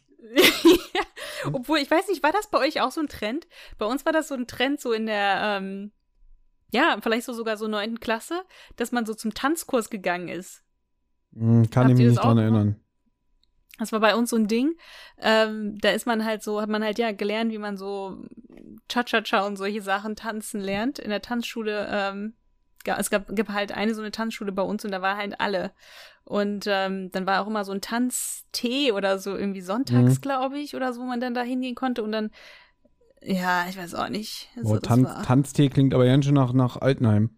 Obwohl, 1.53 1.77
ich 1.77 1.91
weiß 1.91 2.07
nicht, 2.07 2.23
war 2.23 2.31
das 2.31 2.49
bei 2.49 2.57
euch 2.57 2.81
auch 2.81 2.91
so 2.91 3.01
ein 3.01 3.07
Trend? 3.07 3.45
Bei 3.77 3.85
uns 3.85 4.07
war 4.07 4.11
das 4.11 4.29
so 4.29 4.33
ein 4.33 4.47
Trend 4.47 4.81
so 4.81 4.91
in 4.91 5.05
der, 5.05 5.59
ähm, 5.61 5.91
ja, 6.71 6.97
vielleicht 6.99 7.27
so 7.27 7.33
sogar 7.33 7.57
so 7.57 7.67
neunten 7.67 7.99
Klasse, 7.99 8.41
dass 8.75 8.91
man 8.91 9.05
so 9.05 9.13
zum 9.13 9.35
Tanzkurs 9.35 9.91
gegangen 9.91 10.29
ist. 10.29 10.63
Hm, 11.35 11.69
kann 11.69 11.83
Habt 11.83 11.91
ich 11.91 11.97
mich 11.99 12.07
nicht 12.07 12.23
dran 12.23 12.39
erinnern. 12.39 12.79
Das 13.83 13.91
war 13.91 13.99
bei 13.99 14.15
uns 14.15 14.29
so 14.29 14.37
ein 14.37 14.47
Ding. 14.47 14.75
Ähm, 15.21 15.77
da 15.79 15.89
ist 15.91 16.07
man 16.07 16.23
halt 16.25 16.41
so, 16.41 16.61
hat 16.61 16.69
man 16.69 16.83
halt 16.83 16.97
ja 16.97 17.11
gelernt, 17.11 17.51
wie 17.51 17.57
man 17.57 17.77
so 17.77 18.17
Cha-Cha-Cha 18.87 19.45
und 19.45 19.57
solche 19.57 19.81
Sachen 19.81 20.15
tanzen 20.15 20.61
lernt. 20.61 20.99
In 20.99 21.09
der 21.09 21.21
Tanzschule, 21.21 21.87
ähm, 21.91 22.33
es 22.97 23.09
gab, 23.09 23.33
gab 23.35 23.49
halt 23.49 23.71
eine 23.71 23.93
so 23.93 24.01
eine 24.01 24.11
Tanzschule 24.11 24.51
bei 24.51 24.61
uns 24.61 24.83
und 24.85 24.91
da 24.91 25.01
war 25.01 25.17
halt 25.17 25.39
alle. 25.39 25.71
Und 26.25 26.65
ähm, 26.67 27.11
dann 27.11 27.25
war 27.25 27.41
auch 27.41 27.47
immer 27.47 27.65
so 27.65 27.71
ein 27.73 27.81
Tanztee 27.81 28.91
oder 28.93 29.19
so 29.19 29.35
irgendwie 29.35 29.61
sonntags, 29.61 30.17
Mhm. 30.17 30.21
glaube 30.21 30.59
ich, 30.59 30.75
oder 30.75 30.93
so, 30.93 31.01
wo 31.01 31.05
man 31.05 31.19
dann 31.19 31.33
da 31.33 31.41
hingehen 31.41 31.75
konnte 31.75 32.03
und 32.03 32.11
dann, 32.11 32.31
ja, 33.21 33.65
ich 33.69 33.77
weiß 33.77 33.95
auch 33.95 34.09
nicht. 34.09 34.49
So, 34.61 34.77
das 34.77 34.81
Tanz, 34.87 35.09
Tanztee 35.25 35.69
klingt 35.69 35.93
aber 35.93 36.05
ganz 36.05 36.25
schön 36.25 36.33
nach, 36.33 36.53
nach 36.53 36.77
Altenheim. 36.77 37.37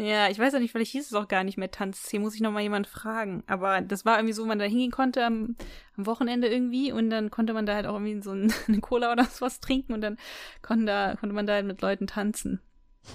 Ja, 0.00 0.30
ich 0.30 0.38
weiß 0.38 0.52
ja 0.52 0.60
nicht, 0.60 0.70
vielleicht 0.70 0.92
hieß 0.92 1.06
es 1.06 1.14
auch 1.14 1.26
gar 1.26 1.42
nicht 1.42 1.58
mehr 1.58 1.72
Tanztee, 1.72 2.20
muss 2.20 2.36
ich 2.36 2.40
noch 2.40 2.52
mal 2.52 2.62
jemand 2.62 2.86
fragen. 2.86 3.42
Aber 3.48 3.80
das 3.80 4.04
war 4.04 4.16
irgendwie 4.16 4.32
so, 4.32 4.44
wo 4.44 4.46
man 4.46 4.60
da 4.60 4.64
hingehen 4.64 4.92
konnte 4.92 5.24
am, 5.24 5.56
am 5.96 6.06
Wochenende 6.06 6.46
irgendwie 6.46 6.92
und 6.92 7.10
dann 7.10 7.32
konnte 7.32 7.52
man 7.52 7.66
da 7.66 7.74
halt 7.74 7.86
auch 7.86 7.94
irgendwie 7.94 8.22
so 8.22 8.30
ein, 8.30 8.54
eine 8.68 8.80
Cola 8.80 9.10
oder 9.10 9.24
sowas 9.24 9.58
trinken 9.58 9.94
und 9.94 10.00
dann 10.00 10.16
konnte, 10.62 10.86
da, 10.86 11.16
konnte 11.16 11.34
man 11.34 11.48
da 11.48 11.54
halt 11.54 11.66
mit 11.66 11.82
Leuten 11.82 12.06
tanzen. 12.06 12.60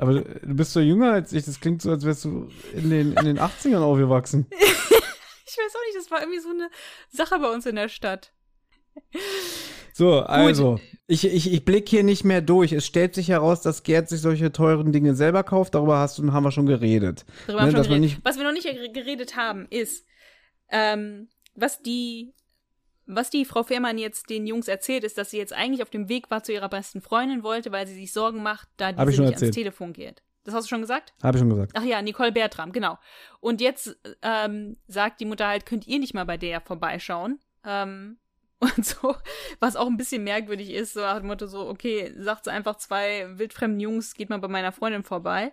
Aber 0.00 0.14
du 0.14 0.24
du 0.24 0.54
bist 0.54 0.72
so 0.72 0.80
jünger 0.80 1.12
als 1.12 1.32
ich. 1.32 1.44
Das 1.44 1.60
klingt 1.60 1.80
so, 1.80 1.92
als 1.92 2.04
wärst 2.04 2.24
du 2.24 2.48
in 2.72 2.90
den, 2.90 3.12
in 3.12 3.24
den 3.24 3.38
80ern 3.38 3.82
aufgewachsen. 3.82 4.48
Ich 5.54 5.58
weiß 5.58 5.76
auch 5.76 5.86
nicht, 5.86 5.98
das 5.98 6.10
war 6.10 6.22
irgendwie 6.22 6.40
so 6.40 6.48
eine 6.48 6.70
Sache 7.10 7.38
bei 7.38 7.50
uns 7.50 7.66
in 7.66 7.76
der 7.76 7.90
Stadt. 7.90 8.32
So, 9.94 10.20
also, 10.20 10.80
ich, 11.06 11.24
ich, 11.26 11.52
ich 11.52 11.64
blicke 11.64 11.90
hier 11.90 12.02
nicht 12.02 12.24
mehr 12.24 12.40
durch. 12.40 12.72
Es 12.72 12.86
stellt 12.86 13.14
sich 13.14 13.28
heraus, 13.28 13.60
dass 13.60 13.82
Gerd 13.82 14.08
sich 14.08 14.20
solche 14.20 14.50
teuren 14.52 14.90
Dinge 14.92 15.14
selber 15.14 15.42
kauft. 15.42 15.74
Darüber 15.74 15.98
hast 15.98 16.18
du, 16.18 16.32
haben 16.32 16.44
wir 16.44 16.50
schon 16.50 16.66
geredet. 16.66 17.26
Darüber 17.46 17.60
Ne, 17.66 17.66
haben 17.68 17.76
wir 17.76 17.84
schon 17.84 18.00
geredet. 18.00 18.18
Was 18.24 18.36
wir 18.38 18.44
noch 18.44 18.52
nicht 18.52 18.66
ger- 18.66 18.92
geredet 18.92 19.36
haben, 19.36 19.66
ist, 19.68 20.06
ähm, 20.70 21.28
was 21.54 21.82
die, 21.82 22.32
was 23.04 23.28
die 23.28 23.44
Frau 23.44 23.62
Fehrmann 23.62 23.98
jetzt 23.98 24.30
den 24.30 24.46
Jungs 24.46 24.68
erzählt, 24.68 25.04
ist, 25.04 25.18
dass 25.18 25.30
sie 25.30 25.36
jetzt 25.36 25.52
eigentlich 25.52 25.82
auf 25.82 25.90
dem 25.90 26.08
Weg 26.08 26.30
war 26.30 26.42
zu 26.42 26.52
ihrer 26.52 26.70
besten 26.70 27.02
Freundin 27.02 27.42
wollte, 27.42 27.70
weil 27.72 27.86
sie 27.86 27.94
sich 27.94 28.12
Sorgen 28.14 28.42
macht, 28.42 28.68
da 28.78 28.88
schon 28.90 28.96
nicht 29.06 29.18
erzählt. 29.20 29.42
ans 29.42 29.54
Telefon 29.54 29.92
geht. 29.92 30.22
Das 30.44 30.54
hast 30.54 30.64
du 30.64 30.68
schon 30.70 30.80
gesagt? 30.80 31.12
Habe 31.22 31.36
ich 31.36 31.40
schon 31.40 31.50
gesagt. 31.50 31.72
Ach 31.74 31.84
ja, 31.84 32.00
Nicole 32.00 32.32
Bertram, 32.32 32.72
genau. 32.72 32.98
Und 33.40 33.60
jetzt 33.60 33.96
ähm, 34.22 34.78
sagt 34.88 35.20
die 35.20 35.24
Mutter 35.26 35.46
halt, 35.46 35.66
könnt 35.66 35.86
ihr 35.86 35.98
nicht 35.98 36.14
mal 36.14 36.24
bei 36.24 36.38
der 36.38 36.60
vorbeischauen? 36.62 37.38
Ähm, 37.64 38.16
und 38.62 38.84
so, 38.86 39.14
was 39.60 39.76
auch 39.76 39.86
ein 39.88 39.96
bisschen 39.96 40.24
merkwürdig 40.24 40.70
ist, 40.70 40.94
so 40.94 41.00
nach 41.00 41.18
dem 41.18 41.26
Motto 41.26 41.46
so, 41.46 41.68
okay, 41.68 42.12
sagt 42.18 42.44
sie 42.44 42.50
einfach 42.52 42.76
zwei 42.76 43.26
wildfremden 43.38 43.80
Jungs, 43.80 44.14
geht 44.14 44.30
mal 44.30 44.38
bei 44.38 44.48
meiner 44.48 44.72
Freundin 44.72 45.02
vorbei. 45.02 45.52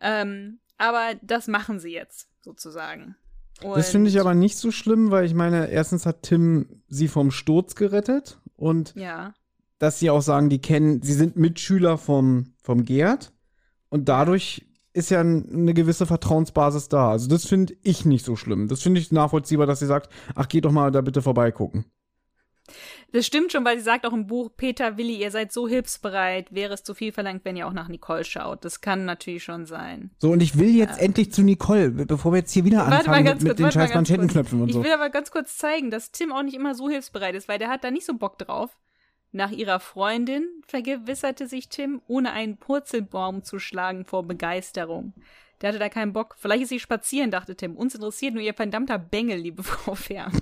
Ähm, 0.00 0.58
aber 0.78 1.14
das 1.22 1.48
machen 1.48 1.78
sie 1.80 1.92
jetzt, 1.92 2.28
sozusagen. 2.40 3.16
Das 3.62 3.90
finde 3.90 4.10
ich 4.10 4.16
Und- 4.16 4.20
aber 4.22 4.34
nicht 4.34 4.56
so 4.56 4.70
schlimm, 4.70 5.10
weil 5.10 5.24
ich 5.24 5.34
meine, 5.34 5.68
erstens 5.70 6.06
hat 6.06 6.22
Tim 6.22 6.82
sie 6.88 7.08
vom 7.08 7.30
Sturz 7.30 7.74
gerettet 7.76 8.38
und 8.56 8.92
Ja. 8.96 9.34
dass 9.78 9.98
sie 9.98 10.10
auch 10.10 10.22
sagen, 10.22 10.48
die 10.48 10.60
kennen, 10.60 11.00
sie 11.02 11.12
sind 11.12 11.36
Mitschüler 11.36 11.96
vom, 11.98 12.54
vom 12.62 12.84
Gerd 12.84 13.32
und 13.88 14.08
dadurch 14.08 14.66
ist 14.94 15.10
ja 15.10 15.20
ein, 15.20 15.48
eine 15.50 15.72
gewisse 15.74 16.04
Vertrauensbasis 16.06 16.88
da. 16.88 17.10
Also 17.12 17.28
das 17.28 17.46
finde 17.46 17.74
ich 17.82 18.04
nicht 18.04 18.24
so 18.26 18.36
schlimm. 18.36 18.68
Das 18.68 18.82
finde 18.82 19.00
ich 19.00 19.10
nachvollziehbar, 19.12 19.66
dass 19.66 19.78
sie 19.78 19.86
sagt, 19.86 20.12
ach, 20.34 20.48
geht 20.48 20.64
doch 20.66 20.72
mal 20.72 20.90
da 20.90 21.00
bitte 21.00 21.22
vorbeigucken. 21.22 21.86
Das 23.12 23.26
stimmt 23.26 23.52
schon, 23.52 23.64
weil 23.64 23.76
sie 23.78 23.84
sagt 23.84 24.06
auch 24.06 24.12
im 24.12 24.26
Buch, 24.26 24.50
Peter, 24.56 24.96
Willi, 24.96 25.16
ihr 25.20 25.30
seid 25.30 25.52
so 25.52 25.68
hilfsbereit, 25.68 26.52
wäre 26.54 26.74
es 26.74 26.82
zu 26.82 26.94
viel 26.94 27.12
verlangt, 27.12 27.44
wenn 27.44 27.56
ihr 27.56 27.66
auch 27.66 27.72
nach 27.72 27.88
Nicole 27.88 28.24
schaut. 28.24 28.64
Das 28.64 28.80
kann 28.80 29.04
natürlich 29.04 29.44
schon 29.44 29.66
sein. 29.66 30.10
So, 30.18 30.30
und 30.30 30.42
ich 30.42 30.58
will 30.58 30.74
jetzt 30.74 30.98
endlich 31.00 31.32
zu 31.32 31.42
Nicole, 31.42 31.90
be- 31.90 32.06
bevor 32.06 32.32
wir 32.32 32.38
jetzt 32.38 32.52
hier 32.52 32.64
wieder 32.64 32.78
Warte 32.78 32.90
mal 32.90 32.98
anfangen 32.98 33.24
ganz 33.26 33.42
mit, 33.42 33.50
kurz, 33.50 33.58
mit 33.60 33.66
den 33.74 33.80
scheiß. 33.80 33.94
Manschettenknöpfen 33.94 34.62
und 34.62 34.68
Ich 34.68 34.74
so. 34.74 34.82
will 34.84 34.92
aber 34.92 35.10
ganz 35.10 35.30
kurz 35.30 35.56
zeigen, 35.58 35.90
dass 35.90 36.10
Tim 36.12 36.32
auch 36.32 36.42
nicht 36.42 36.54
immer 36.54 36.74
so 36.74 36.88
hilfsbereit 36.88 37.34
ist, 37.34 37.48
weil 37.48 37.58
der 37.58 37.68
hat 37.68 37.84
da 37.84 37.90
nicht 37.90 38.06
so 38.06 38.14
Bock 38.14 38.38
drauf. 38.38 38.70
Nach 39.34 39.50
ihrer 39.50 39.80
Freundin 39.80 40.46
vergewisserte 40.66 41.46
sich 41.46 41.68
Tim, 41.70 42.02
ohne 42.06 42.32
einen 42.32 42.58
Purzelbaum 42.58 43.42
zu 43.44 43.58
schlagen 43.58 44.04
vor 44.04 44.24
Begeisterung. 44.24 45.14
Der 45.62 45.68
hatte 45.70 45.78
da 45.78 45.88
keinen 45.88 46.12
Bock. 46.12 46.34
Vielleicht 46.38 46.64
ist 46.64 46.68
sie 46.70 46.80
spazieren, 46.80 47.30
dachte 47.30 47.54
Tim. 47.56 47.76
Uns 47.76 47.94
interessiert 47.94 48.34
nur 48.34 48.42
ihr 48.42 48.52
verdammter 48.52 48.98
Bengel, 48.98 49.38
liebe 49.38 49.62
Frau 49.62 49.94
Färmer. 49.94 50.32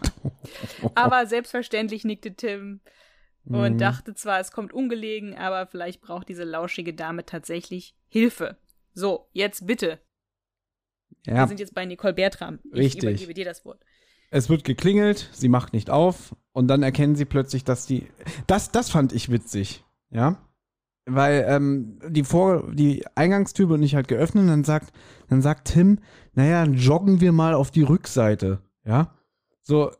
aber 0.94 1.26
selbstverständlich 1.26 2.04
nickte 2.04 2.34
Tim 2.34 2.80
und 3.44 3.72
Mhm. 3.74 3.78
dachte 3.78 4.14
zwar, 4.14 4.38
es 4.40 4.52
kommt 4.52 4.72
ungelegen, 4.72 5.34
aber 5.36 5.66
vielleicht 5.66 6.00
braucht 6.02 6.28
diese 6.28 6.44
lauschige 6.44 6.94
Dame 6.94 7.24
tatsächlich 7.24 7.94
Hilfe. 8.08 8.58
So, 8.92 9.28
jetzt 9.32 9.66
bitte. 9.66 9.98
Wir 11.24 11.34
Ja, 11.34 11.46
sind 11.46 11.60
jetzt 11.60 11.74
bei 11.74 11.84
Nicole 11.84 12.14
Bertram. 12.14 12.58
Ich 12.72 12.72
Richtig. 12.78 13.02
übergebe 13.02 13.34
dir 13.34 13.44
das 13.44 13.64
Wort. 13.64 13.82
es 14.30 14.48
wird 14.48 14.64
geklingelt, 14.64 15.28
sie 15.32 15.48
macht 15.48 15.72
nicht 15.72 15.90
auf 15.90 16.34
und 16.52 16.68
dann 16.68 16.82
erkennen 16.82 17.16
sie 17.16 17.24
plötzlich, 17.24 17.64
dass 17.64 17.86
die. 17.86 18.06
Das, 18.46 18.70
das 18.70 18.90
fand 18.90 19.12
ich 19.12 19.30
witzig, 19.30 19.84
ja. 20.10 20.46
Weil 21.06 21.44
ähm, 21.48 21.98
die, 22.08 22.22
Vor 22.24 22.72
die 22.72 23.04
Eingangstür 23.16 23.68
wird 23.68 23.80
nicht 23.80 23.94
halt 23.96 24.06
geöffnet 24.06 24.42
und 24.42 24.48
dann 24.48 24.64
sagt, 24.64 24.92
dann 25.28 25.42
sagt 25.42 25.68
Tim, 25.68 25.98
naja, 26.34 26.64
dann 26.64 26.74
joggen 26.74 27.20
wir 27.20 27.32
mal 27.32 27.54
auf 27.54 27.70
die 27.70 27.82
Rückseite, 27.82 28.60
ja. 28.84 29.14
So, 29.62 29.90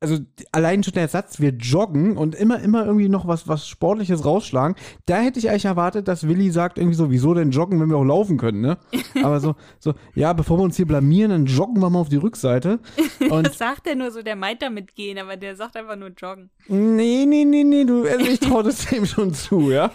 also 0.00 0.18
allein 0.52 0.82
schon 0.82 0.92
der 0.92 1.08
Satz, 1.08 1.40
wir 1.40 1.50
joggen 1.50 2.18
und 2.18 2.34
immer, 2.34 2.60
immer 2.60 2.84
irgendwie 2.84 3.08
noch 3.08 3.26
was, 3.26 3.48
was 3.48 3.66
Sportliches 3.66 4.26
rausschlagen, 4.26 4.76
da 5.06 5.16
hätte 5.18 5.38
ich 5.38 5.48
eigentlich 5.48 5.64
erwartet, 5.64 6.06
dass 6.06 6.28
Willi 6.28 6.50
sagt 6.50 6.76
irgendwie 6.76 6.96
so, 6.96 7.10
wieso 7.10 7.32
denn 7.32 7.50
joggen, 7.50 7.80
wenn 7.80 7.88
wir 7.88 7.96
auch 7.96 8.04
laufen 8.04 8.36
können, 8.36 8.60
ne? 8.60 8.78
Aber 9.22 9.40
so, 9.40 9.54
so, 9.78 9.94
ja, 10.14 10.34
bevor 10.34 10.58
wir 10.58 10.64
uns 10.64 10.76
hier 10.76 10.86
blamieren, 10.86 11.30
dann 11.30 11.46
joggen 11.46 11.80
wir 11.80 11.88
mal 11.88 12.00
auf 12.00 12.10
die 12.10 12.16
Rückseite. 12.16 12.78
Und 13.30 13.46
Das 13.46 13.58
sagt 13.58 13.86
er 13.86 13.94
nur 13.94 14.10
so, 14.10 14.22
der 14.22 14.36
meint 14.36 14.60
damit 14.60 14.94
gehen, 14.94 15.18
aber 15.18 15.36
der 15.36 15.56
sagt 15.56 15.76
einfach 15.76 15.96
nur 15.96 16.10
joggen. 16.10 16.50
Nee, 16.68 17.24
nee, 17.26 17.44
nee, 17.44 17.64
nee, 17.64 17.84
du, 17.84 18.04
also 18.06 18.26
ich 18.26 18.40
traue 18.40 18.62
das 18.64 18.84
dem 18.90 19.06
schon 19.06 19.32
zu, 19.32 19.70
ja. 19.70 19.90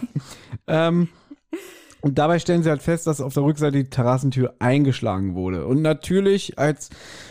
Ähm, 0.68 1.10
Und 2.02 2.18
dabei 2.18 2.40
stellen 2.40 2.64
sie 2.64 2.70
halt 2.70 2.82
fest, 2.82 3.06
dass 3.08 3.22
auf 3.22 3.34
der 3.34 3.44
Rückseite 3.44 3.78
die 3.78 3.90
Terrassentür 3.90 4.56
eingeschlagen 4.60 5.36
wurde. 5.36 5.68
Und 5.68 5.82
natürlich 5.82 6.58
als 6.58 6.90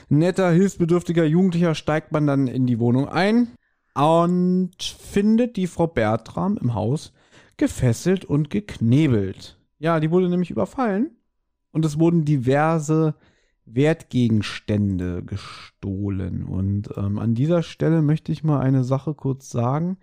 netter, 0.09 0.51
hilfsbedürftiger 0.51 1.25
Jugendlicher 1.25 1.75
steigt 1.75 2.13
man 2.13 2.27
dann 2.27 2.47
in 2.47 2.67
die 2.67 2.79
Wohnung 2.79 3.09
ein 3.09 3.49
und 3.95 4.81
findet 4.81 5.57
die 5.57 5.67
Frau 5.67 5.89
Bertram 5.89 6.57
im 6.57 6.75
Haus 6.75 7.13
gefesselt 7.57 8.25
und 8.25 8.49
geknebelt. 8.49 9.59
Ja, 9.79 9.99
die 9.99 10.11
wurde 10.11 10.29
nämlich 10.29 10.51
überfallen 10.51 11.11
und 11.73 11.85
es 11.85 11.99
wurden 11.99 12.25
diverse 12.25 13.15
Wertgegenstände 13.65 15.25
gestohlen. 15.25 16.45
Und 16.45 16.91
ähm, 16.97 17.19
an 17.19 17.35
dieser 17.35 17.63
Stelle 17.63 18.03
möchte 18.03 18.31
ich 18.31 18.45
mal 18.45 18.61
eine 18.61 18.85
Sache 18.85 19.15
kurz 19.15 19.51
sagen 19.51 19.99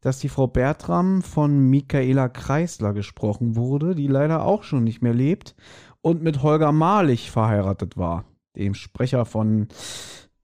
dass 0.00 0.18
die 0.18 0.28
Frau 0.28 0.46
Bertram 0.46 1.22
von 1.22 1.58
Michaela 1.68 2.28
Kreisler 2.28 2.92
gesprochen 2.92 3.56
wurde, 3.56 3.94
die 3.94 4.06
leider 4.06 4.44
auch 4.44 4.62
schon 4.62 4.84
nicht 4.84 5.02
mehr 5.02 5.14
lebt 5.14 5.54
und 6.00 6.22
mit 6.22 6.42
Holger 6.42 6.72
Malich 6.72 7.30
verheiratet 7.30 7.96
war, 7.96 8.24
dem 8.56 8.74
Sprecher 8.74 9.24
von 9.24 9.68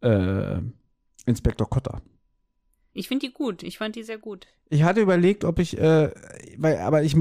äh, 0.02 0.58
Inspektor 1.24 1.68
Kotter. 1.68 2.02
Ich 2.92 3.08
finde 3.08 3.26
die 3.26 3.32
gut. 3.32 3.62
Ich 3.62 3.78
fand 3.78 3.94
die 3.96 4.02
sehr 4.02 4.18
gut. 4.18 4.46
Ich 4.68 4.82
hatte 4.82 5.00
überlegt, 5.00 5.44
ob 5.44 5.58
ich, 5.58 5.78
äh, 5.78 6.10
weil, 6.56 6.78
aber 6.78 7.02
ich, 7.02 7.14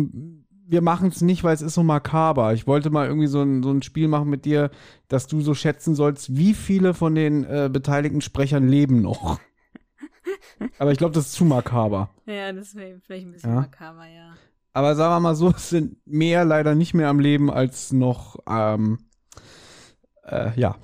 wir 0.67 0.81
machen 0.81 1.09
es 1.09 1.21
nicht, 1.21 1.43
weil 1.43 1.53
es 1.53 1.61
ist 1.61 1.73
so 1.73 1.83
makaber. 1.83 2.53
Ich 2.53 2.65
wollte 2.65 2.89
mal 2.89 3.07
irgendwie 3.07 3.27
so 3.27 3.41
ein, 3.41 3.61
so 3.61 3.71
ein 3.71 3.81
Spiel 3.81 4.07
machen 4.07 4.29
mit 4.29 4.45
dir, 4.45 4.71
dass 5.09 5.27
du 5.27 5.41
so 5.41 5.53
schätzen 5.53 5.93
sollst, 5.93 6.35
wie 6.35 6.53
viele 6.53 6.93
von 6.93 7.13
den 7.13 7.43
äh, 7.43 7.69
beteiligten 7.71 8.21
Sprechern 8.21 8.67
leben 8.67 9.01
noch. 9.01 9.39
Aber 10.79 10.91
ich 10.91 10.97
glaube, 10.97 11.13
das 11.13 11.27
ist 11.27 11.33
zu 11.33 11.45
makaber. 11.45 12.09
Ja, 12.25 12.51
das 12.51 12.75
wäre 12.75 12.99
vielleicht 12.99 13.27
ein 13.27 13.31
bisschen 13.31 13.49
ja. 13.51 13.61
makaber, 13.61 14.05
ja. 14.07 14.35
Aber 14.73 14.95
sagen 14.95 15.13
wir 15.13 15.19
mal 15.21 15.35
so, 15.35 15.49
es 15.49 15.69
sind 15.69 15.97
mehr 16.05 16.43
leider 16.43 16.75
nicht 16.75 16.93
mehr 16.93 17.07
am 17.07 17.19
Leben 17.19 17.49
als 17.49 17.93
noch, 17.93 18.39
ähm, 18.47 18.99
äh, 20.23 20.59
ja. 20.59 20.75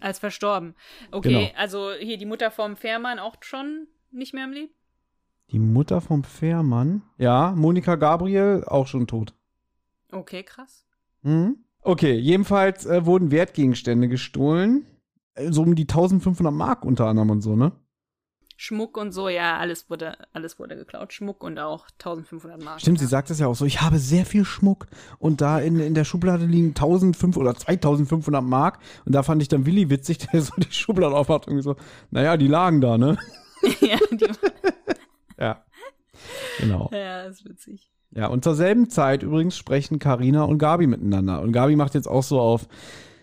Als 0.00 0.18
verstorben. 0.18 0.74
Okay, 1.10 1.28
genau. 1.28 1.50
also 1.56 1.92
hier 1.98 2.18
die 2.18 2.26
Mutter 2.26 2.50
vom 2.50 2.76
Fährmann 2.76 3.18
auch 3.18 3.36
schon 3.40 3.86
nicht 4.10 4.34
mehr 4.34 4.44
am 4.44 4.52
Leben? 4.52 4.72
Die 5.50 5.58
Mutter 5.58 6.00
vom 6.00 6.24
Fährmann? 6.24 7.02
Ja, 7.18 7.52
Monika 7.56 7.96
Gabriel 7.96 8.64
auch 8.66 8.86
schon 8.86 9.06
tot. 9.06 9.34
Okay, 10.10 10.42
krass. 10.42 10.84
Mhm. 11.22 11.58
Okay, 11.80 12.14
jedenfalls 12.14 12.86
äh, 12.86 13.06
wurden 13.06 13.30
Wertgegenstände 13.30 14.08
gestohlen. 14.08 14.86
Äh, 15.34 15.50
so 15.50 15.62
um 15.62 15.74
die 15.74 15.82
1500 15.82 16.52
Mark 16.52 16.84
unter 16.84 17.06
anderem 17.06 17.30
und 17.30 17.40
so, 17.40 17.56
ne? 17.56 17.72
Schmuck 18.56 18.96
und 18.96 19.12
so, 19.12 19.28
ja, 19.28 19.58
alles 19.58 19.90
wurde, 19.90 20.16
alles 20.32 20.58
wurde 20.58 20.76
geklaut. 20.76 21.12
Schmuck 21.12 21.42
und 21.42 21.58
auch 21.58 21.86
1500 21.98 22.62
Mark. 22.62 22.80
Stimmt, 22.80 22.98
sie 22.98 23.06
sagt 23.06 23.30
es 23.30 23.38
ja 23.38 23.46
auch 23.46 23.54
so, 23.54 23.64
ich 23.64 23.80
habe 23.80 23.98
sehr 23.98 24.26
viel 24.26 24.44
Schmuck 24.44 24.86
und 25.18 25.40
da 25.40 25.58
in, 25.58 25.78
in 25.80 25.94
der 25.94 26.04
Schublade 26.04 26.44
liegen 26.44 26.68
1500 26.68 27.36
oder 27.36 27.54
2500 27.54 28.42
Mark 28.42 28.78
und 29.04 29.14
da 29.14 29.22
fand 29.22 29.42
ich 29.42 29.48
dann 29.48 29.66
Willi 29.66 29.90
witzig, 29.90 30.18
der 30.32 30.42
so 30.42 30.52
die 30.56 30.72
Schublade 30.72 31.14
aufmacht 31.14 31.48
und 31.48 31.60
so, 31.62 31.76
naja, 32.10 32.36
die 32.36 32.48
lagen 32.48 32.80
da, 32.80 32.98
ne? 32.98 33.18
ja, 33.80 33.98
die 34.10 34.26
Ja, 35.38 35.64
genau. 36.60 36.88
Ja, 36.92 37.22
ist 37.22 37.44
witzig. 37.44 37.90
Ja, 38.14 38.26
und 38.26 38.44
zur 38.44 38.54
selben 38.54 38.90
Zeit 38.90 39.22
übrigens 39.22 39.56
sprechen 39.56 39.98
Karina 39.98 40.44
und 40.44 40.58
Gabi 40.58 40.86
miteinander 40.86 41.40
und 41.40 41.52
Gabi 41.52 41.76
macht 41.76 41.94
jetzt 41.94 42.06
auch 42.06 42.22
so 42.22 42.38
auf, 42.40 42.68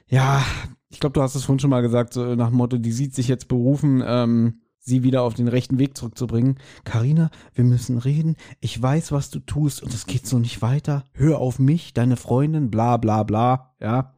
ja, 0.07 0.43
ich 0.89 0.99
glaube, 0.99 1.13
du 1.13 1.21
hast 1.21 1.35
es 1.35 1.45
vorhin 1.45 1.59
schon 1.59 1.69
mal 1.69 1.81
gesagt, 1.81 2.13
so 2.13 2.35
nach 2.35 2.49
dem 2.49 2.57
Motto, 2.57 2.77
die 2.77 2.91
sieht 2.91 3.13
sich 3.13 3.27
jetzt 3.27 3.47
berufen, 3.47 4.03
ähm, 4.05 4.61
sie 4.89 5.03
wieder 5.03 5.21
auf 5.21 5.35
den 5.35 5.47
rechten 5.47 5.79
Weg 5.79 5.95
zurückzubringen. 5.95 6.59
Karina, 6.83 7.29
wir 7.53 7.63
müssen 7.63 7.97
reden. 7.97 8.35
Ich 8.59 8.81
weiß, 8.81 9.11
was 9.11 9.29
du 9.29 9.39
tust 9.39 9.81
und 9.81 9.93
es 9.93 10.05
geht 10.05 10.27
so 10.27 10.39
nicht 10.39 10.61
weiter. 10.61 11.05
Hör 11.13 11.39
auf 11.39 11.59
mich, 11.59 11.93
deine 11.93 12.17
Freundin, 12.17 12.69
bla 12.69 12.97
bla 12.97 13.23
bla, 13.23 13.75
ja. 13.79 14.13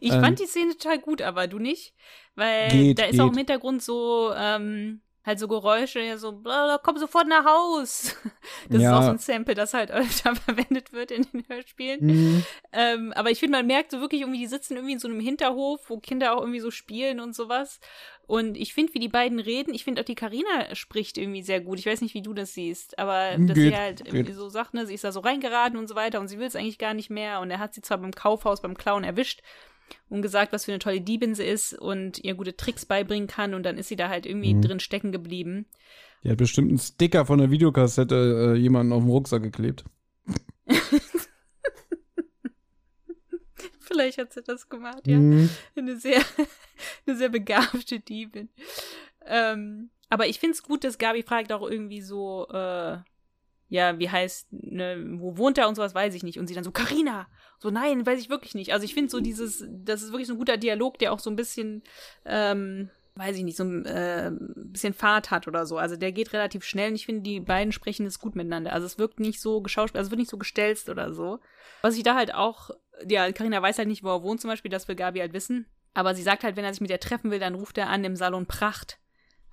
Ich 0.00 0.12
ähm, 0.12 0.20
fand 0.20 0.38
die 0.38 0.46
Szene 0.46 0.76
total 0.76 1.00
gut, 1.00 1.22
aber 1.22 1.46
du 1.48 1.58
nicht? 1.58 1.94
Weil 2.34 2.68
geht, 2.68 2.98
da 2.98 3.04
ist 3.04 3.12
geht. 3.12 3.20
auch 3.20 3.28
im 3.28 3.36
Hintergrund 3.36 3.82
so, 3.82 4.32
ähm, 4.36 5.00
halt 5.24 5.38
so 5.38 5.48
Geräusche, 5.48 6.00
ja 6.00 6.18
so, 6.18 6.42
komm 6.82 6.98
sofort 6.98 7.26
nach 7.26 7.44
Haus. 7.44 8.16
Das 8.68 8.80
ja. 8.80 8.90
ist 8.90 8.96
auch 8.96 9.02
so 9.04 9.10
ein 9.10 9.18
Sample, 9.18 9.54
das 9.54 9.74
halt 9.74 9.90
öfter 9.92 10.34
verwendet 10.34 10.92
wird 10.92 11.10
in 11.10 11.26
den 11.32 11.44
Hörspielen. 11.48 12.06
Mhm. 12.06 12.44
Ähm, 12.72 13.12
aber 13.14 13.30
ich 13.30 13.40
finde, 13.40 13.58
man 13.58 13.66
merkt 13.66 13.90
so 13.90 14.00
wirklich 14.00 14.22
irgendwie, 14.22 14.40
die 14.40 14.46
sitzen 14.46 14.76
irgendwie 14.76 14.94
in 14.94 14.98
so 14.98 15.08
einem 15.08 15.20
Hinterhof, 15.20 15.88
wo 15.88 15.98
Kinder 15.98 16.34
auch 16.34 16.40
irgendwie 16.40 16.60
so 16.60 16.70
spielen 16.70 17.20
und 17.20 17.34
sowas. 17.34 17.80
Und 18.26 18.56
ich 18.56 18.72
finde, 18.72 18.94
wie 18.94 19.00
die 19.00 19.08
beiden 19.08 19.38
reden, 19.38 19.74
ich 19.74 19.84
finde 19.84 20.00
auch 20.00 20.04
die 20.04 20.14
Karina 20.14 20.74
spricht 20.74 21.18
irgendwie 21.18 21.42
sehr 21.42 21.60
gut. 21.60 21.78
Ich 21.78 21.86
weiß 21.86 22.00
nicht, 22.00 22.14
wie 22.14 22.22
du 22.22 22.32
das 22.32 22.54
siehst, 22.54 22.98
aber 22.98 23.36
dass 23.38 23.54
geht, 23.54 23.72
sie 23.72 23.76
halt 23.76 24.06
irgendwie 24.06 24.32
so 24.32 24.48
sagt, 24.48 24.72
ne, 24.72 24.86
sie 24.86 24.94
ist 24.94 25.04
da 25.04 25.12
so 25.12 25.20
reingeraten 25.20 25.78
und 25.78 25.88
so 25.88 25.94
weiter 25.94 26.20
und 26.20 26.28
sie 26.28 26.38
will 26.38 26.46
es 26.46 26.56
eigentlich 26.56 26.78
gar 26.78 26.94
nicht 26.94 27.10
mehr. 27.10 27.40
Und 27.40 27.50
er 27.50 27.58
hat 27.58 27.74
sie 27.74 27.82
zwar 27.82 27.98
beim 27.98 28.12
Kaufhaus, 28.12 28.62
beim 28.62 28.76
Clown 28.76 29.04
erwischt, 29.04 29.42
und 30.08 30.22
gesagt, 30.22 30.52
was 30.52 30.64
für 30.64 30.72
eine 30.72 30.78
tolle 30.78 31.00
Diebin 31.00 31.34
sie 31.34 31.44
ist 31.44 31.74
und 31.74 32.18
ihr 32.18 32.34
gute 32.34 32.56
Tricks 32.56 32.84
beibringen 32.86 33.26
kann 33.28 33.54
und 33.54 33.64
dann 33.64 33.78
ist 33.78 33.88
sie 33.88 33.96
da 33.96 34.08
halt 34.08 34.26
irgendwie 34.26 34.54
mhm. 34.54 34.62
drin 34.62 34.80
stecken 34.80 35.12
geblieben. 35.12 35.66
Die 36.22 36.30
hat 36.30 36.38
bestimmt 36.38 36.68
einen 36.70 36.78
Sticker 36.78 37.26
von 37.26 37.38
der 37.38 37.50
Videokassette 37.50 38.54
äh, 38.54 38.58
jemanden 38.58 38.92
auf 38.92 39.02
dem 39.02 39.10
Rucksack 39.10 39.42
geklebt. 39.42 39.84
Vielleicht 43.80 44.18
hat 44.18 44.32
sie 44.32 44.42
das 44.42 44.68
gemacht, 44.68 45.06
ja. 45.06 45.18
Mhm. 45.18 45.50
Eine 45.76 45.96
sehr, 45.96 46.20
eine 47.06 47.16
sehr 47.16 47.28
begabte 47.28 48.00
Diebin. 48.00 48.48
Ähm, 49.26 49.90
aber 50.08 50.26
ich 50.26 50.38
finde 50.38 50.54
es 50.54 50.62
gut, 50.62 50.84
dass 50.84 50.98
Gabi 50.98 51.22
fragt 51.22 51.52
auch 51.52 51.68
irgendwie 51.68 52.00
so, 52.00 52.48
äh, 52.48 52.98
ja, 53.74 53.98
wie 53.98 54.08
heißt, 54.08 54.52
ne, 54.52 55.04
wo 55.18 55.36
wohnt 55.36 55.58
er 55.58 55.68
und 55.68 55.74
sowas, 55.74 55.96
weiß 55.96 56.14
ich 56.14 56.22
nicht. 56.22 56.38
Und 56.38 56.46
sie 56.46 56.54
dann 56.54 56.62
so, 56.62 56.70
Karina 56.70 57.26
So, 57.58 57.70
nein, 57.70 58.06
weiß 58.06 58.20
ich 58.20 58.30
wirklich 58.30 58.54
nicht. 58.54 58.72
Also 58.72 58.84
ich 58.84 58.94
finde 58.94 59.10
so 59.10 59.18
dieses, 59.20 59.66
das 59.68 60.00
ist 60.02 60.12
wirklich 60.12 60.28
so 60.28 60.34
ein 60.34 60.38
guter 60.38 60.56
Dialog, 60.56 60.96
der 61.00 61.12
auch 61.12 61.18
so 61.18 61.28
ein 61.28 61.34
bisschen, 61.34 61.82
ähm, 62.24 62.88
weiß 63.16 63.36
ich 63.36 63.42
nicht, 63.42 63.56
so 63.56 63.64
ein 63.64 63.84
äh, 63.84 64.30
bisschen 64.54 64.94
Fahrt 64.94 65.32
hat 65.32 65.48
oder 65.48 65.66
so. 65.66 65.76
Also 65.76 65.96
der 65.96 66.12
geht 66.12 66.32
relativ 66.32 66.62
schnell 66.64 66.90
und 66.90 66.94
ich 66.94 67.04
finde, 67.04 67.22
die 67.22 67.40
beiden 67.40 67.72
sprechen 67.72 68.06
es 68.06 68.20
gut 68.20 68.36
miteinander. 68.36 68.72
Also 68.72 68.86
es 68.86 68.96
wirkt 68.96 69.18
nicht 69.18 69.40
so 69.40 69.60
geschauspielt, 69.60 69.98
also 69.98 70.06
es 70.06 70.12
wird 70.12 70.20
nicht 70.20 70.30
so 70.30 70.38
gestelzt 70.38 70.88
oder 70.88 71.12
so. 71.12 71.40
Was 71.82 71.96
ich 71.96 72.04
da 72.04 72.14
halt 72.14 72.32
auch, 72.32 72.70
ja, 73.08 73.32
Karina 73.32 73.60
weiß 73.60 73.78
halt 73.78 73.88
nicht, 73.88 74.04
wo 74.04 74.08
er 74.10 74.22
wohnt 74.22 74.40
zum 74.40 74.50
Beispiel, 74.50 74.70
das 74.70 74.86
will 74.86 74.94
Gabi 74.94 75.18
halt 75.18 75.32
wissen. 75.32 75.66
Aber 75.94 76.14
sie 76.14 76.22
sagt 76.22 76.44
halt, 76.44 76.54
wenn 76.54 76.64
er 76.64 76.72
sich 76.72 76.80
mit 76.80 76.90
ihr 76.90 77.00
treffen 77.00 77.32
will, 77.32 77.40
dann 77.40 77.56
ruft 77.56 77.76
er 77.76 77.88
an 77.88 78.04
im 78.04 78.14
Salon 78.14 78.46
Pracht. 78.46 79.00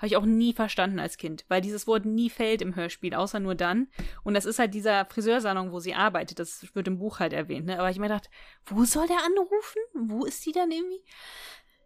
Habe 0.02 0.08
ich 0.08 0.18
auch 0.18 0.26
nie 0.26 0.52
verstanden 0.52 0.98
als 0.98 1.18
Kind, 1.18 1.46
weil 1.48 1.62
dieses 1.62 1.86
Wort 1.86 2.06
nie 2.06 2.32
fällt 2.32 2.64
im 2.64 2.76
Hörspiel, 2.76 3.14
außer 3.14 3.40
nur 3.40 3.54
dann. 3.54 3.88
Und 4.24 4.34
das 4.34 4.46
ist 4.46 4.58
halt 4.58 4.74
dieser 4.74 5.06
Friseursalon, 5.06 5.72
wo 5.72 5.80
sie 5.80 5.94
arbeitet. 5.94 6.40
Das 6.40 6.66
wird 6.74 6.88
im 6.88 6.98
Buch 6.98 7.20
halt 7.20 7.34
erwähnt. 7.34 7.68
Ne? 7.68 7.78
Aber 7.78 7.92
ich 7.92 8.00
mir 8.00 8.08
gedacht, 8.08 8.28
wo 8.66 8.84
soll 8.84 9.06
der 9.06 9.24
anrufen? 9.24 9.80
Wo 9.94 10.26
ist 10.26 10.44
die 10.44 10.54
dann 10.54 10.72
irgendwie? 10.72 11.04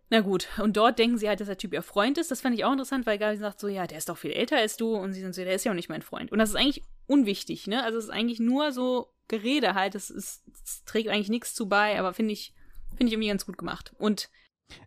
Na 0.10 0.22
gut, 0.22 0.48
und 0.60 0.78
dort 0.78 0.98
denken 0.98 1.18
sie 1.18 1.28
halt, 1.28 1.42
dass 1.42 1.50
der 1.50 1.58
Typ 1.58 1.74
ihr 1.74 1.82
Freund 1.82 2.18
ist. 2.18 2.32
Das 2.32 2.40
fand 2.40 2.56
ich 2.56 2.64
auch 2.64 2.72
interessant, 2.72 3.06
weil 3.06 3.18
Gabi 3.18 3.36
sagt 3.36 3.60
so, 3.60 3.68
ja, 3.68 3.86
der 3.86 3.98
ist 3.98 4.08
doch 4.08 4.18
viel 4.18 4.32
älter 4.32 4.56
als 4.56 4.78
du. 4.78 4.96
Und 4.96 5.12
sie 5.12 5.20
sind 5.20 5.36
so, 5.36 5.44
der 5.44 5.54
ist 5.54 5.66
ja 5.66 5.74
auch 5.74 5.76
nicht 5.76 5.90
mein 5.90 6.02
Freund. 6.02 6.32
Und 6.32 6.40
das 6.40 6.52
ist 6.52 6.56
eigentlich 6.56 6.84
unwichtig, 7.08 7.68
ne? 7.68 7.84
Also 7.84 7.98
es 7.98 8.06
ist 8.06 8.12
eigentlich 8.12 8.40
nur 8.40 8.72
so 8.72 9.12
Gerede 9.28 9.74
halt. 9.74 9.94
Das, 9.94 10.10
ist, 10.10 10.42
das 10.48 10.86
trägt 10.86 11.10
eigentlich 11.10 11.28
nichts 11.28 11.54
zu 11.54 11.68
bei, 11.68 12.00
aber 12.00 12.14
finde 12.14 12.32
ich, 12.32 12.54
finde 12.92 13.08
ich 13.08 13.14
irgendwie 13.14 13.28
ganz 13.28 13.46
gut 13.46 13.58
gemacht. 13.58 13.94
Und 13.98 14.30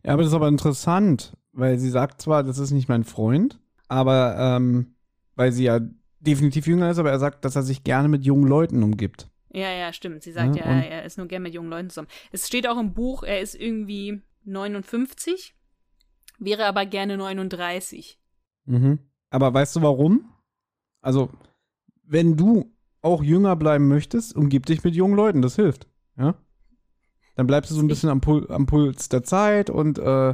ja, 0.05 0.13
aber 0.13 0.23
das 0.23 0.33
ist 0.33 0.37
aber 0.37 0.49
interessant, 0.49 1.37
weil 1.53 1.79
sie 1.79 1.91
sagt 1.91 2.23
zwar, 2.23 2.43
das 2.43 2.59
ist 2.59 2.71
nicht 2.71 2.89
mein 2.89 3.05
Freund, 3.05 3.59
aber 3.89 4.37
ähm, 4.39 4.95
weil 5.35 5.53
sie 5.53 5.65
ja 5.65 5.81
definitiv 6.21 6.67
jünger 6.67 6.91
ist, 6.91 6.99
aber 6.99 7.11
er 7.11 7.19
sagt, 7.19 7.45
dass 7.45 7.57
er 7.57 7.63
sich 7.63 7.85
gerne 7.85 8.09
mit 8.09 8.25
jungen 8.25 8.47
Leuten 8.47 8.83
umgibt. 8.83 9.29
Ja, 9.51 9.71
ja, 9.73 9.93
stimmt. 9.93 10.23
Sie 10.23 10.33
sagt 10.33 10.57
ja, 10.57 10.65
ja 10.65 10.81
er 10.81 11.05
ist 11.05 11.17
nur 11.17 11.27
gerne 11.27 11.45
mit 11.45 11.55
jungen 11.55 11.71
Leuten 11.71 11.91
zusammen. 11.91 12.09
Es 12.33 12.47
steht 12.47 12.69
auch 12.69 12.79
im 12.79 12.93
Buch, 12.93 13.23
er 13.23 13.41
ist 13.41 13.55
irgendwie 13.55 14.21
59, 14.45 15.55
wäre 16.39 16.67
aber 16.67 16.87
gerne 16.87 17.17
39. 17.17 18.19
Mhm. 18.67 18.99
Aber 19.31 19.53
weißt 19.53 19.77
du 19.77 19.83
warum? 19.83 20.29
Also, 21.01 21.31
wenn 22.05 22.37
du 22.37 22.73
auch 23.01 23.23
jünger 23.23 23.57
bleiben 23.57 23.89
möchtest, 23.89 24.35
umgib 24.35 24.67
dich 24.67 24.85
mit 24.85 24.95
jungen 24.95 25.15
Leuten, 25.15 25.43
das 25.43 25.57
hilft. 25.57 25.87
Ja? 26.17 26.35
Dann 27.39 27.47
bleibst 27.47 27.71
du 27.71 27.77
so 27.77 27.83
ein 27.83 27.87
bisschen 27.87 28.09
am, 28.09 28.21
Pul 28.21 28.51
am 28.51 28.67
Puls 28.67 29.09
der 29.11 29.23
Zeit 29.23 29.71
und 29.71 30.01
äh, 30.01 30.31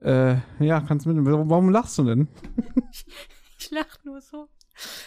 äh, 0.00 0.36
ja, 0.60 0.80
kannst 0.80 1.04
mit. 1.04 1.14
Warum 1.18 1.68
lachst 1.68 1.98
du 1.98 2.04
denn? 2.04 2.26
ich, 2.90 3.04
ich 3.58 3.70
lach 3.70 3.98
nur 4.02 4.22
so. 4.22 4.48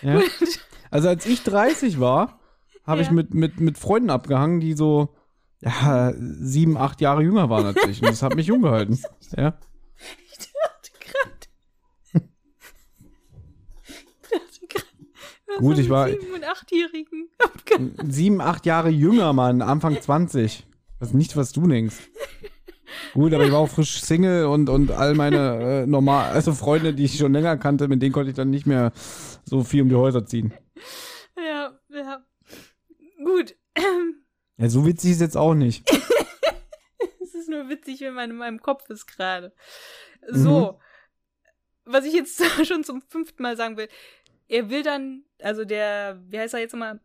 Ja. 0.03 0.21
Also 0.91 1.09
als 1.09 1.25
ich 1.25 1.41
30 1.41 1.99
war, 1.99 2.39
habe 2.85 3.01
ja. 3.01 3.07
ich 3.07 3.11
mit, 3.11 3.33
mit, 3.33 3.59
mit 3.59 3.79
Freunden 3.79 4.11
abgehangen, 4.11 4.59
die 4.59 4.73
so 4.73 5.15
ja, 5.61 6.13
sieben, 6.15 6.77
acht 6.77 7.01
Jahre 7.01 7.23
jünger 7.23 7.49
waren 7.49 7.65
als 7.65 7.87
ich. 7.87 8.03
Und 8.03 8.09
das 8.09 8.21
hat 8.21 8.35
mich 8.35 8.45
jung 8.45 8.61
gehalten. 8.61 8.99
Ja. 9.35 9.57
Ich 10.27 10.37
dachte 10.37 10.91
gerade. 10.99 12.27
Ich 14.21 14.29
dachte 14.29 14.67
gerade. 14.67 15.57
Gut, 15.57 15.79
ich 15.79 15.89
war. 15.89 16.07
Sieben- 16.07 16.33
und 16.35 16.43
achtjährigen. 16.43 17.29
Sieben, 18.11 18.41
acht 18.41 18.67
Jahre 18.67 18.89
jünger, 18.89 19.33
Mann, 19.33 19.63
Anfang 19.63 19.99
20. 19.99 20.67
Das 21.01 21.09
ist 21.09 21.15
nicht, 21.15 21.35
was 21.35 21.51
du 21.51 21.67
denkst. 21.67 21.95
Gut, 23.13 23.33
aber 23.33 23.43
ich 23.43 23.51
war 23.51 23.57
auch 23.57 23.69
frisch 23.69 24.01
Single 24.01 24.45
und, 24.45 24.69
und 24.69 24.91
all 24.91 25.15
meine 25.15 25.81
äh, 25.81 25.87
normal, 25.87 26.29
also 26.29 26.53
Freunde, 26.53 26.93
die 26.93 27.05
ich 27.05 27.17
schon 27.17 27.33
länger 27.33 27.57
kannte, 27.57 27.87
mit 27.87 28.03
denen 28.03 28.11
konnte 28.11 28.29
ich 28.29 28.35
dann 28.35 28.51
nicht 28.51 28.67
mehr 28.67 28.91
so 29.43 29.63
viel 29.63 29.81
um 29.81 29.89
die 29.89 29.95
Häuser 29.95 30.27
ziehen. 30.27 30.53
Ja, 31.35 31.75
ja. 31.89 32.23
Gut. 33.25 33.55
Ja, 34.57 34.69
so 34.69 34.85
witzig 34.85 35.13
ist 35.13 35.21
jetzt 35.21 35.37
auch 35.37 35.55
nicht. 35.55 35.89
Es 37.23 37.33
ist 37.33 37.49
nur 37.49 37.69
witzig, 37.69 38.01
wenn 38.01 38.13
man 38.13 38.29
in 38.29 38.35
meinem 38.35 38.61
Kopf 38.61 38.87
ist 38.89 39.07
gerade. 39.07 39.53
So. 40.27 40.79
Was 41.85 42.05
ich 42.05 42.13
jetzt 42.13 42.43
schon 42.67 42.83
zum 42.83 43.01
fünften 43.01 43.41
Mal 43.41 43.57
sagen 43.57 43.77
will. 43.77 43.87
Er 44.47 44.69
will 44.69 44.83
dann, 44.83 45.23
also 45.41 45.65
der, 45.65 46.21
wie 46.27 46.37
heißt 46.37 46.53
er 46.53 46.59
jetzt 46.59 46.73
nochmal? 46.73 46.99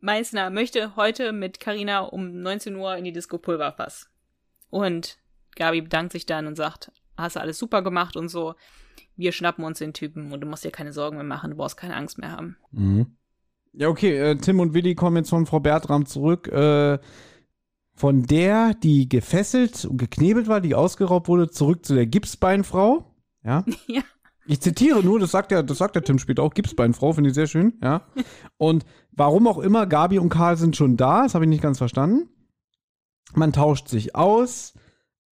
Meißner 0.00 0.50
möchte 0.50 0.96
heute 0.96 1.32
mit 1.32 1.60
Karina 1.60 2.00
um 2.00 2.40
19 2.40 2.76
Uhr 2.76 2.96
in 2.96 3.04
die 3.04 3.12
Disco 3.12 3.38
Pulverfass. 3.38 4.10
Und 4.70 5.18
Gabi 5.56 5.82
bedankt 5.82 6.12
sich 6.12 6.26
dann 6.26 6.46
und 6.46 6.56
sagt, 6.56 6.92
hast 7.16 7.36
du 7.36 7.40
alles 7.40 7.58
super 7.58 7.82
gemacht 7.82 8.16
und 8.16 8.28
so. 8.28 8.54
Wir 9.16 9.32
schnappen 9.32 9.64
uns 9.64 9.78
den 9.78 9.92
Typen 9.92 10.32
und 10.32 10.40
du 10.40 10.46
musst 10.46 10.64
dir 10.64 10.70
keine 10.70 10.92
Sorgen 10.92 11.16
mehr 11.16 11.24
machen, 11.24 11.50
du 11.50 11.56
brauchst 11.56 11.76
keine 11.76 11.96
Angst 11.96 12.18
mehr 12.18 12.32
haben. 12.32 12.56
Mhm. 12.70 13.16
Ja, 13.72 13.88
okay, 13.88 14.16
äh, 14.16 14.36
Tim 14.36 14.58
und 14.60 14.74
Willi 14.74 14.94
kommen 14.94 15.18
jetzt 15.18 15.30
von 15.30 15.46
Frau 15.46 15.60
Bertram 15.60 16.06
zurück. 16.06 16.48
Äh, 16.48 16.98
von 17.94 18.22
der, 18.22 18.74
die 18.74 19.08
gefesselt 19.08 19.84
und 19.84 19.98
geknebelt 19.98 20.48
war, 20.48 20.60
die 20.60 20.74
ausgeraubt 20.74 21.28
wurde, 21.28 21.50
zurück 21.50 21.84
zu 21.84 21.94
der 21.94 22.06
Gipsbeinfrau. 22.06 23.04
Ja. 23.44 23.64
Ja. 23.86 24.02
Ich 24.50 24.60
zitiere 24.60 25.04
nur, 25.04 25.20
das 25.20 25.30
sagt 25.30 25.52
der, 25.52 25.62
das 25.62 25.78
sagt 25.78 25.94
der 25.94 26.02
Tim 26.02 26.18
später 26.18 26.42
auch, 26.42 26.54
Gipsbeinfrau, 26.54 27.12
finde 27.12 27.30
ich 27.30 27.34
sehr 27.36 27.46
schön, 27.46 27.74
ja. 27.84 28.02
Und 28.56 28.84
warum 29.12 29.46
auch 29.46 29.58
immer, 29.58 29.86
Gabi 29.86 30.18
und 30.18 30.28
Karl 30.28 30.56
sind 30.56 30.74
schon 30.74 30.96
da, 30.96 31.22
das 31.22 31.36
habe 31.36 31.44
ich 31.44 31.48
nicht 31.48 31.62
ganz 31.62 31.78
verstanden. 31.78 32.28
Man 33.32 33.52
tauscht 33.52 33.86
sich 33.86 34.16
aus 34.16 34.74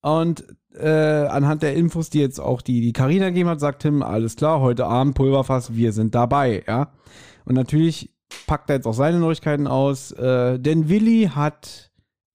und 0.03 0.45
äh, 0.73 0.87
anhand 0.89 1.65
der 1.65 1.75
Infos, 1.75 2.11
die 2.11 2.21
jetzt 2.21 2.39
auch 2.39 2.63
die 2.63 2.93
Carina 2.93 3.31
gegeben 3.31 3.49
hat, 3.49 3.59
sagt 3.59 3.83
Tim, 3.83 4.05
alles 4.05 4.37
klar, 4.37 4.61
heute 4.61 4.87
Abend 4.87 5.17
Pulverfass, 5.17 5.75
wir 5.75 5.93
sind 5.93 6.15
dabei, 6.15 6.63
ja. 6.69 6.93
Und 7.45 7.57
natürlich 7.57 8.15
packt 8.47 8.71
er 8.71 8.77
jetzt 8.77 8.87
auch 8.87 8.95
seine 8.95 9.19
Neuigkeiten 9.19 9.67
aus, 9.67 10.13
äh, 10.13 10.61
denn 10.61 10.89
Willi 10.89 11.33
hat 11.35 11.88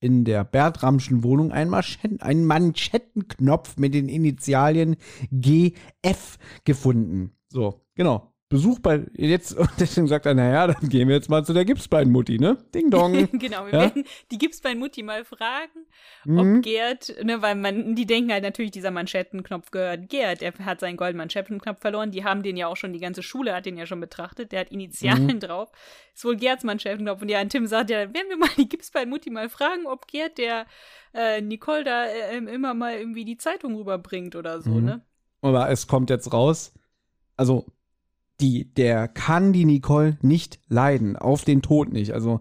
in 0.03 0.25
der 0.25 0.43
Bertramschen 0.43 1.23
Wohnung 1.23 1.53
einen, 1.53 1.69
Manschetten, 1.69 2.21
einen 2.21 2.45
Manschettenknopf 2.45 3.77
mit 3.77 3.93
den 3.93 4.09
Initialien 4.09 4.97
GF 5.31 6.37
gefunden. 6.65 7.31
So, 7.47 7.85
genau. 7.95 8.32
Besuch 8.53 8.79
bei 8.79 9.05
jetzt 9.13 9.53
und 9.57 9.69
deswegen 9.79 10.07
sagt 10.07 10.25
er, 10.25 10.33
naja, 10.33 10.67
dann 10.67 10.87
gehen 10.87 11.07
wir 11.09 11.15
jetzt 11.15 11.29
mal 11.29 11.43
zu 11.43 11.51
der 11.53 11.65
Gipsbeinmutti, 11.65 12.37
ne? 12.39 12.57
Ding 12.73 12.89
dong. 12.89 13.11
genau, 13.33 13.65
wir 13.65 13.73
Ja? 13.73 13.79
werden 13.81 14.05
die 14.31 14.37
Gipsbein-Mutti 14.37 15.03
mal 15.03 15.25
fragen, 15.25 15.85
Mhm. 16.25 16.37
ob 16.57 16.63
Gerd, 16.63 17.13
ne, 17.23 17.41
weil 17.41 17.55
man, 17.55 17.95
die 17.95 18.05
denken 18.05 18.31
halt 18.31 18.43
natürlich, 18.43 18.71
dieser 18.71 18.91
Manschettenknopf 18.91 19.71
gehört 19.71 20.07
Gerd. 20.09 20.41
Er 20.41 20.53
hat 20.59 20.79
seinen 20.79 20.95
goldenen 20.95 21.17
Manschettenknopf 21.17 21.81
verloren. 21.81 22.11
Die 22.11 22.23
haben 22.23 22.43
den 22.43 22.55
ja 22.55 22.67
auch 22.67 22.77
schon, 22.77 22.93
die 22.93 22.99
ganze 22.99 23.23
Schule 23.23 23.53
hat 23.53 23.65
den 23.65 23.75
ja 23.77 23.85
schon 23.85 23.99
betrachtet. 23.99 24.51
Der 24.53 24.61
hat 24.61 24.71
Initialen 24.71 25.25
Mhm. 25.25 25.39
drauf. 25.41 25.71
Ist 26.13 26.23
wohl 26.23 26.37
Gerds 26.37 26.63
Manschettenknopf. 26.63 27.21
Und 27.21 27.29
ja, 27.29 27.41
und 27.41 27.49
Tim 27.49 27.65
sagt 27.67 27.89
ja, 27.89 27.97
werden 28.13 28.29
wir 28.29 28.37
mal 28.37 28.49
die 28.55 28.69
Gipsbein-Mutti 28.69 29.31
mal 29.31 29.49
fragen, 29.49 29.85
ob 29.85 30.07
Gerd 30.07 30.37
der 30.37 30.65
äh, 31.13 31.41
Nicole 31.41 31.83
da 31.83 32.05
äh, 32.05 32.37
immer 32.37 32.73
mal 32.73 32.93
irgendwie 32.95 33.25
die 33.25 33.37
Zeitung 33.37 33.75
rüberbringt 33.75 34.35
oder 34.35 34.61
so, 34.61 34.69
Mhm. 34.71 34.85
ne? 34.85 35.01
Aber 35.41 35.69
es 35.69 35.87
kommt 35.87 36.09
jetzt 36.09 36.31
raus, 36.31 36.73
also 37.35 37.65
die, 38.41 38.73
der 38.73 39.07
kann 39.07 39.53
die 39.53 39.65
Nicole 39.65 40.17
nicht 40.21 40.59
leiden, 40.67 41.15
auf 41.15 41.43
den 41.43 41.61
Tod 41.61 41.91
nicht. 41.91 42.13
Also 42.13 42.39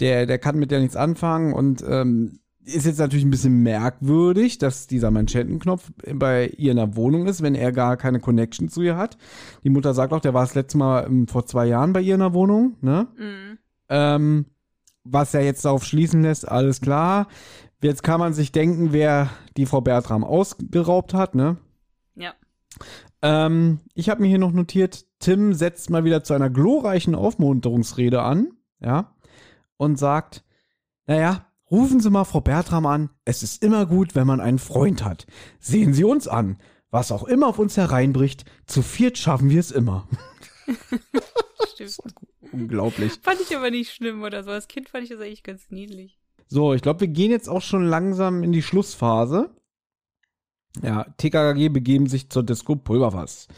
der, 0.00 0.26
der 0.26 0.38
kann 0.38 0.58
mit 0.58 0.70
der 0.70 0.80
nichts 0.80 0.96
anfangen 0.96 1.52
und 1.52 1.84
ähm, 1.86 2.40
ist 2.64 2.86
jetzt 2.86 2.98
natürlich 2.98 3.24
ein 3.24 3.30
bisschen 3.30 3.62
merkwürdig, 3.62 4.58
dass 4.58 4.86
dieser 4.86 5.10
Manschettenknopf 5.10 5.90
bei 6.14 6.48
ihr 6.48 6.72
in 6.72 6.76
der 6.76 6.96
Wohnung 6.96 7.26
ist, 7.26 7.42
wenn 7.42 7.54
er 7.54 7.72
gar 7.72 7.96
keine 7.96 8.20
Connection 8.20 8.68
zu 8.68 8.82
ihr 8.82 8.96
hat. 8.96 9.16
Die 9.64 9.70
Mutter 9.70 9.94
sagt 9.94 10.12
auch, 10.12 10.20
der 10.20 10.34
war 10.34 10.42
das 10.42 10.54
letzte 10.54 10.78
Mal 10.78 11.06
ähm, 11.06 11.26
vor 11.26 11.46
zwei 11.46 11.66
Jahren 11.66 11.92
bei 11.92 12.00
ihr 12.00 12.14
in 12.14 12.20
der 12.20 12.34
Wohnung, 12.34 12.76
ne? 12.80 13.08
Mhm. 13.16 13.58
Ähm, 13.88 14.46
was 15.04 15.32
ja 15.32 15.40
jetzt 15.40 15.64
darauf 15.64 15.84
schließen 15.84 16.22
lässt, 16.22 16.46
alles 16.46 16.80
klar. 16.80 17.28
Jetzt 17.82 18.02
kann 18.02 18.20
man 18.20 18.34
sich 18.34 18.52
denken, 18.52 18.92
wer 18.92 19.30
die 19.56 19.66
Frau 19.66 19.80
Bertram 19.80 20.22
ausgeraubt 20.22 21.14
hat, 21.14 21.34
ne? 21.34 21.56
Ja. 22.14 22.34
Ähm, 23.22 23.80
ich 23.94 24.08
habe 24.08 24.22
mir 24.22 24.28
hier 24.28 24.38
noch 24.38 24.52
notiert, 24.52 25.06
Tim 25.18 25.52
setzt 25.52 25.90
mal 25.90 26.04
wieder 26.04 26.24
zu 26.24 26.34
einer 26.34 26.50
glorreichen 26.50 27.14
Aufmunterungsrede 27.14 28.22
an, 28.22 28.52
ja, 28.80 29.14
und 29.76 29.98
sagt, 29.98 30.44
naja, 31.06 31.46
rufen 31.70 32.00
Sie 32.00 32.10
mal 32.10 32.24
Frau 32.24 32.40
Bertram 32.40 32.86
an, 32.86 33.10
es 33.24 33.42
ist 33.42 33.62
immer 33.62 33.86
gut, 33.86 34.14
wenn 34.14 34.26
man 34.26 34.40
einen 34.40 34.58
Freund 34.58 35.04
hat. 35.04 35.26
Sehen 35.58 35.92
Sie 35.92 36.04
uns 36.04 36.28
an, 36.28 36.58
was 36.90 37.12
auch 37.12 37.24
immer 37.24 37.48
auf 37.48 37.58
uns 37.58 37.76
hereinbricht, 37.76 38.44
zu 38.66 38.82
viert 38.82 39.18
schaffen 39.18 39.50
wir 39.50 39.60
es 39.60 39.70
immer. 39.70 40.08
Stimmt. 41.74 42.14
Unglaublich. 42.52 43.12
Fand 43.22 43.40
ich 43.40 43.56
aber 43.56 43.70
nicht 43.70 43.92
schlimm 43.92 44.22
oder 44.22 44.42
so. 44.42 44.50
Als 44.50 44.66
Kind 44.66 44.88
fand 44.88 45.04
ich 45.04 45.10
das 45.10 45.20
eigentlich 45.20 45.42
ganz 45.42 45.70
niedlich. 45.70 46.18
So, 46.48 46.74
ich 46.74 46.82
glaube, 46.82 47.00
wir 47.00 47.08
gehen 47.08 47.30
jetzt 47.30 47.48
auch 47.48 47.62
schon 47.62 47.84
langsam 47.84 48.42
in 48.42 48.50
die 48.50 48.62
Schlussphase. 48.62 49.54
Ja, 50.82 51.04
TKKG 51.16 51.68
begeben 51.68 52.06
sich 52.06 52.30
zur 52.30 52.42
Disco 52.42 52.76
Pulverfass. 52.76 53.48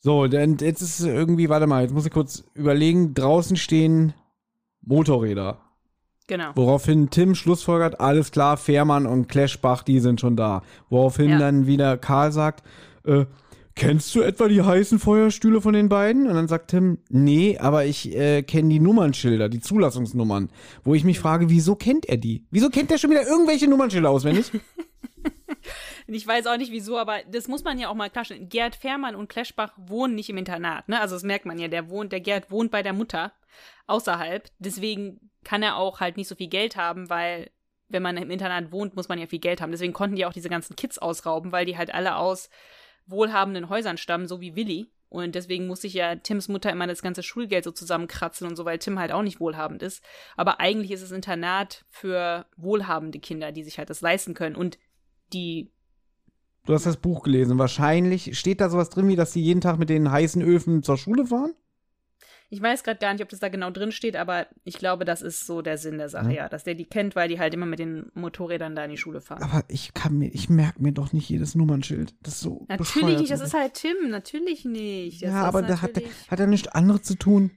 So, 0.00 0.26
denn 0.26 0.56
jetzt 0.60 0.82
ist 0.82 1.00
irgendwie, 1.00 1.48
warte 1.48 1.66
mal, 1.66 1.82
jetzt 1.82 1.92
muss 1.94 2.06
ich 2.06 2.12
kurz 2.12 2.44
überlegen, 2.54 3.14
draußen 3.14 3.56
stehen 3.56 4.12
Motorräder. 4.82 5.58
Genau. 6.28 6.50
Woraufhin 6.56 7.10
Tim 7.10 7.34
schlussfolgert, 7.36 8.00
alles 8.00 8.32
klar, 8.32 8.56
Fährmann 8.56 9.06
und 9.06 9.28
Clashbach, 9.28 9.82
die 9.82 10.00
sind 10.00 10.20
schon 10.20 10.36
da. 10.36 10.62
Woraufhin 10.90 11.30
Ja. 11.30 11.38
dann 11.38 11.66
wieder 11.66 11.96
Karl 11.96 12.32
sagt, 12.32 12.64
äh, 13.04 13.26
kennst 13.76 14.12
du 14.14 14.22
etwa 14.22 14.48
die 14.48 14.62
heißen 14.62 14.98
Feuerstühle 14.98 15.60
von 15.60 15.72
den 15.74 15.88
beiden? 15.88 16.26
Und 16.26 16.34
dann 16.34 16.48
sagt 16.48 16.70
Tim, 16.72 16.98
nee, 17.08 17.58
aber 17.58 17.84
ich 17.84 18.12
äh, 18.16 18.42
kenne 18.42 18.70
die 18.70 18.80
Nummernschilder, 18.80 19.48
die 19.48 19.60
Zulassungsnummern. 19.60 20.50
Wo 20.82 20.94
ich 20.94 21.04
mich 21.04 21.20
frage, 21.20 21.48
wieso 21.50 21.76
kennt 21.76 22.06
er 22.06 22.16
die? 22.16 22.44
Wieso 22.50 22.70
kennt 22.70 22.90
er 22.90 22.98
schon 22.98 23.10
wieder 23.10 23.26
irgendwelche 23.26 23.68
Nummernschilder 23.68 24.10
auswendig? 24.10 24.50
Und 26.06 26.14
Ich 26.14 26.26
weiß 26.26 26.46
auch 26.46 26.56
nicht 26.56 26.72
wieso, 26.72 26.98
aber 26.98 27.22
das 27.30 27.48
muss 27.48 27.64
man 27.64 27.78
ja 27.78 27.88
auch 27.88 27.94
mal 27.94 28.10
klarstellen. 28.10 28.48
Gerd 28.48 28.76
Fährmann 28.76 29.16
und 29.16 29.28
Kleschbach 29.28 29.72
wohnen 29.76 30.14
nicht 30.14 30.30
im 30.30 30.36
Internat, 30.36 30.88
ne? 30.88 31.00
Also 31.00 31.16
das 31.16 31.22
merkt 31.22 31.46
man 31.46 31.58
ja, 31.58 31.68
der 31.68 31.88
wohnt, 31.88 32.12
der 32.12 32.20
Gerd 32.20 32.50
wohnt 32.50 32.70
bei 32.70 32.82
der 32.82 32.92
Mutter 32.92 33.32
außerhalb. 33.86 34.50
Deswegen 34.58 35.30
kann 35.44 35.62
er 35.62 35.76
auch 35.76 36.00
halt 36.00 36.16
nicht 36.16 36.28
so 36.28 36.34
viel 36.34 36.48
Geld 36.48 36.76
haben, 36.76 37.10
weil 37.10 37.50
wenn 37.88 38.02
man 38.02 38.16
im 38.16 38.30
Internat 38.30 38.72
wohnt, 38.72 38.96
muss 38.96 39.08
man 39.08 39.18
ja 39.18 39.26
viel 39.26 39.38
Geld 39.38 39.60
haben. 39.60 39.70
Deswegen 39.70 39.92
konnten 39.92 40.16
die 40.16 40.26
auch 40.26 40.32
diese 40.32 40.48
ganzen 40.48 40.76
Kids 40.76 40.98
ausrauben, 40.98 41.52
weil 41.52 41.66
die 41.66 41.76
halt 41.76 41.94
alle 41.94 42.16
aus 42.16 42.50
wohlhabenden 43.06 43.68
Häusern 43.68 43.96
stammen, 43.96 44.26
so 44.26 44.40
wie 44.40 44.56
Willi. 44.56 44.90
Und 45.08 45.36
deswegen 45.36 45.68
muss 45.68 45.82
sich 45.82 45.94
ja 45.94 46.16
Tims 46.16 46.48
Mutter 46.48 46.70
immer 46.70 46.88
das 46.88 47.00
ganze 47.00 47.22
Schulgeld 47.22 47.62
so 47.62 47.70
zusammenkratzen 47.70 48.46
und 48.46 48.56
so, 48.56 48.64
weil 48.64 48.78
Tim 48.78 48.98
halt 48.98 49.12
auch 49.12 49.22
nicht 49.22 49.38
wohlhabend 49.38 49.82
ist. 49.82 50.04
Aber 50.36 50.58
eigentlich 50.58 50.90
ist 50.90 51.02
es 51.02 51.12
Internat 51.12 51.84
für 51.90 52.46
wohlhabende 52.56 53.20
Kinder, 53.20 53.52
die 53.52 53.62
sich 53.62 53.78
halt 53.78 53.88
das 53.88 54.00
leisten 54.00 54.34
können. 54.34 54.56
Und 54.56 54.78
die 55.32 55.70
Du 56.66 56.74
hast 56.74 56.84
das 56.84 56.96
Buch 56.96 57.22
gelesen. 57.22 57.58
Wahrscheinlich 57.58 58.36
steht 58.38 58.60
da 58.60 58.68
sowas 58.68 58.90
drin, 58.90 59.08
wie 59.08 59.16
dass 59.16 59.32
sie 59.32 59.40
jeden 59.40 59.60
Tag 59.60 59.78
mit 59.78 59.88
den 59.88 60.10
heißen 60.10 60.42
Öfen 60.42 60.82
zur 60.82 60.98
Schule 60.98 61.26
fahren? 61.26 61.54
Ich 62.48 62.62
weiß 62.62 62.84
gerade 62.84 62.98
gar 63.00 63.12
nicht, 63.12 63.22
ob 63.22 63.28
das 63.28 63.40
da 63.40 63.48
genau 63.48 63.70
drin 63.70 63.90
steht, 63.90 64.14
aber 64.16 64.46
ich 64.62 64.78
glaube, 64.78 65.04
das 65.04 65.20
ist 65.20 65.46
so 65.46 65.62
der 65.62 65.78
Sinn 65.78 65.98
der 65.98 66.08
Sache, 66.08 66.28
Ja. 66.28 66.42
ja. 66.42 66.48
Dass 66.48 66.62
der 66.62 66.74
die 66.74 66.84
kennt, 66.84 67.16
weil 67.16 67.28
die 67.28 67.40
halt 67.40 67.54
immer 67.54 67.66
mit 67.66 67.78
den 67.80 68.10
Motorrädern 68.14 68.76
da 68.76 68.84
in 68.84 68.90
die 68.90 68.96
Schule 68.96 69.20
fahren. 69.20 69.42
Aber 69.42 69.64
ich 69.68 69.94
kann 69.94 70.16
mir, 70.16 70.28
ich 70.32 70.48
merke 70.48 70.80
mir 70.82 70.92
doch 70.92 71.12
nicht 71.12 71.28
jedes 71.28 71.54
Nummernschild. 71.56 72.14
Das 72.22 72.34
ist 72.34 72.40
so 72.40 72.66
natürlich 72.68 73.18
nicht, 73.18 73.32
das 73.32 73.40
ist 73.40 73.54
halt 73.54 73.74
Tim, 73.74 74.10
natürlich 74.10 74.64
nicht. 74.64 75.22
Das 75.22 75.30
ja, 75.30 75.42
aber 75.42 75.62
da 75.62 75.82
hat, 75.82 76.00
hat 76.28 76.40
er 76.40 76.46
nichts 76.46 76.68
anderes 76.68 77.02
zu 77.02 77.16
tun. 77.16 77.50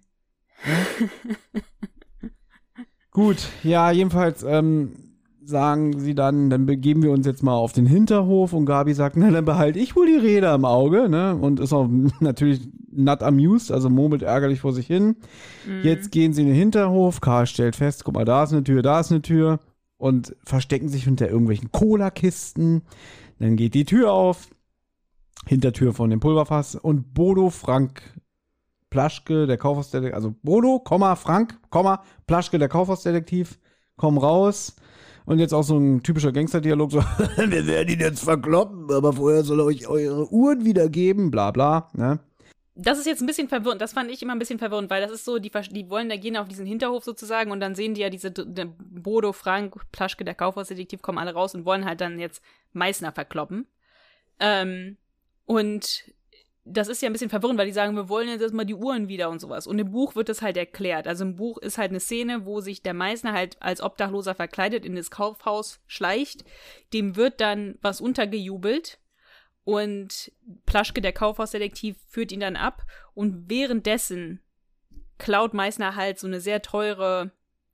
Ja? 0.65 1.09
Gut, 3.11 3.49
ja, 3.63 3.91
jedenfalls 3.91 4.43
ähm, 4.43 5.08
sagen 5.49 5.99
sie 5.99 6.15
dann, 6.15 6.49
dann 6.49 6.65
begeben 6.65 7.03
wir 7.03 7.11
uns 7.11 7.25
jetzt 7.25 7.43
mal 7.43 7.53
auf 7.53 7.73
den 7.73 7.85
Hinterhof 7.85 8.53
und 8.53 8.65
Gabi 8.65 8.93
sagt, 8.93 9.17
na, 9.17 9.29
dann 9.31 9.45
behalte 9.45 9.79
ich 9.79 9.95
wohl 9.95 10.05
die 10.05 10.17
Räder 10.17 10.53
im 10.55 10.65
Auge, 10.65 11.09
ne? 11.09 11.35
Und 11.35 11.59
ist 11.59 11.73
auch 11.73 11.87
natürlich 12.19 12.61
not 12.91 13.23
amused, 13.23 13.71
also 13.71 13.89
murmelt 13.89 14.21
ärgerlich 14.21 14.61
vor 14.61 14.73
sich 14.73 14.87
hin. 14.87 15.17
Mhm. 15.67 15.83
Jetzt 15.83 16.11
gehen 16.11 16.33
sie 16.33 16.41
in 16.41 16.47
den 16.47 16.55
Hinterhof, 16.55 17.21
Karl 17.21 17.45
stellt 17.45 17.75
fest, 17.75 18.03
guck 18.05 18.15
mal, 18.15 18.25
da 18.25 18.43
ist 18.43 18.53
eine 18.53 18.63
Tür, 18.63 18.81
da 18.81 18.99
ist 18.99 19.11
eine 19.11 19.21
Tür 19.21 19.59
und 19.97 20.35
verstecken 20.43 20.89
sich 20.89 21.03
hinter 21.03 21.29
irgendwelchen 21.29 21.71
Cola-Kisten. 21.71 22.83
Dann 23.39 23.55
geht 23.55 23.73
die 23.73 23.85
Tür 23.85 24.11
auf, 24.11 24.47
Hintertür 25.47 25.93
von 25.93 26.09
dem 26.09 26.19
Pulverfass 26.19 26.75
und 26.75 27.13
Bodo 27.13 27.49
Frank 27.49 28.01
Plaschke, 28.89 29.45
der 29.45 29.57
Kaufhausdetektiv, 29.57 30.15
also 30.15 30.33
Bodo, 30.43 30.79
Komma, 30.79 31.15
Frank, 31.15 31.59
Komma, 31.69 32.03
Plaschke, 32.27 32.57
der 32.57 32.69
Kaufhausdetektiv, 32.69 33.59
kommen 33.95 34.17
raus. 34.17 34.75
Und 35.29 35.37
jetzt 35.37 35.53
auch 35.53 35.61
so 35.61 35.77
ein 35.77 36.01
typischer 36.01 36.31
Gangsterdialog, 36.31 36.91
so, 36.91 36.97
wir 37.37 37.67
werden 37.67 37.87
ihn 37.87 37.99
jetzt 37.99 38.23
verkloppen, 38.23 38.91
aber 38.91 39.13
vorher 39.13 39.43
soll 39.43 39.59
er 39.59 39.65
euch 39.65 39.87
eure 39.87 40.27
Uhren 40.33 40.65
wiedergeben, 40.65 41.29
bla 41.29 41.51
bla, 41.51 41.87
ne? 41.93 42.19
Das 42.73 42.97
ist 42.97 43.05
jetzt 43.05 43.21
ein 43.21 43.27
bisschen 43.27 43.47
verwirrend. 43.47 43.79
Das 43.79 43.93
fand 43.93 44.09
ich 44.09 44.23
immer 44.23 44.33
ein 44.33 44.39
bisschen 44.39 44.57
verwirrend, 44.57 44.89
weil 44.89 45.03
das 45.03 45.11
ist 45.11 45.25
so, 45.25 45.37
die, 45.37 45.51
die 45.69 45.89
wollen 45.91 46.09
da 46.09 46.15
gehen 46.15 46.35
auf 46.35 46.47
diesen 46.47 46.65
Hinterhof 46.65 47.03
sozusagen 47.03 47.51
und 47.51 47.59
dann 47.59 47.75
sehen 47.75 47.93
die 47.93 48.01
ja 48.01 48.09
diese 48.09 48.31
D- 48.31 48.45
D- 48.47 48.71
Bodo, 48.79 49.31
Frank, 49.31 49.75
Plaschke, 49.91 50.25
der 50.25 50.33
Kaufhausdetektiv 50.33 51.03
kommen 51.03 51.19
alle 51.19 51.33
raus 51.33 51.53
und 51.53 51.63
wollen 51.63 51.85
halt 51.85 52.01
dann 52.01 52.17
jetzt 52.17 52.41
Meißner 52.73 53.11
verkloppen. 53.11 53.67
Ähm, 54.39 54.97
und 55.45 56.05
das 56.71 56.87
ist 56.87 57.01
ja 57.01 57.09
ein 57.09 57.13
bisschen 57.13 57.29
verwirrend, 57.29 57.57
weil 57.57 57.65
die 57.65 57.73
sagen, 57.73 57.95
wir 57.95 58.09
wollen 58.09 58.29
jetzt 58.29 58.41
erstmal 58.41 58.65
die 58.65 58.75
Uhren 58.75 59.07
wieder 59.07 59.29
und 59.29 59.39
sowas. 59.39 59.67
Und 59.67 59.79
im 59.79 59.91
Buch 59.91 60.15
wird 60.15 60.29
das 60.29 60.41
halt 60.41 60.57
erklärt. 60.57 61.07
Also 61.07 61.23
im 61.23 61.35
Buch 61.35 61.57
ist 61.57 61.77
halt 61.77 61.89
eine 61.89 61.99
Szene, 61.99 62.45
wo 62.45 62.61
sich 62.61 62.83
der 62.83 62.93
Meißner 62.93 63.33
halt 63.33 63.57
als 63.61 63.81
Obdachloser 63.81 64.35
verkleidet 64.35 64.85
in 64.85 64.95
das 64.95 65.11
Kaufhaus 65.11 65.79
schleicht. 65.87 66.43
Dem 66.93 67.15
wird 67.15 67.41
dann 67.41 67.75
was 67.81 68.01
untergejubelt. 68.01 68.99
Und 69.63 70.31
Plaschke, 70.65 71.01
der 71.01 71.13
Kaufhausdetektiv, 71.13 71.97
führt 72.07 72.31
ihn 72.31 72.39
dann 72.39 72.55
ab. 72.55 72.83
Und 73.13 73.49
währenddessen 73.49 74.39
klaut 75.17 75.53
Meißner 75.53 75.95
halt 75.95 76.17
so 76.17 76.27
eine 76.27 76.39
sehr 76.39 76.61
teure 76.61 77.31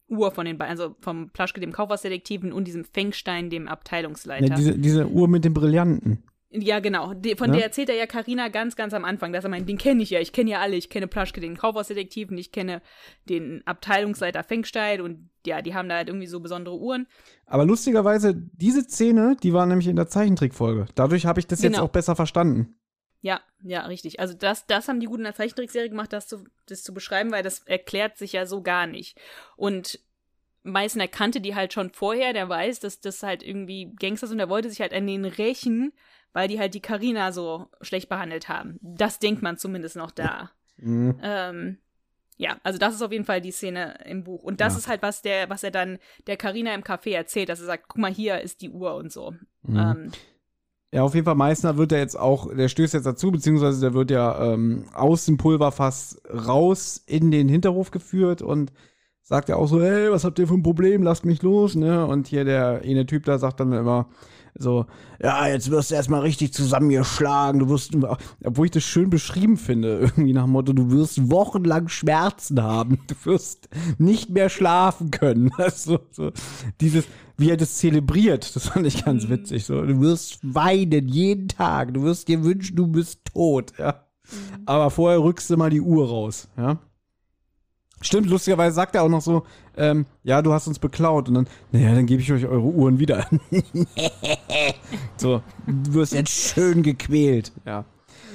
Uhr 0.07 0.31
von 0.31 0.45
den 0.45 0.57
beiden, 0.57 0.72
also 0.72 0.95
vom 0.99 1.30
Plaschke, 1.31 1.59
dem 1.59 1.72
Kaufhausdetektiven 1.72 2.51
und 2.51 2.65
diesem 2.65 2.85
Fengstein, 2.85 3.49
dem 3.49 3.67
Abteilungsleiter. 3.67 4.47
Ja, 4.47 4.55
diese, 4.55 4.77
diese 4.77 5.07
Uhr 5.07 5.27
mit 5.27 5.45
dem 5.45 5.53
Brillanten. 5.53 6.23
Ja, 6.61 6.80
genau. 6.80 7.14
Die, 7.14 7.36
von 7.36 7.49
Ja? 7.49 7.56
der 7.56 7.64
erzählt 7.65 7.90
er 7.90 7.95
ja 7.95 8.06
Karina 8.07 8.48
ganz, 8.49 8.76
ganz 8.76 8.94
am 8.94 9.03
Anfang, 9.06 9.34
dass 9.34 9.44
er 9.44 9.49
meint, 9.49 9.68
den 9.68 9.77
kenne 9.77 10.03
ich 10.03 10.10
ja, 10.10 10.19
ich 10.19 10.32
kenne 10.32 10.52
ja 10.52 10.60
alle, 10.61 10.76
ich 10.76 10.90
kenne 10.90 11.07
Plaschke, 11.07 11.41
den 11.41 11.57
Kaufhausdetektiven, 11.57 12.38
ich 12.38 12.52
kenne 12.52 12.82
den 13.27 13.61
Abteilungsleiter 13.65 14.44
Fengstein 14.44 15.02
und 15.02 15.30
ja, 15.45 15.61
die 15.61 15.73
haben 15.76 15.90
da 15.90 15.95
halt 15.95 16.07
irgendwie 16.07 16.27
so 16.27 16.40
besondere 16.40 16.77
Uhren. 16.80 17.07
Aber 17.45 17.65
lustigerweise, 17.65 18.34
diese 18.53 18.84
Szene, 18.84 19.36
die 19.44 19.53
war 19.53 19.65
nämlich 19.65 19.88
in 19.88 19.95
der 19.95 20.07
Zeichentrickfolge. 20.07 20.86
Dadurch 20.95 21.26
habe 21.26 21.40
ich 21.40 21.48
das 21.48 21.61
jetzt 21.61 21.73
Genau. 21.73 21.86
auch 21.86 21.90
besser 21.91 22.15
verstanden. 22.15 22.76
Ja, 23.22 23.41
ja, 23.64 23.82
richtig. 23.88 24.19
Also 24.19 24.36
das, 24.36 24.68
das 24.68 24.88
haben 24.88 24.99
die 24.99 25.07
gut 25.07 25.18
in 25.18 25.23
der 25.23 25.34
Zeichentrickserie 25.36 25.90
gemacht, 25.90 26.14
das 26.14 26.27
zu, 26.27 26.44
das 26.68 26.84
zu 26.84 26.94
beschreiben, 26.94 27.32
weil 27.32 27.41
das 27.44 27.60
erklärt 27.60 28.18
sich 28.18 28.34
ja 28.34 28.45
so 28.45 28.61
gar 28.61 28.86
nicht. 28.86 29.18
Und 29.56 29.99
Meißner 30.64 31.07
kannte 31.07 31.41
die 31.41 31.53
halt 31.56 31.73
schon 31.73 31.91
vorher, 31.91 32.34
der 32.34 32.49
weiß, 32.49 32.80
dass 32.80 32.99
das 32.99 33.22
halt 33.23 33.44
irgendwie 33.44 33.94
Gangster 33.99 34.27
sind, 34.27 34.40
der 34.40 34.49
wollte 34.49 34.69
sich 34.69 34.82
halt 34.82 34.94
an 34.94 35.06
denen 35.06 35.26
rächen, 35.26 35.94
weil 36.36 36.48
die 36.49 36.60
halt 36.60 36.74
die 36.74 36.82
Karina 36.82 37.32
so 37.32 37.68
schlecht 37.82 38.10
behandelt 38.10 38.49
haben. 38.49 38.78
Das 38.82 39.20
denkt 39.20 39.41
man 39.41 39.57
zumindest 39.57 39.95
noch 39.95 40.12
da. 40.12 40.52
Mhm. 40.78 41.16
Ähm, 41.24 41.78
ja, 42.38 42.57
also 42.64 42.78
das 42.78 42.94
ist 42.94 43.02
auf 43.02 43.14
jeden 43.14 43.24
Fall 43.24 43.40
die 43.40 43.52
Szene 43.52 43.98
im 44.06 44.26
Buch. 44.26 44.44
Und 44.44 44.60
das 44.60 44.74
Ja. 44.74 44.80
ist 44.80 44.88
halt, 44.90 45.02
was 45.02 45.22
der, 45.22 45.49
was 45.49 45.64
er 45.64 45.72
dann 45.72 45.98
der 46.28 46.36
Karina 46.36 46.76
im 46.76 46.84
Café 46.84 47.14
erzählt, 47.16 47.48
dass 47.48 47.62
er 47.62 47.66
sagt, 47.68 47.86
guck 47.88 47.98
mal, 48.02 48.12
hier 48.12 48.41
ist 48.41 48.62
die 48.62 48.70
Uhr 48.70 48.95
und 48.95 49.12
so. 49.12 49.34
Mhm. 49.64 49.78
Ähm, 49.78 50.12
Ja, 50.91 51.03
auf 51.03 51.14
jeden 51.16 51.26
Fall, 51.26 51.36
Meißner 51.36 51.78
wird 51.78 51.91
ja 51.94 51.98
jetzt 51.98 52.18
auch, 52.20 52.53
der 52.53 52.68
stößt 52.68 52.94
jetzt 52.94 53.06
dazu, 53.06 53.32
beziehungsweise 53.32 53.80
der 53.82 53.94
wird 53.94 54.12
ja 54.12 54.53
ähm, 54.53 54.86
aus 54.94 55.26
dem 55.26 55.38
Pulverfass 55.38 56.22
raus 56.30 57.02
in 57.06 57.32
den 57.32 57.48
Hinterhof 57.49 57.91
geführt 57.91 58.41
und 58.41 58.72
sagt 59.22 59.49
ja 59.49 59.56
auch 59.56 59.68
so, 59.68 59.82
hey, 59.82 60.12
was 60.12 60.24
habt 60.24 60.38
ihr 60.40 60.48
für 60.48 60.53
ein 60.53 60.64
Problem, 60.64 61.03
lasst 61.03 61.26
mich 61.26 61.41
los, 61.41 61.76
ne? 61.76 62.06
Und 62.06 62.28
hier 62.28 62.45
der 62.45 62.82
eine 62.84 63.06
Typ 63.06 63.26
da 63.26 63.40
sagt 63.40 63.60
dann 63.60 63.74
immer 63.74 64.07
so, 64.57 64.86
ja, 65.22 65.48
jetzt 65.48 65.69
wirst 65.69 65.91
du 65.91 65.95
erstmal 65.95 66.22
richtig 66.22 66.53
zusammengeschlagen, 66.53 67.60
du 67.60 67.69
wirst, 67.69 67.94
obwohl 68.44 68.68
ich 68.68 68.72
das 68.72 68.84
schön 68.84 69.10
beschrieben 69.10 69.57
finde, 69.57 69.99
irgendwie 69.99 70.32
nach 70.32 70.44
dem 70.44 70.52
Motto, 70.52 70.72
du 70.72 70.91
wirst 70.91 71.30
wochenlang 71.30 71.90
Schmerzen 71.90 72.64
haben, 72.64 72.99
du 73.07 73.15
wirst 73.26 73.68
nicht 73.98 74.30
mehr 74.30 74.49
schlafen 74.49 75.11
können. 75.11 75.52
Also, 75.65 75.99
so, 76.11 76.32
dieses, 76.80 77.06
wie 77.38 77.49
er 77.49 77.57
das 77.57 77.77
zelebriert, 77.77 78.56
das 78.56 78.68
fand 78.68 78.86
ich 78.86 79.03
ganz 79.03 79.30
witzig. 79.30 79.65
So, 79.65 79.82
du 79.82 79.99
wirst 79.99 80.40
weinen 80.44 81.07
jeden 81.07 81.48
Tag, 81.48 81.94
du 81.94 82.03
wirst 82.03 82.27
dir 82.27 82.44
wünschen, 82.44 82.76
du 82.76 82.88
bist 82.88 83.22
tot, 83.34 83.73
ja. 83.80 84.06
Aber 84.65 84.91
vorher 84.91 85.19
rückst 85.19 85.49
du 85.49 85.57
mal 85.57 85.69
die 85.69 85.82
Uhr 85.82 86.07
raus, 86.07 86.48
ja. 86.56 86.80
Stimmt, 88.01 88.30
lustigerweise 88.30 88.76
sagt 88.76 88.95
er 88.95 89.03
auch 89.03 89.09
noch 89.09 89.22
so, 89.22 89.45
ähm, 89.77 90.05
ja, 90.23 90.41
du 90.41 90.53
hast 90.53 90.67
uns 90.67 90.80
beklaut. 90.80 91.27
Und 91.30 91.35
dann, 91.35 91.47
naja, 91.72 91.93
dann 91.93 92.05
gebe 92.05 92.22
ich 92.22 92.31
euch 92.31 92.45
eure 92.45 92.61
Uhren 92.61 92.99
wieder. 92.99 93.26
so, 95.17 95.41
du 95.65 95.93
wirst 95.93 96.13
jetzt 96.13 96.31
schön 96.31 96.84
gequält, 96.84 97.51
ja. 97.65 97.85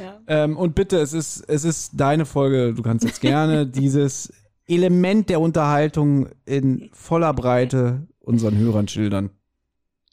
ja. 0.01 0.19
Ähm, 0.27 0.57
und 0.57 0.75
bitte, 0.75 0.99
es 0.99 1.13
ist, 1.13 1.45
es 1.49 1.65
ist 1.65 1.93
deine 1.95 2.27
Folge. 2.27 2.75
Du 2.75 2.83
kannst 2.83 3.05
jetzt 3.05 3.21
gerne 3.21 3.67
dieses 3.67 4.33
Element 4.67 5.29
der 5.29 5.41
Unterhaltung 5.41 6.29
in 6.47 6.91
voller 6.93 7.35
Breite 7.35 8.07
unseren 8.21 8.57
Hörern 8.57 8.89
schildern. 8.89 9.31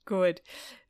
Gut. 0.05 0.41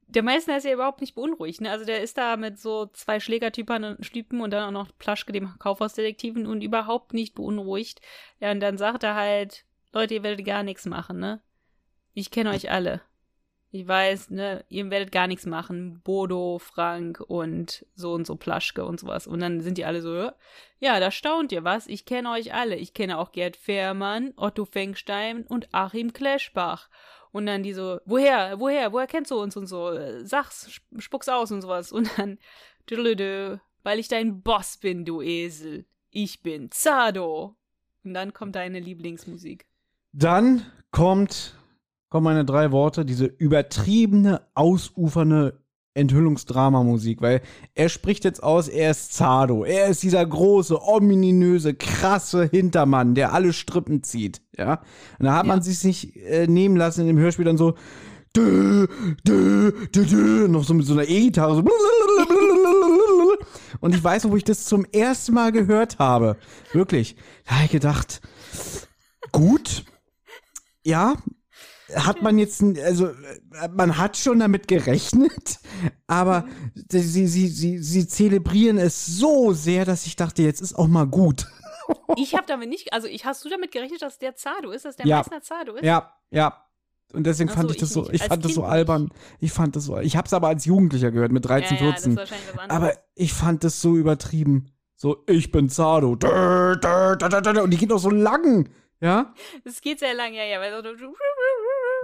Der 0.07 0.23
Meißner 0.23 0.57
ist 0.57 0.63
ja 0.65 0.73
überhaupt 0.73 1.01
nicht 1.01 1.15
beunruhigt, 1.15 1.59
ne? 1.61 1.69
Also 1.69 1.85
der 1.85 2.01
ist 2.01 2.17
da 2.17 2.37
mit 2.37 2.59
so 2.59 2.85
zwei 2.87 3.19
Schlägertypen 3.19 3.83
und 3.83 4.01
Typen 4.01 4.39
und 4.39 4.51
dann 4.51 4.63
auch 4.63 4.71
noch 4.71 4.97
Plaschke, 4.97 5.33
dem 5.33 5.59
Kaufhausdetektiven 5.59 6.45
und 6.45 6.61
überhaupt 6.61 7.13
nicht 7.13 7.35
beunruhigt. 7.35 7.99
Ja, 8.39 8.51
und 8.51 8.61
dann 8.61 8.77
sagt 8.77 9.03
er 9.03 9.15
halt, 9.15 9.65
Leute, 9.91 10.15
ihr 10.15 10.23
werdet 10.23 10.45
gar 10.45 10.63
nichts 10.63 10.85
machen, 10.85 11.19
ne? 11.19 11.41
Ich 12.13 12.31
kenne 12.31 12.51
euch 12.51 12.71
alle. 12.71 13.01
Ich 13.69 13.85
weiß, 13.85 14.29
ne, 14.29 14.63
ihr 14.69 14.89
werdet 14.89 15.11
gar 15.11 15.27
nichts 15.27 15.45
machen. 15.45 16.01
Bodo, 16.03 16.57
Frank 16.57 17.19
und 17.19 17.85
so 17.95 18.13
und 18.13 18.25
so 18.25 18.35
Plaschke 18.35 18.85
und 18.85 18.99
sowas. 18.99 19.27
Und 19.27 19.41
dann 19.41 19.59
sind 19.61 19.77
die 19.77 19.85
alle 19.85 20.01
so, 20.01 20.31
ja, 20.79 20.99
da 20.99 21.11
staunt 21.11 21.51
ihr 21.51 21.65
was. 21.65 21.87
Ich 21.87 22.05
kenne 22.05 22.31
euch 22.31 22.53
alle. 22.53 22.77
Ich 22.77 22.93
kenne 22.93 23.17
auch 23.17 23.33
Gerd 23.33 23.57
Fährmann, 23.57 24.33
Otto 24.37 24.63
Fengstein 24.65 25.45
und 25.45 25.67
Achim 25.73 26.13
Kleschbach. 26.13 26.89
Und 27.31 27.45
dann 27.45 27.63
die 27.63 27.73
so, 27.73 27.99
woher, 28.05 28.59
woher, 28.59 28.91
woher 28.93 29.07
kennst 29.07 29.31
du 29.31 29.39
uns 29.39 29.55
und 29.57 29.67
so, 29.67 29.91
äh, 29.91 30.25
sag's, 30.25 30.67
sp- 30.71 30.99
spuck's 30.99 31.29
aus 31.29 31.51
und 31.51 31.61
sowas. 31.61 31.91
Und 31.91 32.09
dann, 32.17 32.37
düdelüdü, 32.89 33.57
weil 33.83 33.99
ich 33.99 34.07
dein 34.07 34.41
Boss 34.41 34.77
bin, 34.77 35.05
du 35.05 35.21
Esel. 35.21 35.85
Ich 36.09 36.41
bin 36.41 36.71
Zado. 36.71 37.55
Und 38.03 38.13
dann 38.13 38.33
kommt 38.33 38.55
deine 38.55 38.79
Lieblingsmusik. 38.79 39.65
Dann 40.13 40.65
kommt, 40.91 41.55
kommen 42.09 42.23
meine 42.23 42.45
drei 42.45 42.71
Worte, 42.71 43.05
diese 43.05 43.25
übertriebene, 43.25 44.47
ausufernde 44.53 45.61
Enthüllungsdramamusik, 45.97 47.21
weil 47.21 47.41
er 47.75 47.89
spricht 47.89 48.23
jetzt 48.23 48.41
aus, 48.43 48.67
er 48.67 48.91
ist 48.91 49.13
Zado, 49.13 49.63
er 49.65 49.87
ist 49.87 50.03
dieser 50.03 50.25
große, 50.25 50.81
ominöse, 50.81 51.73
krasse 51.73 52.45
Hintermann, 52.51 53.15
der 53.15 53.33
alle 53.33 53.51
Strippen 53.53 54.03
zieht, 54.03 54.41
ja. 54.57 54.81
Und 55.19 55.25
da 55.25 55.35
hat 55.35 55.45
man 55.45 55.59
Ja. 55.59 55.63
sich 55.63 55.83
nicht 55.83 56.15
äh, 56.15 56.47
nehmen 56.47 56.75
lassen 56.77 57.01
in 57.01 57.07
dem 57.07 57.17
Hörspiel 57.17 57.45
dann 57.45 57.57
so 57.57 57.73
dö, 58.35 58.87
dö, 59.27 59.71
dö, 59.93 60.05
dö, 60.05 60.47
noch 60.47 60.63
so 60.63 60.73
mit 60.73 60.85
so 60.85 60.93
einer 60.93 61.07
E-Gitarre 61.09 61.55
so 61.55 61.63
und 63.79 63.95
ich 63.95 64.03
weiß 64.03 64.23
noch, 64.23 64.31
wo 64.31 64.35
ich 64.37 64.43
das 64.43 64.65
zum 64.65 64.85
ersten 64.85 65.33
Mal 65.33 65.51
gehört 65.51 65.99
habe, 65.99 66.37
wirklich, 66.73 67.15
da 67.45 67.55
habe 67.55 67.65
ich 67.65 67.71
gedacht, 67.71 68.21
gut, 69.31 69.83
ja, 70.83 71.15
hat 71.95 72.21
man 72.21 72.37
jetzt, 72.37 72.61
also 72.61 73.07
äh, 73.07 73.69
man 73.73 73.97
hat 73.97 74.17
schon 74.17 74.39
damit 74.39 74.67
gerechnet, 74.67 75.59
aber 76.07 76.45
sie, 76.89 77.27
sie, 77.27 77.47
sie, 77.47 77.77
sie 77.79 78.07
zelebrieren 78.07 78.77
es 78.77 79.05
so 79.05 79.53
sehr, 79.53 79.85
dass 79.85 80.05
ich 80.05 80.15
dachte, 80.15 80.43
jetzt 80.43 80.61
ist 80.61 80.75
auch 80.75 80.87
mal 80.87 81.07
gut. 81.07 81.47
Ich 82.17 82.35
habe 82.35 82.43
damit 82.45 82.67
nicht, 82.67 82.91
also 82.91 83.07
ich, 83.07 83.23
hast 83.23 83.45
du 83.45 83.49
damit 83.49 83.71
gerechnet, 83.71 84.01
dass 84.01 84.19
der 84.19 84.35
Zado 84.35 84.71
ist, 84.71 84.83
dass 84.83 84.97
der 84.97 85.05
Ja. 85.05 85.19
Meißner 85.19 85.41
Zado 85.41 85.75
ist? 85.75 85.85
Ja, 85.85 86.11
ja. 86.31 86.65
Und 87.13 87.25
deswegen 87.25 87.49
Ach 87.49 87.55
fand 87.55 87.69
so, 87.69 87.73
ich 87.75 87.79
das 87.79 87.89
ich 87.89 87.93
so, 87.93 88.09
ich 88.11 88.23
fand 88.23 88.43
das 88.43 88.53
so 88.53 88.65
albern. 88.65 89.09
Ich 89.39 89.53
fand 89.53 89.77
das 89.77 89.85
so, 89.85 89.97
ich 89.97 90.17
hab's 90.17 90.33
aber 90.33 90.49
als 90.49 90.65
Jugendlicher 90.65 91.11
gehört, 91.11 91.31
mit 91.31 91.45
13, 91.45 91.77
ja, 91.77 91.85
ja, 91.85 91.91
das 91.91 91.99
ist 91.99 92.05
14. 92.05 92.17
wahrscheinlich 92.17 92.47
was 92.49 92.59
anderes. 92.69 92.75
aber 92.75 93.03
ich 93.15 93.31
fand 93.31 93.63
das 93.63 93.79
so 93.79 93.95
übertrieben. 93.95 94.71
So, 94.97 95.23
ich 95.27 95.51
bin 95.51 95.69
Zado. 95.69 96.09
Und 96.11 96.19
die 96.21 97.77
geht 97.77 97.91
auch 97.93 97.99
so 97.99 98.09
lang. 98.09 98.67
Ja? 98.99 99.33
Es 99.63 99.79
geht 99.81 99.99
sehr 99.99 100.15
lang, 100.15 100.33
ja, 100.33 100.43
ja, 100.43 100.59
weil 100.59 100.71
so, 100.71 100.89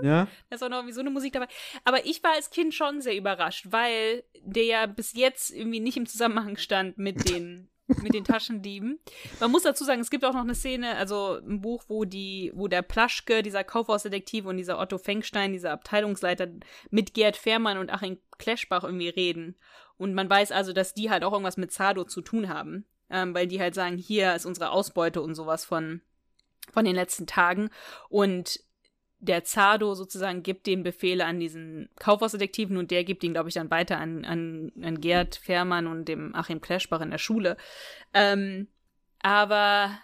Ja. 0.02 0.28
Da 0.50 0.56
ist 0.56 0.64
auch 0.64 0.70
noch 0.70 0.78
irgendwie 0.78 0.94
so 0.94 1.02
eine 1.02 1.10
Musik 1.10 1.34
dabei. 1.34 1.48
Aber 1.84 2.06
ich 2.06 2.24
war 2.24 2.34
als 2.34 2.50
Kind 2.50 2.74
schon 2.74 3.02
sehr 3.02 3.16
überrascht, 3.16 3.68
weil 3.70 4.24
der 4.42 4.66
ja 4.66 4.86
bis 4.86 5.14
jetzt 5.14 5.52
irgendwie 5.52 5.80
nicht 5.80 5.98
im 5.98 6.06
Zusammenhang 6.06 6.58
stand 6.58 6.98
mit 6.98 7.30
den, 7.30 7.70
mit 8.02 8.14
den 8.14 8.24
Taschendieben. 8.24 9.00
Man 9.40 9.52
muss 9.52 9.64
dazu 9.64 9.84
sagen, 9.84 10.02
es 10.02 10.10
gibt 10.10 10.26
auch 10.26 10.34
noch 10.34 10.42
eine 10.42 10.56
Szene, 10.56 10.96
also 10.96 11.38
ein 11.38 11.62
Buch, 11.62 11.84
wo 11.88 12.06
die, 12.06 12.52
wo 12.56 12.68
der 12.68 12.82
Plaschke, 12.82 13.44
dieser 13.44 13.64
Kaufhausdetektiv 13.64 14.46
und 14.46 14.58
dieser 14.58 14.80
Otto 14.80 14.98
Fengstein, 14.98 15.52
dieser 15.52 15.72
Abteilungsleiter, 15.72 16.48
mit 16.90 17.14
Gerd 17.14 17.38
Fährmann 17.38 17.78
und 17.78 17.92
Achim 17.92 18.20
Kleschbach 18.38 18.84
irgendwie 18.84 19.10
reden. 19.10 19.56
Und 19.98 20.14
man 20.14 20.30
weiß 20.30 20.52
also, 20.52 20.74
dass 20.74 20.94
die 20.94 21.10
halt 21.10 21.24
auch 21.24 21.34
irgendwas 21.34 21.58
mit 21.58 21.72
Zado 21.72 22.04
zu 22.04 22.22
tun 22.22 22.50
haben. 22.50 22.86
Ähm, 23.10 23.36
weil 23.36 23.48
die 23.48 23.62
halt 23.62 23.76
sagen, 23.76 23.98
hier 23.98 24.34
ist 24.34 24.46
unsere 24.46 24.72
Ausbeute 24.72 25.22
und 25.22 25.36
sowas 25.36 25.66
von, 25.66 26.02
von 26.72 26.84
den 26.84 26.96
letzten 26.96 27.28
Tagen. 27.28 27.70
Und 28.10 28.60
der 29.24 29.46
Zado 29.46 29.96
sozusagen 29.96 30.44
gibt 30.44 30.68
den 30.68 30.84
Befehle 30.84 31.26
an 31.26 31.40
diesen 31.40 31.90
Kaufhausdetektiven 31.98 32.76
und 32.76 32.92
der 32.92 33.06
gibt 33.06 33.24
ihn, 33.24 33.34
glaube 33.34 33.48
ich, 33.48 33.56
dann 33.56 33.72
weiter 33.72 33.98
an, 33.98 34.26
an, 34.26 34.72
an 34.82 35.00
Gerd 35.00 35.36
Fährmann 35.36 35.88
und 35.88 36.10
dem 36.10 36.36
Achim 36.36 36.60
Kleschbach 36.60 37.00
in 37.00 37.12
der 37.12 37.18
Schule. 37.18 37.56
Ähm, 38.14 38.68
aber 39.20 39.98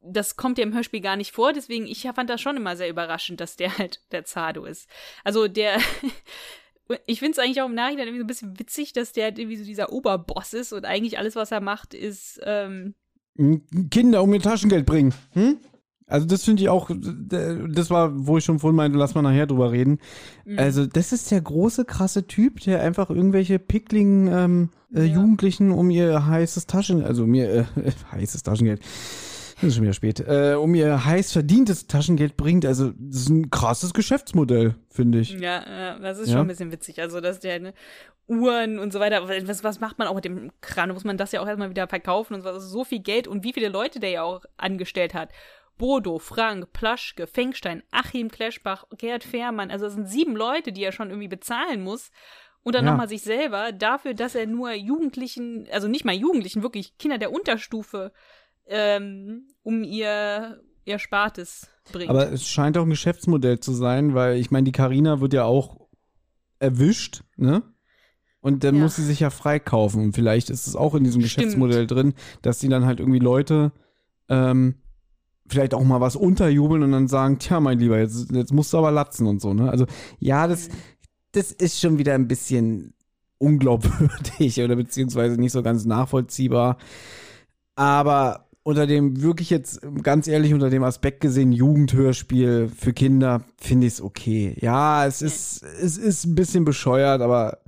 das 0.00 0.36
kommt 0.36 0.56
ja 0.56 0.64
im 0.64 0.72
Hörspiel 0.72 1.02
gar 1.02 1.16
nicht 1.16 1.32
vor, 1.32 1.52
deswegen 1.52 1.86
ich 1.86 2.08
fand 2.14 2.30
das 2.30 2.40
schon 2.40 2.56
immer 2.56 2.76
sehr 2.76 2.88
überraschend, 2.88 3.40
dass 3.40 3.56
der 3.56 3.76
halt 3.78 4.00
der 4.12 4.24
Zado 4.24 4.64
ist. 4.64 4.88
Also 5.24 5.46
der 5.46 5.78
ich 7.06 7.18
finde 7.18 7.32
es 7.32 7.38
eigentlich 7.38 7.60
auch 7.60 7.68
im 7.68 7.74
Nachhinein 7.74 8.06
irgendwie 8.06 8.20
so 8.20 8.24
ein 8.24 8.28
bisschen 8.28 8.58
witzig, 8.58 8.94
dass 8.94 9.12
der 9.12 9.24
halt 9.24 9.38
irgendwie 9.38 9.58
so 9.58 9.64
dieser 9.64 9.92
Oberboss 9.92 10.54
ist 10.54 10.72
und 10.72 10.86
eigentlich 10.86 11.18
alles, 11.18 11.36
was 11.36 11.52
er 11.52 11.60
macht, 11.60 11.92
ist 11.92 12.40
ähm, 12.44 12.94
Kinder 13.90 14.22
um 14.22 14.32
ihr 14.32 14.40
Taschengeld 14.40 14.86
bringen. 14.86 15.12
Hm? 15.32 15.58
Also 16.06 16.26
das 16.26 16.44
finde 16.44 16.62
ich 16.62 16.68
auch, 16.68 16.90
das 16.90 17.90
war, 17.90 18.26
wo 18.26 18.36
ich 18.36 18.44
schon 18.44 18.58
vorhin 18.58 18.76
meinte, 18.76 18.98
lass 18.98 19.14
mal 19.14 19.22
nachher 19.22 19.46
drüber 19.46 19.72
reden. 19.72 19.98
Mhm. 20.44 20.58
Also 20.58 20.86
das 20.86 21.12
ist 21.12 21.30
der 21.30 21.40
große, 21.40 21.86
krasse 21.86 22.26
Typ, 22.26 22.60
der 22.60 22.82
einfach 22.82 23.08
irgendwelche 23.08 23.58
Pickling 23.58 24.28
ähm, 24.28 24.68
äh, 24.94 25.04
ja. 25.04 25.14
Jugendlichen 25.14 25.70
um 25.70 25.88
ihr 25.90 26.26
heißes 26.26 26.66
Taschen, 26.66 27.02
also 27.02 27.26
mir 27.26 27.50
äh, 27.50 27.64
heißes 28.12 28.42
Taschengeld, 28.42 28.80
das 29.54 29.62
ist 29.64 29.74
schon 29.76 29.84
wieder 29.84 29.94
spät, 29.94 30.20
äh, 30.20 30.54
um 30.54 30.74
ihr 30.74 31.06
heiß 31.06 31.32
verdientes 31.32 31.86
Taschengeld 31.86 32.36
bringt. 32.36 32.66
Also 32.66 32.92
das 32.98 33.22
ist 33.22 33.28
ein 33.30 33.50
krasses 33.50 33.94
Geschäftsmodell, 33.94 34.74
finde 34.90 35.20
ich. 35.20 35.30
Ja, 35.32 35.64
ja, 35.66 35.98
das 35.98 36.18
ist 36.18 36.28
ja? 36.28 36.34
schon 36.34 36.42
ein 36.42 36.48
bisschen 36.48 36.72
witzig. 36.72 37.00
Also 37.00 37.22
dass 37.22 37.40
der 37.40 37.60
ne, 37.60 37.74
Uhren 38.26 38.78
und 38.78 38.92
so 38.92 39.00
weiter. 39.00 39.26
Was, 39.46 39.64
was 39.64 39.80
macht 39.80 39.98
man 39.98 40.08
auch 40.08 40.14
mit 40.14 40.24
dem 40.24 40.50
Kran? 40.60 40.90
Muss 40.90 41.04
man 41.04 41.16
das 41.16 41.32
ja 41.32 41.40
auch 41.40 41.46
erstmal 41.46 41.70
wieder 41.70 41.88
verkaufen 41.88 42.34
und 42.34 42.42
so. 42.42 42.48
Also 42.48 42.66
so 42.66 42.84
viel 42.84 43.00
Geld 43.00 43.28
und 43.28 43.44
wie 43.44 43.52
viele 43.52 43.68
Leute 43.68 44.00
der 44.00 44.10
ja 44.10 44.22
auch 44.22 44.44
angestellt 44.56 45.14
hat. 45.14 45.30
Bodo, 45.76 46.18
Frank, 46.18 46.72
Plaschke, 46.72 47.26
Fengstein, 47.26 47.82
Achim 47.90 48.30
Kleschbach, 48.30 48.84
Gerd 48.96 49.24
Fährmann. 49.24 49.70
Also 49.70 49.86
das 49.86 49.94
sind 49.94 50.08
sieben 50.08 50.36
Leute, 50.36 50.72
die 50.72 50.82
er 50.82 50.92
schon 50.92 51.10
irgendwie 51.10 51.28
bezahlen 51.28 51.82
muss. 51.82 52.10
Und 52.62 52.74
dann 52.74 52.84
ja. 52.84 52.92
nochmal 52.92 53.08
sich 53.08 53.22
selber 53.22 53.72
dafür, 53.72 54.14
dass 54.14 54.34
er 54.34 54.46
nur 54.46 54.72
Jugendlichen, 54.72 55.68
also 55.70 55.86
nicht 55.86 56.04
mal 56.04 56.14
Jugendlichen, 56.14 56.62
wirklich 56.62 56.96
Kinder 56.96 57.18
der 57.18 57.32
Unterstufe 57.32 58.12
ähm, 58.66 59.48
um 59.62 59.84
ihr, 59.84 60.62
ihr 60.84 60.98
Spartes 60.98 61.68
bringt. 61.92 62.08
Aber 62.08 62.32
es 62.32 62.48
scheint 62.48 62.78
auch 62.78 62.84
ein 62.84 62.90
Geschäftsmodell 62.90 63.60
zu 63.60 63.72
sein, 63.72 64.14
weil 64.14 64.38
ich 64.38 64.50
meine, 64.50 64.64
die 64.64 64.72
Karina 64.72 65.20
wird 65.20 65.34
ja 65.34 65.44
auch 65.44 65.88
erwischt, 66.58 67.22
ne? 67.36 67.62
Und 68.40 68.62
dann 68.62 68.76
ja. 68.76 68.82
muss 68.82 68.96
sie 68.96 69.04
sich 69.04 69.20
ja 69.20 69.30
freikaufen. 69.30 70.02
Und 70.02 70.12
vielleicht 70.14 70.50
ist 70.50 70.66
es 70.66 70.76
auch 70.76 70.94
in 70.94 71.04
diesem 71.04 71.22
Stimmt. 71.22 71.46
Geschäftsmodell 71.46 71.86
drin, 71.86 72.14
dass 72.42 72.60
sie 72.60 72.68
dann 72.68 72.84
halt 72.84 73.00
irgendwie 73.00 73.18
Leute 73.18 73.72
ähm, 74.28 74.82
vielleicht 75.48 75.74
auch 75.74 75.84
mal 75.84 76.00
was 76.00 76.16
unterjubeln 76.16 76.82
und 76.82 76.92
dann 76.92 77.08
sagen, 77.08 77.38
tja, 77.38 77.60
mein 77.60 77.78
Lieber, 77.78 77.98
jetzt, 77.98 78.30
jetzt 78.32 78.52
musst 78.52 78.72
du 78.72 78.78
aber 78.78 78.90
latzen 78.90 79.26
und 79.26 79.40
so, 79.40 79.54
ne? 79.54 79.70
Also, 79.70 79.86
ja, 80.18 80.46
das, 80.46 80.68
das 81.32 81.52
ist 81.52 81.80
schon 81.80 81.98
wieder 81.98 82.14
ein 82.14 82.28
bisschen 82.28 82.94
unglaubwürdig 83.38 84.60
oder 84.62 84.76
beziehungsweise 84.76 85.38
nicht 85.40 85.52
so 85.52 85.62
ganz 85.62 85.84
nachvollziehbar. 85.84 86.78
Aber 87.76 88.48
unter 88.62 88.86
dem, 88.86 89.20
wirklich 89.22 89.50
jetzt 89.50 89.80
ganz 90.02 90.26
ehrlich, 90.26 90.54
unter 90.54 90.70
dem 90.70 90.82
Aspekt 90.84 91.20
gesehen, 91.20 91.52
Jugendhörspiel 91.52 92.68
für 92.68 92.92
Kinder, 92.92 93.44
finde 93.60 93.86
ich 93.86 93.94
es 93.94 94.00
okay. 94.00 94.56
Ja, 94.60 95.06
es 95.06 95.20
ist, 95.20 95.62
es 95.62 95.98
ist 95.98 96.24
ein 96.24 96.34
bisschen 96.34 96.64
bescheuert, 96.64 97.20
aber. 97.20 97.58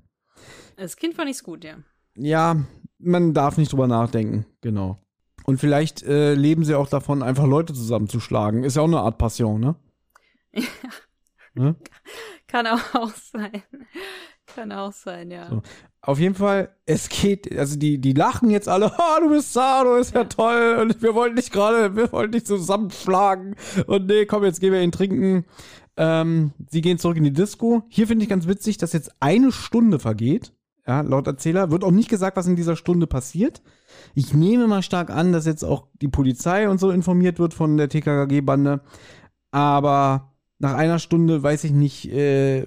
Als 0.76 0.96
Kind 0.96 1.14
fand 1.14 1.28
ich 1.28 1.36
es 1.36 1.44
gut, 1.44 1.64
ja. 1.64 1.76
Ja, 2.16 2.64
man 2.98 3.34
darf 3.34 3.58
nicht 3.58 3.72
drüber 3.72 3.86
nachdenken, 3.86 4.46
genau. 4.62 4.98
Und 5.46 5.58
vielleicht 5.58 6.02
äh, 6.02 6.34
leben 6.34 6.64
sie 6.64 6.74
auch 6.74 6.88
davon, 6.88 7.22
einfach 7.22 7.46
Leute 7.46 7.72
zusammenzuschlagen. 7.72 8.64
Ist 8.64 8.74
ja 8.74 8.82
auch 8.82 8.86
eine 8.86 9.00
Art 9.00 9.16
Passion, 9.16 9.60
ne? 9.60 9.76
Ja. 10.52 10.62
Ne? 11.54 11.76
Kann 12.48 12.66
auch 12.66 13.10
sein. 13.14 13.62
Kann 14.46 14.72
auch 14.72 14.92
sein, 14.92 15.30
ja. 15.30 15.48
So. 15.48 15.62
Auf 16.00 16.18
jeden 16.18 16.34
Fall, 16.34 16.74
es 16.84 17.08
geht, 17.08 17.56
also 17.56 17.78
die, 17.78 18.00
die 18.00 18.12
lachen 18.12 18.50
jetzt 18.50 18.68
alle, 18.68 18.92
oh, 18.98 19.20
du 19.20 19.30
bist 19.30 19.52
Sado, 19.52 19.96
ist 19.96 20.14
ja, 20.14 20.22
ja 20.22 20.26
toll 20.26 20.78
und 20.80 21.00
wir 21.00 21.14
wollten 21.14 21.36
dich 21.36 21.52
gerade, 21.52 21.94
wir 21.94 22.10
wollten 22.12 22.32
dich 22.32 22.44
zusammenschlagen 22.44 23.54
und 23.86 24.06
nee, 24.06 24.26
komm, 24.26 24.44
jetzt 24.44 24.60
gehen 24.60 24.72
wir 24.72 24.82
ihn 24.82 24.92
trinken. 24.92 25.44
Ähm, 25.96 26.52
sie 26.68 26.80
gehen 26.80 26.98
zurück 26.98 27.16
in 27.16 27.24
die 27.24 27.32
Disco. 27.32 27.84
Hier 27.88 28.06
finde 28.08 28.24
ich 28.24 28.28
ganz 28.28 28.48
witzig, 28.48 28.78
dass 28.78 28.92
jetzt 28.92 29.12
eine 29.20 29.52
Stunde 29.52 29.98
vergeht. 29.98 30.52
Ja, 30.86 31.00
laut 31.00 31.26
Erzähler 31.26 31.70
wird 31.70 31.84
auch 31.84 31.90
nicht 31.90 32.08
gesagt, 32.08 32.36
was 32.36 32.46
in 32.46 32.56
dieser 32.56 32.76
Stunde 32.76 33.06
passiert. 33.06 33.62
Ich 34.18 34.32
nehme 34.32 34.66
mal 34.66 34.80
stark 34.80 35.10
an, 35.10 35.32
dass 35.32 35.44
jetzt 35.44 35.62
auch 35.62 35.88
die 36.00 36.08
Polizei 36.08 36.70
und 36.70 36.80
so 36.80 36.90
informiert 36.90 37.38
wird 37.38 37.52
von 37.52 37.76
der 37.76 37.90
TKKG-Bande. 37.90 38.80
Aber 39.50 40.32
nach 40.58 40.72
einer 40.72 40.98
Stunde 40.98 41.42
weiß 41.42 41.64
ich 41.64 41.72
nicht, 41.72 42.10
äh, 42.10 42.66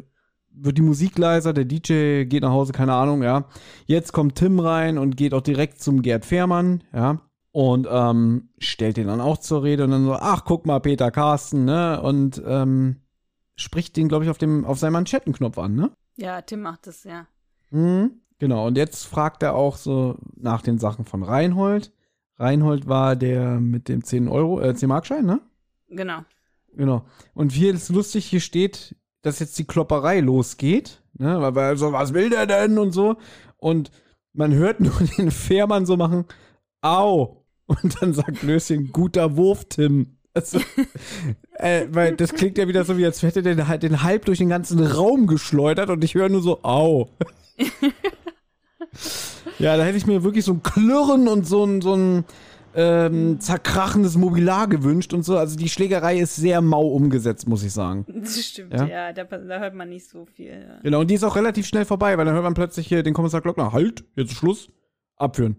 wird 0.52 0.78
die 0.78 0.84
Musik 0.84 1.18
leiser, 1.18 1.52
der 1.52 1.66
DJ 1.66 2.26
geht 2.26 2.44
nach 2.44 2.52
Hause, 2.52 2.72
keine 2.72 2.94
Ahnung, 2.94 3.24
ja. 3.24 3.46
Jetzt 3.88 4.12
kommt 4.14 4.36
Tim 4.36 4.60
rein 4.60 5.00
und 5.00 5.18
geht 5.18 5.34
auch 5.34 5.42
direkt 5.42 5.82
zum 5.82 6.04
Gerd 6.04 6.24
Fehrmann, 6.24 6.84
ja. 6.94 7.20
Und 7.52 7.88
ähm, 7.90 8.50
stellt 8.60 8.98
den 8.98 9.08
dann 9.08 9.20
auch 9.20 9.40
zur 9.40 9.64
Rede 9.64 9.86
und 9.86 9.90
dann 9.90 10.06
so, 10.06 10.14
ach, 10.14 10.46
guck 10.46 10.68
mal, 10.68 10.80
Peter 10.80 11.10
Carsten, 11.10 11.66
ne? 11.66 12.00
Und 12.00 12.40
ähm, 12.46 12.98
spricht 13.56 13.98
den, 13.98 14.08
glaube 14.08 14.24
ich, 14.24 14.30
auf, 14.30 14.38
dem, 14.38 14.66
auf 14.66 14.78
seinem 14.78 14.94
Manschettenknopf 14.94 15.58
an, 15.58 15.74
ne? 15.74 15.90
Ja, 16.16 16.44
Tim 16.44 16.62
macht 16.62 16.86
das, 16.86 17.06
ja. 17.06 17.26
Mhm. 17.72 18.22
Genau, 18.40 18.68
und 18.68 18.78
jetzt 18.78 19.06
fragt 19.06 19.44
er 19.44 19.54
auch 19.54 19.76
so 19.76 20.18
nach 20.36 20.62
den 20.62 20.80
Sachen 20.80 21.06
von 21.06 21.24
Reinhold. 21.24 21.92
Reinhold 22.38 22.88
war 22.88 23.18
der 23.18 23.60
mit 23.60 23.90
dem 23.90 24.04
10 24.04 24.30
Euro, 24.30 24.62
äh, 24.62 24.74
10 24.74 24.88
Markschein, 24.88 25.26
ne? 25.26 25.42
Genau. 25.90 26.22
Genau. 26.74 27.04
Und 27.34 27.52
hier 27.52 27.74
ist 27.74 27.90
lustig, 27.90 28.26
hier 28.26 28.40
steht, 28.40 28.96
dass 29.22 29.40
jetzt 29.40 29.60
die 29.60 29.66
Klopperei 29.66 30.22
losgeht, 30.22 31.04
ne? 31.18 31.42
Weil, 31.42 31.56
weil 31.56 31.78
so, 31.78 31.92
was 31.92 32.14
will 32.14 32.30
der 32.30 32.48
denn 32.48 32.78
und 32.78 32.94
so. 32.94 33.18
Und 33.58 33.92
man 34.32 34.54
hört 34.54 34.80
nur 34.80 34.94
den 35.18 35.32
Fährmann 35.32 35.86
so 35.86 35.98
machen, 35.98 36.26
au. 36.82 37.44
Und 37.66 38.02
dann 38.02 38.14
sagt 38.14 38.42
Löschen, 38.42 38.92
guter 38.94 39.36
Wurf, 39.36 39.66
Tim. 39.66 40.18
Also, 40.34 40.60
äh, 41.56 41.88
weil 41.92 42.16
das 42.16 42.34
klingt 42.34 42.58
ja 42.58 42.68
wieder 42.68 42.86
so, 42.86 42.98
wie 42.98 43.06
als 43.06 43.22
hätte 43.22 43.44
der 43.44 43.56
den, 43.56 43.80
den 43.80 44.02
halb 44.02 44.26
durch 44.26 44.38
den 44.38 44.50
ganzen 44.50 44.80
Raum 44.80 45.28
geschleudert 45.28 45.90
und 45.90 46.04
ich 46.04 46.16
höre 46.16 46.30
nur 46.30 46.42
so, 46.42 46.64
au. 46.64 47.10
ja, 49.60 49.78
da 49.78 49.84
hätte 49.84 49.98
ich 49.98 50.06
mir 50.06 50.24
wirklich 50.24 50.46
so 50.46 50.54
ein 50.54 50.64
Klirren 50.64 51.28
und 51.28 51.46
so 51.46 51.64
ein, 51.64 51.82
so 51.82 51.96
ein 51.96 52.26
ähm, 52.76 53.40
zerkrachendes 53.40 54.16
Mobilar 54.16 54.68
gewünscht 54.68 55.14
und 55.14 55.24
so. 55.24 55.38
Also 55.38 55.58
die 55.58 55.70
Schlägerei 55.70 56.20
ist 56.20 56.36
sehr 56.36 56.62
mau 56.62 56.88
umgesetzt, 56.88 57.48
muss 57.48 57.64
ich 57.64 57.74
sagen. 57.74 58.06
Das 58.08 58.40
stimmt, 58.40 58.74
ja, 58.74 58.86
ja 58.86 59.14
da, 59.14 59.24
da, 59.24 59.60
hört 59.60 59.74
man 59.74 59.90
nicht 59.90 60.08
so 60.08 60.26
viel. 60.26 60.52
Ja. 60.52 60.80
Genau, 60.84 61.02
und 61.02 61.10
die 61.10 61.16
ist 61.16 61.24
auch 61.24 61.36
relativ 61.36 61.66
schnell 61.66 61.86
vorbei, 61.86 62.18
weil 62.18 62.26
dann 62.26 62.34
hört 62.34 62.44
man 62.44 62.54
plötzlich 62.54 62.88
hier 62.88 63.04
den 63.04 63.14
Kommissar 63.14 63.42
Glockner, 63.42 63.74
halt, 63.74 64.04
jetzt 64.16 64.34
Schluss, 64.34 64.70
abführen. 65.16 65.58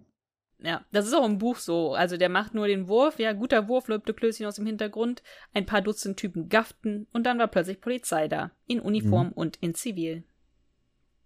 Ja, 0.63 0.85
das 0.93 1.07
ist 1.07 1.15
auch 1.15 1.27
im 1.27 1.39
Buch 1.39 1.57
so. 1.57 1.95
Also 1.95 2.17
der 2.17 2.29
macht 2.29 2.55
nur 2.55 2.67
den 2.67 2.87
Wurf, 2.87 3.19
ja, 3.19 3.33
guter 3.33 3.69
Wurf, 3.69 3.89
lobte 3.89 4.13
Klößchen 4.13 4.47
aus 4.47 4.57
dem 4.57 4.67
Hintergrund. 4.67 5.23
Ein 5.55 5.65
paar 5.65 5.81
Dutzend 5.81 6.19
Typen 6.19 6.49
gafften 6.49 7.07
und 7.13 7.25
dann 7.25 7.39
war 7.39 7.49
plötzlich 7.49 7.81
Polizei 7.81 8.29
da. 8.29 8.51
In 8.67 8.81
Uniform 8.81 9.29
mhm. 9.29 9.33
und 9.33 9.57
in 9.57 9.75
Zivil. 9.75 10.23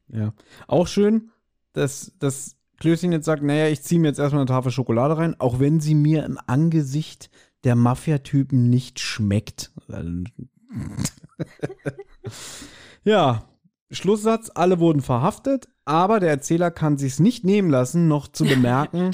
Ja. 0.08 0.34
Auch 0.68 0.86
schön, 0.86 1.30
dass, 1.74 2.12
dass 2.18 2.56
Klößchen 2.80 3.12
jetzt 3.12 3.26
sagt, 3.26 3.42
naja, 3.42 3.68
ich 3.68 3.82
ziehe 3.82 4.00
mir 4.00 4.08
jetzt 4.08 4.18
erstmal 4.18 4.40
eine 4.40 4.48
Tafel 4.48 4.72
Schokolade 4.72 5.16
rein, 5.16 5.38
auch 5.38 5.60
wenn 5.60 5.80
sie 5.80 5.94
mir 5.94 6.24
im 6.24 6.38
Angesicht 6.46 7.30
der 7.64 7.76
Mafia-Typen 7.76 8.68
nicht 8.68 9.00
schmeckt. 9.00 9.72
ja, 13.04 13.44
Schlusssatz, 13.90 14.50
alle 14.54 14.80
wurden 14.80 15.02
verhaftet, 15.02 15.68
aber 15.84 16.20
der 16.20 16.30
Erzähler 16.30 16.70
kann 16.70 16.96
sich 16.98 17.18
nicht 17.20 17.44
nehmen 17.44 17.70
lassen, 17.70 18.08
noch 18.08 18.28
zu 18.28 18.44
bemerken, 18.48 19.12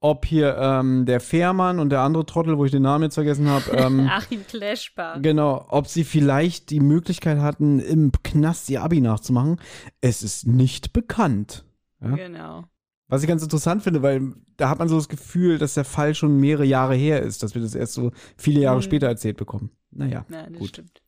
ob 0.00 0.26
hier 0.26 0.56
ähm, 0.58 1.06
der 1.06 1.20
Fährmann 1.20 1.78
und 1.78 1.90
der 1.90 2.00
andere 2.00 2.26
Trottel, 2.26 2.58
wo 2.58 2.64
ich 2.64 2.70
den 2.70 2.82
Namen 2.82 3.04
jetzt 3.04 3.14
vergessen 3.14 3.48
habe, 3.48 3.70
ähm, 3.70 4.08
Achim 4.10 4.46
Kleschbar. 4.46 5.20
Genau, 5.20 5.66
ob 5.68 5.88
sie 5.88 6.04
vielleicht 6.04 6.70
die 6.70 6.80
Möglichkeit 6.80 7.38
hatten, 7.38 7.78
im 7.78 8.12
Knast 8.22 8.68
ihr 8.70 8.82
Abi 8.82 9.00
nachzumachen. 9.00 9.60
Es 10.00 10.22
ist 10.22 10.46
nicht 10.46 10.92
bekannt. 10.92 11.65
Ja? 12.00 12.14
Genau. 12.14 12.64
Was 13.08 13.22
ich 13.22 13.28
ganz 13.28 13.42
interessant 13.42 13.82
finde, 13.82 14.02
weil 14.02 14.34
da 14.56 14.68
hat 14.68 14.78
man 14.78 14.88
so 14.88 14.96
das 14.96 15.08
Gefühl, 15.08 15.58
dass 15.58 15.74
der 15.74 15.84
Fall 15.84 16.14
schon 16.14 16.40
mehrere 16.40 16.64
Jahre 16.64 16.94
her 16.94 17.22
ist, 17.22 17.42
dass 17.42 17.54
wir 17.54 17.62
das 17.62 17.74
erst 17.74 17.94
so 17.94 18.10
viele 18.36 18.60
Jahre 18.60 18.78
mhm. 18.78 18.82
später 18.82 19.06
erzählt 19.06 19.36
bekommen. 19.36 19.70
Naja, 19.90 20.26
ja, 20.28 20.48
gut. 20.48 20.68
Stimmt. 20.68 21.02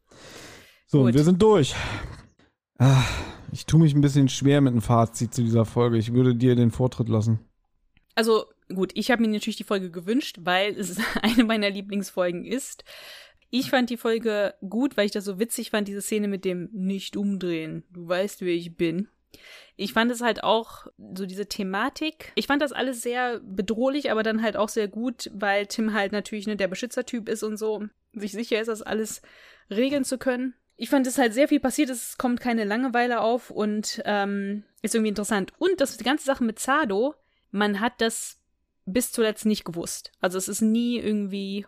So, 0.86 1.02
gut. 1.02 1.14
wir 1.14 1.24
sind 1.24 1.42
durch. 1.42 1.74
Ah, 2.78 3.02
ich 3.52 3.66
tue 3.66 3.80
mich 3.80 3.94
ein 3.94 4.00
bisschen 4.00 4.28
schwer 4.28 4.60
mit 4.60 4.72
einem 4.72 4.82
Fazit 4.82 5.34
zu 5.34 5.42
dieser 5.42 5.64
Folge. 5.64 5.98
Ich 5.98 6.12
würde 6.12 6.36
dir 6.36 6.54
den 6.54 6.70
Vortritt 6.70 7.08
lassen. 7.08 7.40
Also, 8.14 8.44
gut, 8.72 8.92
ich 8.94 9.10
habe 9.10 9.22
mir 9.22 9.28
natürlich 9.28 9.56
die 9.56 9.64
Folge 9.64 9.90
gewünscht, 9.90 10.38
weil 10.42 10.78
es 10.78 10.98
eine 11.22 11.44
meiner 11.44 11.70
Lieblingsfolgen 11.70 12.44
ist. 12.44 12.84
Ich 13.50 13.70
fand 13.70 13.90
die 13.90 13.96
Folge 13.96 14.54
gut, 14.68 14.96
weil 14.96 15.06
ich 15.06 15.12
das 15.12 15.24
so 15.24 15.38
witzig 15.40 15.70
fand, 15.70 15.88
diese 15.88 16.02
Szene 16.02 16.28
mit 16.28 16.44
dem 16.44 16.68
Nicht 16.72 17.16
umdrehen. 17.16 17.82
Du 17.90 18.06
weißt, 18.06 18.42
wer 18.42 18.54
ich 18.54 18.76
bin. 18.76 19.08
Ich 19.76 19.92
fand 19.92 20.10
es 20.10 20.20
halt 20.20 20.42
auch 20.42 20.86
so 21.14 21.24
diese 21.24 21.46
Thematik. 21.46 22.32
Ich 22.34 22.46
fand 22.46 22.62
das 22.62 22.72
alles 22.72 23.02
sehr 23.02 23.40
bedrohlich, 23.40 24.10
aber 24.10 24.22
dann 24.22 24.42
halt 24.42 24.56
auch 24.56 24.68
sehr 24.68 24.88
gut, 24.88 25.30
weil 25.32 25.66
Tim 25.66 25.94
halt 25.94 26.12
natürlich 26.12 26.46
ne, 26.46 26.56
der 26.56 26.68
Beschützertyp 26.68 27.28
ist 27.28 27.42
und 27.42 27.56
so, 27.56 27.84
sich 28.12 28.32
sicher 28.32 28.60
ist, 28.60 28.66
das 28.66 28.82
alles 28.82 29.22
regeln 29.70 30.04
zu 30.04 30.18
können. 30.18 30.54
Ich 30.76 30.90
fand 30.90 31.06
es 31.06 31.18
halt 31.18 31.34
sehr 31.34 31.48
viel 31.48 31.60
passiert, 31.60 31.90
es 31.90 32.18
kommt 32.18 32.40
keine 32.40 32.64
Langeweile 32.64 33.20
auf 33.20 33.50
und 33.50 34.00
ähm, 34.04 34.64
ist 34.82 34.94
irgendwie 34.94 35.10
interessant. 35.10 35.52
Und 35.58 35.80
das 35.80 35.96
die 35.96 36.04
ganze 36.04 36.24
Sache 36.24 36.44
mit 36.44 36.58
Zado, 36.58 37.14
man 37.50 37.80
hat 37.80 38.00
das 38.00 38.40
bis 38.84 39.12
zuletzt 39.12 39.46
nicht 39.46 39.64
gewusst. 39.64 40.12
Also 40.20 40.38
es 40.38 40.48
ist 40.48 40.60
nie 40.60 40.98
irgendwie 40.98 41.66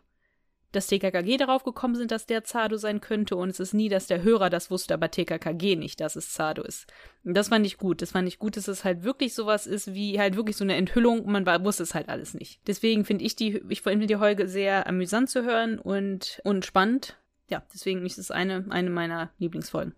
dass 0.73 0.87
TKKG 0.87 1.37
darauf 1.37 1.65
gekommen 1.65 1.95
sind, 1.95 2.11
dass 2.11 2.27
der 2.27 2.45
Zado 2.45 2.77
sein 2.77 3.01
könnte 3.01 3.37
und 3.37 3.51
es 3.51 3.61
ist 3.61 3.75
nie, 3.75 3.89
dass 3.89 4.07
der 4.07 4.23
Hörer 4.23 4.51
das 4.51 4.71
wusste, 4.71 4.95
aber 4.95 5.11
TKKG 5.11 5.77
nicht, 5.77 6.01
dass 6.01 6.17
es 6.17 6.33
Zado 6.33 6.63
ist. 6.63 6.87
Und 7.25 7.35
das 7.35 7.49
fand 7.49 7.67
ich 7.67 7.79
gut. 7.79 8.03
Das 8.03 8.13
fand 8.13 8.29
ich 8.29 8.39
gut, 8.39 8.57
dass 8.57 8.69
es 8.69 8.85
halt 8.85 9.03
wirklich 9.03 9.35
sowas 9.35 9.67
ist, 9.67 9.95
wie 9.95 10.19
halt 10.19 10.37
wirklich 10.37 10.57
so 10.57 10.65
eine 10.65 10.77
Enthüllung 10.77 11.31
man 11.31 11.47
war, 11.47 11.65
wusste 11.65 11.83
es 11.83 11.95
halt 11.95 12.09
alles 12.09 12.35
nicht. 12.35 12.61
Deswegen 12.67 13.05
finde 13.05 13.25
ich 13.25 13.37
die, 13.37 13.63
ich 13.69 13.83
finde 13.83 14.07
die 14.07 14.17
Folge 14.17 14.49
sehr 14.49 14.87
amüsant 14.87 15.29
zu 15.31 15.45
hören 15.45 15.79
und, 15.79 16.41
und 16.45 16.65
spannend. 16.65 17.17
Ja, 17.49 17.63
deswegen 17.75 18.07
ist 18.07 18.19
es 18.19 18.31
eine, 18.31 18.67
eine 18.71 18.91
meiner 18.91 19.31
Lieblingsfolgen. 19.39 19.95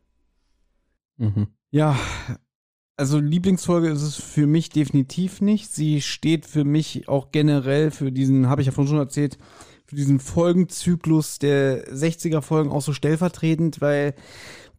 Mhm. 1.19 1.49
Ja, 1.71 1.99
also 2.97 3.19
Lieblingsfolge 3.19 3.89
ist 3.89 4.03
es 4.03 4.17
für 4.17 4.47
mich 4.47 4.69
definitiv 4.69 5.41
nicht. 5.41 5.73
Sie 5.73 6.01
steht 6.01 6.47
für 6.47 6.65
mich 6.65 7.09
auch 7.09 7.31
generell 7.33 7.91
für 7.91 8.13
diesen, 8.13 8.49
habe 8.49 8.61
ich 8.61 8.67
ja 8.67 8.73
vorhin 8.73 8.91
schon 8.91 8.99
erzählt, 8.99 9.39
für 9.93 9.97
diesen 9.97 10.21
Folgenzyklus 10.21 11.39
der 11.39 11.87
60er 11.93 12.41
Folgen 12.41 12.71
auch 12.71 12.81
so 12.81 12.95
stellvertretend, 12.95 13.83
weil 13.83 14.15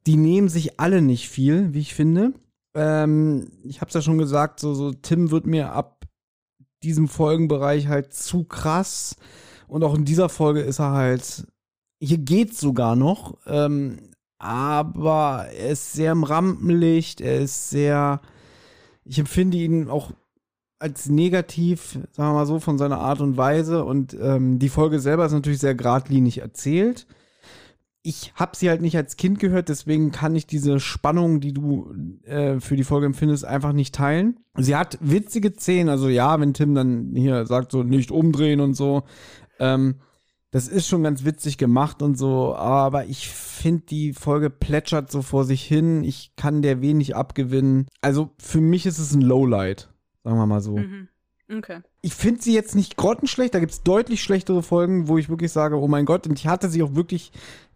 die 0.07 0.17
nehmen 0.17 0.49
sich 0.49 0.79
alle 0.79 1.03
nicht 1.03 1.29
viel, 1.29 1.71
wie 1.71 1.81
ich 1.81 1.93
finde. 1.93 2.33
Ähm, 2.73 3.51
ich 3.63 3.79
habe 3.79 3.89
es 3.89 3.93
ja 3.93 4.01
schon 4.01 4.17
gesagt, 4.17 4.59
so, 4.59 4.73
so 4.73 4.91
Tim 4.91 5.29
wird 5.29 5.45
mir 5.45 5.71
ab 5.71 6.07
diesem 6.81 7.07
Folgenbereich 7.07 7.89
halt 7.89 8.15
zu 8.15 8.43
krass. 8.43 9.15
Und 9.67 9.83
auch 9.83 9.93
in 9.93 10.03
dieser 10.03 10.29
Folge 10.29 10.61
ist 10.61 10.79
er 10.79 10.93
halt, 10.93 11.45
hier 12.01 12.17
geht's 12.17 12.59
sogar 12.59 12.95
noch, 12.95 13.37
ähm, 13.45 14.09
aber 14.39 15.45
er 15.55 15.69
ist 15.69 15.93
sehr 15.93 16.11
im 16.11 16.23
Rampenlicht, 16.23 17.21
er 17.21 17.37
ist 17.37 17.69
sehr, 17.69 18.19
ich 19.05 19.19
empfinde 19.19 19.57
ihn 19.57 19.89
auch 19.89 20.11
als 20.83 21.07
negativ, 21.07 21.97
sagen 22.11 22.29
wir 22.29 22.33
mal 22.33 22.45
so, 22.45 22.59
von 22.59 22.77
seiner 22.77 22.99
Art 22.99 23.21
und 23.21 23.37
Weise. 23.37 23.85
Und 23.85 24.15
ähm, 24.19 24.59
die 24.59 24.67
Folge 24.67 24.99
selber 24.99 25.25
ist 25.25 25.31
natürlich 25.31 25.59
sehr 25.59 25.75
geradlinig 25.75 26.39
erzählt. 26.41 27.07
Ich 28.01 28.33
habe 28.35 28.57
sie 28.57 28.67
halt 28.67 28.81
nicht 28.81 28.97
als 28.97 29.15
Kind 29.15 29.39
gehört, 29.39 29.69
deswegen 29.69 30.11
kann 30.11 30.35
ich 30.35 30.45
diese 30.45 30.81
Spannung, 30.81 31.39
die 31.39 31.53
du 31.53 31.95
äh, 32.25 32.59
für 32.59 32.75
die 32.75 32.83
Folge 32.83 33.05
empfindest, 33.05 33.45
einfach 33.45 33.71
nicht 33.71 33.95
teilen. 33.95 34.41
Sie 34.57 34.75
hat 34.75 34.97
witzige 34.99 35.53
Szenen, 35.53 35.87
also 35.87 36.09
ja, 36.09 36.37
wenn 36.41 36.53
Tim 36.53 36.75
dann 36.75 37.13
hier 37.15 37.45
sagt 37.45 37.71
so 37.71 37.83
nicht 37.83 38.11
umdrehen 38.11 38.59
und 38.59 38.73
so, 38.73 39.03
ähm, 39.59 40.01
das 40.51 40.67
ist 40.67 40.89
schon 40.89 41.01
ganz 41.01 41.23
witzig 41.23 41.57
gemacht 41.57 42.01
und 42.01 42.17
so, 42.17 42.53
aber 42.55 43.05
ich 43.05 43.29
finde, 43.29 43.85
die 43.85 44.11
Folge 44.11 44.49
plätschert 44.49 45.09
so 45.09 45.21
vor 45.21 45.45
sich 45.45 45.63
hin. 45.63 46.03
Ich 46.03 46.33
kann 46.35 46.61
der 46.61 46.81
wenig 46.81 47.15
abgewinnen. 47.15 47.87
Also 48.01 48.31
für 48.37 48.59
mich 48.59 48.85
ist 48.85 48.99
es 48.99 49.13
ein 49.13 49.21
Lowlight. 49.21 49.92
Sagen 50.23 50.37
wir 50.37 50.45
mal 50.45 50.61
so. 50.61 50.77
Mhm. 50.77 51.09
Okay. 51.51 51.81
Ich 52.01 52.13
finde 52.13 52.41
sie 52.41 52.53
jetzt 52.53 52.75
nicht 52.75 52.97
grottenschlecht. 52.97 53.53
Da 53.53 53.59
gibt 53.59 53.71
es 53.71 53.83
deutlich 53.83 54.23
schlechtere 54.23 54.63
Folgen, 54.63 55.07
wo 55.07 55.17
ich 55.17 55.29
wirklich 55.29 55.51
sage, 55.51 55.79
oh 55.79 55.87
mein 55.87 56.05
Gott, 56.05 56.27
und 56.27 56.39
ich 56.39 56.47
hatte 56.47 56.69
sie 56.69 56.83
auch 56.83 56.95
wirklich 56.95 57.31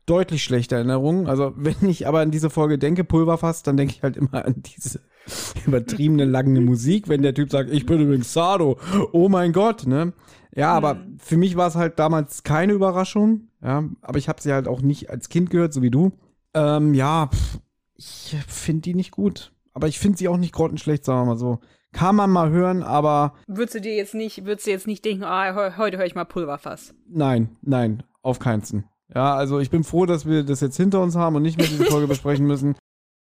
deutlich 0.05 0.43
schlechte 0.43 0.75
Erinnerungen. 0.75 1.27
Also, 1.27 1.53
wenn 1.57 1.75
ich 1.87 2.07
aber 2.07 2.21
an 2.21 2.31
diese 2.31 2.49
Folge 2.49 2.77
denke, 2.77 3.03
Pulverfass, 3.03 3.63
dann 3.63 3.77
denke 3.77 3.93
ich 3.95 4.03
halt 4.03 4.17
immer 4.17 4.45
an 4.45 4.63
diese 4.63 5.01
übertriebene 5.65 6.25
lange 6.25 6.61
Musik, 6.61 7.07
wenn 7.07 7.21
der 7.21 7.33
Typ 7.33 7.51
sagt, 7.51 7.69
ich 7.69 7.85
bin 7.85 7.99
übrigens 8.01 8.33
Sado. 8.33 8.77
Oh 9.11 9.29
mein 9.29 9.51
Gott, 9.53 9.85
ne? 9.85 10.13
Ja, 10.55 10.71
aber 10.71 10.95
mhm. 10.95 11.19
für 11.19 11.37
mich 11.37 11.55
war 11.55 11.67
es 11.67 11.75
halt 11.75 11.99
damals 11.99 12.43
keine 12.43 12.73
Überraschung. 12.73 13.49
Ja, 13.61 13.83
aber 14.01 14.17
ich 14.17 14.29
habe 14.29 14.41
sie 14.41 14.53
halt 14.53 14.67
auch 14.67 14.81
nicht 14.81 15.09
als 15.09 15.29
Kind 15.29 15.49
gehört, 15.49 15.73
so 15.73 15.81
wie 15.81 15.91
du. 15.91 16.13
Ähm, 16.53 16.93
ja, 16.93 17.27
pff, 17.27 17.59
ich 17.95 18.35
finde 18.47 18.81
die 18.81 18.95
nicht 18.95 19.11
gut. 19.11 19.51
Aber 19.73 19.87
ich 19.87 19.99
finde 19.99 20.17
sie 20.17 20.27
auch 20.27 20.37
nicht 20.37 20.53
grottenschlecht, 20.53 21.05
sagen 21.05 21.21
wir 21.21 21.33
mal 21.33 21.37
so. 21.37 21.59
Kann 21.97 22.15
man 22.15 22.29
mal 22.29 22.51
hören, 22.51 22.83
aber. 22.83 23.33
Würdest 23.47 23.73
du 23.73 23.81
dir 23.81 23.95
jetzt 23.95 24.13
nicht, 24.13 24.45
würdest 24.45 24.67
du 24.67 24.71
jetzt 24.71 24.85
nicht 24.85 25.03
denken, 25.03 25.23
ah, 25.23 25.77
heute 25.77 25.97
höre 25.97 26.05
ich 26.05 26.13
mal 26.13 26.25
Pulverfass? 26.25 26.93
Nein, 27.09 27.57
nein, 27.63 28.03
auf 28.21 28.37
keinsten. 28.37 28.83
Ja, 29.13 29.35
also 29.35 29.59
ich 29.59 29.71
bin 29.71 29.83
froh, 29.83 30.05
dass 30.05 30.27
wir 30.27 30.43
das 30.43 30.61
jetzt 30.61 30.77
hinter 30.77 31.01
uns 31.01 31.15
haben 31.15 31.35
und 31.35 31.41
nicht 31.41 31.57
mehr 31.57 31.65
diese 31.65 31.85
Folge 31.85 32.05
besprechen 32.07 32.45
müssen. 32.45 32.75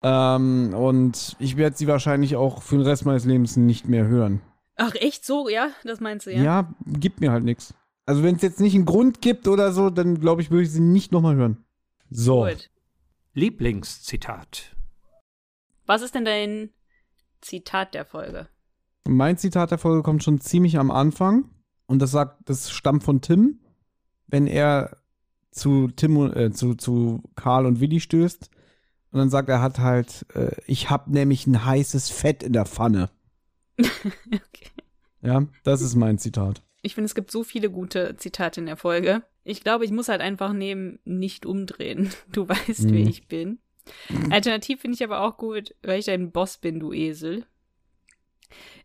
Ähm, 0.03 0.75
und 0.75 1.35
ich 1.39 1.57
werde 1.57 1.77
sie 1.77 1.87
wahrscheinlich 1.87 2.35
auch 2.35 2.61
für 2.61 2.75
den 2.75 2.85
Rest 2.85 3.07
meines 3.07 3.25
Lebens 3.25 3.57
nicht 3.57 3.87
mehr 3.87 4.05
hören. 4.05 4.39
Ach, 4.75 4.93
echt 4.93 5.25
so? 5.25 5.49
Ja, 5.49 5.69
das 5.83 5.99
meinst 5.99 6.27
du, 6.27 6.31
ja? 6.31 6.43
Ja, 6.43 6.73
gibt 6.85 7.21
mir 7.21 7.31
halt 7.31 7.45
nichts. 7.45 7.73
Also 8.05 8.21
wenn 8.21 8.35
es 8.35 8.43
jetzt 8.43 8.59
nicht 8.59 8.75
einen 8.75 8.85
Grund 8.85 9.19
gibt 9.19 9.47
oder 9.47 9.71
so, 9.71 9.89
dann 9.89 10.19
glaube 10.19 10.43
ich, 10.43 10.51
würde 10.51 10.63
ich 10.63 10.71
sie 10.71 10.79
nicht 10.79 11.11
nochmal 11.11 11.35
hören. 11.35 11.65
So. 12.11 12.45
Gut. 12.45 12.69
Lieblingszitat. 13.33 14.75
Was 15.87 16.03
ist 16.03 16.13
denn 16.13 16.25
dein 16.25 16.69
Zitat 17.41 17.95
der 17.95 18.05
Folge? 18.05 18.47
Mein 19.09 19.37
Zitat 19.37 19.71
der 19.71 19.79
Folge 19.79 20.03
kommt 20.03 20.23
schon 20.23 20.39
ziemlich 20.39 20.77
am 20.77 20.91
Anfang 20.91 21.49
und 21.87 21.99
das 21.99 22.11
sagt, 22.11 22.47
das 22.47 22.69
stammt 22.69 23.03
von 23.03 23.21
Tim, 23.21 23.59
wenn 24.27 24.45
er 24.45 24.97
zu 25.51 25.87
Tim 25.87 26.31
äh, 26.31 26.51
zu 26.51 26.75
zu 26.75 27.23
Karl 27.35 27.65
und 27.65 27.79
Willi 27.79 27.99
stößt 27.99 28.51
und 29.11 29.19
dann 29.19 29.31
sagt 29.31 29.49
er 29.49 29.61
hat 29.61 29.79
halt 29.79 30.27
äh, 30.35 30.55
ich 30.67 30.91
hab 30.91 31.07
nämlich 31.07 31.47
ein 31.47 31.65
heißes 31.65 32.09
Fett 32.09 32.43
in 32.43 32.53
der 32.53 32.67
Pfanne. 32.67 33.09
okay. 33.79 34.69
Ja, 35.21 35.45
das 35.63 35.81
ist 35.81 35.95
mein 35.95 36.19
Zitat. 36.19 36.61
Ich 36.83 36.93
finde, 36.93 37.07
es 37.07 37.15
gibt 37.15 37.31
so 37.31 37.43
viele 37.43 37.69
gute 37.69 38.15
Zitate 38.17 38.61
in 38.61 38.67
der 38.67 38.77
Folge. 38.77 39.23
Ich 39.43 39.63
glaube, 39.63 39.85
ich 39.85 39.91
muss 39.91 40.07
halt 40.07 40.21
einfach 40.21 40.53
nehmen, 40.53 40.99
nicht 41.03 41.45
umdrehen. 41.45 42.11
Du 42.31 42.47
weißt, 42.47 42.83
mhm. 42.83 42.93
wer 42.93 43.01
ich 43.01 43.27
bin. 43.27 43.59
Alternativ 44.29 44.81
finde 44.81 44.95
ich 44.95 45.03
aber 45.03 45.21
auch 45.21 45.37
gut, 45.37 45.75
weil 45.81 45.99
ich 45.99 46.05
dein 46.05 46.31
Boss 46.31 46.57
bin, 46.57 46.79
du 46.79 46.93
Esel. 46.93 47.45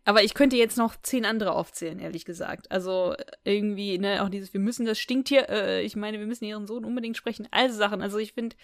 Aber 0.03 0.23
ich 0.23 0.33
könnte 0.33 0.55
jetzt 0.55 0.77
noch 0.77 0.95
zehn 1.01 1.25
andere 1.25 1.53
aufzählen, 1.53 1.99
ehrlich 1.99 2.25
gesagt. 2.25 2.71
Also 2.71 3.15
irgendwie, 3.43 3.97
ne, 3.97 4.23
auch 4.23 4.29
dieses, 4.29 4.53
wir 4.53 4.59
müssen 4.59 4.85
das 4.85 4.99
Stinktier, 4.99 5.49
äh, 5.49 5.81
ich 5.83 5.95
meine, 5.95 6.19
wir 6.19 6.27
müssen 6.27 6.45
ihren 6.45 6.67
Sohn 6.67 6.85
unbedingt 6.85 7.17
sprechen, 7.17 7.47
all 7.51 7.71
Sachen. 7.71 8.01
Also 8.01 8.17
ich 8.17 8.33
finde 8.33 8.55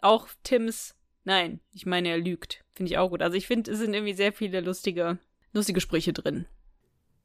auch 0.00 0.28
Tims, 0.42 0.94
nein, 1.24 1.60
ich 1.72 1.86
meine, 1.86 2.08
er 2.08 2.18
lügt. 2.18 2.64
Finde 2.72 2.92
ich 2.92 2.98
auch 2.98 3.10
gut. 3.10 3.22
Also 3.22 3.36
ich 3.36 3.46
finde, 3.46 3.70
es 3.70 3.78
sind 3.78 3.94
irgendwie 3.94 4.14
sehr 4.14 4.32
viele 4.32 4.60
lustige, 4.60 5.18
lustige 5.52 5.80
Sprüche 5.80 6.12
drin. 6.12 6.46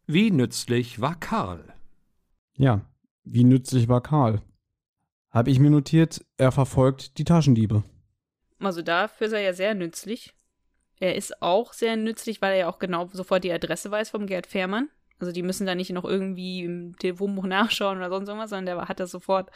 Wie 0.07 0.31
nützlich 0.31 0.99
war 0.99 1.19
Karl? 1.19 1.73
Ja, 2.57 2.85
wie 3.23 3.43
nützlich 3.43 3.87
war 3.87 4.01
Karl? 4.01 4.41
Habe 5.29 5.49
ich 5.51 5.59
mir 5.59 5.69
notiert, 5.69 6.25
er 6.37 6.51
verfolgt 6.51 7.17
die 7.17 7.23
Taschendiebe. 7.23 7.83
Also 8.59 8.81
dafür 8.81 9.27
ist 9.27 9.33
er 9.33 9.39
ja 9.39 9.53
sehr 9.53 9.73
nützlich. 9.73 10.33
Er 11.01 11.15
ist 11.15 11.41
auch 11.41 11.73
sehr 11.73 11.97
nützlich, 11.97 12.43
weil 12.43 12.53
er 12.53 12.59
ja 12.59 12.69
auch 12.69 12.77
genau 12.77 13.07
sofort 13.11 13.43
die 13.43 13.51
Adresse 13.51 13.89
weiß 13.89 14.11
vom 14.11 14.27
Gerd 14.27 14.45
Fährmann. 14.45 14.87
Also 15.17 15.31
die 15.31 15.41
müssen 15.41 15.65
da 15.65 15.73
nicht 15.73 15.89
noch 15.89 16.05
irgendwie 16.05 16.63
im 16.63 16.95
Telefonbuch 16.95 17.45
nachschauen 17.47 17.97
oder 17.97 18.09
sonst 18.11 18.27
irgendwas, 18.27 18.51
sondern 18.51 18.77
der 18.77 18.87
hat 18.87 18.99
das 18.99 19.09
sofort 19.09 19.49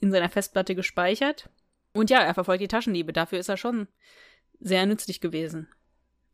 in 0.00 0.10
seiner 0.10 0.30
Festplatte 0.30 0.74
gespeichert. 0.74 1.50
Und 1.92 2.08
ja, 2.08 2.20
er 2.20 2.32
verfolgt 2.32 2.62
die 2.62 2.68
Taschendiebe. 2.68 3.12
Dafür 3.12 3.38
ist 3.38 3.50
er 3.50 3.58
schon 3.58 3.86
sehr 4.60 4.86
nützlich 4.86 5.20
gewesen. 5.20 5.68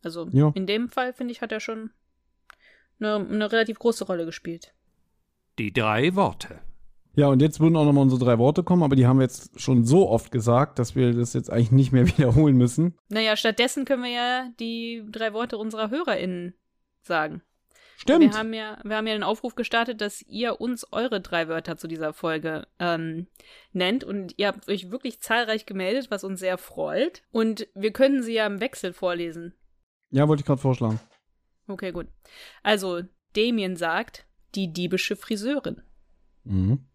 Also 0.05 0.29
ja. 0.31 0.53
in 0.55 0.69
dem 0.69 0.89
Fall, 0.89 1.13
finde 1.13 1.33
ich, 1.33 1.43
hat 1.43 1.51
er 1.51 1.59
schon 1.59 1.91
eine, 3.01 3.17
eine 3.17 3.51
relativ 3.51 3.81
große 3.81 4.05
Rolle 4.05 4.25
gespielt. 4.25 4.73
Die 5.59 5.73
drei 5.73 6.15
Worte. 6.15 6.61
Ja, 7.17 7.29
und 7.29 7.41
jetzt 7.41 7.61
würden 7.61 7.77
auch 7.77 7.87
nochmal 7.87 8.03
unsere 8.03 8.23
drei 8.23 8.39
Worte 8.39 8.63
kommen, 8.63 8.83
aber 8.83 8.95
die 8.95 9.07
haben 9.07 9.19
wir 9.19 9.25
jetzt 9.25 9.59
schon 9.59 9.85
so 9.87 10.07
oft 10.09 10.31
gesagt, 10.31 10.79
dass 10.79 10.95
wir 10.95 11.15
das 11.15 11.33
jetzt 11.33 11.51
eigentlich 11.51 11.73
nicht 11.73 11.91
mehr 11.91 12.07
wiederholen 12.19 12.57
müssen. 12.57 12.95
Naja, 13.09 13.37
stattdessen 13.37 13.87
können 13.87 14.03
wir 14.03 14.11
ja 14.11 14.51
die 14.61 15.03
drei 15.11 15.33
Worte 15.33 15.57
unserer 15.57 15.91
HörerInnen 15.91 16.55
sagen. 17.01 17.43
Stimmt. 17.97 18.21
Wir 18.21 18.39
haben 18.39 18.53
ja, 18.53 18.79
wir 18.85 18.97
haben 18.97 19.07
ja 19.07 19.15
den 19.15 19.23
Aufruf 19.23 19.55
gestartet, 19.55 20.03
dass 20.03 20.21
ihr 20.21 20.61
uns 20.61 20.93
eure 20.93 21.23
drei 21.23 21.49
Wörter 21.49 21.79
zu 21.79 21.89
dieser 21.89 22.13
Folge 22.13 22.67
ähm, 22.79 23.29
nennt. 23.73 24.05
Und 24.05 24.35
ihr 24.37 24.49
habt 24.49 24.69
euch 24.69 24.91
wirklich 24.91 25.21
zahlreich 25.21 25.65
gemeldet, 25.65 26.11
was 26.11 26.23
uns 26.23 26.41
sehr 26.41 26.59
freut. 26.59 27.23
Und 27.33 27.67
wir 27.75 27.93
können 27.93 28.23
sie 28.23 28.35
ja 28.35 28.47
im 28.47 28.61
Wechsel 28.61 28.93
vorlesen. 28.93 29.55
Ja, 30.11 30.29
wollte 30.29 30.43
ich 30.43 30.47
gerade 30.47 30.61
vorschlagen. 30.61 31.01
Okay, 31.67 31.93
gut. 31.93 32.09
Also, 32.63 33.01
Damien 33.35 33.77
sagt, 33.77 34.27
die 34.55 34.71
diebische 34.71 35.17
Friseurin. 35.17 35.81
Mhm. 36.45 36.87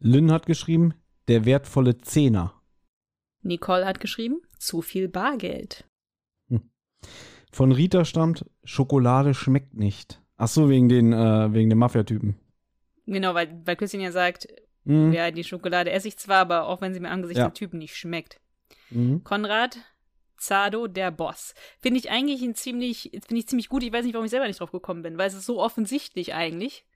Lynn 0.00 0.32
hat 0.32 0.46
geschrieben, 0.46 0.94
der 1.28 1.44
wertvolle 1.44 1.98
Zehner. 1.98 2.54
Nicole 3.42 3.86
hat 3.86 4.00
geschrieben, 4.00 4.40
zu 4.58 4.82
viel 4.82 5.08
Bargeld. 5.08 5.84
Hm. 6.48 6.70
Von 7.52 7.72
Rita 7.72 8.04
stammt, 8.04 8.46
Schokolade 8.64 9.34
schmeckt 9.34 9.74
nicht. 9.74 10.20
Ach 10.36 10.48
so, 10.48 10.70
wegen 10.70 10.88
den, 10.88 11.12
äh, 11.12 11.52
wegen 11.52 11.68
dem 11.68 11.78
Mafia-Typen. 11.78 12.36
Genau, 13.06 13.34
weil, 13.34 13.60
weil 13.64 13.76
Christine 13.76 14.04
ja 14.04 14.12
sagt, 14.12 14.48
mhm. 14.84 15.12
ja, 15.12 15.30
die 15.30 15.44
Schokolade 15.44 15.90
esse 15.90 16.08
ich 16.08 16.16
zwar, 16.16 16.38
aber 16.38 16.66
auch 16.66 16.80
wenn 16.80 16.94
sie 16.94 17.00
mir 17.00 17.10
angesichts 17.10 17.38
ja. 17.38 17.46
der 17.46 17.54
Typen 17.54 17.78
nicht 17.78 17.96
schmeckt. 17.96 18.40
Mhm. 18.90 19.22
Konrad, 19.22 19.78
Zado, 20.38 20.86
der 20.86 21.10
Boss. 21.10 21.54
Finde 21.80 21.98
ich 21.98 22.10
eigentlich 22.10 22.42
ein 22.42 22.54
ziemlich, 22.54 23.10
finde 23.12 23.36
ich 23.36 23.48
ziemlich 23.48 23.68
gut. 23.68 23.82
Ich 23.82 23.92
weiß 23.92 24.04
nicht, 24.04 24.14
warum 24.14 24.24
ich 24.24 24.30
selber 24.30 24.46
nicht 24.46 24.60
drauf 24.60 24.72
gekommen 24.72 25.02
bin, 25.02 25.18
weil 25.18 25.28
es 25.28 25.34
ist 25.34 25.46
so 25.46 25.60
offensichtlich 25.60 26.34
eigentlich. 26.34 26.86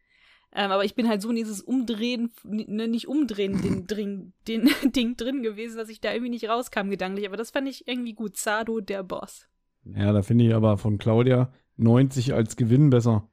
Ähm, 0.54 0.70
aber 0.70 0.84
ich 0.84 0.94
bin 0.94 1.08
halt 1.08 1.20
so 1.20 1.30
in 1.30 1.36
dieses 1.36 1.60
Umdrehen, 1.60 2.32
ne, 2.44 2.86
nicht 2.88 3.08
Umdrehen, 3.08 3.60
den, 3.62 3.86
den, 3.86 4.32
den 4.46 4.70
Ding 4.92 5.16
drin 5.16 5.42
gewesen, 5.42 5.76
dass 5.76 5.88
ich 5.88 6.00
da 6.00 6.12
irgendwie 6.12 6.30
nicht 6.30 6.48
rauskam 6.48 6.90
gedanklich. 6.90 7.26
Aber 7.26 7.36
das 7.36 7.50
fand 7.50 7.68
ich 7.68 7.88
irgendwie 7.88 8.14
gut. 8.14 8.36
Sado, 8.36 8.80
der 8.80 9.02
Boss. 9.02 9.48
Ja, 9.84 10.12
da 10.12 10.22
finde 10.22 10.44
ich 10.46 10.54
aber 10.54 10.78
von 10.78 10.98
Claudia 10.98 11.52
90 11.76 12.32
als 12.34 12.56
Gewinn 12.56 12.90
besser. 12.90 13.28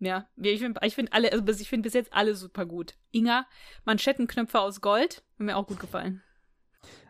Ja, 0.00 0.28
ich 0.36 0.60
finde 0.60 0.80
ich 0.84 0.94
find 0.94 1.12
alle, 1.12 1.32
also 1.32 1.44
bis- 1.44 1.60
ich 1.60 1.68
finde 1.68 1.84
bis 1.86 1.94
jetzt 1.94 2.12
alle 2.12 2.34
super 2.34 2.66
gut. 2.66 2.94
Inga, 3.10 3.46
Manschettenknöpfe 3.84 4.60
aus 4.60 4.80
Gold, 4.80 5.24
haben 5.38 5.46
mir 5.46 5.56
auch 5.56 5.66
gut 5.66 5.80
gefallen. 5.80 6.22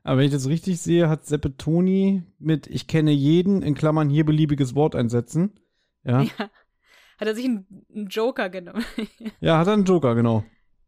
Aber 0.03 0.19
wenn 0.19 0.27
ich 0.27 0.33
das 0.33 0.49
richtig 0.49 0.81
sehe, 0.81 1.09
hat 1.09 1.27
Seppe 1.27 1.57
Toni 1.57 2.23
mit 2.39 2.66
Ich 2.66 2.87
kenne 2.87 3.11
jeden, 3.11 3.62
in 3.62 3.75
Klammern 3.75 4.09
hier 4.09 4.25
beliebiges 4.25 4.75
Wort 4.75 4.95
einsetzen. 4.95 5.61
Ja, 6.05 6.23
ja. 6.39 6.51
Ja. 7.19 7.20
Hat 7.20 7.28
er 7.28 7.35
sich 7.35 7.45
einen, 7.45 7.66
einen 7.95 8.07
Joker 8.09 8.49
genommen. 8.49 8.85
hat 9.43 9.66
er 9.66 9.73
einen 9.73 9.85
Joker, 9.85 10.15
genau. 10.15 10.45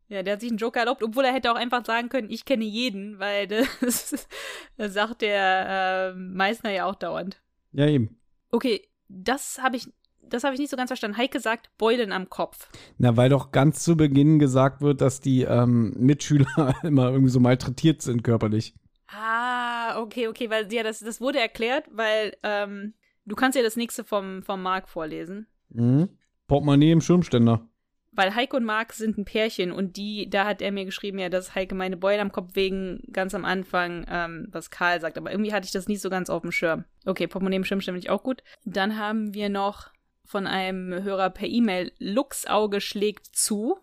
Ja, 0.09 0.25
der 0.25 0.35
hat 0.35 0.41
sich 0.41 0.51
einen 0.51 0.59
Joker 0.59 0.81
erlaubt, 0.81 1.05
obwohl 1.05 1.25
er 1.25 1.33
hätte 1.33 1.53
auch 1.53 1.57
einfach 1.57 1.85
sagen 1.85 2.09
können, 2.09 2.31
ich 2.31 2.45
kenne 2.45 2.65
jeden, 2.65 3.21
weil 3.21 3.47
das, 3.47 3.69
das 4.77 4.93
sagt 4.93 5.23
der 5.23 6.13
äh, 6.13 6.19
Meißner 6.19 6.73
ja 6.73 6.87
auch 6.87 6.97
dauernd. 6.97 7.41
Ja, 7.73 7.87
eben. 7.87 8.21
Okay, 8.51 8.89
das 9.09 9.61
habe 9.63 9.77
ich, 9.77 9.89
das 10.21 10.43
habe 10.43 10.55
ich 10.55 10.61
nicht 10.61 10.71
so 10.71 10.77
ganz 10.77 10.89
verstanden. 10.89 11.17
Heike 11.17 11.39
sagt 11.39 11.71
Beulen 11.79 12.11
am 12.11 12.29
Kopf. 12.29 12.69
Na, 12.99 13.17
weil 13.17 13.29
doch 13.29 13.53
ganz 13.53 13.85
zu 13.85 13.97
Beginn 13.97 14.41
gesagt 14.41 14.83
wird, 14.83 15.01
dass 15.01 15.21
die 15.21 15.43
ähm, 15.43 15.95
Mitschüler 15.97 16.75
immer 16.83 17.11
irgendwie 17.11 17.31
so 17.31 17.39
malträtiert 17.39 18.03
sind 18.03 18.25
körperlich. 18.25 18.75
Ah, 19.07 20.01
okay, 20.01 20.27
okay, 20.27 20.51
weil 20.51 20.73
ja, 20.73 20.83
das, 20.83 20.99
das 20.99 21.21
wurde 21.21 21.39
erklärt, 21.39 21.85
weil 21.93 22.37
ähm, 22.43 22.95
du 23.27 23.37
kannst 23.37 23.57
ja 23.57 23.63
das 23.63 23.77
nächste 23.77 24.03
vom, 24.03 24.43
vom 24.43 24.61
Marc 24.61 24.89
vorlesen. 24.89 25.47
Mhm. 25.69 26.09
Portemonnaie 26.51 26.91
im 26.91 27.01
Schirmständer. 27.01 27.65
Weil 28.11 28.35
Heike 28.35 28.57
und 28.57 28.65
Marc 28.65 28.93
sind 28.93 29.17
ein 29.17 29.25
Pärchen 29.25 29.71
und 29.71 29.97
die, 29.97 30.29
da 30.29 30.47
hat 30.47 30.61
er 30.61 30.73
mir 30.73 30.85
geschrieben, 30.85 31.21
ja, 31.21 31.29
dass 31.29 31.55
Heike 31.55 31.77
meine 31.77 31.97
Beulen 31.97 32.19
am 32.19 32.33
Kopf 32.33 32.57
wegen 32.57 33.05
ganz 33.13 33.37
am 33.37 33.45
Anfang, 33.45 34.05
ähm, 34.11 34.49
was 34.51 34.69
Karl 34.69 35.01
sagt, 35.01 35.17
aber 35.17 35.31
irgendwie 35.31 35.53
hatte 35.53 35.67
ich 35.67 35.71
das 35.71 35.87
nicht 35.87 36.01
so 36.01 36.11
ganz 36.11 36.29
auf 36.29 36.43
dem 36.43 36.51
Schirm. 36.51 36.87
Okay, 37.07 37.29
Portemonnaie 37.29 37.55
im 37.55 37.65
Schirm 37.65 37.81
finde 37.81 38.01
ich 38.01 38.11
auch 38.11 38.25
gut. 38.25 38.43
Dann 38.65 38.99
haben 38.99 39.33
wir 39.33 39.49
noch 39.49 39.91
von 40.25 40.49
einem 40.49 41.05
Hörer 41.05 41.31
per 41.31 41.47
E-Mail, 41.47 41.93
Luchsauge 42.01 42.81
schlägt 42.81 43.27
zu. 43.27 43.79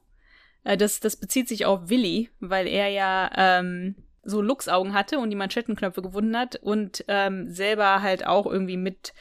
Äh, 0.66 0.76
das, 0.76 1.00
das 1.00 1.16
bezieht 1.16 1.48
sich 1.48 1.66
auf 1.66 1.90
Willi, 1.90 2.30
weil 2.42 2.68
er 2.68 2.90
ja 2.90 3.32
ähm, 3.34 3.96
so 4.24 4.42
Luchsaugen 4.42 4.94
hatte 4.94 5.20
und 5.20 5.30
die 5.30 5.38
Manschettenknöpfe 5.38 6.02
gewunden 6.02 6.36
hat 6.36 6.58
und 6.58 7.06
ähm, 7.08 7.50
selber 7.50 8.02
halt 8.02 8.28
auch 8.28 8.46
irgendwie 8.46 8.76
mit 8.76 9.14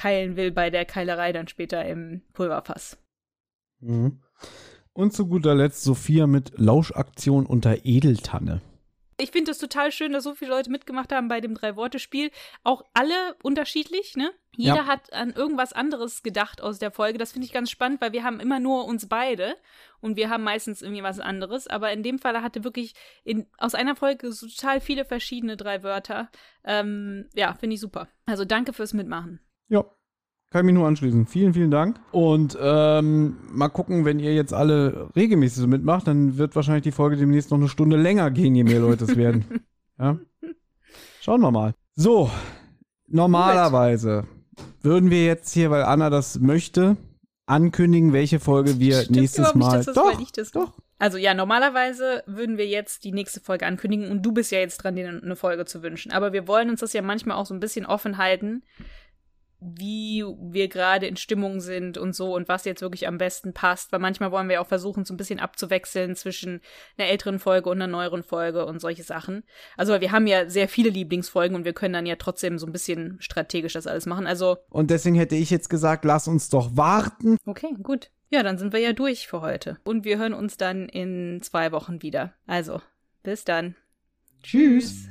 keilen 0.00 0.36
will 0.36 0.50
bei 0.50 0.70
der 0.70 0.86
Keilerei 0.86 1.32
dann 1.32 1.46
später 1.46 1.84
im 1.84 2.22
Pulverfass. 2.32 2.96
Mhm. 3.80 4.22
Und 4.94 5.12
zu 5.12 5.26
guter 5.26 5.54
Letzt 5.54 5.82
Sophia 5.84 6.26
mit 6.26 6.52
Lauschaktion 6.58 7.44
unter 7.44 7.84
Edeltanne. 7.84 8.62
Ich 9.18 9.30
finde 9.30 9.50
es 9.50 9.58
total 9.58 9.92
schön, 9.92 10.12
dass 10.12 10.24
so 10.24 10.34
viele 10.34 10.52
Leute 10.52 10.70
mitgemacht 10.70 11.12
haben 11.12 11.28
bei 11.28 11.42
dem 11.42 11.54
Drei-Worte-Spiel. 11.54 12.30
Auch 12.64 12.82
alle 12.94 13.36
unterschiedlich, 13.42 14.16
ne? 14.16 14.30
Jeder 14.56 14.76
Ja. 14.76 14.86
hat 14.86 15.12
an 15.12 15.30
irgendwas 15.34 15.74
anderes 15.74 16.22
gedacht 16.22 16.62
aus 16.62 16.78
der 16.78 16.90
Folge. 16.90 17.18
Das 17.18 17.32
finde 17.32 17.44
ich 17.44 17.52
ganz 17.52 17.70
spannend, 17.70 18.00
weil 18.00 18.12
wir 18.12 18.24
haben 18.24 18.40
immer 18.40 18.58
nur 18.58 18.86
uns 18.86 19.06
beide 19.06 19.56
und 20.00 20.16
wir 20.16 20.30
haben 20.30 20.42
meistens 20.44 20.80
irgendwie 20.80 21.02
was 21.02 21.20
anderes. 21.20 21.66
Aber 21.66 21.92
in 21.92 22.02
dem 22.02 22.18
Fall 22.18 22.40
hatte 22.40 22.64
wirklich 22.64 22.94
in, 23.22 23.46
aus 23.58 23.74
einer 23.74 23.94
Folge 23.96 24.32
so 24.32 24.46
total 24.48 24.80
viele 24.80 25.04
verschiedene 25.04 25.58
drei 25.58 25.82
Wörter. 25.82 26.30
Ähm, 26.64 27.28
ja, 27.34 27.52
finde 27.52 27.74
ich 27.74 27.80
super. 27.80 28.08
Also 28.24 28.46
danke 28.46 28.72
fürs 28.72 28.94
Mitmachen. 28.94 29.38
Ja, 29.70 29.84
kann 30.50 30.62
ich 30.62 30.66
mich 30.66 30.74
nur 30.74 30.88
anschließen. 30.88 31.26
Vielen, 31.26 31.54
vielen 31.54 31.70
Dank. 31.70 32.00
Und 32.10 32.58
ähm, 32.60 33.36
mal 33.52 33.68
gucken, 33.68 34.04
wenn 34.04 34.18
ihr 34.18 34.34
jetzt 34.34 34.52
alle 34.52 35.08
regelmäßig 35.14 35.58
so 35.58 35.68
mitmacht, 35.68 36.08
dann 36.08 36.38
wird 36.38 36.56
wahrscheinlich 36.56 36.82
die 36.82 36.90
Folge 36.90 37.16
demnächst 37.16 37.52
noch 37.52 37.58
eine 37.58 37.68
Stunde 37.68 37.96
länger 37.96 38.32
gehen, 38.32 38.56
je 38.56 38.64
mehr 38.64 38.80
Leute 38.80 39.04
es 39.04 39.16
werden. 39.16 39.44
Ja? 39.98 40.18
Schauen 41.20 41.42
wir 41.42 41.50
mal. 41.50 41.74
So, 41.94 42.30
normalerweise 43.06 44.24
würden 44.80 45.10
wir 45.10 45.26
jetzt 45.26 45.52
hier, 45.52 45.70
weil 45.70 45.82
Anna 45.82 46.08
das 46.08 46.40
möchte, 46.40 46.96
ankündigen, 47.44 48.14
welche 48.14 48.40
Folge 48.40 48.78
wir 48.78 49.02
Stimmt 49.02 49.20
nächstes 49.20 49.54
nicht, 49.54 49.56
Mal. 49.56 49.76
dass 49.76 49.86
das, 49.86 49.94
doch, 49.94 50.14
weil 50.14 50.22
ich 50.22 50.32
das 50.32 50.52
doch. 50.52 50.72
Also 50.98 51.18
ja, 51.18 51.34
normalerweise 51.34 52.22
würden 52.26 52.56
wir 52.56 52.66
jetzt 52.66 53.04
die 53.04 53.12
nächste 53.12 53.40
Folge 53.40 53.66
ankündigen 53.66 54.10
und 54.10 54.22
du 54.22 54.32
bist 54.32 54.52
ja 54.52 54.58
jetzt 54.58 54.78
dran, 54.78 54.96
dir 54.96 55.08
eine 55.08 55.36
Folge 55.36 55.66
zu 55.66 55.82
wünschen. 55.82 56.12
Aber 56.12 56.32
wir 56.32 56.48
wollen 56.48 56.70
uns 56.70 56.80
das 56.80 56.94
ja 56.94 57.02
manchmal 57.02 57.36
auch 57.36 57.46
so 57.46 57.52
ein 57.52 57.60
bisschen 57.60 57.84
offen 57.84 58.16
halten, 58.16 58.62
wie 59.60 60.24
wir 60.40 60.68
gerade 60.68 61.06
in 61.06 61.16
Stimmung 61.16 61.60
sind 61.60 61.98
und 61.98 62.14
so 62.14 62.34
und 62.34 62.48
was 62.48 62.64
jetzt 62.64 62.80
wirklich 62.80 63.06
am 63.06 63.18
besten 63.18 63.52
passt. 63.52 63.92
Weil 63.92 64.00
manchmal 64.00 64.32
wollen 64.32 64.48
wir 64.48 64.60
auch 64.60 64.66
versuchen, 64.66 65.04
so 65.04 65.12
ein 65.12 65.18
bisschen 65.18 65.38
abzuwechseln 65.38 66.16
zwischen 66.16 66.60
einer 66.96 67.08
älteren 67.08 67.38
Folge 67.38 67.68
und 67.68 67.76
einer 67.80 67.90
neueren 67.90 68.22
Folge 68.22 68.64
und 68.66 68.80
solche 68.80 69.02
Sachen. 69.02 69.44
Also 69.76 69.92
weil 69.92 70.00
wir 70.00 70.12
haben 70.12 70.26
ja 70.26 70.48
sehr 70.48 70.68
viele 70.68 70.90
Lieblingsfolgen 70.90 71.54
und 71.56 71.64
wir 71.64 71.72
können 71.72 71.94
dann 71.94 72.06
ja 72.06 72.16
trotzdem 72.16 72.58
so 72.58 72.66
ein 72.66 72.72
bisschen 72.72 73.16
strategisch 73.20 73.74
das 73.74 73.86
alles 73.86 74.06
machen. 74.06 74.26
Also 74.26 74.56
Und 74.70 74.90
deswegen 74.90 75.16
hätte 75.16 75.36
ich 75.36 75.50
jetzt 75.50 75.68
gesagt, 75.68 76.04
lass 76.04 76.26
uns 76.26 76.48
doch 76.48 76.76
warten. 76.76 77.36
Okay, 77.44 77.74
gut. 77.82 78.10
Ja, 78.30 78.42
dann 78.42 78.58
sind 78.58 78.72
wir 78.72 78.80
ja 78.80 78.92
durch 78.92 79.26
für 79.26 79.40
heute. 79.40 79.78
Und 79.84 80.04
wir 80.04 80.18
hören 80.18 80.34
uns 80.34 80.56
dann 80.56 80.88
in 80.88 81.40
zwei 81.42 81.72
Wochen 81.72 82.00
wieder. 82.00 82.32
Also, 82.46 82.80
bis 83.22 83.44
dann. 83.44 83.74
Tschüss. 84.42 85.10